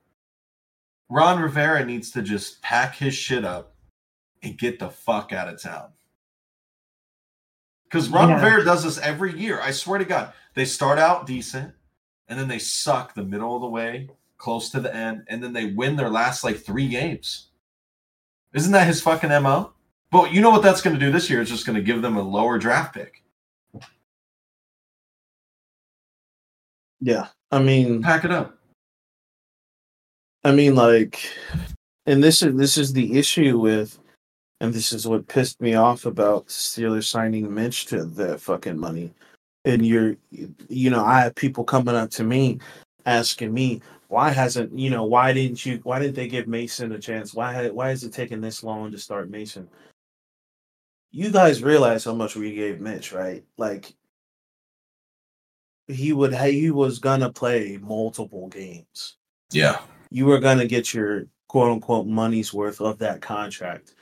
Ron 1.10 1.40
Rivera 1.40 1.84
needs 1.84 2.10
to 2.12 2.22
just 2.22 2.62
pack 2.62 2.96
his 2.96 3.14
shit 3.14 3.44
up 3.44 3.74
and 4.42 4.58
get 4.58 4.78
the 4.78 4.90
fuck 4.90 5.32
out 5.32 5.48
of 5.48 5.60
town. 5.60 5.90
Because 7.94 8.08
Ron 8.08 8.28
Yeah. 8.28 8.34
Rivera 8.34 8.64
does 8.64 8.82
this 8.82 8.98
every 8.98 9.38
year. 9.38 9.60
I 9.60 9.70
swear 9.70 10.00
to 10.00 10.04
God. 10.04 10.32
They 10.54 10.64
start 10.64 10.98
out 10.98 11.28
decent 11.28 11.72
and 12.26 12.36
then 12.36 12.48
they 12.48 12.58
suck 12.58 13.14
the 13.14 13.22
middle 13.22 13.54
of 13.54 13.62
the 13.62 13.68
way, 13.68 14.10
close 14.36 14.68
to 14.70 14.80
the 14.80 14.92
end, 14.92 15.22
and 15.28 15.40
then 15.40 15.52
they 15.52 15.66
win 15.66 15.94
their 15.94 16.10
last 16.10 16.42
like 16.42 16.56
three 16.56 16.88
games. 16.88 17.50
Isn't 18.52 18.72
that 18.72 18.88
his 18.88 19.00
fucking 19.00 19.30
MO? 19.30 19.74
But 20.10 20.32
you 20.32 20.40
know 20.40 20.50
what 20.50 20.64
that's 20.64 20.82
going 20.82 20.98
to 20.98 20.98
do 20.98 21.12
this 21.12 21.30
year? 21.30 21.40
It's 21.40 21.52
just 21.52 21.66
going 21.66 21.76
to 21.76 21.82
give 21.82 22.02
them 22.02 22.16
a 22.16 22.22
lower 22.22 22.58
draft 22.58 22.94
pick. 22.94 23.22
Yeah. 27.00 27.28
I 27.52 27.62
mean, 27.62 28.02
Pack 28.02 28.24
it 28.24 28.32
up. 28.32 28.58
I 30.42 30.50
mean, 30.50 30.74
like, 30.74 31.30
and 32.06 32.24
this 32.24 32.42
is 32.42 32.56
this 32.56 32.76
is 32.76 32.92
the 32.92 33.16
issue 33.16 33.56
with, 33.56 34.00
and 34.60 34.72
this 34.72 34.92
is 34.92 35.06
what 35.06 35.28
pissed 35.28 35.60
me 35.60 35.74
off 35.74 36.06
about 36.06 36.46
Steelers 36.48 37.04
signing 37.04 37.52
Mitch 37.52 37.86
to 37.86 38.04
that 38.04 38.40
fucking 38.40 38.78
money. 38.78 39.12
And 39.64 39.84
you're, 39.84 40.16
you 40.68 40.90
know, 40.90 41.04
I 41.04 41.20
have 41.20 41.34
people 41.34 41.64
coming 41.64 41.94
up 41.94 42.10
to 42.12 42.24
me 42.24 42.58
asking 43.06 43.52
me 43.52 43.80
why 44.08 44.30
hasn't, 44.30 44.78
you 44.78 44.90
know, 44.90 45.04
why 45.04 45.32
didn't 45.32 45.64
you, 45.66 45.80
why 45.82 45.98
didn't 45.98 46.14
they 46.14 46.28
give 46.28 46.46
Mason 46.46 46.92
a 46.92 46.98
chance? 46.98 47.34
Why 47.34 47.52
had, 47.52 47.72
why 47.72 47.90
is 47.90 48.04
it 48.04 48.12
taking 48.12 48.40
this 48.40 48.62
long 48.62 48.92
to 48.92 48.98
start 48.98 49.30
Mason? 49.30 49.68
You 51.10 51.30
guys 51.30 51.62
realize 51.62 52.04
how 52.04 52.14
much 52.14 52.36
we 52.36 52.54
gave 52.54 52.80
Mitch, 52.80 53.12
right? 53.12 53.44
Like, 53.56 53.94
he 55.88 56.12
would, 56.12 56.34
he 56.34 56.70
was 56.70 56.98
gonna 56.98 57.30
play 57.32 57.78
multiple 57.80 58.48
games 58.48 59.16
Yeah. 59.52 59.80
you 60.10 60.26
were 60.26 60.38
going 60.40 60.58
to 60.58 60.66
get 60.66 60.94
your 60.94 61.26
quote 61.48 61.70
unquote 61.72 62.06
money's 62.06 62.54
worth 62.54 62.80
of 62.80 62.98
that 62.98 63.20
contract. 63.20 63.94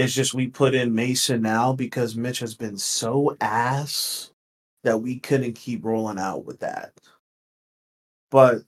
It's 0.00 0.14
just 0.14 0.34
we 0.34 0.48
put 0.48 0.74
in 0.74 0.94
Mason 0.94 1.42
now 1.42 1.72
because 1.72 2.16
Mitch 2.16 2.38
has 2.38 2.54
been 2.54 2.76
so 2.78 3.36
ass 3.40 4.32
that 4.82 5.00
we 5.00 5.18
couldn't 5.18 5.54
keep 5.54 5.84
rolling 5.84 6.18
out 6.18 6.44
with 6.44 6.60
that. 6.60 6.92
But 8.30 8.62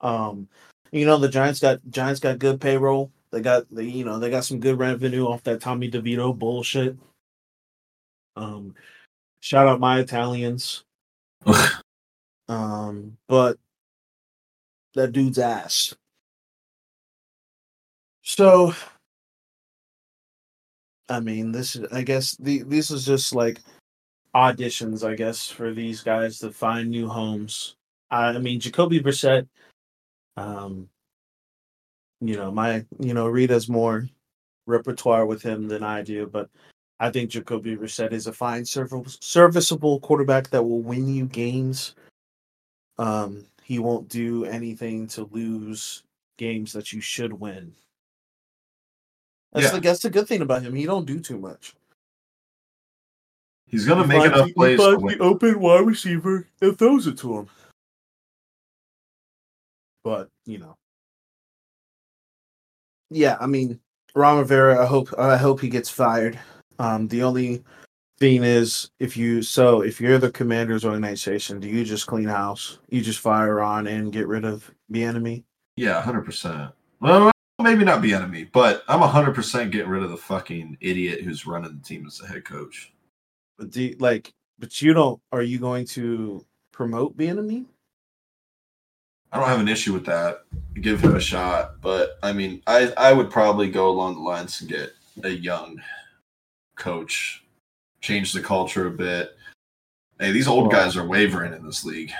um 0.00 0.48
you 0.92 1.06
know 1.06 1.18
the 1.18 1.28
Giants 1.28 1.60
got 1.60 1.78
Giants 1.90 2.20
got 2.20 2.38
good 2.38 2.60
payroll. 2.60 3.12
They 3.30 3.40
got 3.40 3.68
the 3.70 3.84
you 3.84 4.04
know 4.04 4.18
they 4.18 4.30
got 4.30 4.44
some 4.44 4.60
good 4.60 4.78
revenue 4.78 5.26
off 5.26 5.44
that 5.44 5.60
Tommy 5.60 5.90
DeVito 5.90 6.36
bullshit. 6.36 6.96
Um 8.36 8.74
shout 9.40 9.68
out 9.68 9.80
my 9.80 10.00
Italians. 10.00 10.84
Um 12.48 13.16
but 13.28 13.58
that 14.94 15.12
dude's 15.12 15.38
ass. 15.38 15.94
So, 18.22 18.74
I 21.10 21.20
mean, 21.20 21.52
this 21.52 21.76
is, 21.76 21.86
I 21.92 22.02
guess, 22.02 22.36
the 22.36 22.62
this 22.62 22.90
is 22.90 23.04
just 23.04 23.34
like 23.34 23.60
auditions, 24.34 25.06
I 25.06 25.14
guess, 25.16 25.48
for 25.48 25.74
these 25.74 26.02
guys 26.02 26.38
to 26.38 26.52
find 26.52 26.88
new 26.88 27.08
homes. 27.08 27.76
I, 28.10 28.28
I 28.28 28.38
mean, 28.38 28.60
Jacoby 28.60 29.00
Brissett, 29.00 29.48
um, 30.36 30.88
you 32.20 32.36
know, 32.36 32.50
my, 32.50 32.86
you 33.00 33.12
know, 33.12 33.34
has 33.34 33.68
more 33.68 34.08
repertoire 34.66 35.26
with 35.26 35.42
him 35.42 35.66
than 35.68 35.82
I 35.82 36.02
do, 36.02 36.26
but 36.26 36.48
I 37.00 37.10
think 37.10 37.30
Jacoby 37.30 37.76
Brissett 37.76 38.12
is 38.12 38.26
a 38.26 38.32
fine, 38.32 38.64
service, 38.64 39.18
serviceable 39.20 40.00
quarterback 40.00 40.50
that 40.50 40.62
will 40.62 40.82
win 40.82 41.12
you 41.12 41.26
games. 41.26 41.94
Um, 42.98 43.46
he 43.64 43.78
won't 43.78 44.08
do 44.08 44.44
anything 44.44 45.08
to 45.08 45.28
lose 45.32 46.04
games 46.36 46.72
that 46.72 46.92
you 46.92 47.00
should 47.00 47.32
win. 47.32 47.72
That's 49.52 49.66
Yeah. 49.66 49.72
the 49.72 49.80
that's 49.80 50.00
the 50.02 50.10
good 50.10 50.28
thing 50.28 50.42
about 50.42 50.62
him. 50.62 50.74
He 50.74 50.86
don't 50.86 51.06
do 51.06 51.20
too 51.20 51.38
much. 51.38 51.74
He's 53.66 53.86
going 53.86 53.98
to 53.98 54.04
He 54.04 54.08
make 54.08 54.18
finds 54.18 54.34
enough 54.34 54.40
the- 54.44 54.46
he 54.48 54.52
plays 54.54 54.78
to 54.78 54.84
finds 54.84 55.02
win. 55.02 55.18
the 55.18 55.24
open 55.24 55.60
wide 55.60 55.86
receiver 55.86 56.46
and 56.60 56.78
throws 56.78 57.06
it 57.06 57.18
to 57.18 57.38
him. 57.38 57.48
But 60.02 60.28
you 60.46 60.58
know, 60.58 60.76
yeah. 63.10 63.36
I 63.40 63.46
mean, 63.46 63.80
Ron 64.14 64.38
Rivera. 64.38 64.82
I 64.82 64.86
hope 64.86 65.12
I 65.18 65.36
hope 65.36 65.60
he 65.60 65.68
gets 65.68 65.90
fired. 65.90 66.38
Um, 66.78 67.06
the 67.08 67.22
only 67.22 67.62
thing 68.18 68.42
is, 68.44 68.90
if 68.98 69.16
you 69.16 69.42
so 69.42 69.82
if 69.82 70.00
you're 70.00 70.18
the 70.18 70.32
Commanders 70.32 70.84
organization, 70.84 71.60
do 71.60 71.68
you 71.68 71.84
just 71.84 72.06
clean 72.06 72.28
house? 72.28 72.78
You 72.88 73.02
just 73.02 73.20
fire 73.20 73.56
Ron 73.56 73.86
and 73.86 74.12
get 74.12 74.26
rid 74.26 74.44
of 74.44 74.70
the 74.88 75.02
enemy? 75.04 75.44
Yeah, 75.76 76.00
100%. 76.02 76.72
Well, 77.00 77.30
maybe 77.62 77.84
not 77.84 78.02
be 78.02 78.14
enemy, 78.14 78.44
but 78.44 78.82
I'm 78.88 79.00
100% 79.00 79.70
getting 79.70 79.88
rid 79.88 80.02
of 80.02 80.10
the 80.10 80.16
fucking 80.16 80.78
idiot 80.80 81.22
who's 81.22 81.46
running 81.46 81.74
the 81.76 81.86
team 81.86 82.06
as 82.06 82.18
the 82.18 82.26
head 82.26 82.44
coach. 82.44 82.92
But 83.58 83.70
do 83.70 83.82
you- 83.82 83.96
like, 83.98 84.32
but 84.58 84.80
you 84.82 84.92
don't. 84.92 85.20
Are 85.32 85.42
you 85.42 85.58
going 85.58 85.86
to 85.86 86.44
promote 86.72 87.16
the 87.16 87.28
enemy? 87.28 87.66
I 89.32 89.38
don't 89.38 89.48
have 89.48 89.60
an 89.60 89.68
issue 89.68 89.92
with 89.92 90.04
that. 90.06 90.44
Give 90.80 91.00
him 91.00 91.14
a 91.14 91.20
shot, 91.20 91.80
but 91.80 92.18
I 92.22 92.32
mean, 92.32 92.62
I 92.66 92.92
I 92.96 93.12
would 93.12 93.30
probably 93.30 93.70
go 93.70 93.88
along 93.88 94.14
the 94.14 94.20
lines 94.20 94.60
and 94.60 94.68
get 94.68 94.92
a 95.22 95.28
young 95.28 95.80
coach, 96.74 97.44
change 98.00 98.32
the 98.32 98.40
culture 98.40 98.86
a 98.88 98.90
bit. 98.90 99.36
Hey, 100.18 100.32
these 100.32 100.48
old 100.48 100.70
guys 100.70 100.96
are 100.96 101.06
wavering 101.06 101.54
in 101.54 101.64
this 101.64 101.84
league. 101.84 102.12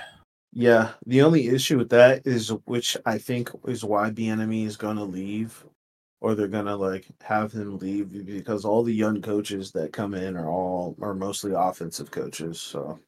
Yeah, 0.52 0.92
the 1.06 1.22
only 1.22 1.48
issue 1.48 1.78
with 1.78 1.90
that 1.90 2.26
is 2.26 2.50
which 2.64 2.96
I 3.06 3.18
think 3.18 3.50
is 3.66 3.84
why 3.84 4.10
the 4.10 4.28
enemy 4.28 4.64
is 4.64 4.76
gonna 4.76 5.04
leave, 5.04 5.64
or 6.20 6.34
they're 6.34 6.48
gonna 6.48 6.76
like 6.76 7.06
have 7.22 7.52
him 7.52 7.78
leave 7.78 8.26
because 8.26 8.64
all 8.64 8.82
the 8.82 8.92
young 8.94 9.22
coaches 9.22 9.70
that 9.72 9.92
come 9.92 10.12
in 10.14 10.36
are 10.36 10.48
all 10.48 10.96
are 11.00 11.14
mostly 11.14 11.52
offensive 11.54 12.10
coaches. 12.10 12.60
So 12.60 12.98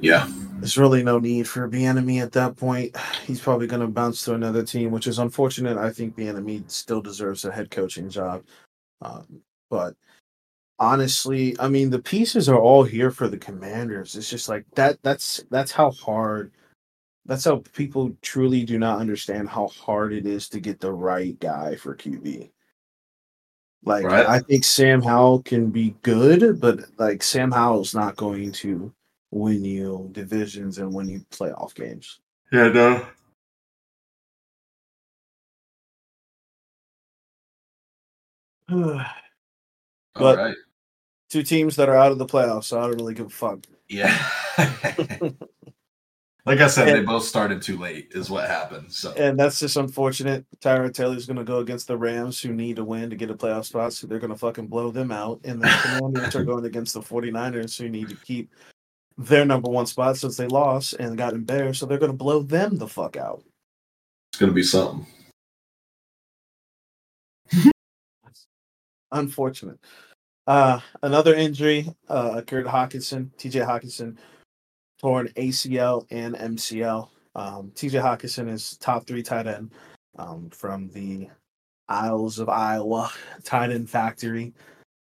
Yeah, 0.00 0.28
there's 0.60 0.78
really 0.78 1.02
no 1.02 1.18
need 1.18 1.48
for 1.48 1.68
the 1.68 1.84
enemy 1.84 2.20
at 2.20 2.32
that 2.32 2.56
point. 2.56 2.96
He's 3.26 3.40
probably 3.40 3.66
gonna 3.66 3.88
bounce 3.88 4.24
to 4.26 4.34
another 4.34 4.62
team, 4.64 4.92
which 4.92 5.08
is 5.08 5.18
unfortunate. 5.18 5.76
I 5.78 5.90
think 5.92 6.14
the 6.14 6.28
enemy 6.28 6.62
still 6.68 7.00
deserves 7.02 7.44
a 7.44 7.50
head 7.52 7.70
coaching 7.72 8.08
job, 8.08 8.44
um, 9.02 9.42
but 9.70 9.96
honestly, 10.78 11.56
I 11.58 11.68
mean 11.68 11.90
the 11.90 11.98
pieces 12.00 12.48
are 12.48 12.58
all 12.58 12.84
here 12.84 13.10
for 13.10 13.28
the 13.28 13.38
commanders. 13.38 14.16
It's 14.16 14.30
just 14.30 14.48
like 14.48 14.64
that 14.74 15.02
that's 15.02 15.44
that's 15.50 15.72
how 15.72 15.90
hard 15.92 16.52
that's 17.26 17.44
how 17.44 17.62
people 17.72 18.16
truly 18.22 18.64
do 18.64 18.78
not 18.78 19.00
understand 19.00 19.48
how 19.48 19.68
hard 19.68 20.12
it 20.12 20.26
is 20.26 20.48
to 20.50 20.60
get 20.60 20.80
the 20.80 20.92
right 20.92 21.38
guy 21.40 21.76
for 21.76 21.96
QB. 21.96 22.50
Like 23.84 24.04
Right. 24.04 24.26
I 24.26 24.40
think 24.40 24.64
Sam 24.64 25.02
Howell 25.02 25.42
can 25.42 25.70
be 25.70 25.96
good, 26.02 26.60
but 26.60 26.80
like 26.98 27.22
Sam 27.22 27.50
Howell's 27.52 27.94
not 27.94 28.16
going 28.16 28.52
to 28.52 28.92
win 29.30 29.64
you 29.64 30.08
divisions 30.12 30.78
and 30.78 30.92
win 30.92 31.08
you 31.08 31.20
playoff 31.30 31.74
games. 31.74 32.20
yeah, 32.52 32.68
no. 32.68 33.06
But- 40.14 40.38
right. 40.38 40.56
Teams 41.28 41.76
that 41.76 41.88
are 41.88 41.96
out 41.96 42.12
of 42.12 42.18
the 42.18 42.26
playoffs, 42.26 42.64
so 42.64 42.78
I 42.78 42.82
don't 42.82 42.96
really 42.96 43.14
give 43.14 43.26
a 43.26 43.30
fuck. 43.30 43.60
Yeah. 43.88 44.16
Like 46.46 46.60
I 46.60 46.68
said, 46.68 46.86
they 46.86 47.02
both 47.02 47.24
started 47.24 47.60
too 47.60 47.76
late, 47.76 48.12
is 48.12 48.30
what 48.30 48.48
happened. 48.48 48.92
So 48.92 49.12
And 49.14 49.36
that's 49.36 49.58
just 49.58 49.76
unfortunate. 49.76 50.46
Tyrod 50.60 50.94
Taylor's 50.94 51.26
going 51.26 51.38
to 51.38 51.44
go 51.44 51.58
against 51.58 51.88
the 51.88 51.96
Rams, 51.96 52.40
who 52.40 52.52
need 52.52 52.76
to 52.76 52.84
win 52.84 53.10
to 53.10 53.16
get 53.16 53.32
a 53.32 53.34
playoff 53.34 53.64
spot. 53.64 53.92
So 53.92 54.06
they're 54.06 54.20
going 54.20 54.32
to 54.32 54.38
fucking 54.38 54.68
blow 54.68 54.92
them 54.92 55.10
out. 55.10 55.40
And 55.42 55.60
the 55.60 55.66
Commanders 55.82 56.36
are 56.36 56.44
going 56.44 56.64
against 56.64 56.94
the 56.94 57.00
49ers, 57.00 57.76
who 57.76 57.88
need 57.88 58.10
to 58.10 58.14
keep 58.14 58.52
their 59.18 59.44
number 59.44 59.68
one 59.68 59.86
spot 59.86 60.18
since 60.18 60.36
they 60.36 60.46
lost 60.46 60.92
and 60.92 61.18
got 61.18 61.34
embarrassed. 61.34 61.80
So 61.80 61.86
they're 61.86 61.98
going 61.98 62.12
to 62.12 62.16
blow 62.16 62.42
them 62.42 62.76
the 62.76 62.86
fuck 62.86 63.16
out. 63.16 63.42
it's 64.30 64.38
gonna 64.38 64.52
be 64.52 64.62
something. 64.62 65.04
Unfortunate. 69.10 69.80
Uh, 70.46 70.80
another 71.02 71.34
injury 71.34 71.88
uh, 72.08 72.34
occurred. 72.36 72.66
Hockenson, 72.66 73.30
TJ 73.36 73.66
Hockenson, 73.66 74.16
torn 75.00 75.28
ACL 75.36 76.06
and 76.10 76.34
MCL. 76.36 77.08
Um, 77.34 77.72
TJ 77.74 78.00
Hockenson 78.00 78.48
is 78.50 78.76
top 78.78 79.06
three 79.06 79.22
tight 79.22 79.46
end 79.46 79.72
um, 80.18 80.48
from 80.50 80.88
the 80.90 81.28
Isles 81.88 82.38
of 82.38 82.48
Iowa 82.48 83.10
tight 83.44 83.70
end 83.70 83.90
factory. 83.90 84.52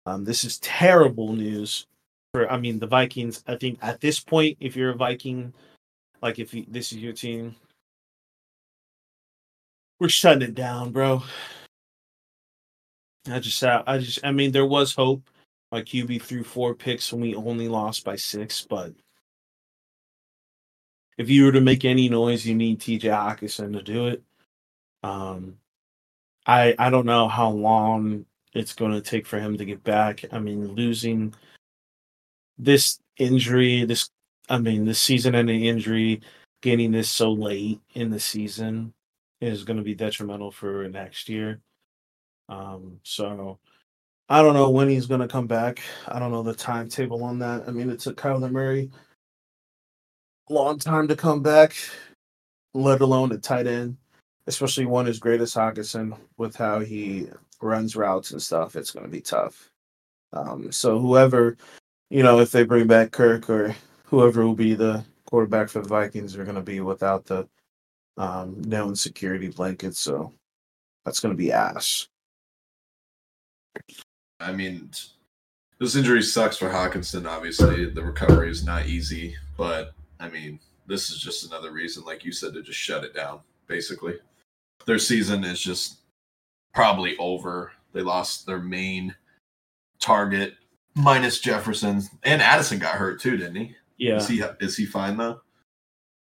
Um, 0.06 0.24
this 0.24 0.44
is 0.44 0.60
terrible 0.60 1.34
news 1.34 1.88
for. 2.34 2.52
I 2.52 2.58
mean, 2.58 2.80
the 2.80 2.88
Vikings. 2.88 3.44
I 3.48 3.56
think 3.56 3.80
at 3.82 4.02
this 4.02 4.20
point, 4.20 4.58
if 4.60 4.76
you're 4.76 4.92
a 4.92 4.96
Viking, 4.96 5.54
like 6.22 6.40
if 6.40 6.54
you, 6.54 6.66
this 6.68 6.92
is 6.92 7.00
your 7.00 7.14
team, 7.14 7.56
we're 10.00 10.10
shutting 10.10 10.42
it 10.42 10.56
down, 10.56 10.92
bro. 10.92 11.24
I 13.32 13.40
just, 13.40 13.64
uh, 13.64 13.84
I 13.86 13.98
just, 14.00 14.20
I 14.24 14.32
mean, 14.32 14.52
there 14.52 14.66
was 14.66 14.94
hope. 14.94 15.30
My 15.72 15.82
QB 15.82 16.22
threw 16.22 16.44
four 16.44 16.74
picks 16.74 17.12
and 17.12 17.22
we 17.22 17.36
only 17.36 17.68
lost 17.68 18.04
by 18.04 18.16
six, 18.16 18.66
but 18.68 18.94
if 21.18 21.30
you 21.30 21.46
were 21.46 21.52
to 21.52 21.62
make 21.62 21.86
any 21.86 22.10
noise, 22.10 22.46
you 22.46 22.56
need 22.56 22.80
TJ 22.80 23.02
Hockenson 23.02 23.74
to 23.74 23.84
do 23.84 24.08
it. 24.08 24.24
Um, 25.04 25.58
I, 26.46 26.76
I 26.80 26.90
don't 26.90 27.06
know 27.06 27.28
how 27.28 27.50
long 27.50 28.26
it's 28.54 28.74
going 28.74 28.94
to 28.94 29.02
take 29.02 29.28
for 29.28 29.40
him 29.40 29.58
to 29.58 29.66
get 29.66 29.84
back. 29.84 30.26
I 30.32 30.40
mean, 30.40 30.74
losing 30.74 31.36
this 32.58 33.00
injury, 33.18 33.86
this, 33.86 34.10
I 34.50 34.58
mean, 34.58 34.86
this 34.86 35.00
season-ending 35.00 35.66
injury, 35.66 36.22
getting 36.62 36.92
this 36.92 37.10
so 37.10 37.32
late 37.32 37.80
in 37.94 38.10
the 38.10 38.20
season 38.20 38.94
is 39.42 39.64
going 39.64 39.78
to 39.78 39.84
be 39.84 39.96
detrimental 39.96 40.52
for 40.52 40.88
next 40.90 41.30
year. 41.30 41.62
Um, 42.50 43.00
so 43.04 43.60
I 44.28 44.42
don't 44.42 44.54
know 44.54 44.70
when 44.70 44.90
he's 44.90 45.06
going 45.06 45.22
to 45.22 45.28
come 45.28 45.48
back. 45.48 45.82
I 46.08 46.20
don't 46.20 46.32
know 46.32 46.44
the 46.44 46.54
timetable 46.54 47.24
on 47.24 47.40
that. 47.40 47.64
I 47.68 47.72
mean, 47.72 47.90
it 47.90 48.00
took 48.00 48.18
Kyler 48.18 48.52
Murray 48.52 48.90
a 50.50 50.54
long 50.54 50.80
time 50.80 51.08
to 51.08 51.16
come 51.16 51.42
back, 51.42 51.76
let 52.74 53.02
alone 53.02 53.32
a 53.32 53.38
tight 53.38 53.68
end, 53.68 53.98
especially 54.48 54.86
one 54.86 55.08
as 55.08 55.20
great 55.20 55.42
as 55.42 55.54
Hockenson 55.54 56.18
with 56.38 56.56
how 56.56 56.80
he 56.80 57.28
runs 57.62 57.96
routes 57.96 58.32
and 58.32 58.42
stuff. 58.42 58.76
It's 58.76 58.92
going 58.92 59.06
to 59.06 59.12
be 59.12 59.22
tough. 59.22 59.70
Um, 60.34 60.72
so 60.72 61.00
whoever, 61.00 61.58
you 62.10 62.24
know, 62.24 62.40
if 62.40 62.52
they 62.52 62.64
bring 62.64 62.88
back 62.88 63.12
Kirk 63.12 63.50
or 63.50 63.76
whoever 64.06 64.46
will 64.46 64.56
be 64.56 64.74
the 64.74 65.04
quarterback 65.26 65.70
for 65.70 65.82
the 65.82 65.90
Vikings, 65.90 66.36
are 66.36 66.44
going 66.44 66.56
to 66.56 66.62
be 66.62 66.82
without 66.82 67.26
the 67.26 67.48
um, 68.18 68.62
known 68.62 68.96
security 68.96 69.50
blanket. 69.50 69.96
So 69.96 70.34
that's 71.06 71.20
going 71.20 71.34
to 71.34 71.38
be 71.38 71.52
ass. 71.52 72.08
I 74.40 74.52
mean, 74.52 74.90
this 75.80 75.96
injury 75.96 76.22
sucks 76.22 76.58
for 76.58 76.70
Hockenson. 76.70 77.30
Obviously, 77.30 77.90
the 77.90 78.04
recovery 78.04 78.50
is 78.50 78.66
not 78.66 78.88
easy, 78.88 79.36
but 79.58 79.94
I 80.20 80.30
mean, 80.30 80.60
this 80.88 81.10
is 81.10 81.20
just 81.20 81.46
another 81.46 81.72
reason, 81.72 82.04
like 82.04 82.26
you 82.26 82.32
said, 82.32 82.54
to 82.54 82.62
just 82.62 82.80
shut 82.80 83.04
it 83.04 83.14
down. 83.14 83.40
Basically, 83.68 84.16
their 84.86 85.00
season 85.00 85.44
is 85.44 85.60
just 85.60 86.00
probably 86.74 87.16
over. 87.18 87.72
They 87.94 88.02
lost 88.02 88.46
their 88.46 88.60
main 88.60 89.16
target, 90.00 90.56
minus 90.96 91.40
Jefferson 91.40 92.02
and 92.24 92.42
Addison 92.42 92.80
got 92.80 92.96
hurt 92.96 93.22
too, 93.22 93.38
didn't 93.38 93.56
he? 93.56 93.76
Yeah. 93.98 94.18
Is 94.18 94.28
he 94.28 94.44
is 94.60 94.78
he 94.78 94.86
fine 94.86 95.18
though? 95.18 95.42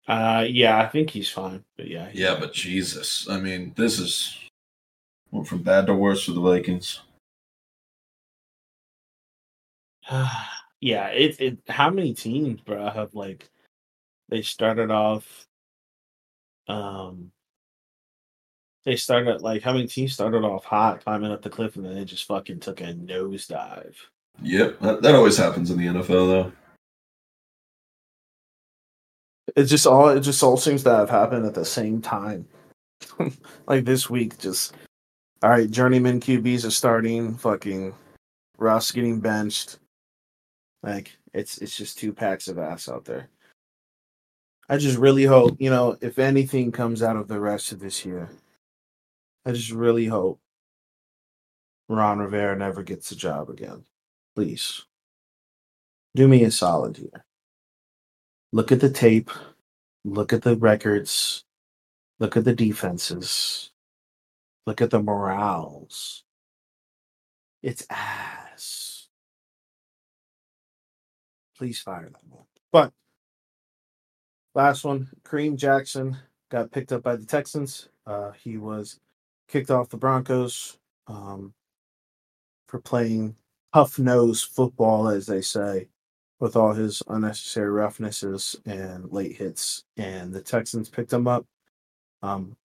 Uh, 0.07 0.45
yeah, 0.47 0.79
I 0.79 0.87
think 0.87 1.09
he's 1.09 1.29
fine. 1.29 1.63
But 1.77 1.87
yeah. 1.87 2.09
Yeah, 2.13 2.35
but 2.39 2.53
Jesus, 2.53 3.27
I 3.29 3.39
mean, 3.39 3.73
this 3.75 3.99
is 3.99 4.37
went 5.31 5.47
from 5.47 5.63
bad 5.63 5.87
to 5.87 5.93
worse 5.93 6.25
for 6.25 6.31
the 6.31 6.41
Vikings. 6.41 7.01
yeah, 10.81 11.07
it, 11.07 11.39
it 11.39 11.57
how 11.67 11.89
many 11.89 12.13
teams, 12.13 12.61
bro, 12.61 12.89
have 12.89 13.13
like 13.13 13.49
they 14.29 14.41
started 14.41 14.91
off 14.91 15.47
um 16.67 17.31
they 18.85 18.95
started 18.95 19.41
like 19.41 19.61
how 19.61 19.73
many 19.73 19.87
teams 19.87 20.13
started 20.13 20.43
off 20.43 20.65
hot 20.65 21.03
climbing 21.03 21.31
up 21.31 21.41
the 21.41 21.49
cliff 21.49 21.75
and 21.75 21.85
then 21.85 21.95
they 21.95 22.05
just 22.05 22.25
fucking 22.25 22.59
took 22.59 22.81
a 22.81 22.93
nosedive. 22.93 23.95
Yep, 24.41 24.79
that, 24.79 25.01
that 25.01 25.15
always 25.15 25.37
happens 25.37 25.71
in 25.71 25.77
the 25.77 25.85
NFL 25.85 26.07
though. 26.07 26.51
It 29.55 29.65
just 29.65 29.85
all 29.85 30.09
it 30.09 30.21
just 30.21 30.41
all 30.41 30.57
seems 30.57 30.83
to 30.83 30.89
have 30.89 31.09
happened 31.09 31.45
at 31.45 31.53
the 31.53 31.65
same 31.65 32.01
time. 32.01 32.47
like 33.67 33.85
this 33.85 34.09
week, 34.09 34.37
just 34.37 34.73
all 35.41 35.49
right, 35.49 35.69
journeyman 35.69 36.19
QBs 36.19 36.65
are 36.65 36.71
starting, 36.71 37.35
fucking 37.35 37.93
Ross 38.57 38.91
getting 38.91 39.19
benched. 39.19 39.77
Like 40.83 41.17
it's 41.33 41.57
it's 41.59 41.75
just 41.75 41.97
two 41.97 42.13
packs 42.13 42.47
of 42.47 42.59
ass 42.59 42.89
out 42.89 43.05
there. 43.05 43.29
I 44.69 44.77
just 44.77 44.97
really 44.97 45.25
hope, 45.25 45.57
you 45.59 45.69
know, 45.69 45.97
if 46.01 46.19
anything 46.19 46.71
comes 46.71 47.03
out 47.03 47.17
of 47.17 47.27
the 47.27 47.39
rest 47.39 47.71
of 47.71 47.79
this 47.79 48.05
year, 48.05 48.29
I 49.45 49.51
just 49.51 49.71
really 49.71 50.05
hope 50.05 50.39
Ron 51.89 52.19
Rivera 52.19 52.55
never 52.57 52.83
gets 52.83 53.11
a 53.11 53.15
job 53.15 53.49
again. 53.49 53.83
Please. 54.35 54.83
Do 56.15 56.27
me 56.27 56.43
a 56.43 56.51
solid 56.51 56.97
here. 56.97 57.25
Look 58.51 58.71
at 58.71 58.79
the 58.79 58.89
tape. 58.89 59.31
Look 60.05 60.31
at 60.31 60.43
the 60.43 60.55
records. 60.55 61.43
Look 62.19 62.37
at 62.37 62.45
the 62.45 62.53
defenses. 62.53 63.71
Look 64.65 64.81
at 64.81 64.91
the 64.91 65.01
morals. 65.01 66.23
It's 67.61 67.85
ass. 67.89 68.92
Please 71.57 71.79
fire 71.79 72.09
them. 72.09 72.31
But 72.71 72.91
last 74.55 74.83
one, 74.83 75.09
Kareem 75.23 75.55
Jackson 75.55 76.17
got 76.49 76.71
picked 76.71 76.91
up 76.91 77.03
by 77.03 77.15
the 77.15 77.25
Texans. 77.25 77.89
Uh, 78.05 78.31
he 78.31 78.57
was 78.57 78.99
kicked 79.47 79.71
off 79.71 79.89
the 79.89 79.97
Broncos 79.97 80.77
um, 81.07 81.53
for 82.67 82.79
playing 82.79 83.35
tough 83.73 83.99
nose 83.99 84.41
football, 84.41 85.07
as 85.07 85.25
they 85.27 85.41
say, 85.41 85.87
with 86.39 86.55
all 86.55 86.73
his 86.73 87.01
unnecessary 87.07 87.69
roughnesses 87.69 88.55
and 88.65 89.11
late 89.11 89.35
hits. 89.35 89.83
And 89.97 90.33
the 90.33 90.41
Texans 90.41 90.89
picked 90.89 91.13
him 91.13 91.27
up. 91.27 91.45
Um, 92.21 92.55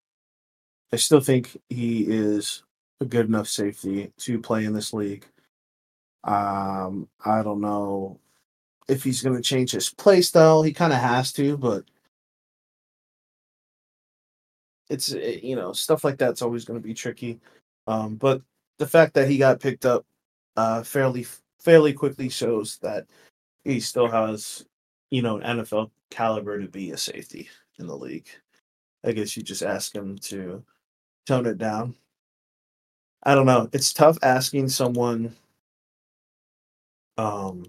I 0.93 0.97
still 0.97 1.20
think 1.20 1.60
he 1.69 2.02
is 2.02 2.62
a 3.01 3.05
good 3.05 3.27
enough 3.27 3.48
safety 3.48 4.12
to 4.19 4.39
play 4.40 4.65
in 4.65 4.73
this 4.73 4.93
league. 4.93 5.27
Um, 6.24 7.09
I 7.24 7.43
don't 7.43 7.60
know 7.60 8.19
if 8.89 9.05
he's 9.05 9.23
going 9.23 9.36
to 9.36 9.43
change 9.43 9.73
his 9.73 9.90
play 9.90 10.23
style. 10.23 10.62
He 10.62 10.73
kind 10.73 10.93
of 10.93 10.98
has 10.98 11.32
to, 11.35 11.56
but 11.56 11.85
it's 14.89 15.12
eh, 15.12 15.39
you 15.43 15.55
know 15.56 15.73
stuff 15.73 16.05
like 16.05 16.19
that's 16.19 16.43
always 16.43 16.65
going 16.65 16.81
to 16.81 16.86
be 16.86 16.94
tricky. 16.94 17.40
Um, 17.86 18.16
but 18.16 18.43
the 18.78 18.86
fact 18.86 19.15
that 19.15 19.28
he 19.28 19.39
got 19.39 19.60
picked 19.60 19.86
up 19.86 20.05
uh, 20.56 20.82
fairly 20.82 21.27
fairly 21.60 21.93
quickly 21.93 22.28
shows 22.28 22.78
that 22.78 23.06
he 23.65 23.81
still 23.81 24.09
has 24.09 24.65
you 25.10 25.23
know 25.23 25.39
an 25.39 25.59
NFL 25.60 25.90
caliber 26.10 26.60
to 26.60 26.69
be 26.69 26.90
a 26.93 26.97
safety 26.97 27.48
in 27.78 27.86
the 27.86 27.97
league. 27.97 28.28
I 29.05 29.12
guess 29.12 29.36
you 29.36 29.43
just 29.43 29.62
ask 29.62 29.94
him 29.94 30.19
to 30.19 30.65
tone 31.27 31.47
it 31.47 31.59
down. 31.59 31.94
I 33.23 33.35
don't 33.35 33.47
know. 33.47 33.69
It's 33.73 33.93
tough 33.93 34.19
asking 34.23 34.69
someone 34.69 35.35
um 37.16 37.65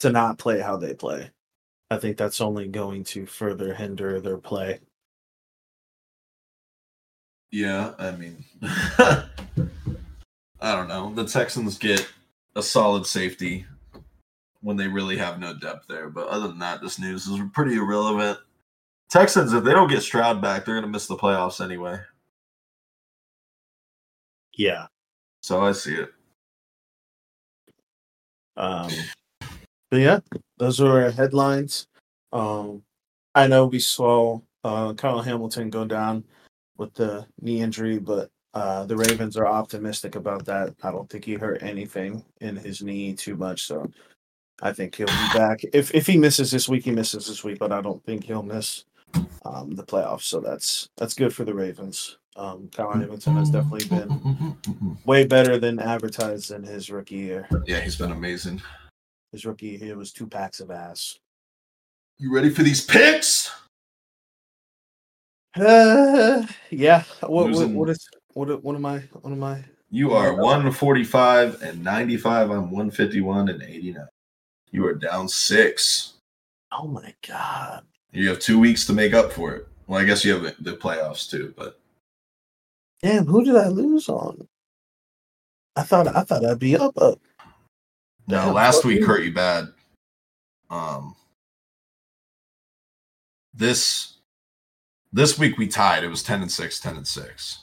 to 0.00 0.10
not 0.10 0.38
play 0.38 0.60
how 0.60 0.76
they 0.76 0.94
play. 0.94 1.30
I 1.90 1.98
think 1.98 2.16
that's 2.16 2.40
only 2.40 2.66
going 2.68 3.04
to 3.04 3.26
further 3.26 3.74
hinder 3.74 4.20
their 4.20 4.38
play. 4.38 4.80
Yeah, 7.52 7.94
I 7.98 8.10
mean, 8.10 8.44
I 8.62 9.28
don't 10.60 10.88
know. 10.88 11.14
The 11.14 11.26
Texans 11.26 11.78
get 11.78 12.06
a 12.56 12.62
solid 12.62 13.06
safety 13.06 13.66
when 14.62 14.76
they 14.76 14.88
really 14.88 15.16
have 15.16 15.38
no 15.38 15.54
depth 15.54 15.86
there. 15.88 16.08
But 16.08 16.26
other 16.26 16.48
than 16.48 16.58
that, 16.58 16.80
this 16.80 16.98
news 16.98 17.26
is 17.26 17.40
pretty 17.52 17.76
irrelevant. 17.76 18.38
Texans, 19.08 19.52
if 19.52 19.62
they 19.62 19.72
don't 19.72 19.88
get 19.88 20.02
Stroud 20.02 20.42
back, 20.42 20.64
they're 20.64 20.74
going 20.74 20.82
to 20.84 20.90
miss 20.90 21.06
the 21.06 21.16
playoffs 21.16 21.64
anyway. 21.64 21.98
Yeah. 24.56 24.86
So 25.40 25.62
I 25.62 25.72
see 25.72 25.94
it. 25.94 26.12
Um 28.56 28.90
but 29.90 30.00
yeah, 30.00 30.20
those 30.58 30.80
are 30.80 31.02
our 31.02 31.10
headlines. 31.10 31.86
Um, 32.32 32.82
I 33.34 33.46
know 33.46 33.66
we 33.66 33.78
saw 33.78 34.40
uh, 34.64 34.94
Kyle 34.94 35.22
Hamilton 35.22 35.70
go 35.70 35.84
down 35.84 36.24
with 36.76 36.92
the 36.94 37.26
knee 37.40 37.60
injury, 37.60 37.98
but 37.98 38.30
uh, 38.54 38.86
the 38.86 38.96
Ravens 38.96 39.36
are 39.36 39.46
optimistic 39.46 40.14
about 40.14 40.44
that. 40.46 40.74
I 40.82 40.90
don't 40.90 41.08
think 41.08 41.24
he 41.24 41.34
hurt 41.34 41.62
anything 41.62 42.24
in 42.40 42.56
his 42.56 42.82
knee 42.82 43.14
too 43.14 43.36
much, 43.36 43.66
so 43.66 43.90
I 44.62 44.72
think 44.72 44.94
he'll 44.94 45.06
be 45.06 45.28
back. 45.34 45.60
If 45.72 45.94
if 45.94 46.06
he 46.06 46.16
misses 46.16 46.50
this 46.50 46.68
week, 46.68 46.84
he 46.84 46.90
misses 46.90 47.26
this 47.26 47.44
week, 47.44 47.58
but 47.58 47.72
I 47.72 47.80
don't 47.80 48.02
think 48.04 48.24
he'll 48.24 48.42
miss 48.42 48.84
um, 49.44 49.74
the 49.74 49.84
playoffs. 49.84 50.22
So 50.22 50.40
that's 50.40 50.88
that's 50.96 51.14
good 51.14 51.34
for 51.34 51.44
the 51.44 51.54
Ravens. 51.54 52.18
Um, 52.36 52.68
Kyle 52.74 52.92
Hamilton 52.92 53.36
has 53.36 53.50
definitely 53.50 53.88
been 53.88 54.56
way 55.06 55.26
better 55.26 55.58
than 55.58 55.78
advertised 55.78 56.50
in 56.50 56.62
his 56.62 56.90
rookie 56.90 57.16
year. 57.16 57.48
Yeah, 57.66 57.80
he's 57.80 57.96
been 57.96 58.12
amazing. 58.12 58.60
His 59.32 59.44
rookie 59.44 59.78
year 59.80 59.96
was 59.96 60.12
two 60.12 60.26
packs 60.26 60.60
of 60.60 60.70
ass. 60.70 61.18
You 62.18 62.32
ready 62.32 62.50
for 62.50 62.62
these 62.62 62.84
picks? 62.84 63.50
Uh, 65.54 66.46
yeah. 66.70 67.02
What, 67.20 67.50
what, 67.50 67.70
what 67.70 67.90
is 67.90 68.08
what 68.34 68.62
what 68.62 68.76
am 68.76 68.86
I 68.86 68.98
what 69.20 69.32
am 69.32 69.44
I? 69.44 69.64
You 69.90 70.12
are 70.12 70.34
145 70.34 71.62
and 71.62 71.82
95. 71.82 72.50
I'm 72.50 72.70
151 72.70 73.48
and 73.48 73.62
89. 73.62 74.06
You 74.72 74.86
are 74.86 74.94
down 74.94 75.28
six. 75.28 76.14
Oh 76.72 76.86
my 76.86 77.14
god. 77.26 77.84
You 78.12 78.28
have 78.28 78.40
two 78.40 78.58
weeks 78.58 78.86
to 78.86 78.92
make 78.92 79.14
up 79.14 79.32
for 79.32 79.54
it. 79.54 79.68
Well, 79.86 80.00
I 80.00 80.04
guess 80.04 80.24
you 80.24 80.34
have 80.34 80.54
the 80.60 80.76
playoffs 80.76 81.30
too, 81.30 81.54
but 81.56 81.78
Damn, 83.02 83.26
who 83.26 83.44
did 83.44 83.56
I 83.56 83.68
lose 83.68 84.08
on? 84.08 84.48
I 85.76 85.82
thought 85.82 86.08
I 86.08 86.22
thought 86.22 86.44
I'd 86.44 86.58
be 86.58 86.76
up 86.76 86.96
up. 86.98 87.20
No, 88.26 88.52
last 88.52 88.84
week 88.84 89.04
hurt 89.04 89.24
you 89.24 89.32
bad. 89.32 89.68
Um, 90.70 91.14
this 93.54 94.14
this 95.12 95.38
week 95.38 95.56
we 95.58 95.66
tied. 95.66 96.04
It 96.04 96.08
was 96.08 96.22
10 96.22 96.42
and 96.42 96.50
6, 96.50 96.80
10 96.80 96.96
and 96.96 97.06
6. 97.06 97.58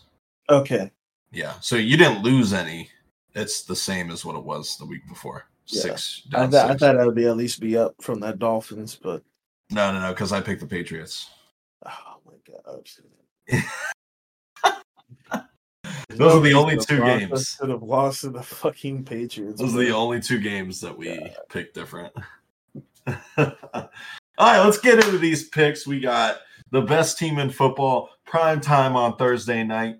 Okay. 0.50 0.92
Yeah, 1.32 1.54
so 1.62 1.76
you 1.76 1.98
didn't 1.98 2.24
lose 2.24 2.54
any. 2.54 2.90
It's 3.36 3.64
the 3.64 3.76
same 3.76 4.12
as 4.12 4.24
what 4.24 4.36
it 4.36 4.44
was 4.44 4.78
the 4.78 4.86
week 4.86 5.08
before. 5.08 5.46
Yeah. 5.68 5.82
Six. 5.82 6.24
I, 6.34 6.40
Down 6.40 6.52
th- 6.52 6.64
I 6.64 6.76
thought 6.76 7.00
I 7.00 7.06
would 7.06 7.16
be 7.16 7.26
at 7.26 7.38
least 7.38 7.60
be 7.60 7.78
up 7.78 7.96
from 8.02 8.20
that 8.20 8.40
Dolphins, 8.40 8.96
but 9.02 9.24
no, 9.72 9.92
no, 9.92 10.00
no, 10.00 10.10
because 10.10 10.32
I 10.32 10.42
picked 10.42 10.62
the 10.62 10.68
Patriots. 10.68 11.30
oh 11.86 12.18
my 12.26 12.34
god. 12.48 13.64
Those 16.18 16.36
are 16.36 16.40
the 16.40 16.54
only 16.54 16.78
two 16.78 17.00
games. 17.00 17.58
Should 17.60 17.70
have 17.70 17.84
lost 17.84 18.22
to 18.22 18.30
the 18.30 18.44
fucking 18.44 19.04
Patriots. 19.06 19.60
Those 19.60 19.76
are 19.76 19.80
the 19.80 19.92
only 19.92 20.22
two 20.22 20.40
games 20.40 20.82
that 20.82 20.98
we 20.98 21.32
picked 21.50 21.74
different. 21.76 22.14
All 23.38 23.48
right, 24.40 24.64
let's 24.64 24.80
get 24.80 25.04
into 25.04 25.18
these 25.18 25.50
picks. 25.50 25.86
We 25.86 26.00
got 26.00 26.40
the 26.72 26.82
best 26.82 27.18
team 27.18 27.38
in 27.40 27.50
football, 27.50 28.10
prime 28.26 28.62
time 28.62 28.96
on 28.96 29.16
Thursday 29.18 29.64
night. 29.64 30.00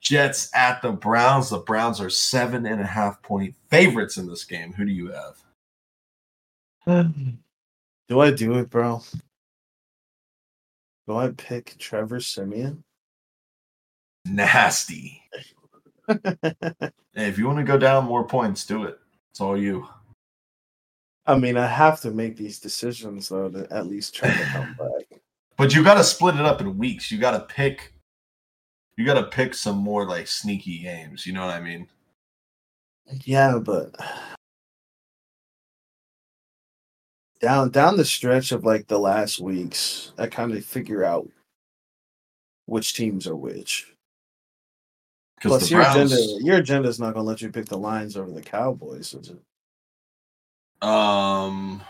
Jets 0.00 0.48
at 0.54 0.80
the 0.80 0.92
Browns. 0.92 1.50
The 1.50 1.58
Browns 1.58 2.00
are 2.00 2.10
seven 2.10 2.66
and 2.66 2.80
a 2.80 2.86
half 2.86 3.20
point 3.22 3.54
favorites 3.68 4.16
in 4.16 4.26
this 4.26 4.44
game. 4.44 4.72
Who 4.72 4.84
do 4.84 4.92
you 4.92 5.12
have? 5.12 5.36
Do 8.08 8.20
I 8.20 8.30
do 8.30 8.54
it, 8.54 8.70
bro? 8.70 9.02
Do 11.06 11.16
I 11.16 11.28
pick 11.30 11.76
Trevor 11.78 12.20
Siemian? 12.20 12.84
Nasty. 14.28 15.22
If 17.14 17.36
you 17.36 17.46
want 17.46 17.58
to 17.58 17.64
go 17.64 17.78
down 17.78 18.04
more 18.04 18.24
points, 18.26 18.64
do 18.64 18.84
it. 18.84 18.98
It's 19.30 19.40
all 19.40 19.56
you. 19.56 19.86
I 21.26 21.36
mean, 21.36 21.56
I 21.56 21.66
have 21.66 22.00
to 22.02 22.10
make 22.10 22.36
these 22.36 22.58
decisions 22.58 23.28
though 23.28 23.50
to 23.50 23.66
at 23.72 23.86
least 23.86 24.14
try 24.14 24.30
to 24.30 24.44
come 24.44 24.74
back. 24.78 25.20
But 25.56 25.74
you 25.74 25.84
got 25.84 25.94
to 25.94 26.04
split 26.04 26.36
it 26.36 26.42
up 26.42 26.60
in 26.60 26.78
weeks. 26.78 27.10
You 27.10 27.18
got 27.18 27.32
to 27.32 27.54
pick. 27.54 27.92
You 28.96 29.04
got 29.04 29.14
to 29.14 29.24
pick 29.24 29.54
some 29.54 29.76
more 29.76 30.06
like 30.06 30.26
sneaky 30.26 30.78
games. 30.78 31.26
You 31.26 31.32
know 31.32 31.44
what 31.44 31.54
I 31.54 31.60
mean? 31.60 31.86
Yeah, 33.24 33.58
but 33.58 33.94
down 37.40 37.70
down 37.70 37.96
the 37.96 38.04
stretch 38.04 38.52
of 38.52 38.64
like 38.64 38.86
the 38.86 38.98
last 38.98 39.40
weeks, 39.40 40.12
I 40.18 40.26
kind 40.26 40.52
of 40.52 40.64
figure 40.64 41.04
out 41.04 41.28
which 42.66 42.94
teams 42.94 43.26
are 43.26 43.36
which. 43.36 43.94
Plus, 45.40 45.70
your 45.70 45.82
Browns. 45.82 46.12
agenda 46.12 46.44
your 46.44 46.56
agenda 46.58 46.88
is 46.88 46.98
not 46.98 47.14
going 47.14 47.24
to 47.24 47.28
let 47.28 47.40
you 47.40 47.50
pick 47.50 47.66
the 47.66 47.78
Lions 47.78 48.16
over 48.16 48.30
the 48.30 48.42
Cowboys, 48.42 49.14
is 49.14 49.30
it? 49.30 50.86
Um, 50.86 51.82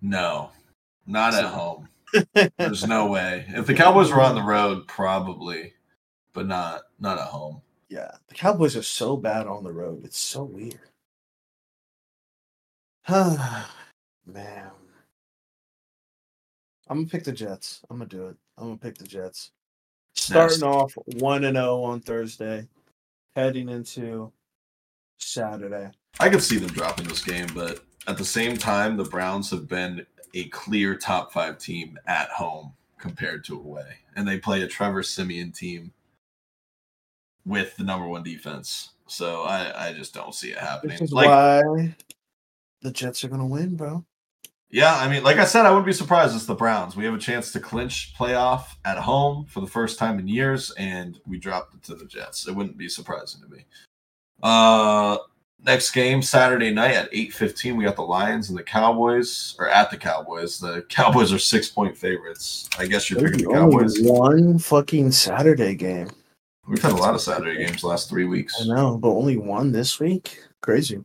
no, 0.00 0.50
not 1.06 1.34
at 1.34 1.44
home. 1.44 1.88
There's 2.58 2.86
no 2.86 3.06
way. 3.06 3.46
If 3.48 3.66
the 3.66 3.74
Cowboys 3.74 4.10
were 4.10 4.22
on 4.22 4.34
the 4.34 4.42
road, 4.42 4.86
probably, 4.86 5.74
but 6.32 6.46
not 6.46 6.82
not 6.98 7.18
at 7.18 7.26
home. 7.26 7.60
Yeah, 7.88 8.10
the 8.28 8.34
Cowboys 8.34 8.76
are 8.76 8.82
so 8.82 9.16
bad 9.16 9.46
on 9.46 9.64
the 9.64 9.72
road. 9.72 10.04
It's 10.04 10.18
so 10.18 10.44
weird. 10.44 10.80
Man. 13.08 14.70
I'm 16.88 16.98
gonna 16.98 17.08
pick 17.08 17.24
the 17.24 17.32
Jets. 17.32 17.80
I'm 17.90 17.98
gonna 17.98 18.08
do 18.08 18.26
it. 18.28 18.36
I'm 18.58 18.66
gonna 18.66 18.78
pick 18.78 18.96
the 18.96 19.06
Jets. 19.06 19.52
Starting 20.16 20.60
Nasty. 20.60 20.66
off 20.66 20.92
one 21.18 21.44
and 21.44 21.56
zero 21.56 21.82
on 21.82 22.00
Thursday, 22.00 22.66
heading 23.34 23.68
into 23.68 24.32
Saturday. 25.18 25.90
I 26.18 26.28
could 26.28 26.42
see 26.42 26.56
them 26.58 26.70
dropping 26.70 27.06
this 27.06 27.22
game, 27.22 27.48
but 27.54 27.84
at 28.06 28.16
the 28.16 28.24
same 28.24 28.56
time, 28.56 28.96
the 28.96 29.04
Browns 29.04 29.50
have 29.50 29.68
been 29.68 30.06
a 30.34 30.48
clear 30.48 30.96
top 30.96 31.32
five 31.32 31.58
team 31.58 31.98
at 32.06 32.28
home 32.30 32.72
compared 32.98 33.44
to 33.44 33.56
away, 33.56 33.98
and 34.16 34.26
they 34.26 34.38
play 34.38 34.62
a 34.62 34.66
Trevor 34.66 35.02
Siemian 35.02 35.52
team 35.52 35.92
with 37.44 37.76
the 37.76 37.84
number 37.84 38.06
one 38.08 38.22
defense. 38.22 38.90
So 39.06 39.42
I, 39.42 39.88
I 39.88 39.92
just 39.92 40.12
don't 40.14 40.34
see 40.34 40.50
it 40.50 40.58
happening. 40.58 40.98
This 40.98 41.08
is 41.08 41.12
Like, 41.12 41.28
why 41.28 41.94
the 42.82 42.90
Jets 42.90 43.22
are 43.24 43.28
gonna 43.28 43.46
win, 43.46 43.76
bro. 43.76 44.04
Yeah, 44.70 44.94
I 44.96 45.08
mean, 45.08 45.22
like 45.22 45.36
I 45.38 45.44
said, 45.44 45.64
I 45.64 45.70
wouldn't 45.70 45.86
be 45.86 45.92
surprised. 45.92 46.34
It's 46.34 46.44
the 46.46 46.54
Browns. 46.54 46.96
We 46.96 47.04
have 47.04 47.14
a 47.14 47.18
chance 47.18 47.52
to 47.52 47.60
clinch 47.60 48.12
playoff 48.18 48.64
at 48.84 48.98
home 48.98 49.46
for 49.46 49.60
the 49.60 49.66
first 49.66 49.98
time 49.98 50.18
in 50.18 50.26
years, 50.26 50.72
and 50.76 51.20
we 51.26 51.38
dropped 51.38 51.74
it 51.74 51.82
to 51.84 51.94
the 51.94 52.04
Jets. 52.04 52.48
It 52.48 52.54
wouldn't 52.54 52.76
be 52.76 52.88
surprising 52.88 53.40
to 53.42 53.48
me. 53.48 53.64
Uh, 54.42 55.18
next 55.64 55.92
game 55.92 56.20
Saturday 56.20 56.70
night 56.72 56.94
at 56.94 57.08
eight 57.12 57.32
fifteen. 57.32 57.76
We 57.76 57.84
got 57.84 57.96
the 57.96 58.02
Lions 58.02 58.48
and 58.50 58.58
the 58.58 58.62
Cowboys, 58.64 59.54
or 59.58 59.68
at 59.68 59.90
the 59.90 59.96
Cowboys. 59.96 60.58
The 60.58 60.82
Cowboys 60.88 61.32
are 61.32 61.38
six 61.38 61.68
point 61.68 61.96
favorites. 61.96 62.68
I 62.76 62.86
guess 62.86 63.08
you're 63.08 63.20
There's 63.20 63.32
picking 63.32 63.48
the 63.48 63.56
only 63.58 63.76
Cowboys. 63.76 64.00
one 64.02 64.58
fucking 64.58 65.12
Saturday 65.12 65.74
game. 65.76 66.10
We've 66.66 66.82
had 66.82 66.92
a 66.92 66.96
lot 66.96 67.14
of 67.14 67.20
Saturday 67.20 67.64
games 67.64 67.82
the 67.82 67.86
last 67.86 68.10
three 68.10 68.24
weeks. 68.24 68.60
I 68.60 68.66
know, 68.66 68.98
but 68.98 69.10
only 69.10 69.36
one 69.36 69.70
this 69.70 70.00
week. 70.00 70.42
Crazy. 70.60 71.04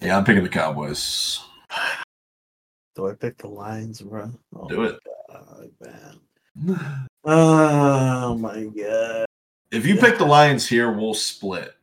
Yeah, 0.00 0.18
I'm 0.18 0.24
picking 0.24 0.42
the 0.42 0.50
Cowboys. 0.50 1.40
Do 2.98 3.06
I 3.06 3.14
pick 3.14 3.38
the 3.38 3.46
Lions, 3.46 4.00
bro? 4.00 4.28
Oh 4.56 4.68
Do 4.68 4.82
it. 4.82 4.98
God, 5.30 5.70
man. 5.80 6.80
Oh 7.24 8.36
my 8.36 8.64
god. 8.64 9.26
If 9.70 9.86
you 9.86 9.94
pick 9.94 10.18
the 10.18 10.24
Lions 10.24 10.66
here, 10.66 10.90
we'll 10.90 11.14
split 11.14 11.74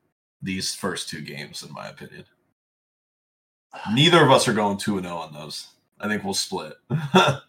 these 0.41 0.75
first 0.75 1.07
two 1.07 1.21
games, 1.21 1.63
in 1.63 1.71
my 1.71 1.87
opinion. 1.87 2.25
Neither 3.93 4.25
of 4.25 4.29
us 4.29 4.45
are 4.49 4.53
going 4.53 4.75
2 4.75 5.01
0 5.01 5.15
on 5.15 5.31
those. 5.31 5.67
I 6.01 6.09
think 6.09 6.25
we'll 6.25 6.33
split. 6.33 6.73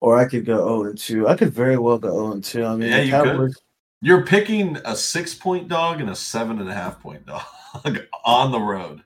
Or 0.00 0.18
I 0.18 0.26
could 0.26 0.44
go 0.44 0.58
0 0.82 0.90
and 0.90 0.98
2. 0.98 1.28
I 1.28 1.34
could 1.34 1.52
very 1.52 1.78
well 1.78 1.96
go 1.98 2.10
0 2.10 2.32
and 2.32 2.44
2. 2.44 2.64
I 2.64 2.76
mean, 2.76 2.90
Yeah, 2.90 3.00
you 3.00 3.22
could. 3.22 3.52
You're 4.02 4.26
picking 4.26 4.76
a 4.84 4.94
six 4.94 5.34
point 5.34 5.68
dog 5.68 6.00
and 6.02 6.10
a 6.10 6.14
seven 6.16 6.60
and 6.60 6.68
a 6.68 6.74
half 6.74 7.00
point 7.00 7.24
dog 7.24 7.42
on 8.24 8.52
the 8.52 8.60
road. 8.60 9.02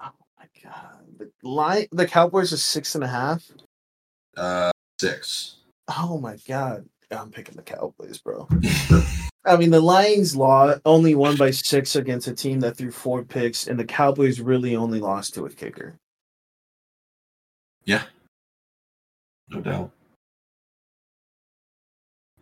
oh 0.00 0.10
my 0.38 0.46
god. 0.62 1.04
The 1.18 1.30
line 1.44 1.86
the 1.92 2.06
Cowboys 2.06 2.52
are 2.52 2.58
six 2.58 2.94
and 2.94 3.04
a 3.04 3.08
half. 3.08 3.44
Uh, 4.36 4.70
six. 5.00 5.56
Oh 5.96 6.18
my 6.18 6.36
god. 6.48 6.88
I'm 7.10 7.30
picking 7.30 7.54
the 7.54 7.62
Cowboys, 7.62 8.18
bro. 8.18 8.48
I 9.44 9.56
mean, 9.56 9.70
the 9.70 9.80
Lions 9.80 10.34
law 10.34 10.74
only 10.84 11.14
won 11.14 11.36
by 11.36 11.50
six 11.50 11.96
against 11.96 12.26
a 12.26 12.34
team 12.34 12.60
that 12.60 12.76
threw 12.76 12.90
four 12.90 13.22
picks, 13.22 13.66
and 13.66 13.78
the 13.78 13.84
Cowboys 13.84 14.40
really 14.40 14.74
only 14.74 15.00
lost 15.00 15.34
to 15.34 15.44
a 15.44 15.50
kicker. 15.50 15.96
Yeah, 17.84 18.02
no 19.50 19.60
doubt. 19.60 19.90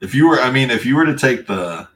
If 0.00 0.14
you 0.14 0.28
were, 0.28 0.40
I 0.40 0.50
mean, 0.50 0.70
if 0.70 0.86
you 0.86 0.96
were 0.96 1.04
to 1.04 1.18
take 1.18 1.46
the 1.46 1.88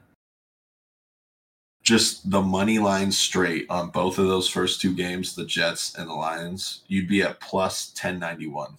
just 1.87 2.29
the 2.29 2.41
money 2.41 2.79
line 2.79 3.11
straight 3.11 3.65
on 3.69 3.89
both 3.89 4.17
of 4.19 4.27
those 4.27 4.49
first 4.49 4.81
two 4.81 4.93
games, 4.93 5.35
the 5.35 5.45
Jets 5.45 5.95
and 5.95 6.09
the 6.09 6.13
Lions, 6.13 6.83
you'd 6.87 7.07
be 7.07 7.21
at 7.21 7.39
plus 7.39 7.93
1091 7.95 8.71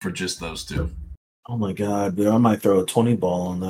for 0.00 0.12
just 0.12 0.38
those 0.38 0.64
two. 0.64 0.88
Oh 1.48 1.56
my 1.56 1.72
god, 1.72 2.14
dude! 2.14 2.28
I 2.28 2.38
might 2.38 2.62
throw 2.62 2.80
a 2.80 2.86
twenty 2.86 3.16
ball 3.16 3.48
on 3.48 3.60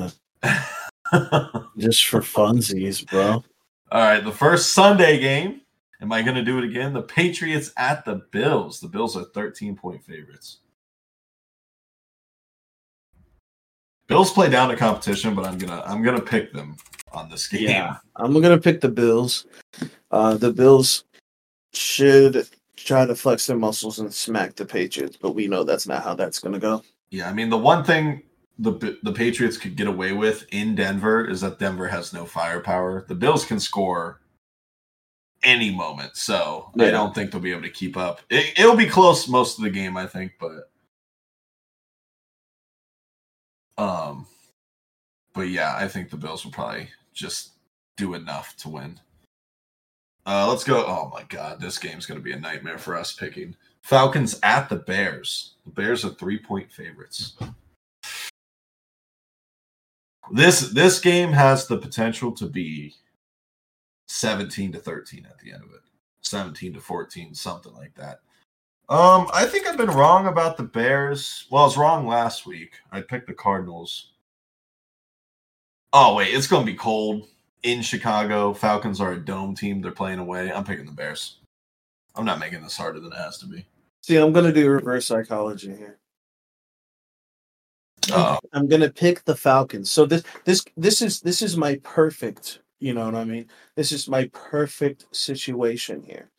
that 0.43 1.65
just 1.79 2.05
for 2.05 2.21
funsies, 2.21 3.09
bro. 3.09 3.43
All 3.91 4.01
right. 4.01 4.23
the 4.23 4.33
first 4.33 4.75
Sunday 4.75 5.19
game 5.19 5.63
Am 6.03 6.11
I 6.11 6.21
going 6.21 6.35
to 6.35 6.43
do 6.43 6.59
it 6.59 6.65
again? 6.65 6.93
The 6.93 7.03
Patriots 7.03 7.71
at 7.77 8.05
the 8.05 8.17
Bills. 8.33 8.81
The 8.81 8.89
Bills 8.89 9.17
are 9.17 9.23
13 9.23 9.77
point 9.77 10.03
favorites. 10.03 10.59
Bills 14.09 14.33
play 14.33 14.51
down 14.51 14.69
to 14.69 14.77
competition, 14.77 15.33
but 15.33 15.47
I'm 15.47 15.57
gonna 15.57 15.81
I'm 15.87 16.03
gonna 16.03 16.21
pick 16.21 16.53
them 16.53 16.77
on 17.15 17.29
this 17.29 17.47
game. 17.49 17.69
Yeah, 17.69 17.97
I'm 18.17 18.33
gonna 18.41 18.59
pick 18.59 18.81
the 18.81 18.89
Bills. 18.89 19.47
Uh, 20.11 20.37
the 20.37 20.53
Bills 20.53 21.05
should 21.73 22.49
try 22.77 23.07
to 23.07 23.15
flex 23.15 23.47
their 23.47 23.57
muscles 23.57 23.99
and 23.99 24.13
smack 24.13 24.55
the 24.55 24.65
Patriots, 24.65 25.17
but 25.21 25.35
we 25.35 25.47
know 25.47 25.65
that's 25.65 25.87
not 25.87 26.03
how 26.03 26.15
that's 26.15 26.39
gonna 26.39 26.59
go. 26.59 26.83
Yeah, 27.11 27.29
I 27.29 27.33
mean 27.33 27.51
the 27.51 27.59
one 27.59 27.85
thing 27.85 28.23
the 28.59 28.99
the 29.03 29.13
Patriots 29.13 29.57
could 29.57 29.77
get 29.77 29.87
away 29.87 30.13
with 30.13 30.47
in 30.53 30.75
Denver 30.75 31.29
is 31.29 31.41
that 31.41 31.59
Denver 31.59 31.89
has 31.89 32.13
no 32.13 32.25
firepower. 32.25 33.05
The 33.09 33.15
Bills 33.15 33.45
can 33.45 33.61
score 33.61 34.21
any 35.43 35.75
moment, 35.75 36.17
so 36.17 36.71
I 36.79 36.91
don't 36.91 37.15
think 37.15 37.31
they'll 37.31 37.41
be 37.41 37.53
able 37.53 37.63
to 37.63 37.71
keep 37.71 37.97
up. 37.97 38.21
It, 38.31 38.59
it'll 38.59 38.77
be 38.77 38.87
close 38.87 39.27
most 39.29 39.59
of 39.59 39.65
the 39.65 39.71
game, 39.71 39.97
I 39.97 40.07
think, 40.07 40.33
but 40.39 40.71
um, 43.79 44.27
but 45.35 45.49
yeah, 45.49 45.75
I 45.77 45.89
think 45.89 46.11
the 46.11 46.17
Bills 46.17 46.45
will 46.45 46.53
probably 46.53 46.89
just 47.13 47.53
do 47.97 48.15
enough 48.15 48.57
to 48.59 48.69
win. 48.69 49.01
Uh, 50.25 50.49
let's 50.49 50.65
go. 50.65 50.85
Oh 50.87 51.11
my 51.13 51.25
god, 51.25 51.61
this 51.61 51.79
game's 51.79 52.07
going 52.07 52.19
to 52.19 52.25
be 52.25 52.33
a 52.33 52.39
nightmare 52.39 52.79
for 52.79 52.97
us 52.97 53.13
picking. 53.13 53.57
Falcons 53.83 54.39
at 54.43 54.69
the 54.69 54.77
Bears. 54.77 55.55
The 55.65 55.73
Bears 55.73 56.05
are 56.05 56.11
three 56.11 56.39
point 56.39 56.71
favorites. 56.71 57.37
This 60.31 60.71
this 60.71 61.01
game 61.01 61.33
has 61.33 61.67
the 61.67 61.79
potential 61.79 62.33
to 62.33 62.47
be 62.47 62.95
17 64.09 64.73
to 64.73 64.79
13 64.79 65.27
at 65.29 65.39
the 65.41 65.53
end 65.53 65.65
of 65.65 65.71
it. 65.71 65.81
17 66.23 66.75
to 66.75 66.81
14, 66.81 67.35
something 67.35 67.75
like 67.75 67.95
that. 67.95 68.21
Um, 68.89 69.29
I 69.33 69.47
think 69.47 69.67
I've 69.67 69.77
been 69.77 69.91
wrong 69.91 70.27
about 70.27 70.57
the 70.57 70.63
Bears. 70.63 71.47
Well, 71.51 71.63
I 71.63 71.67
was 71.67 71.77
wrong 71.77 72.07
last 72.07 72.47
week. 72.47 72.75
I 72.93 73.01
picked 73.01 73.27
the 73.27 73.35
Cardinals. 73.35 74.12
Oh, 75.93 76.15
wait, 76.15 76.35
it's 76.35 76.47
going 76.47 76.65
to 76.65 76.73
be 76.73 76.79
cold 76.79 77.29
in 77.63 77.83
Chicago. 77.83 78.53
Falcons 78.53 79.01
are 79.01 79.13
a 79.13 79.19
dome 79.19 79.55
team. 79.55 79.81
They're 79.81 79.93
playing 79.93 80.19
away. 80.19 80.53
I'm 80.53 80.65
picking 80.65 80.87
the 80.87 80.93
Bears. 80.93 81.39
I'm 82.15 82.25
not 82.25 82.39
making 82.39 82.63
this 82.63 82.77
harder 82.77 83.01
than 83.01 83.13
it 83.13 83.19
has 83.19 83.39
to 83.39 83.47
be. 83.47 83.65
See, 84.03 84.17
I'm 84.17 84.33
gonna 84.33 84.53
do 84.53 84.69
reverse 84.69 85.07
psychology 85.07 85.75
here. 85.75 85.99
Uh, 88.13 88.37
I'm 88.53 88.67
gonna 88.67 88.91
pick 88.91 89.25
the 89.25 89.37
Falcons. 89.37 89.91
So 89.91 90.07
this 90.07 90.25
this 90.45 90.65
this 90.77 91.03
is 91.03 91.21
this 91.21 91.41
is 91.41 91.57
my 91.57 91.77
perfect, 91.85 92.61
you 92.81 92.93
know 92.95 93.05
what 93.05 93.15
I 93.15 93.25
mean? 93.25 93.49
This 93.77 93.93
is 93.93 94.09
my 94.09 94.29
perfect 94.33 95.07
situation 95.15 96.03
here. 96.03 96.31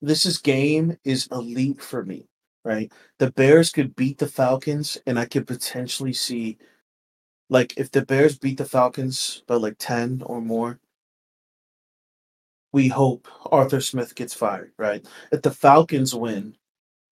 This 0.00 0.24
is 0.24 0.38
game 0.38 0.96
is 1.04 1.28
elite 1.30 1.82
for 1.82 2.04
me, 2.04 2.26
right? 2.64 2.90
The 3.18 3.30
Bears 3.32 3.70
could 3.70 3.94
beat 3.94 4.18
the 4.18 4.26
Falcons, 4.26 4.96
and 5.06 5.18
I 5.18 5.26
could 5.26 5.46
potentially 5.46 6.14
see 6.14 6.56
like 7.50 7.74
if 7.76 7.90
the 7.90 8.02
Bears 8.06 8.38
beat 8.38 8.56
the 8.56 8.64
Falcons 8.64 9.42
by 9.46 9.56
like 9.56 9.76
10 9.78 10.22
or 10.24 10.40
more, 10.40 10.78
we 12.72 12.88
hope 12.88 13.28
Arthur 13.50 13.80
Smith 13.80 14.14
gets 14.14 14.32
fired, 14.32 14.72
right? 14.78 15.04
If 15.32 15.42
the 15.42 15.50
Falcons 15.50 16.14
win, 16.14 16.56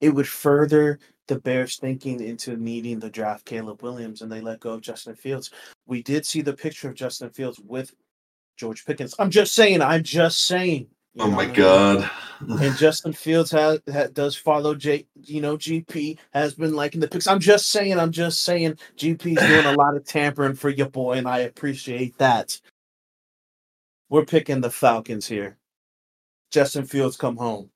it 0.01 0.11
would 0.11 0.29
further 0.29 1.01
the 1.27 1.41
Bears 1.41 1.77
thinking 1.77 2.21
into 2.21 2.57
needing 2.57 3.01
to 3.01 3.11
draft 3.11 3.45
Caleb 3.45 3.83
Williams 3.83 4.23
and 4.23 4.31
they 4.31 4.41
let 4.41 4.61
go 4.61 4.71
of 4.71 4.81
Justin 4.81 5.17
Fields. 5.17 5.51
We 5.87 6.03
did 6.03 6.25
see 6.25 6.41
the 6.41 6.55
picture 6.55 6.89
of 6.89 6.95
Justin 6.95 7.31
Fields 7.31 7.59
with 7.59 7.93
George 8.57 8.87
Pickens. 8.87 9.15
I'm 9.19 9.31
just 9.31 9.55
saying, 9.55 9.83
I'm 9.83 10.05
just 10.05 10.45
saying. 10.45 10.87
Oh 11.19 11.27
you 11.27 11.31
oh 11.31 11.31
know 11.31 11.37
my 11.37 11.47
what 11.47 11.51
I 11.51 11.59
mean? 11.59 11.73
god. 11.73 12.11
And 12.59 12.77
Justin 12.77 13.13
Fields 13.13 13.51
has, 13.53 13.81
ha 13.93 14.07
does 14.13 14.37
follow 14.37 14.75
J, 14.75 15.07
you 15.25 15.41
know, 15.41 15.57
GP 15.57 16.19
has 16.33 16.55
been 16.55 16.75
liking 16.75 17.01
the 17.01 17.09
picks. 17.09 17.27
I'm 17.27 17.41
just 17.41 17.71
saying, 17.71 17.99
I'm 17.99 18.13
just 18.13 18.43
saying, 18.43 18.79
GP's 18.97 19.45
doing 19.47 19.67
a 19.67 19.73
lot 19.73 19.97
of 19.97 20.05
tampering 20.07 20.55
for 20.55 20.71
your 20.71 20.89
boy, 20.89 21.15
and 21.15 21.29
I 21.29 21.41
appreciate 21.41 22.19
that. 22.19 22.61
We're 24.09 24.25
picking 24.25 24.61
the 24.61 24.71
Falcons 24.71 25.27
here. 25.27 25.59
Justin 26.51 26.87
Fields 26.87 27.17
come 27.17 27.37
home. 27.37 27.71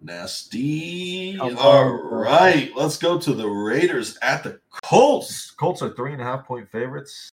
Nasty. 0.00 1.36
Come 1.36 1.58
All 1.58 1.78
on, 1.78 1.98
bro. 2.08 2.22
right, 2.22 2.70
let's 2.76 2.98
go 2.98 3.18
to 3.18 3.34
the 3.34 3.46
Raiders 3.48 4.18
at 4.22 4.44
the 4.44 4.60
Colts. 4.84 5.50
Colts 5.52 5.82
are 5.82 5.94
three 5.94 6.12
and 6.12 6.22
a 6.22 6.24
half 6.24 6.46
point 6.46 6.70
favorites. 6.70 7.30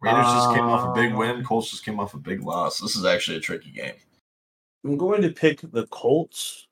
Raiders 0.00 0.26
just 0.26 0.54
came 0.54 0.64
off 0.64 0.88
a 0.88 1.00
big 1.00 1.14
win. 1.14 1.36
Um, 1.36 1.44
Colts 1.44 1.70
just 1.70 1.84
came 1.84 1.98
off 1.98 2.14
a 2.14 2.18
big 2.18 2.42
loss. 2.42 2.80
This 2.80 2.96
is 2.96 3.04
actually 3.04 3.38
a 3.38 3.40
tricky 3.40 3.70
game. 3.70 3.94
I'm 4.84 4.96
going 4.96 5.22
to 5.22 5.30
pick 5.30 5.60
the 5.62 5.86
Colts 5.86 6.68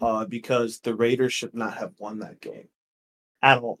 uh, 0.00 0.26
because 0.26 0.78
the 0.80 0.94
Raiders 0.94 1.32
should 1.32 1.54
not 1.54 1.76
have 1.76 1.92
won 1.98 2.18
that 2.20 2.40
game 2.40 2.68
at 3.42 3.58
all. 3.58 3.80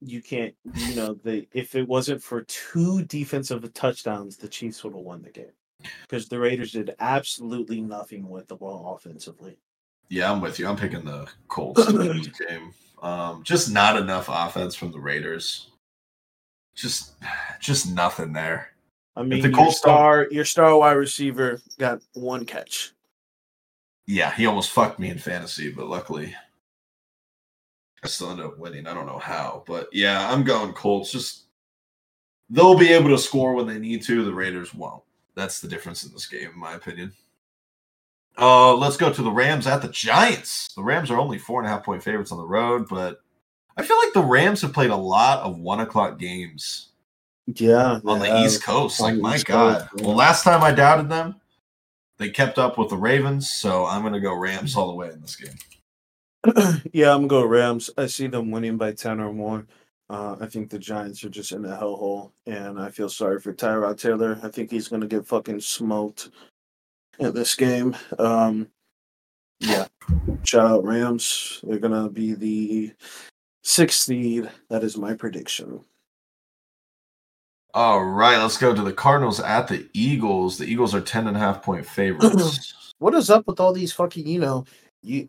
You 0.00 0.22
can't, 0.22 0.54
you 0.74 0.94
know, 0.94 1.14
the 1.24 1.46
if 1.52 1.74
it 1.74 1.88
wasn't 1.88 2.22
for 2.22 2.42
two 2.42 3.02
defensive 3.04 3.72
touchdowns, 3.72 4.36
the 4.36 4.48
Chiefs 4.48 4.84
would 4.84 4.94
have 4.94 5.02
won 5.02 5.22
the 5.22 5.30
game 5.30 5.52
because 6.02 6.28
the 6.28 6.38
Raiders 6.38 6.72
did 6.72 6.94
absolutely 7.00 7.80
nothing 7.80 8.28
with 8.28 8.46
the 8.48 8.56
ball 8.56 8.94
offensively. 8.94 9.56
Yeah, 10.08 10.30
I'm 10.30 10.40
with 10.40 10.58
you. 10.58 10.68
I'm 10.68 10.76
picking 10.76 11.04
the 11.04 11.26
Colts 11.48 11.90
win 11.90 12.22
game. 12.48 12.74
Um, 13.02 13.42
just 13.42 13.70
not 13.70 13.96
enough 13.96 14.28
offense 14.30 14.74
from 14.74 14.92
the 14.92 15.00
Raiders. 15.00 15.70
Just, 16.76 17.14
just 17.60 17.92
nothing 17.92 18.32
there. 18.32 18.68
I 19.16 19.22
mean, 19.22 19.40
the 19.40 19.48
your 19.48 19.56
Colts 19.56 19.80
don't- 19.80 19.92
star, 19.94 20.28
your 20.30 20.44
star 20.44 20.76
wide 20.78 20.92
receiver 20.92 21.60
got 21.78 22.02
one 22.12 22.44
catch. 22.44 22.92
Yeah, 24.06 24.32
he 24.32 24.46
almost 24.46 24.70
fucked 24.70 25.00
me 25.00 25.10
in 25.10 25.18
fantasy, 25.18 25.72
but 25.72 25.88
luckily 25.88 26.34
I 28.04 28.06
still 28.06 28.30
ended 28.30 28.46
up 28.46 28.58
winning. 28.58 28.86
I 28.86 28.94
don't 28.94 29.06
know 29.06 29.18
how, 29.18 29.64
but 29.66 29.88
yeah, 29.92 30.30
I'm 30.30 30.44
going 30.44 30.72
Colts. 30.74 31.10
Just 31.10 31.46
they'll 32.50 32.78
be 32.78 32.92
able 32.92 33.08
to 33.10 33.18
score 33.18 33.54
when 33.54 33.66
they 33.66 33.78
need 33.80 34.02
to. 34.04 34.24
The 34.24 34.32
Raiders 34.32 34.72
won't. 34.72 35.02
That's 35.34 35.60
the 35.60 35.66
difference 35.66 36.04
in 36.04 36.12
this 36.12 36.26
game, 36.26 36.50
in 36.52 36.58
my 36.58 36.74
opinion. 36.74 37.12
Uh, 38.38 38.76
let's 38.76 38.96
go 38.96 39.12
to 39.12 39.22
the 39.22 39.30
Rams 39.30 39.66
at 39.66 39.82
the 39.82 39.88
Giants. 39.88 40.72
The 40.74 40.82
Rams 40.84 41.10
are 41.10 41.18
only 41.18 41.38
four 41.38 41.60
and 41.60 41.66
a 41.66 41.70
half 41.70 41.84
point 41.84 42.02
favorites 42.02 42.30
on 42.30 42.38
the 42.38 42.46
road, 42.46 42.86
but 42.88 43.22
I 43.76 43.82
feel 43.82 43.98
like 43.98 44.12
the 44.14 44.22
Rams 44.22 44.62
have 44.62 44.72
played 44.72 44.90
a 44.90 44.96
lot 44.96 45.40
of 45.40 45.58
one 45.58 45.80
o'clock 45.80 46.18
games 46.18 46.88
Yeah, 47.46 48.00
on 48.04 48.18
the 48.18 48.44
East 48.44 48.62
Coast. 48.62 49.00
Like 49.00 49.16
my 49.16 49.36
East 49.36 49.46
God. 49.46 49.80
Coast, 49.80 49.92
yeah. 49.96 50.06
Well, 50.06 50.16
last 50.16 50.44
time 50.44 50.62
I 50.62 50.72
doubted 50.72 51.08
them, 51.08 51.36
they 52.18 52.30
kept 52.30 52.58
up 52.58 52.78
with 52.78 52.88
the 52.88 52.96
Ravens, 52.96 53.50
so 53.50 53.84
I'm 53.86 54.02
gonna 54.02 54.20
go 54.20 54.34
Rams 54.34 54.76
all 54.76 54.88
the 54.88 54.94
way 54.94 55.10
in 55.10 55.20
this 55.20 55.36
game. 55.36 55.56
yeah, 56.92 57.12
I'm 57.12 57.26
gonna 57.26 57.42
go 57.42 57.44
Rams. 57.44 57.90
I 57.98 58.06
see 58.06 58.26
them 58.26 58.50
winning 58.50 58.76
by 58.76 58.92
ten 58.92 59.20
or 59.20 59.32
more. 59.32 59.66
Uh, 60.08 60.36
I 60.40 60.46
think 60.46 60.70
the 60.70 60.78
Giants 60.78 61.24
are 61.24 61.28
just 61.28 61.52
in 61.52 61.64
a 61.64 61.76
hellhole, 61.76 62.30
and 62.46 62.80
I 62.80 62.90
feel 62.90 63.08
sorry 63.08 63.40
for 63.40 63.52
Tyrod 63.52 64.00
Taylor. 64.00 64.38
I 64.42 64.48
think 64.48 64.70
he's 64.70 64.88
gonna 64.88 65.06
get 65.06 65.26
fucking 65.26 65.60
smoked 65.60 66.30
in 67.18 67.34
this 67.34 67.54
game. 67.54 67.96
Um, 68.18 68.68
yeah, 69.60 69.86
shout 70.44 70.70
out 70.70 70.84
Rams. 70.84 71.60
They're 71.64 71.78
gonna 71.78 72.08
be 72.08 72.34
the 72.34 72.92
sixth 73.66 74.02
seed. 74.02 74.48
That 74.70 74.84
is 74.84 74.96
my 74.96 75.14
prediction. 75.14 75.80
All 77.74 78.04
right, 78.04 78.38
let's 78.38 78.56
go 78.56 78.74
to 78.74 78.82
the 78.82 78.92
Cardinals 78.92 79.40
at 79.40 79.68
the 79.68 79.86
Eagles. 79.92 80.56
The 80.56 80.64
Eagles 80.64 80.94
are 80.94 81.00
10 81.00 81.26
and 81.26 81.36
a 81.36 81.40
half 81.40 81.62
point 81.62 81.84
favorites. 81.84 82.72
What 82.98 83.12
is 83.12 83.28
up 83.28 83.46
with 83.46 83.60
all 83.60 83.74
these 83.74 83.92
fucking? 83.92 84.26
You 84.26 84.40
know, 84.40 84.64
you 85.02 85.28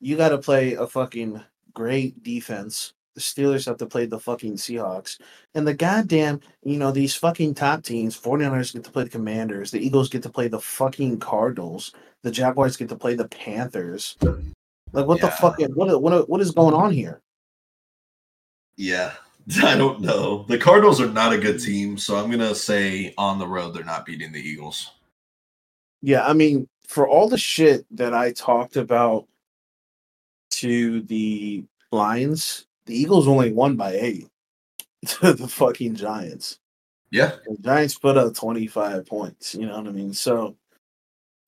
you 0.00 0.16
got 0.16 0.30
to 0.30 0.38
play 0.38 0.72
a 0.72 0.86
fucking 0.86 1.42
great 1.74 2.22
defense. 2.22 2.94
The 3.14 3.20
Steelers 3.20 3.66
have 3.66 3.76
to 3.76 3.86
play 3.86 4.06
the 4.06 4.18
fucking 4.18 4.54
Seahawks. 4.54 5.20
And 5.54 5.68
the 5.68 5.74
goddamn, 5.74 6.40
you 6.64 6.78
know, 6.78 6.90
these 6.90 7.14
fucking 7.14 7.52
top 7.52 7.82
teams, 7.82 8.18
49ers 8.18 8.72
get 8.72 8.84
to 8.84 8.90
play 8.90 9.04
the 9.04 9.10
Commanders. 9.10 9.70
The 9.70 9.84
Eagles 9.84 10.08
get 10.08 10.22
to 10.22 10.30
play 10.30 10.48
the 10.48 10.58
fucking 10.58 11.20
Cardinals. 11.20 11.92
The 12.22 12.30
Jaguars 12.30 12.78
get 12.78 12.88
to 12.88 12.96
play 12.96 13.14
the 13.14 13.28
Panthers. 13.28 14.16
Like, 14.92 15.06
what 15.06 15.20
the 15.20 15.30
fuck? 15.30 15.58
What, 15.74 16.00
what, 16.00 16.30
what 16.30 16.40
is 16.40 16.52
going 16.52 16.72
on 16.72 16.92
here? 16.92 17.20
Yeah, 18.82 19.12
I 19.62 19.76
don't 19.76 20.00
know. 20.00 20.44
The 20.48 20.58
Cardinals 20.58 21.00
are 21.00 21.08
not 21.08 21.32
a 21.32 21.38
good 21.38 21.60
team, 21.60 21.96
so 21.96 22.16
I'm 22.16 22.26
going 22.26 22.40
to 22.40 22.54
say 22.54 23.14
on 23.16 23.38
the 23.38 23.46
road 23.46 23.74
they're 23.74 23.84
not 23.84 24.04
beating 24.04 24.32
the 24.32 24.40
Eagles. 24.40 24.90
Yeah, 26.00 26.26
I 26.26 26.32
mean, 26.32 26.68
for 26.88 27.08
all 27.08 27.28
the 27.28 27.38
shit 27.38 27.86
that 27.92 28.12
I 28.12 28.32
talked 28.32 28.76
about 28.76 29.28
to 30.52 31.02
the 31.02 31.64
Lions, 31.92 32.66
the 32.86 32.96
Eagles 32.96 33.28
only 33.28 33.52
won 33.52 33.76
by 33.76 33.92
eight 33.92 34.28
to 35.06 35.32
the 35.32 35.46
fucking 35.46 35.94
Giants. 35.94 36.58
Yeah, 37.12 37.32
The 37.46 37.58
Giants 37.60 37.98
put 37.98 38.16
up 38.16 38.34
25 38.34 39.06
points, 39.06 39.54
you 39.54 39.66
know 39.66 39.76
what 39.76 39.86
I 39.86 39.92
mean? 39.92 40.14
So 40.14 40.56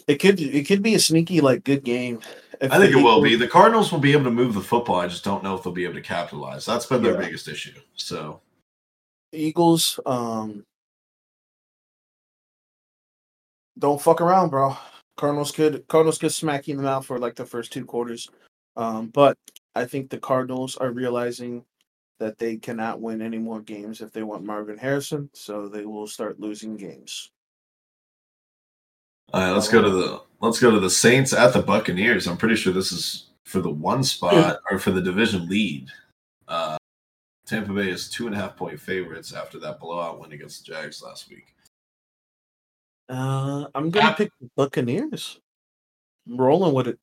it 0.06 0.16
could 0.16 0.40
it 0.40 0.66
could 0.66 0.82
be 0.82 0.94
a 0.94 0.98
sneaky 0.98 1.40
like 1.40 1.64
good 1.64 1.85
game. 1.85 2.20
if 2.60 2.70
I 2.72 2.78
think 2.78 2.93
it 2.93 3.02
will 3.02 3.20
be. 3.20 3.36
The 3.36 3.48
Cardinals 3.48 3.90
will 3.93 3.98
be 4.01 4.12
able 4.12 4.24
to 4.24 4.31
move 4.31 4.55
the 4.55 4.60
football. 4.60 4.97
I 4.97 5.09
just 5.09 5.24
don't 5.24 5.43
know 5.43 5.55
if 5.56 5.62
they'll 5.62 5.72
be 5.72 5.85
able 5.85 5.94
to 5.94 6.01
capitalize. 6.01 6.64
That's 6.64 6.86
been 6.86 7.02
their 7.02 7.14
Yeah. 7.14 7.20
biggest 7.26 7.48
issue. 7.48 7.78
So, 7.94 8.40
Eagles 9.32 9.98
um 10.06 10.64
don't 13.78 14.01
fuck 14.01 14.20
around, 14.20 14.51
bro. 14.51 14.76
Cardinals 15.16 15.52
could 15.52 15.86
Cardinals 15.89 16.18
could 16.18 16.32
smack 16.32 16.68
you 16.68 16.72
in 16.72 16.78
the 16.78 16.85
mouth 16.85 17.06
for 17.06 17.18
like 17.18 17.35
the 17.35 17.47
first 17.47 17.72
two 17.72 17.85
quarters. 17.85 18.28
Um, 18.76 19.09
but 19.09 19.36
I 19.74 19.85
think 19.85 20.10
the 20.10 20.18
Cardinals 20.18 20.76
are 20.76 20.90
realizing 20.90 21.64
that 22.20 22.39
they 22.39 22.56
cannot 22.56 23.01
win 23.01 23.20
any 23.22 23.39
more 23.39 23.60
games 23.60 24.01
if 24.01 24.12
they 24.12 24.22
want 24.22 24.44
Marvin 24.44 24.78
Harrison, 24.78 25.28
so 25.35 25.68
they 25.68 25.85
will 25.85 26.06
start 26.06 26.39
losing 26.40 26.76
games. 26.76 27.31
All 29.32 29.40
right, 29.40 29.51
let's 29.52 29.68
go 29.68 29.82
to 29.82 29.90
the 29.90 30.22
let's 30.40 30.60
go 30.60 30.70
to 30.70 30.80
the 30.80 30.90
Saints 30.90 31.32
at 31.32 31.52
the 31.52 31.62
Buccaneers. 31.62 32.26
I'm 32.26 32.36
pretty 32.36 32.56
sure 32.56 32.72
this 32.72 32.92
is 32.92 33.30
for 33.44 33.60
the 33.60 33.70
one 33.70 34.02
spot 34.05 34.59
or 34.70 34.78
for 34.78 34.90
the 34.90 35.01
division 35.02 35.48
lead. 35.48 35.88
Uh, 36.48 36.76
Tampa 37.46 37.72
Bay 37.72 37.90
is 37.90 38.09
two 38.09 38.26
and 38.26 38.34
a 38.34 38.38
half 38.38 38.56
point 38.56 38.78
favorites 38.78 39.32
after 39.32 39.59
that 39.60 39.80
blowout 39.80 40.20
win 40.20 40.32
against 40.32 40.64
the 40.66 40.72
Jags 40.72 41.02
last 41.02 41.28
week. 41.30 41.55
Uh, 43.09 43.66
I'm 43.74 43.90
gonna 43.90 44.10
Ah. 44.10 44.14
pick 44.14 44.30
the 44.40 44.48
Buccaneers. 44.56 45.40
I'm 46.28 46.36
rolling 46.38 46.72
with 46.74 46.88
it. 46.88 46.98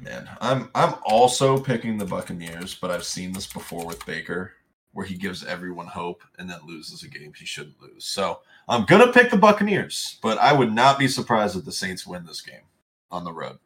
Man, 0.00 0.28
I'm 0.40 0.70
I'm 0.74 0.94
also 1.06 1.58
picking 1.58 1.96
the 1.96 2.04
Buccaneers, 2.04 2.74
but 2.74 2.90
I've 2.90 3.04
seen 3.04 3.32
this 3.32 3.46
before 3.46 3.86
with 3.86 4.04
Baker, 4.04 4.52
where 4.94 5.04
he 5.04 5.16
gives 5.16 5.44
everyone 5.44 5.86
hope 5.86 6.22
and 6.38 6.48
then 6.48 6.58
loses 6.66 7.02
a 7.02 7.08
game 7.08 7.32
he 7.36 7.44
shouldn't 7.44 7.80
lose. 7.82 8.04
So 8.04 8.40
I'm 8.68 8.86
gonna 8.86 9.12
pick 9.12 9.30
the 9.30 9.36
Buccaneers, 9.36 10.18
but 10.22 10.38
I 10.38 10.52
would 10.52 10.72
not 10.72 10.98
be 10.98 11.08
surprised 11.08 11.56
if 11.56 11.64
the 11.64 11.72
Saints 11.72 12.06
win 12.06 12.24
this 12.24 12.40
game 12.40 12.62
on 13.10 13.24
the 13.24 13.32
road. 13.32 13.58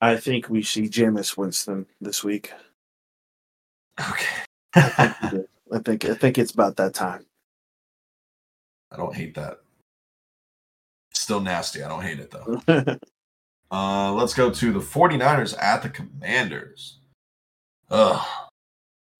I 0.00 0.16
think 0.16 0.48
we 0.48 0.62
see 0.62 0.88
Jameis 0.88 1.36
Winston 1.36 1.86
this 2.00 2.24
week. 2.24 2.52
Okay. 4.00 4.26
I 4.74 5.78
think 5.84 6.04
I 6.04 6.14
think 6.14 6.38
it's 6.38 6.52
about 6.52 6.76
that 6.76 6.94
time. 6.94 7.24
I 8.90 8.96
don't 8.96 9.14
hate 9.14 9.34
that. 9.34 9.60
Still 11.12 11.40
nasty. 11.40 11.82
I 11.82 11.88
don't 11.88 12.02
hate 12.02 12.18
it 12.18 12.30
though. 12.30 12.98
Uh, 13.70 14.12
let's 14.12 14.34
go 14.34 14.50
to 14.50 14.72
the 14.72 14.78
49ers 14.78 15.60
at 15.60 15.82
the 15.82 15.88
Commanders. 15.88 16.98
Ugh. 17.90 18.24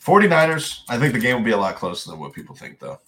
49ers, 0.05 0.81
I 0.89 0.99
think 0.99 1.15
the 1.15 1.21
game 1.21 1.37
will 1.37 1.45
be 1.45 1.53
a 1.53 1.57
lot 1.57 1.77
closer 1.77 2.11
than 2.11 2.21
what 2.21 2.33
people 2.33 2.55
think, 2.55 2.79
though. 2.79 3.01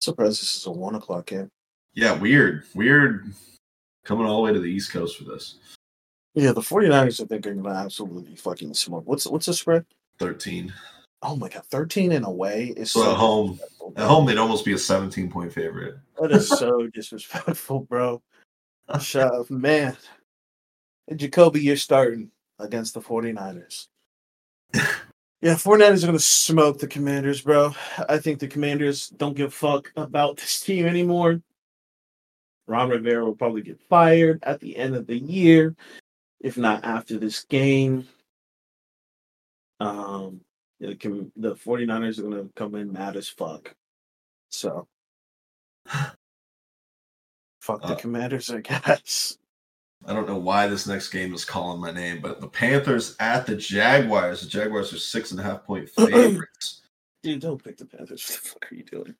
Surprised 0.00 0.42
this 0.42 0.56
is 0.56 0.66
a 0.66 0.70
one 0.70 0.94
o'clock 0.94 1.26
game. 1.26 1.48
Yeah, 1.94 2.12
weird. 2.12 2.64
Weird 2.74 3.32
coming 4.04 4.26
all 4.26 4.36
the 4.36 4.42
way 4.42 4.52
to 4.52 4.60
the 4.60 4.70
East 4.70 4.92
Coast 4.92 5.16
for 5.16 5.24
this. 5.24 5.56
Yeah, 6.34 6.52
the 6.52 6.60
49ers 6.60 7.22
I 7.22 7.26
think 7.26 7.46
are 7.46 7.54
gonna 7.54 7.70
absolutely 7.70 8.36
fucking 8.36 8.74
smoke. 8.74 9.04
What's 9.06 9.26
what's 9.26 9.46
the 9.46 9.54
spread? 9.54 9.86
13. 10.18 10.72
Oh 11.22 11.36
my 11.36 11.48
god, 11.48 11.64
13 11.70 12.12
and 12.12 12.26
away 12.26 12.74
is 12.76 12.92
So 12.92 13.02
so 13.02 13.10
at 13.12 13.16
home, 13.16 13.58
at 13.96 14.06
home, 14.06 14.26
they'd 14.26 14.36
almost 14.36 14.66
be 14.66 14.74
a 14.74 14.78
17 14.78 15.30
point 15.30 15.52
favorite. 15.52 15.96
That 16.20 16.32
is 16.32 16.48
so 16.48 16.86
disrespectful, 16.92 17.80
bro. 17.80 18.20
Shut 19.00 19.32
up, 19.32 19.50
man. 19.50 19.96
And 21.08 21.18
Jacoby, 21.18 21.60
you're 21.60 21.76
starting 21.76 22.30
against 22.58 22.92
the 22.92 23.00
49ers. 23.00 23.86
Yeah, 24.72 25.56
49ers 25.56 26.02
are 26.02 26.06
going 26.06 26.12
to 26.14 26.18
smoke 26.20 26.78
the 26.78 26.86
Commanders, 26.86 27.42
bro. 27.42 27.74
I 28.08 28.16
think 28.16 28.38
the 28.38 28.48
Commanders 28.48 29.10
don't 29.10 29.36
give 29.36 29.48
a 29.48 29.50
fuck 29.50 29.92
about 29.94 30.38
this 30.38 30.60
team 30.60 30.86
anymore. 30.86 31.42
Ron 32.66 32.88
Rivera 32.88 33.22
will 33.26 33.34
probably 33.34 33.60
get 33.60 33.78
fired 33.90 34.42
at 34.42 34.60
the 34.60 34.74
end 34.74 34.96
of 34.96 35.06
the 35.06 35.18
year, 35.18 35.76
if 36.40 36.56
not 36.56 36.82
after 36.84 37.18
this 37.18 37.44
game. 37.44 38.08
Um, 39.80 40.40
the, 40.80 40.94
the 41.36 41.56
49ers 41.56 42.18
are 42.18 42.22
going 42.22 42.48
to 42.48 42.50
come 42.56 42.74
in 42.74 42.90
mad 42.90 43.16
as 43.16 43.28
fuck. 43.28 43.74
So, 44.48 44.88
fuck 47.60 47.82
the 47.82 47.88
Uh, 47.88 47.96
Commanders, 47.96 48.48
I 48.48 48.62
guess. 48.62 49.36
I 50.06 50.12
don't 50.12 50.28
know 50.28 50.38
why 50.38 50.66
this 50.66 50.86
next 50.86 51.08
game 51.08 51.34
is 51.34 51.44
calling 51.44 51.80
my 51.80 51.90
name, 51.90 52.20
but 52.20 52.40
the 52.40 52.48
Panthers 52.48 53.16
at 53.20 53.46
the 53.46 53.56
Jaguars. 53.56 54.42
The 54.42 54.48
Jaguars 54.48 54.92
are 54.92 54.98
six 54.98 55.30
and 55.30 55.40
a 55.40 55.42
half 55.42 55.64
point 55.64 55.88
favorites. 55.96 56.82
Dude, 57.22 57.40
don't 57.40 57.62
pick 57.62 57.78
the 57.78 57.86
Panthers. 57.86 58.22
What 58.30 58.42
the 58.42 58.48
fuck 58.48 58.72
are 58.72 58.74
you 58.74 58.84
doing? 58.84 59.14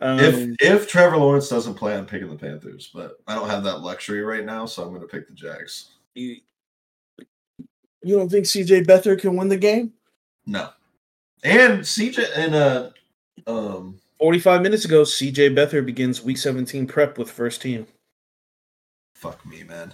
Um, 0.00 0.18
if 0.20 0.56
if 0.60 0.88
Trevor 0.88 1.16
Lawrence 1.16 1.48
doesn't 1.48 1.74
play, 1.74 1.96
I'm 1.96 2.06
picking 2.06 2.28
the 2.28 2.36
Panthers, 2.36 2.90
but 2.92 3.18
I 3.26 3.34
don't 3.34 3.48
have 3.48 3.64
that 3.64 3.80
luxury 3.80 4.22
right 4.22 4.44
now, 4.44 4.66
so 4.66 4.82
I'm 4.82 4.90
going 4.90 5.00
to 5.00 5.06
pick 5.06 5.26
the 5.26 5.34
Jags. 5.34 5.92
you, 6.14 6.36
you 8.02 8.16
don't 8.16 8.28
think 8.30 8.44
CJ 8.44 8.84
Beathard 8.84 9.20
can 9.20 9.36
win 9.36 9.48
the 9.48 9.56
game? 9.56 9.92
No, 10.44 10.68
and 11.42 11.80
CJ 11.80 12.26
and 12.36 12.54
uh 12.54 12.90
um 13.46 13.98
45 14.18 14.62
minutes 14.62 14.84
ago, 14.84 15.02
CJ 15.02 15.54
Beathard 15.56 15.86
begins 15.86 16.22
week 16.22 16.38
17 16.38 16.86
prep 16.86 17.16
with 17.16 17.30
first 17.30 17.62
team. 17.62 17.86
Fuck 19.26 19.44
me, 19.46 19.62
man. 19.64 19.92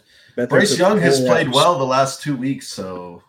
Bryce 0.49 0.79
Young 0.79 0.99
has 1.01 1.21
played 1.21 1.53
well 1.53 1.79
the 1.79 1.85
last 1.85 2.23
two 2.23 2.37
weeks, 2.37 2.69
so 2.69 3.23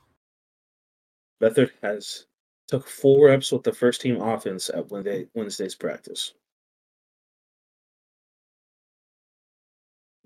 Beathard 1.41 1.71
has 1.81 2.25
took 2.67 2.87
four 2.87 3.27
reps 3.27 3.51
with 3.51 3.63
the 3.63 3.73
first 3.73 4.01
team 4.01 4.21
offense 4.21 4.69
at 4.69 4.89
Wednesday, 4.89 5.27
Wednesday's 5.33 5.75
practice. 5.75 6.33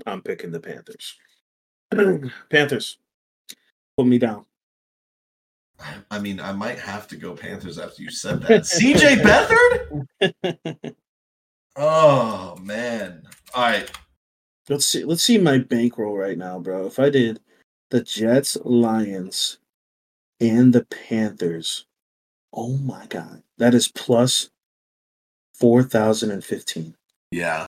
I'm 0.06 0.22
picking 0.22 0.52
the 0.52 0.60
Panthers. 0.60 1.18
Panthers, 2.50 2.98
put 3.98 4.06
me 4.06 4.18
down. 4.18 4.46
I 6.10 6.18
mean, 6.20 6.40
I 6.40 6.54
might 6.54 6.80
have 6.80 7.08
to 7.10 7.16
go 7.16 7.36
Panthers 7.36 7.78
after 7.78 8.02
you 8.02 8.10
said 8.10 8.42
that. 8.44 8.62
CJ 8.64 9.22
Beathard? 10.22 10.96
Oh 11.80 12.58
man! 12.64 13.22
All 13.54 13.62
right, 13.62 13.92
Let's 14.70 14.86
see. 14.86 15.04
Let's 15.06 15.24
see 15.24 15.38
my 15.38 15.60
bankroll 15.60 16.18
right 16.18 16.38
now, 16.38 16.60
bro. 16.60 16.88
If 16.88 17.00
I 17.00 17.10
did 17.10 17.40
the 17.92 18.02
Jets, 18.02 18.58
Lions, 18.66 19.60
and 20.42 20.74
the 20.74 20.86
Panthers, 20.86 21.86
oh 22.54 22.78
my 22.78 23.06
god, 23.08 23.44
that 23.58 23.74
is 23.74 23.88
plus 23.90 24.50
four 25.54 25.84
thousand 25.84 26.32
and 26.32 26.44
fifteen. 26.44 26.96
yeah, 27.32 27.66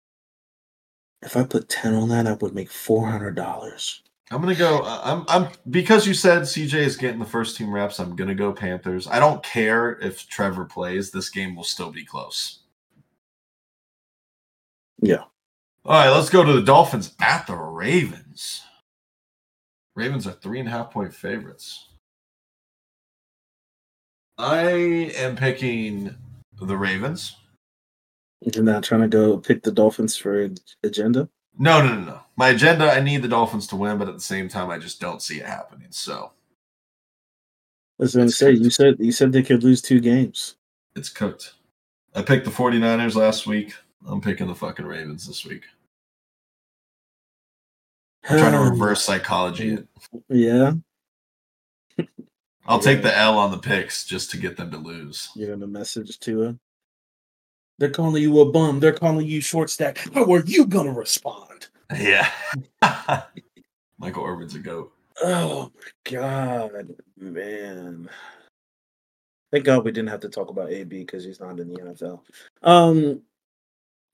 If 1.23 1.37
I 1.37 1.43
put 1.43 1.69
ten 1.69 1.95
on 1.95 2.09
that, 2.09 2.27
I 2.27 2.33
would 2.33 2.55
make 2.55 2.71
four 2.71 3.07
hundred 3.09 3.35
dollars. 3.35 4.03
I'm 4.31 4.41
gonna 4.41 4.55
go. 4.55 4.81
uh, 4.83 5.01
I'm 5.03 5.25
I'm 5.27 5.51
because 5.69 6.07
you 6.07 6.13
said 6.13 6.43
CJ 6.43 6.75
is 6.75 6.97
getting 6.97 7.19
the 7.19 7.25
first 7.25 7.57
team 7.57 7.73
reps. 7.73 7.99
I'm 7.99 8.15
gonna 8.15 8.35
go 8.35 8.53
Panthers. 8.53 9.07
I 9.07 9.19
don't 9.19 9.43
care 9.43 9.99
if 10.01 10.27
Trevor 10.29 10.65
plays. 10.65 11.11
This 11.11 11.29
game 11.29 11.55
will 11.55 11.63
still 11.63 11.91
be 11.91 12.05
close. 12.05 12.59
Yeah. 15.01 15.25
All 15.85 15.93
right, 15.99 16.09
let's 16.09 16.29
go 16.29 16.43
to 16.43 16.53
the 16.53 16.61
Dolphins 16.61 17.13
at 17.19 17.45
the 17.47 17.55
Ravens. 17.55 18.61
Ravens 19.95 20.25
are 20.25 20.31
three 20.31 20.59
and 20.59 20.67
a 20.67 20.71
half 20.71 20.91
point 20.91 21.13
favorites. 21.13 21.89
I 24.37 24.61
am 25.17 25.35
picking 25.35 26.15
the 26.61 26.77
Ravens. 26.77 27.35
You're 28.41 28.63
not 28.63 28.83
trying 28.83 29.01
to 29.01 29.07
go 29.07 29.37
pick 29.37 29.63
the 29.63 29.71
Dolphins 29.71 30.15
for 30.17 30.49
agenda. 30.83 31.29
No, 31.57 31.81
no, 31.85 31.95
no, 31.95 32.01
no. 32.01 32.19
My 32.35 32.49
agenda, 32.49 32.91
I 32.91 32.99
need 32.99 33.21
the 33.21 33.27
Dolphins 33.27 33.67
to 33.67 33.75
win, 33.75 33.97
but 33.97 34.07
at 34.07 34.15
the 34.15 34.19
same 34.21 34.49
time, 34.49 34.69
I 34.69 34.77
just 34.79 34.99
don't 34.99 35.21
see 35.21 35.39
it 35.39 35.45
happening. 35.45 35.87
So 35.91 36.31
I 38.01 38.05
to 38.05 38.21
It's 38.23 38.35
say 38.35 38.51
you 38.51 38.69
said 38.69 38.95
you 38.99 39.11
said 39.11 39.31
they 39.31 39.43
could 39.43 39.63
lose 39.63 39.81
two 39.81 39.99
games. 39.99 40.55
it's 40.95 41.09
cooked. 41.09 41.53
I 42.15 42.21
picked 42.21 42.45
the 42.45 42.51
49ers 42.51 43.15
last 43.15 43.45
week. 43.47 43.73
I'm 44.07 44.21
picking 44.21 44.47
the 44.47 44.55
fucking 44.55 44.85
Ravens 44.85 45.27
this 45.27 45.45
week. 45.45 45.63
I'm 48.29 48.39
trying 48.39 48.51
to 48.53 48.59
reverse 48.71 49.03
psychology 49.03 49.73
it. 49.73 49.87
Yeah, 50.29 50.73
I'll 52.65 52.79
take 52.79 53.01
the 53.03 53.15
L 53.17 53.37
on 53.37 53.51
the 53.51 53.57
picks 53.57 54.05
just 54.05 54.31
to 54.31 54.37
get 54.37 54.57
them 54.57 54.71
to 54.71 54.77
lose. 54.77 55.29
you're 55.35 55.49
gonna 55.49 55.67
message 55.67 56.19
to 56.21 56.39
her. 56.39 56.59
They're 57.79 57.89
calling 57.89 58.21
you 58.21 58.39
a 58.39 58.51
bum. 58.51 58.79
They're 58.79 58.93
calling 58.93 59.25
you 59.25 59.41
short 59.41 59.69
stack. 59.69 59.97
How 60.13 60.31
are 60.31 60.43
you 60.45 60.65
gonna 60.65 60.93
respond? 60.93 61.67
Yeah. 61.93 62.29
Michael 63.97 64.25
Irvin's 64.25 64.55
a 64.55 64.59
goat. 64.59 64.93
Oh 65.21 65.71
my 65.75 66.11
god, 66.11 66.95
man! 67.17 68.09
Thank 69.51 69.65
God 69.65 69.85
we 69.85 69.91
didn't 69.91 70.09
have 70.09 70.21
to 70.21 70.29
talk 70.29 70.49
about 70.49 70.71
AB 70.71 70.99
because 70.99 71.23
he's 71.23 71.39
not 71.39 71.59
in 71.59 71.71
the 71.71 71.79
NFL. 71.79 72.21
Um, 72.63 73.21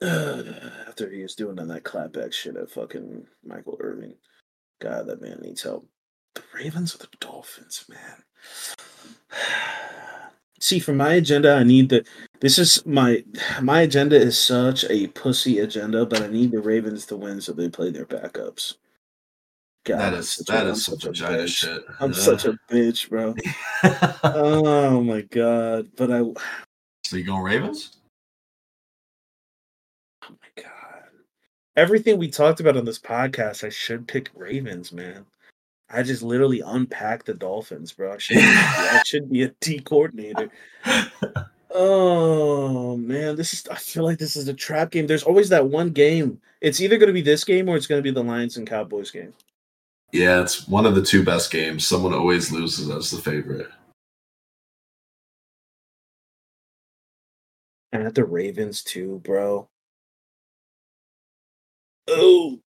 after 0.87 1.09
he 1.09 1.21
was 1.21 1.35
doing 1.35 1.55
that 1.55 1.83
clapback 1.83 2.33
shit 2.33 2.55
at 2.55 2.71
fucking 2.71 3.27
Michael 3.45 3.77
Irvin, 3.79 4.15
God, 4.81 5.07
that 5.07 5.21
man 5.21 5.39
needs 5.41 5.63
help. 5.63 5.87
The 6.35 6.43
Ravens 6.55 6.95
or 6.95 6.99
the 6.99 7.07
Dolphins, 7.19 7.85
man. 7.89 8.23
See, 10.61 10.79
for 10.79 10.93
my 10.93 11.13
agenda, 11.13 11.53
I 11.55 11.63
need 11.63 11.89
the. 11.89 12.05
This 12.41 12.57
is 12.59 12.85
my 12.85 13.23
my 13.61 13.81
agenda 13.81 14.17
is 14.17 14.37
such 14.37 14.83
a 14.89 15.07
pussy 15.07 15.59
agenda, 15.59 16.05
but 16.05 16.21
I 16.21 16.27
need 16.27 16.51
the 16.51 16.59
Ravens 16.59 17.05
to 17.07 17.17
win 17.17 17.39
so 17.39 17.53
they 17.53 17.69
play 17.69 17.91
their 17.91 18.05
backups. 18.05 18.75
God, 19.85 19.99
that 19.99 20.13
a- 20.13 20.43
that 20.51 20.67
I'm 20.67 20.73
is 20.73 20.85
such 20.85 21.05
a 21.05 21.07
vagina 21.07 21.43
bitch. 21.43 21.47
shit. 21.47 21.83
I'm 22.01 22.13
such 22.13 22.45
a 22.45 22.57
bitch, 22.69 23.09
bro. 23.09 23.35
Oh 24.23 25.01
my 25.01 25.21
god! 25.21 25.89
But 25.95 26.11
I 26.11 26.21
so 27.05 27.15
you 27.15 27.23
going 27.23 27.41
Ravens? 27.41 27.98
Everything 31.79 32.17
we 32.17 32.29
talked 32.29 32.59
about 32.59 32.77
on 32.77 32.85
this 32.85 32.99
podcast, 32.99 33.63
I 33.63 33.69
should 33.69 34.07
pick 34.07 34.29
Ravens, 34.35 34.91
man. 34.91 35.25
I 35.89 36.03
just 36.03 36.21
literally 36.21 36.59
unpacked 36.59 37.25
the 37.25 37.33
Dolphins, 37.33 37.93
bro. 37.93 38.13
I 38.13 38.17
should, 38.17 38.37
I 38.37 39.01
should 39.05 39.31
be 39.31 39.43
a 39.43 39.49
D 39.61 39.79
coordinator. 39.79 40.49
Oh 41.71 42.97
man, 42.97 43.35
this 43.35 43.53
is. 43.53 43.67
I 43.69 43.75
feel 43.75 44.03
like 44.03 44.17
this 44.17 44.35
is 44.35 44.47
a 44.47 44.53
trap 44.55 44.89
game. 44.89 45.05
There's 45.05 45.21
always 45.23 45.49
that 45.49 45.67
one 45.67 45.91
game. 45.91 46.41
It's 46.61 46.81
either 46.81 46.97
going 46.97 47.07
to 47.07 47.13
be 47.13 47.21
this 47.21 47.43
game 47.43 47.69
or 47.69 47.77
it's 47.77 47.85
going 47.85 47.99
to 47.99 48.03
be 48.03 48.11
the 48.11 48.23
Lions 48.23 48.57
and 48.57 48.67
Cowboys 48.67 49.11
game. 49.11 49.33
Yeah, 50.11 50.41
it's 50.41 50.67
one 50.67 50.87
of 50.87 50.95
the 50.95 51.03
two 51.03 51.23
best 51.23 51.51
games. 51.51 51.85
Someone 51.85 52.13
always 52.13 52.51
loses 52.51 52.89
as 52.89 53.11
the 53.11 53.21
favorite. 53.21 53.69
And 57.91 58.03
at 58.03 58.15
the 58.15 58.25
Ravens 58.25 58.83
too, 58.83 59.21
bro. 59.23 59.69
Oh. 62.09 62.59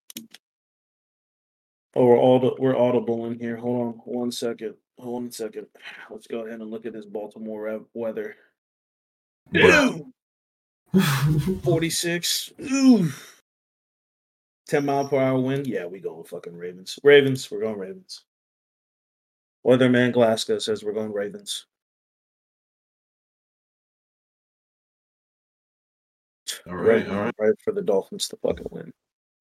Oh, 1.95 2.05
we're 2.05 2.17
all 2.17 2.55
we're 2.59 2.75
audible 2.77 3.25
in 3.27 3.37
here. 3.39 3.55
Hold 3.55 3.81
on 3.81 3.93
one 4.05 4.31
second. 4.31 4.75
Hold 4.99 5.23
on 5.23 5.29
a 5.29 5.31
second. 5.31 5.67
Let's 6.09 6.27
go 6.27 6.39
ahead 6.45 6.59
and 6.59 6.71
look 6.71 6.85
at 6.85 6.93
this 6.93 7.05
Baltimore 7.05 7.61
rev- 7.63 7.85
weather. 7.93 8.35
Bruh. 9.53 10.03
46. 11.63 12.53
Ooh. 12.71 13.09
10 14.67 14.85
mile 14.85 15.07
per 15.07 15.19
hour 15.19 15.39
wind. 15.39 15.67
Yeah, 15.67 15.85
we 15.85 15.99
going 15.99 16.23
fucking 16.23 16.55
Ravens. 16.55 16.97
Ravens. 17.03 17.49
We're 17.51 17.61
going 17.61 17.77
Ravens. 17.77 18.23
Weatherman 19.65 20.13
Glasgow 20.13 20.59
says 20.59 20.83
we're 20.83 20.93
going 20.93 21.11
Ravens. 21.13 21.65
all 26.67 26.75
right, 26.75 27.05
Right, 27.05 27.09
all 27.09 27.23
right. 27.25 27.35
right 27.39 27.53
for 27.63 27.73
the 27.73 27.81
Dolphins 27.81 28.27
to 28.29 28.37
fucking 28.37 28.67
win. 28.71 28.91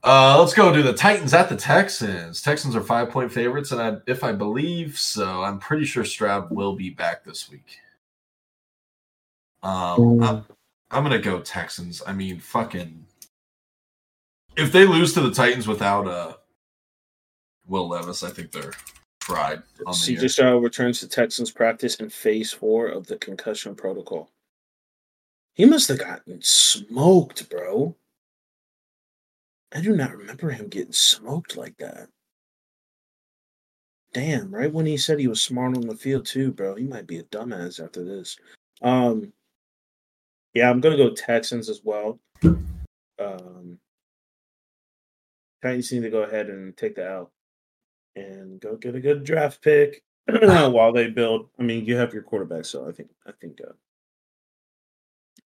Uh, 0.04 0.36
let's 0.40 0.52
go 0.52 0.72
to 0.72 0.82
the 0.82 0.92
Titans 0.92 1.32
at 1.32 1.48
the 1.48 1.56
Texans. 1.56 2.42
Texans 2.42 2.74
are 2.74 2.82
five 2.82 3.10
point 3.10 3.30
favorites, 3.30 3.70
and 3.70 3.80
I, 3.80 3.96
if 4.06 4.24
I 4.24 4.32
believe 4.32 4.98
so, 4.98 5.44
I'm 5.44 5.60
pretty 5.60 5.84
sure 5.84 6.04
Stroud 6.04 6.50
will 6.50 6.74
be 6.74 6.90
back 6.90 7.24
this 7.24 7.48
week. 7.48 7.78
Um, 9.62 10.20
I'm, 10.22 10.44
I'm 10.90 11.02
gonna 11.04 11.20
go 11.20 11.40
Texans. 11.40 12.02
I 12.04 12.12
mean, 12.12 12.40
fucking, 12.40 13.06
if 14.56 14.72
they 14.72 14.84
lose 14.84 15.12
to 15.14 15.20
the 15.20 15.30
Titans 15.30 15.68
without 15.68 16.08
uh 16.08 16.34
Will 17.68 17.88
Levis, 17.88 18.24
I 18.24 18.30
think 18.30 18.50
they're 18.50 18.72
fried 19.20 19.62
on 19.86 19.92
the 19.92 20.16
CJ. 20.16 20.30
Stroud 20.30 20.64
returns 20.64 20.98
to 21.00 21.08
Texans 21.08 21.52
practice 21.52 21.94
in 21.96 22.10
phase 22.10 22.52
four 22.52 22.88
of 22.88 23.06
the 23.06 23.16
concussion 23.18 23.76
protocol. 23.76 24.30
He 25.54 25.64
must 25.64 25.86
have 25.88 25.98
gotten 25.98 26.40
smoked, 26.42 27.48
bro. 27.48 27.94
I 29.74 29.80
do 29.80 29.96
not 29.96 30.16
remember 30.16 30.50
him 30.50 30.68
getting 30.68 30.92
smoked 30.92 31.56
like 31.56 31.76
that. 31.78 32.08
Damn, 34.12 34.54
right 34.54 34.72
when 34.72 34.84
he 34.84 34.98
said 34.98 35.18
he 35.18 35.28
was 35.28 35.40
smart 35.40 35.76
on 35.76 35.86
the 35.86 35.96
field 35.96 36.26
too, 36.26 36.52
bro. 36.52 36.74
He 36.74 36.84
might 36.84 37.06
be 37.06 37.18
a 37.18 37.24
dumbass 37.24 37.82
after 37.82 38.04
this. 38.04 38.36
Um 38.82 39.32
yeah, 40.54 40.68
I'm 40.68 40.80
gonna 40.80 40.96
go 40.96 41.14
Texans 41.14 41.70
as 41.70 41.80
well. 41.82 42.18
Um 42.44 43.78
Titans 45.62 45.92
need 45.92 46.02
to 46.02 46.10
go 46.10 46.22
ahead 46.22 46.48
and 46.48 46.76
take 46.76 46.96
the 46.96 47.08
out 47.08 47.30
and 48.16 48.60
go 48.60 48.76
get 48.76 48.96
a 48.96 49.00
good 49.00 49.24
draft 49.24 49.62
pick 49.62 50.02
while 50.26 50.92
they 50.92 51.08
build. 51.08 51.48
I 51.58 51.62
mean, 51.62 51.84
you 51.84 51.96
have 51.96 52.12
your 52.12 52.22
quarterback, 52.22 52.64
so 52.64 52.88
I 52.88 52.92
think 52.92 53.08
I 53.26 53.32
think 53.40 53.60
uh, 53.66 53.72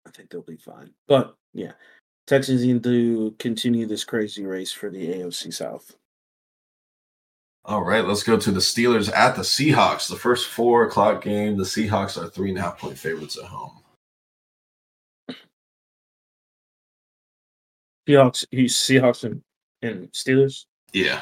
I 0.06 0.10
think 0.10 0.30
they'll 0.30 0.42
be 0.42 0.56
fine. 0.56 0.90
But 1.06 1.36
yeah, 1.52 1.72
Texans 2.26 2.64
need 2.64 2.82
to 2.82 3.34
continue 3.38 3.86
this 3.86 4.04
crazy 4.04 4.44
race 4.44 4.72
for 4.72 4.90
the 4.90 5.14
AFC 5.14 5.54
South. 5.54 5.96
All 7.64 7.82
right, 7.82 8.04
let's 8.04 8.22
go 8.22 8.36
to 8.36 8.52
the 8.52 8.60
Steelers 8.60 9.12
at 9.12 9.34
the 9.34 9.42
Seahawks. 9.42 10.08
The 10.08 10.16
first 10.16 10.48
four 10.48 10.84
o'clock 10.84 11.22
game. 11.22 11.56
The 11.56 11.64
Seahawks 11.64 12.20
are 12.20 12.28
three 12.28 12.50
and 12.50 12.58
a 12.58 12.62
half 12.62 12.78
point 12.78 12.98
favorites 12.98 13.36
at 13.36 13.44
home. 13.44 13.72
Seahawks, 18.08 18.46
he's 18.50 18.74
Seahawks 18.74 19.24
and, 19.24 19.42
and 19.82 20.10
Steelers. 20.12 20.66
Yeah, 20.92 21.20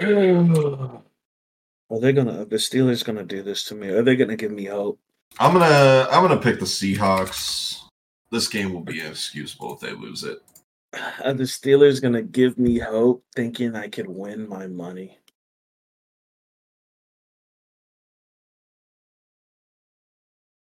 Are 0.00 1.02
they 2.00 2.12
gonna? 2.12 2.44
The 2.44 2.56
Steelers 2.56 3.04
gonna 3.04 3.24
do 3.24 3.42
this 3.42 3.64
to 3.64 3.74
me? 3.74 3.88
Are 3.88 4.02
they 4.02 4.16
gonna 4.16 4.36
give 4.36 4.52
me 4.52 4.64
hope? 4.64 4.98
I'm 5.38 5.52
gonna 5.52 6.08
I'm 6.10 6.26
gonna 6.26 6.40
pick 6.40 6.58
the 6.58 6.64
Seahawks. 6.64 7.81
This 8.32 8.48
game 8.48 8.72
will 8.72 8.80
be 8.80 8.98
inexcusable 8.98 9.74
if 9.74 9.80
they 9.80 9.92
lose 9.92 10.24
it. 10.24 10.38
Are 11.22 11.34
the 11.34 11.44
Steelers 11.44 12.00
gonna 12.00 12.22
give 12.22 12.58
me 12.58 12.78
hope, 12.78 13.22
thinking 13.36 13.76
I 13.76 13.88
could 13.88 14.08
win 14.08 14.48
my 14.48 14.66
money? 14.66 15.18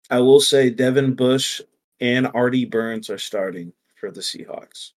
I 0.09 0.19
will 0.19 0.39
say 0.39 0.71
Devin 0.71 1.13
Bush 1.13 1.61
and 1.99 2.27
Artie 2.33 2.65
Burns 2.65 3.11
are 3.11 3.19
starting 3.19 3.71
for 3.95 4.09
the 4.09 4.21
Seahawks. 4.21 4.93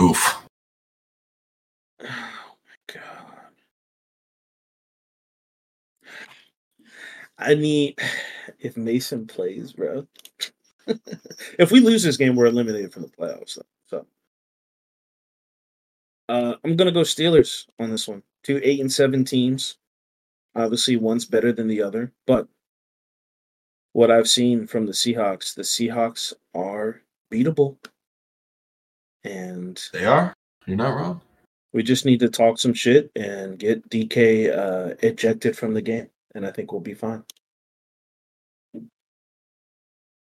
Oof. 0.00 0.42
Oh 2.06 2.56
my 2.66 2.94
god. 2.94 3.34
I 7.38 7.54
need 7.54 7.98
if 8.60 8.76
Mason 8.76 9.26
plays, 9.26 9.72
bro. 9.72 10.06
if 11.58 11.70
we 11.70 11.80
lose 11.80 12.02
this 12.02 12.16
game, 12.16 12.36
we're 12.36 12.46
eliminated 12.46 12.92
from 12.92 13.02
the 13.02 13.08
playoffs. 13.08 13.58
So 13.86 14.06
uh, 16.28 16.54
I'm 16.64 16.76
gonna 16.76 16.92
go 16.92 17.00
Steelers 17.02 17.66
on 17.78 17.90
this 17.90 18.08
one. 18.08 18.22
Two 18.42 18.60
eight 18.62 18.80
and 18.80 18.92
seven 18.92 19.24
teams. 19.24 19.76
Obviously, 20.54 20.96
one's 20.96 21.24
better 21.24 21.52
than 21.52 21.66
the 21.66 21.82
other, 21.82 22.12
but 22.26 22.46
what 23.92 24.10
I've 24.10 24.28
seen 24.28 24.66
from 24.66 24.86
the 24.86 24.92
Seahawks, 24.92 25.54
the 25.54 25.62
Seahawks 25.62 26.32
are 26.54 27.00
beatable, 27.32 27.76
and 29.24 29.80
They 29.92 30.04
are. 30.04 30.32
You're 30.66 30.76
not 30.76 30.96
wrong. 30.96 31.20
we 31.72 31.82
just 31.82 32.04
need 32.04 32.20
to 32.20 32.28
talk 32.28 32.58
some 32.58 32.72
shit 32.74 33.10
and 33.16 33.58
get 33.58 33.88
DK 33.90 34.56
uh, 34.56 34.94
ejected 35.02 35.56
from 35.56 35.74
the 35.74 35.82
game, 35.82 36.08
and 36.34 36.46
I 36.46 36.50
think 36.50 36.72
we'll 36.72 36.80
be 36.80 36.94
fine. 36.94 37.22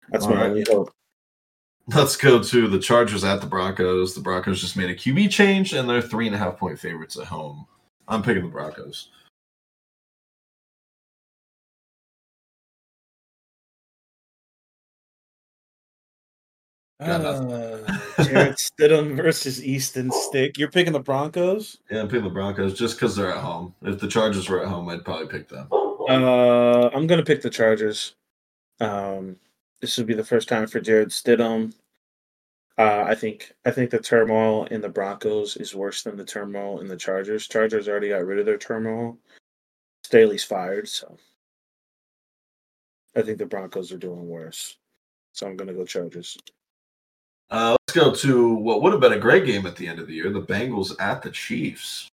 That's 0.10 0.26
my 0.26 0.34
Alright. 0.34 0.50
only 0.50 0.66
hope. 0.70 0.92
Let's 1.88 2.16
go 2.16 2.42
to 2.42 2.68
the 2.68 2.80
Chargers 2.80 3.24
at 3.24 3.42
the 3.42 3.48
Broncos. 3.48 4.16
The 4.16 4.22
Broncos 4.22 4.62
just 4.62 4.78
made 4.78 4.90
a 4.90 4.96
QB 4.96 5.30
change 5.32 5.74
and 5.74 5.90
they're 5.90 6.02
three 6.02 6.28
and 6.28 6.36
a 6.36 6.40
half 6.40 6.58
point 6.58 6.80
favorites 6.80 7.18
at 7.18 7.26
home. 7.26 7.66
I'm 8.08 8.22
picking 8.22 8.44
the 8.44 8.50
Broncos. 8.50 9.10
Uh, 17.00 17.80
Jarrett 18.24 18.56
Stidham 18.80 19.16
versus 19.18 19.64
Easton 19.64 20.10
Stick. 20.12 20.58
You're 20.58 20.72
picking 20.72 20.94
the 20.94 21.00
Broncos? 21.00 21.78
Yeah, 21.92 22.02
I'm 22.02 22.08
picking 22.08 22.24
the 22.24 22.30
Broncos 22.30 22.78
just 22.78 22.96
because 22.96 23.16
they're 23.16 23.32
at 23.32 23.44
home. 23.44 23.74
If 23.82 24.00
the 24.00 24.08
Chargers 24.08 24.48
were 24.48 24.62
at 24.62 24.70
home, 24.70 24.88
I'd 24.90 25.04
probably 25.04 25.28
pick 25.28 25.50
them. 25.50 25.68
Uh, 26.10 26.90
I'm 26.94 27.08
gonna 27.08 27.24
pick 27.24 27.42
the 27.42 27.50
Chargers. 27.50 28.16
Um, 28.80 29.38
this 29.82 29.98
would 29.98 30.08
be 30.08 30.14
the 30.14 30.24
first 30.24 30.48
time 30.48 30.68
for 30.68 30.80
Jarrett 30.80 31.10
Stidham. 31.10 31.74
Uh, 32.78 33.04
I 33.08 33.14
think 33.16 33.54
I 33.66 33.72
think 33.72 33.92
the 33.92 34.00
turmoil 34.00 34.66
in 34.66 34.82
the 34.82 34.90
Broncos 34.90 35.58
is 35.58 35.76
worse 35.76 36.02
than 36.02 36.18
the 36.18 36.26
turmoil 36.26 36.80
in 36.80 36.88
the 36.88 36.98
Chargers. 36.98 37.48
Chargers 37.48 37.88
already 37.88 38.10
got 38.10 38.26
rid 38.26 38.40
of 38.40 38.46
their 38.46 38.58
turmoil. 38.58 39.18
Staley's 40.04 40.44
fired, 40.44 40.88
so 40.88 41.18
I 43.16 43.22
think 43.22 43.38
the 43.38 43.46
Broncos 43.46 43.92
are 43.92 43.98
doing 43.98 44.28
worse. 44.28 44.78
So 45.34 45.48
I'm 45.48 45.56
gonna 45.56 45.74
go 45.74 45.86
Chargers. 45.86 46.38
Uh, 47.52 47.76
let's 47.88 47.98
go 47.98 48.14
to 48.14 48.54
what 48.56 48.82
would 48.82 48.92
have 48.92 49.02
been 49.02 49.14
a 49.14 49.20
great 49.20 49.46
game 49.46 49.68
at 49.68 49.76
the 49.76 49.88
end 49.88 50.00
of 50.00 50.08
the 50.08 50.14
year 50.14 50.32
the 50.32 50.42
Bengals 50.42 51.00
at 51.00 51.22
the 51.22 51.30
Chiefs. 51.30 52.10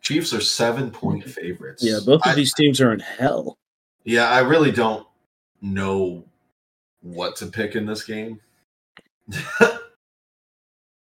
Chiefs 0.00 0.32
are 0.32 0.40
seven 0.40 0.90
point 0.90 1.22
mm-hmm. 1.22 1.30
favorites. 1.30 1.84
Yeah, 1.84 1.98
both 2.04 2.22
of 2.24 2.32
I- 2.32 2.34
these 2.34 2.54
teams 2.54 2.80
are 2.80 2.92
in 2.92 3.00
hell. 3.00 3.58
Yeah, 4.04 4.30
I 4.30 4.40
really 4.40 4.72
don't 4.72 5.06
know 5.60 6.24
what 7.02 7.36
to 7.36 7.46
pick 7.46 7.76
in 7.76 7.86
this 7.86 8.04
game. 8.04 8.40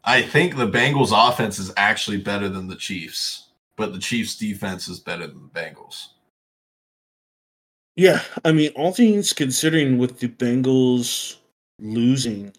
I 0.04 0.22
think 0.22 0.56
the 0.56 0.70
Bengals 0.70 1.12
offense 1.12 1.58
is 1.58 1.72
actually 1.76 2.18
better 2.18 2.48
than 2.48 2.68
the 2.68 2.76
Chiefs, 2.76 3.48
but 3.76 3.92
the 3.92 3.98
Chiefs 3.98 4.36
defense 4.36 4.86
is 4.86 5.00
better 5.00 5.26
than 5.26 5.50
the 5.52 5.60
Bengals. 5.60 6.08
Yeah, 7.96 8.22
I 8.44 8.52
mean, 8.52 8.70
all 8.76 8.92
things 8.92 9.32
considering, 9.32 9.98
with 9.98 10.18
the 10.18 10.28
Bengals 10.28 11.36
losing, 11.78 12.52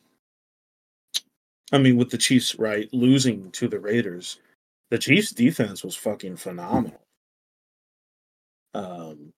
I 1.72 1.78
mean, 1.78 1.98
with 1.98 2.10
the 2.10 2.18
Chiefs, 2.18 2.56
right, 2.56 2.92
losing 2.94 3.52
to 3.52 3.68
the 3.68 3.80
Raiders, 3.80 4.38
the 4.96 5.00
Chiefs' 5.00 5.32
defense 5.32 5.84
was 5.84 5.94
fucking 5.94 6.38
phenomenal. 6.38 7.02
Um, 8.74 9.34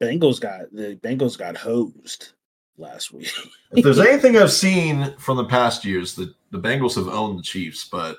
Bengals 0.00 0.40
got 0.40 0.72
the 0.72 0.94
Bengals 1.02 1.36
got 1.36 1.56
hosed. 1.56 2.34
last 2.78 3.12
week. 3.12 3.28
If 3.72 3.82
there's 3.82 3.98
anything 3.98 4.38
I've 4.38 4.52
seen 4.52 5.12
from 5.18 5.38
the 5.38 5.44
past 5.44 5.84
years, 5.84 6.14
the, 6.14 6.32
the 6.52 6.60
Bengals 6.60 6.94
have 6.94 7.08
owned 7.08 7.40
the 7.40 7.42
Chiefs, 7.42 7.88
but 7.90 8.18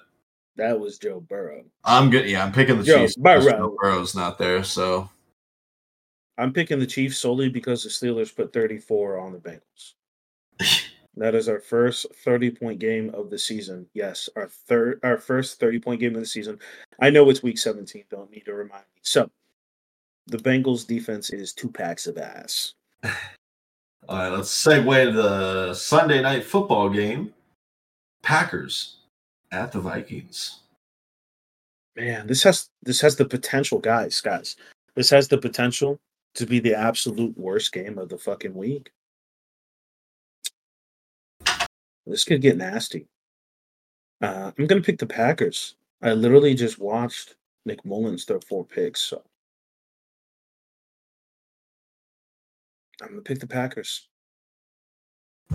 that 0.58 0.78
was 0.78 0.98
Joe 0.98 1.22
Burrow. 1.22 1.64
I'm 1.86 2.10
good. 2.10 2.30
Yeah, 2.30 2.44
I'm 2.44 2.52
picking 2.52 2.78
the 2.78 2.84
Joe 2.84 2.98
Chiefs. 2.98 3.16
Burrow. 3.16 3.50
Joe 3.50 3.78
Burrow's 3.82 4.14
not 4.14 4.38
there, 4.38 4.62
so 4.62 5.10
I'm 6.38 6.52
picking 6.52 6.80
the 6.80 6.86
Chiefs 6.86 7.18
solely 7.18 7.48
because 7.48 7.84
the 7.84 7.90
Steelers 7.90 8.36
put 8.36 8.52
34 8.52 9.20
on 9.20 9.32
the 9.32 9.40
Bengals. 9.40 9.94
That 11.18 11.36
is 11.36 11.50
our 11.50 11.60
first 11.60 12.08
30 12.24 12.52
point 12.52 12.80
game 12.80 13.10
of 13.14 13.30
the 13.30 13.38
season. 13.38 13.86
Yes, 13.94 14.30
our 14.36 14.48
third 14.48 15.00
our 15.04 15.18
first 15.18 15.60
30 15.60 15.80
point 15.80 16.00
game 16.00 16.16
of 16.16 16.22
the 16.22 16.28
season. 16.28 16.60
I 17.02 17.10
know 17.10 17.30
it's 17.30 17.44
week 17.44 17.58
17, 17.58 18.06
don't 18.10 18.32
need 18.32 18.46
to 18.46 18.54
remind 18.54 18.86
me. 18.96 19.02
So 19.02 19.30
the 20.28 20.38
Bengals 20.38 20.88
defense 20.88 21.32
is 21.32 21.54
two 21.54 21.70
packs 21.70 22.08
of 22.08 22.18
ass. 22.18 22.74
All 23.04 24.18
right, 24.18 24.30
let's 24.30 24.50
segue 24.50 25.06
to 25.06 25.12
the 25.12 25.74
Sunday 25.74 26.22
night 26.22 26.44
football 26.44 26.90
game. 26.90 27.34
Packers 28.24 28.98
at 29.52 29.72
the 29.72 29.80
Vikings. 29.80 30.60
Man, 31.96 32.26
this 32.26 32.44
has 32.44 32.70
this 32.84 33.02
has 33.02 33.16
the 33.16 33.26
potential, 33.26 33.80
guys, 33.80 34.22
guys. 34.22 34.56
This 34.96 35.10
has 35.10 35.28
the 35.28 35.38
potential 35.38 36.00
to 36.36 36.46
be 36.46 36.60
the 36.60 36.74
absolute 36.74 37.38
worst 37.38 37.74
game 37.74 37.98
of 37.98 38.10
the 38.10 38.18
fucking 38.18 38.54
week. 38.54 38.92
This 42.06 42.23
could 42.23 42.41
get 42.41 42.57
nasty. 42.57 43.07
Uh, 44.22 44.52
I'm 44.57 44.68
gonna 44.68 44.82
pick 44.82 44.99
the 44.99 45.06
Packers. 45.06 45.76
I 46.02 46.14
literally 46.14 46.53
just 46.56 46.80
watched 46.80 47.36
Nick 47.65 47.84
Mullens 47.86 48.26
throw 48.26 48.40
four 48.40 48.65
picks, 48.65 49.02
so 49.02 49.23
I'm 53.02 53.10
gonna 53.10 53.22
pick 53.22 53.40
the 53.40 53.48
Packers. 53.48 54.07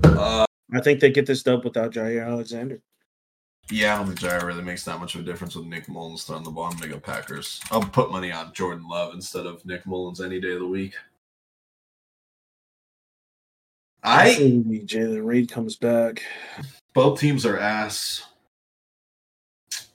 Uh, 0.02 0.44
I 0.72 0.80
think 0.80 1.00
they 1.00 1.10
get 1.10 1.26
this 1.26 1.42
dub 1.42 1.64
without 1.64 1.92
Jaire 1.92 2.26
Alexander. 2.26 2.80
yeah, 3.70 3.94
I 3.94 3.98
don't 3.98 4.06
think 4.08 4.20
Jaire 4.20 4.42
really 4.44 4.62
makes 4.62 4.84
that 4.84 4.98
much 5.00 5.14
of 5.14 5.20
a 5.22 5.24
difference 5.24 5.54
with 5.56 5.66
Nick 5.66 5.88
Mullens 5.88 6.24
throwing 6.24 6.44
the 6.44 6.50
ball. 6.50 6.64
I'm 6.66 6.76
gonna 6.76 6.92
go 6.92 7.00
Packers. 7.00 7.60
I'll 7.70 7.82
put 7.82 8.10
money 8.10 8.32
on 8.32 8.52
Jordan 8.52 8.88
Love 8.88 9.14
instead 9.14 9.46
of 9.46 9.64
Nick 9.64 9.86
Mullens 9.86 10.20
any 10.20 10.40
day 10.40 10.52
of 10.52 10.60
the 10.60 10.66
week. 10.66 10.94
I 14.06 14.28
Hopefully 14.28 14.82
Jayden 14.86 15.26
Reed 15.26 15.50
comes 15.50 15.76
back. 15.76 16.22
both 16.94 17.18
teams 17.20 17.44
are 17.44 17.58
ass. 17.58 18.24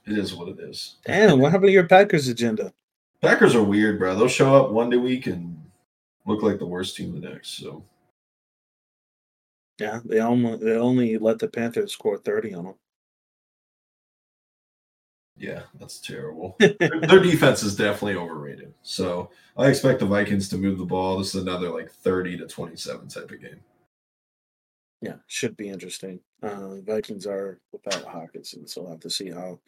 It 0.06 0.18
is 0.18 0.36
what 0.36 0.50
it 0.50 0.60
is. 0.60 0.98
Damn, 1.06 1.40
what 1.40 1.52
happened 1.52 1.70
to 1.70 1.74
your 1.74 1.88
Packers 1.88 2.28
agenda? 2.28 2.74
Packers 3.22 3.56
are 3.56 3.64
weird, 3.64 4.00
bro. 4.00 4.16
They'll 4.16 4.28
show 4.28 4.56
up 4.56 4.72
one 4.72 4.90
day 4.90 4.98
week 4.98 5.28
and 5.28 5.58
look 6.26 6.44
like 6.44 6.60
the 6.60 6.66
worst 6.66 6.98
team 6.98 7.14
the 7.14 7.30
next. 7.30 7.50
So 7.58 7.84
Yeah, 9.80 10.00
they 10.04 10.20
only 10.20 10.58
they 10.58 10.76
only 10.76 11.18
let 11.18 11.40
the 11.40 11.48
Panthers 11.48 11.94
score 11.94 12.18
thirty 12.18 12.54
on 12.54 12.66
them. 12.66 12.76
yeah, 15.38 15.62
that's 15.80 16.00
terrible. 16.00 16.56
their, 16.60 16.76
their 16.80 17.20
defense 17.24 17.64
is 17.64 17.76
definitely 17.76 18.16
overrated. 18.16 18.74
So 18.84 19.30
I 19.58 19.68
expect 19.68 20.00
the 20.00 20.06
Vikings 20.06 20.50
to 20.50 20.58
move 20.58 20.78
the 20.78 20.86
ball. 20.86 21.18
This 21.18 21.34
is 21.34 21.42
another 21.44 21.70
like 21.70 21.90
30 21.92 22.38
to 22.40 22.48
27 22.48 23.08
type 23.08 23.32
of 23.32 23.42
game. 23.42 23.60
Yeah, 25.02 25.15
should 25.28 25.57
be 25.57 25.69
interesting. 25.69 26.19
Uh, 26.44 26.76
Vikings 26.82 27.26
are 27.26 27.60
without 27.72 28.06
Hockenson, 28.06 28.69
so 28.69 28.82
we'll 28.82 28.91
have 28.91 28.99
to 29.02 29.10
see 29.10 29.32
how 29.32 29.60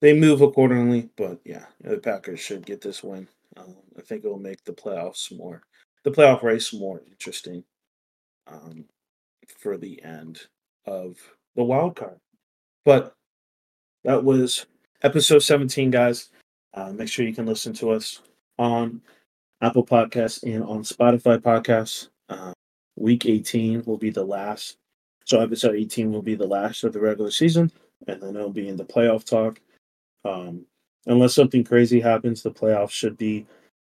they 0.00 0.12
move 0.12 0.42
accordingly. 0.42 1.10
But 1.16 1.40
yeah, 1.44 1.66
the 1.80 1.98
Packers 1.98 2.40
should 2.40 2.64
get 2.64 2.80
this 2.80 3.02
win. 3.02 3.26
Um, 3.56 3.76
I 3.98 4.02
think 4.02 4.24
it 4.24 4.28
will 4.28 4.38
make 4.38 4.62
the 4.64 4.72
playoffs 4.72 5.36
more, 5.36 5.62
the 6.04 6.10
playoff 6.10 6.42
race 6.42 6.72
more 6.72 7.02
interesting 7.10 7.64
um, 8.46 8.84
for 9.58 9.76
the 9.76 10.00
end 10.04 10.40
of 10.86 11.16
the 11.56 11.64
wild 11.64 11.96
card. 11.96 12.18
But 12.84 13.12
that 14.04 14.22
was 14.22 14.66
episode 15.02 15.40
17, 15.40 15.90
guys. 15.90 16.30
Uh, 16.74 16.92
make 16.92 17.08
sure 17.08 17.26
you 17.26 17.34
can 17.34 17.46
listen 17.46 17.72
to 17.74 17.90
us 17.90 18.20
on 18.58 19.00
Apple 19.60 19.84
Podcasts 19.84 20.42
and 20.44 20.62
on 20.62 20.82
Spotify 20.82 21.38
Podcasts. 21.38 22.08
Week 23.00 23.24
18 23.24 23.84
will 23.86 23.96
be 23.96 24.10
the 24.10 24.22
last. 24.22 24.76
So 25.24 25.40
episode 25.40 25.74
18 25.74 26.12
will 26.12 26.20
be 26.20 26.34
the 26.34 26.46
last 26.46 26.84
of 26.84 26.92
the 26.92 27.00
regular 27.00 27.30
season, 27.30 27.72
and 28.06 28.20
then 28.20 28.36
it'll 28.36 28.50
be 28.50 28.68
in 28.68 28.76
the 28.76 28.84
playoff 28.84 29.24
talk. 29.24 29.58
Um, 30.24 30.66
unless 31.06 31.34
something 31.34 31.64
crazy 31.64 31.98
happens, 31.98 32.42
the 32.42 32.50
playoffs 32.50 32.90
should 32.90 33.16
be 33.16 33.46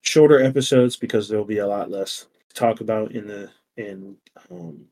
shorter 0.01 0.39
episodes 0.39 0.97
because 0.97 1.27
there'll 1.27 1.45
be 1.45 1.59
a 1.59 1.67
lot 1.67 1.89
less 1.89 2.27
to 2.49 2.55
talk 2.55 2.81
about 2.81 3.11
in 3.13 3.25
the 3.27 3.49
in 3.75 4.17
um, 4.51 4.85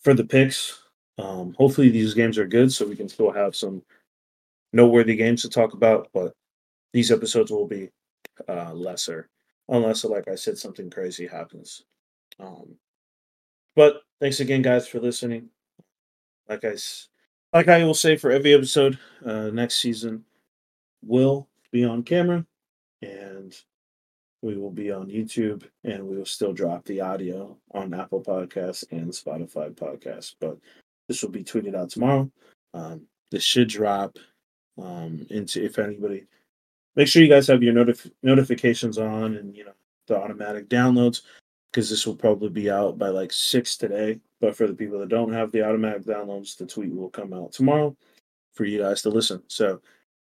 for 0.00 0.14
the 0.14 0.24
picks. 0.24 0.82
Um, 1.18 1.54
hopefully 1.58 1.90
these 1.90 2.14
games 2.14 2.38
are 2.38 2.46
good, 2.46 2.72
so 2.72 2.86
we 2.86 2.96
can 2.96 3.10
still 3.10 3.30
have 3.30 3.54
some 3.54 3.82
noteworthy 4.72 5.14
games 5.14 5.42
to 5.42 5.50
talk 5.50 5.74
about. 5.74 6.08
But 6.14 6.32
these 6.94 7.10
episodes 7.10 7.50
will 7.50 7.66
be 7.66 7.90
uh, 8.48 8.72
lesser, 8.72 9.28
unless, 9.68 10.04
like 10.04 10.28
I 10.28 10.36
said, 10.36 10.56
something 10.56 10.88
crazy 10.88 11.26
happens. 11.26 11.84
Um, 12.40 12.76
but 13.76 14.02
thanks 14.20 14.40
again, 14.40 14.62
guys, 14.62 14.88
for 14.88 15.00
listening. 15.00 15.50
Like 16.48 16.64
I 16.64 16.76
like 17.52 17.68
I 17.68 17.84
will 17.84 17.94
say 17.94 18.16
for 18.16 18.30
every 18.30 18.54
episode, 18.54 18.98
uh, 19.24 19.50
next 19.50 19.76
season 19.76 20.24
will 21.04 21.48
be 21.70 21.84
on 21.84 22.02
camera, 22.02 22.44
and 23.02 23.54
we 24.42 24.56
will 24.56 24.70
be 24.70 24.90
on 24.90 25.08
YouTube, 25.08 25.64
and 25.84 26.06
we 26.06 26.16
will 26.16 26.26
still 26.26 26.52
drop 26.52 26.84
the 26.84 27.00
audio 27.00 27.56
on 27.72 27.94
Apple 27.94 28.22
Podcasts 28.22 28.84
and 28.90 29.10
Spotify 29.10 29.74
Podcasts. 29.74 30.34
But 30.40 30.58
this 31.08 31.22
will 31.22 31.30
be 31.30 31.44
tweeted 31.44 31.74
out 31.74 31.90
tomorrow. 31.90 32.30
Um, 32.74 33.02
this 33.30 33.42
should 33.42 33.68
drop 33.68 34.18
um, 34.80 35.26
into 35.30 35.64
if 35.64 35.78
anybody. 35.78 36.26
Make 36.96 37.08
sure 37.08 37.22
you 37.22 37.28
guys 37.28 37.46
have 37.46 37.62
your 37.62 37.74
notif- 37.74 38.10
notifications 38.22 38.98
on, 38.98 39.36
and 39.36 39.56
you 39.56 39.64
know 39.64 39.72
the 40.06 40.16
automatic 40.16 40.68
downloads 40.68 41.22
because 41.70 41.90
this 41.90 42.06
will 42.06 42.16
probably 42.16 42.48
be 42.48 42.70
out 42.70 42.98
by 42.98 43.08
like 43.08 43.32
six 43.32 43.76
today. 43.76 44.20
But 44.40 44.56
for 44.56 44.66
the 44.66 44.74
people 44.74 44.98
that 45.00 45.08
don't 45.08 45.32
have 45.32 45.52
the 45.52 45.66
automatic 45.66 46.04
downloads, 46.04 46.56
the 46.56 46.66
tweet 46.66 46.94
will 46.94 47.10
come 47.10 47.32
out 47.32 47.52
tomorrow 47.52 47.96
for 48.54 48.64
you 48.64 48.80
guys 48.80 49.02
to 49.02 49.10
listen. 49.10 49.42
So 49.48 49.80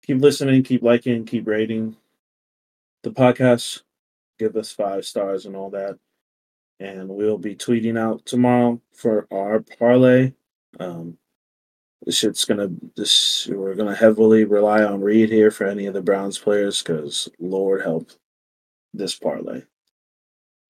keep 0.04 0.20
listening, 0.20 0.62
keep 0.62 0.82
liking, 0.82 1.24
keep 1.24 1.46
rating 1.46 1.96
the 3.02 3.10
podcast. 3.10 3.82
Give 4.38 4.56
us 4.56 4.72
five 4.72 5.04
stars 5.04 5.46
and 5.46 5.54
all 5.54 5.70
that. 5.70 5.98
And 6.78 7.08
we'll 7.08 7.38
be 7.38 7.54
tweeting 7.54 7.98
out 7.98 8.24
tomorrow 8.24 8.80
for 8.92 9.26
our 9.30 9.60
parlay. 9.60 10.32
Um, 10.78 11.18
this 12.02 12.16
shit's 12.16 12.46
gonna 12.46 12.70
this 12.96 13.46
we're 13.48 13.74
gonna 13.74 13.94
heavily 13.94 14.44
rely 14.44 14.82
on 14.82 15.02
Reed 15.02 15.28
here 15.28 15.50
for 15.50 15.66
any 15.66 15.84
of 15.86 15.92
the 15.92 16.00
Browns 16.00 16.38
players 16.38 16.82
because 16.82 17.28
Lord 17.38 17.82
help 17.82 18.10
this 18.94 19.14
parlay. 19.14 19.62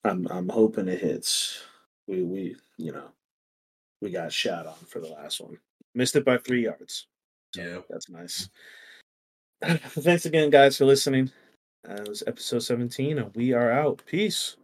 I'm 0.05 0.27
I'm 0.31 0.49
hoping 0.49 0.89
it 0.89 1.01
hits. 1.01 1.63
We 2.07 2.23
we 2.23 2.57
you 2.77 2.93
know 2.93 3.11
we 4.01 4.11
got 4.11 4.33
shot 4.33 4.67
on 4.67 4.75
for 4.87 5.01
the 5.01 5.09
last 5.09 5.41
one. 5.41 5.59
Missed 5.95 6.17
it 6.17 6.25
by 6.25 6.39
three 6.39 6.65
yards. 6.65 7.07
Yeah. 7.57 7.81
That's 7.89 8.09
nice. 8.09 8.49
Thanks 9.65 10.25
again, 10.25 10.51
guys, 10.51 10.79
for 10.79 10.85
listening. 10.85 11.31
Uh, 11.89 11.95
it 11.95 12.09
was 12.09 12.23
episode 12.27 12.61
17, 12.61 13.19
and 13.19 13.35
we 13.35 13.53
are 13.53 13.71
out. 13.71 14.03
Peace. 14.07 14.57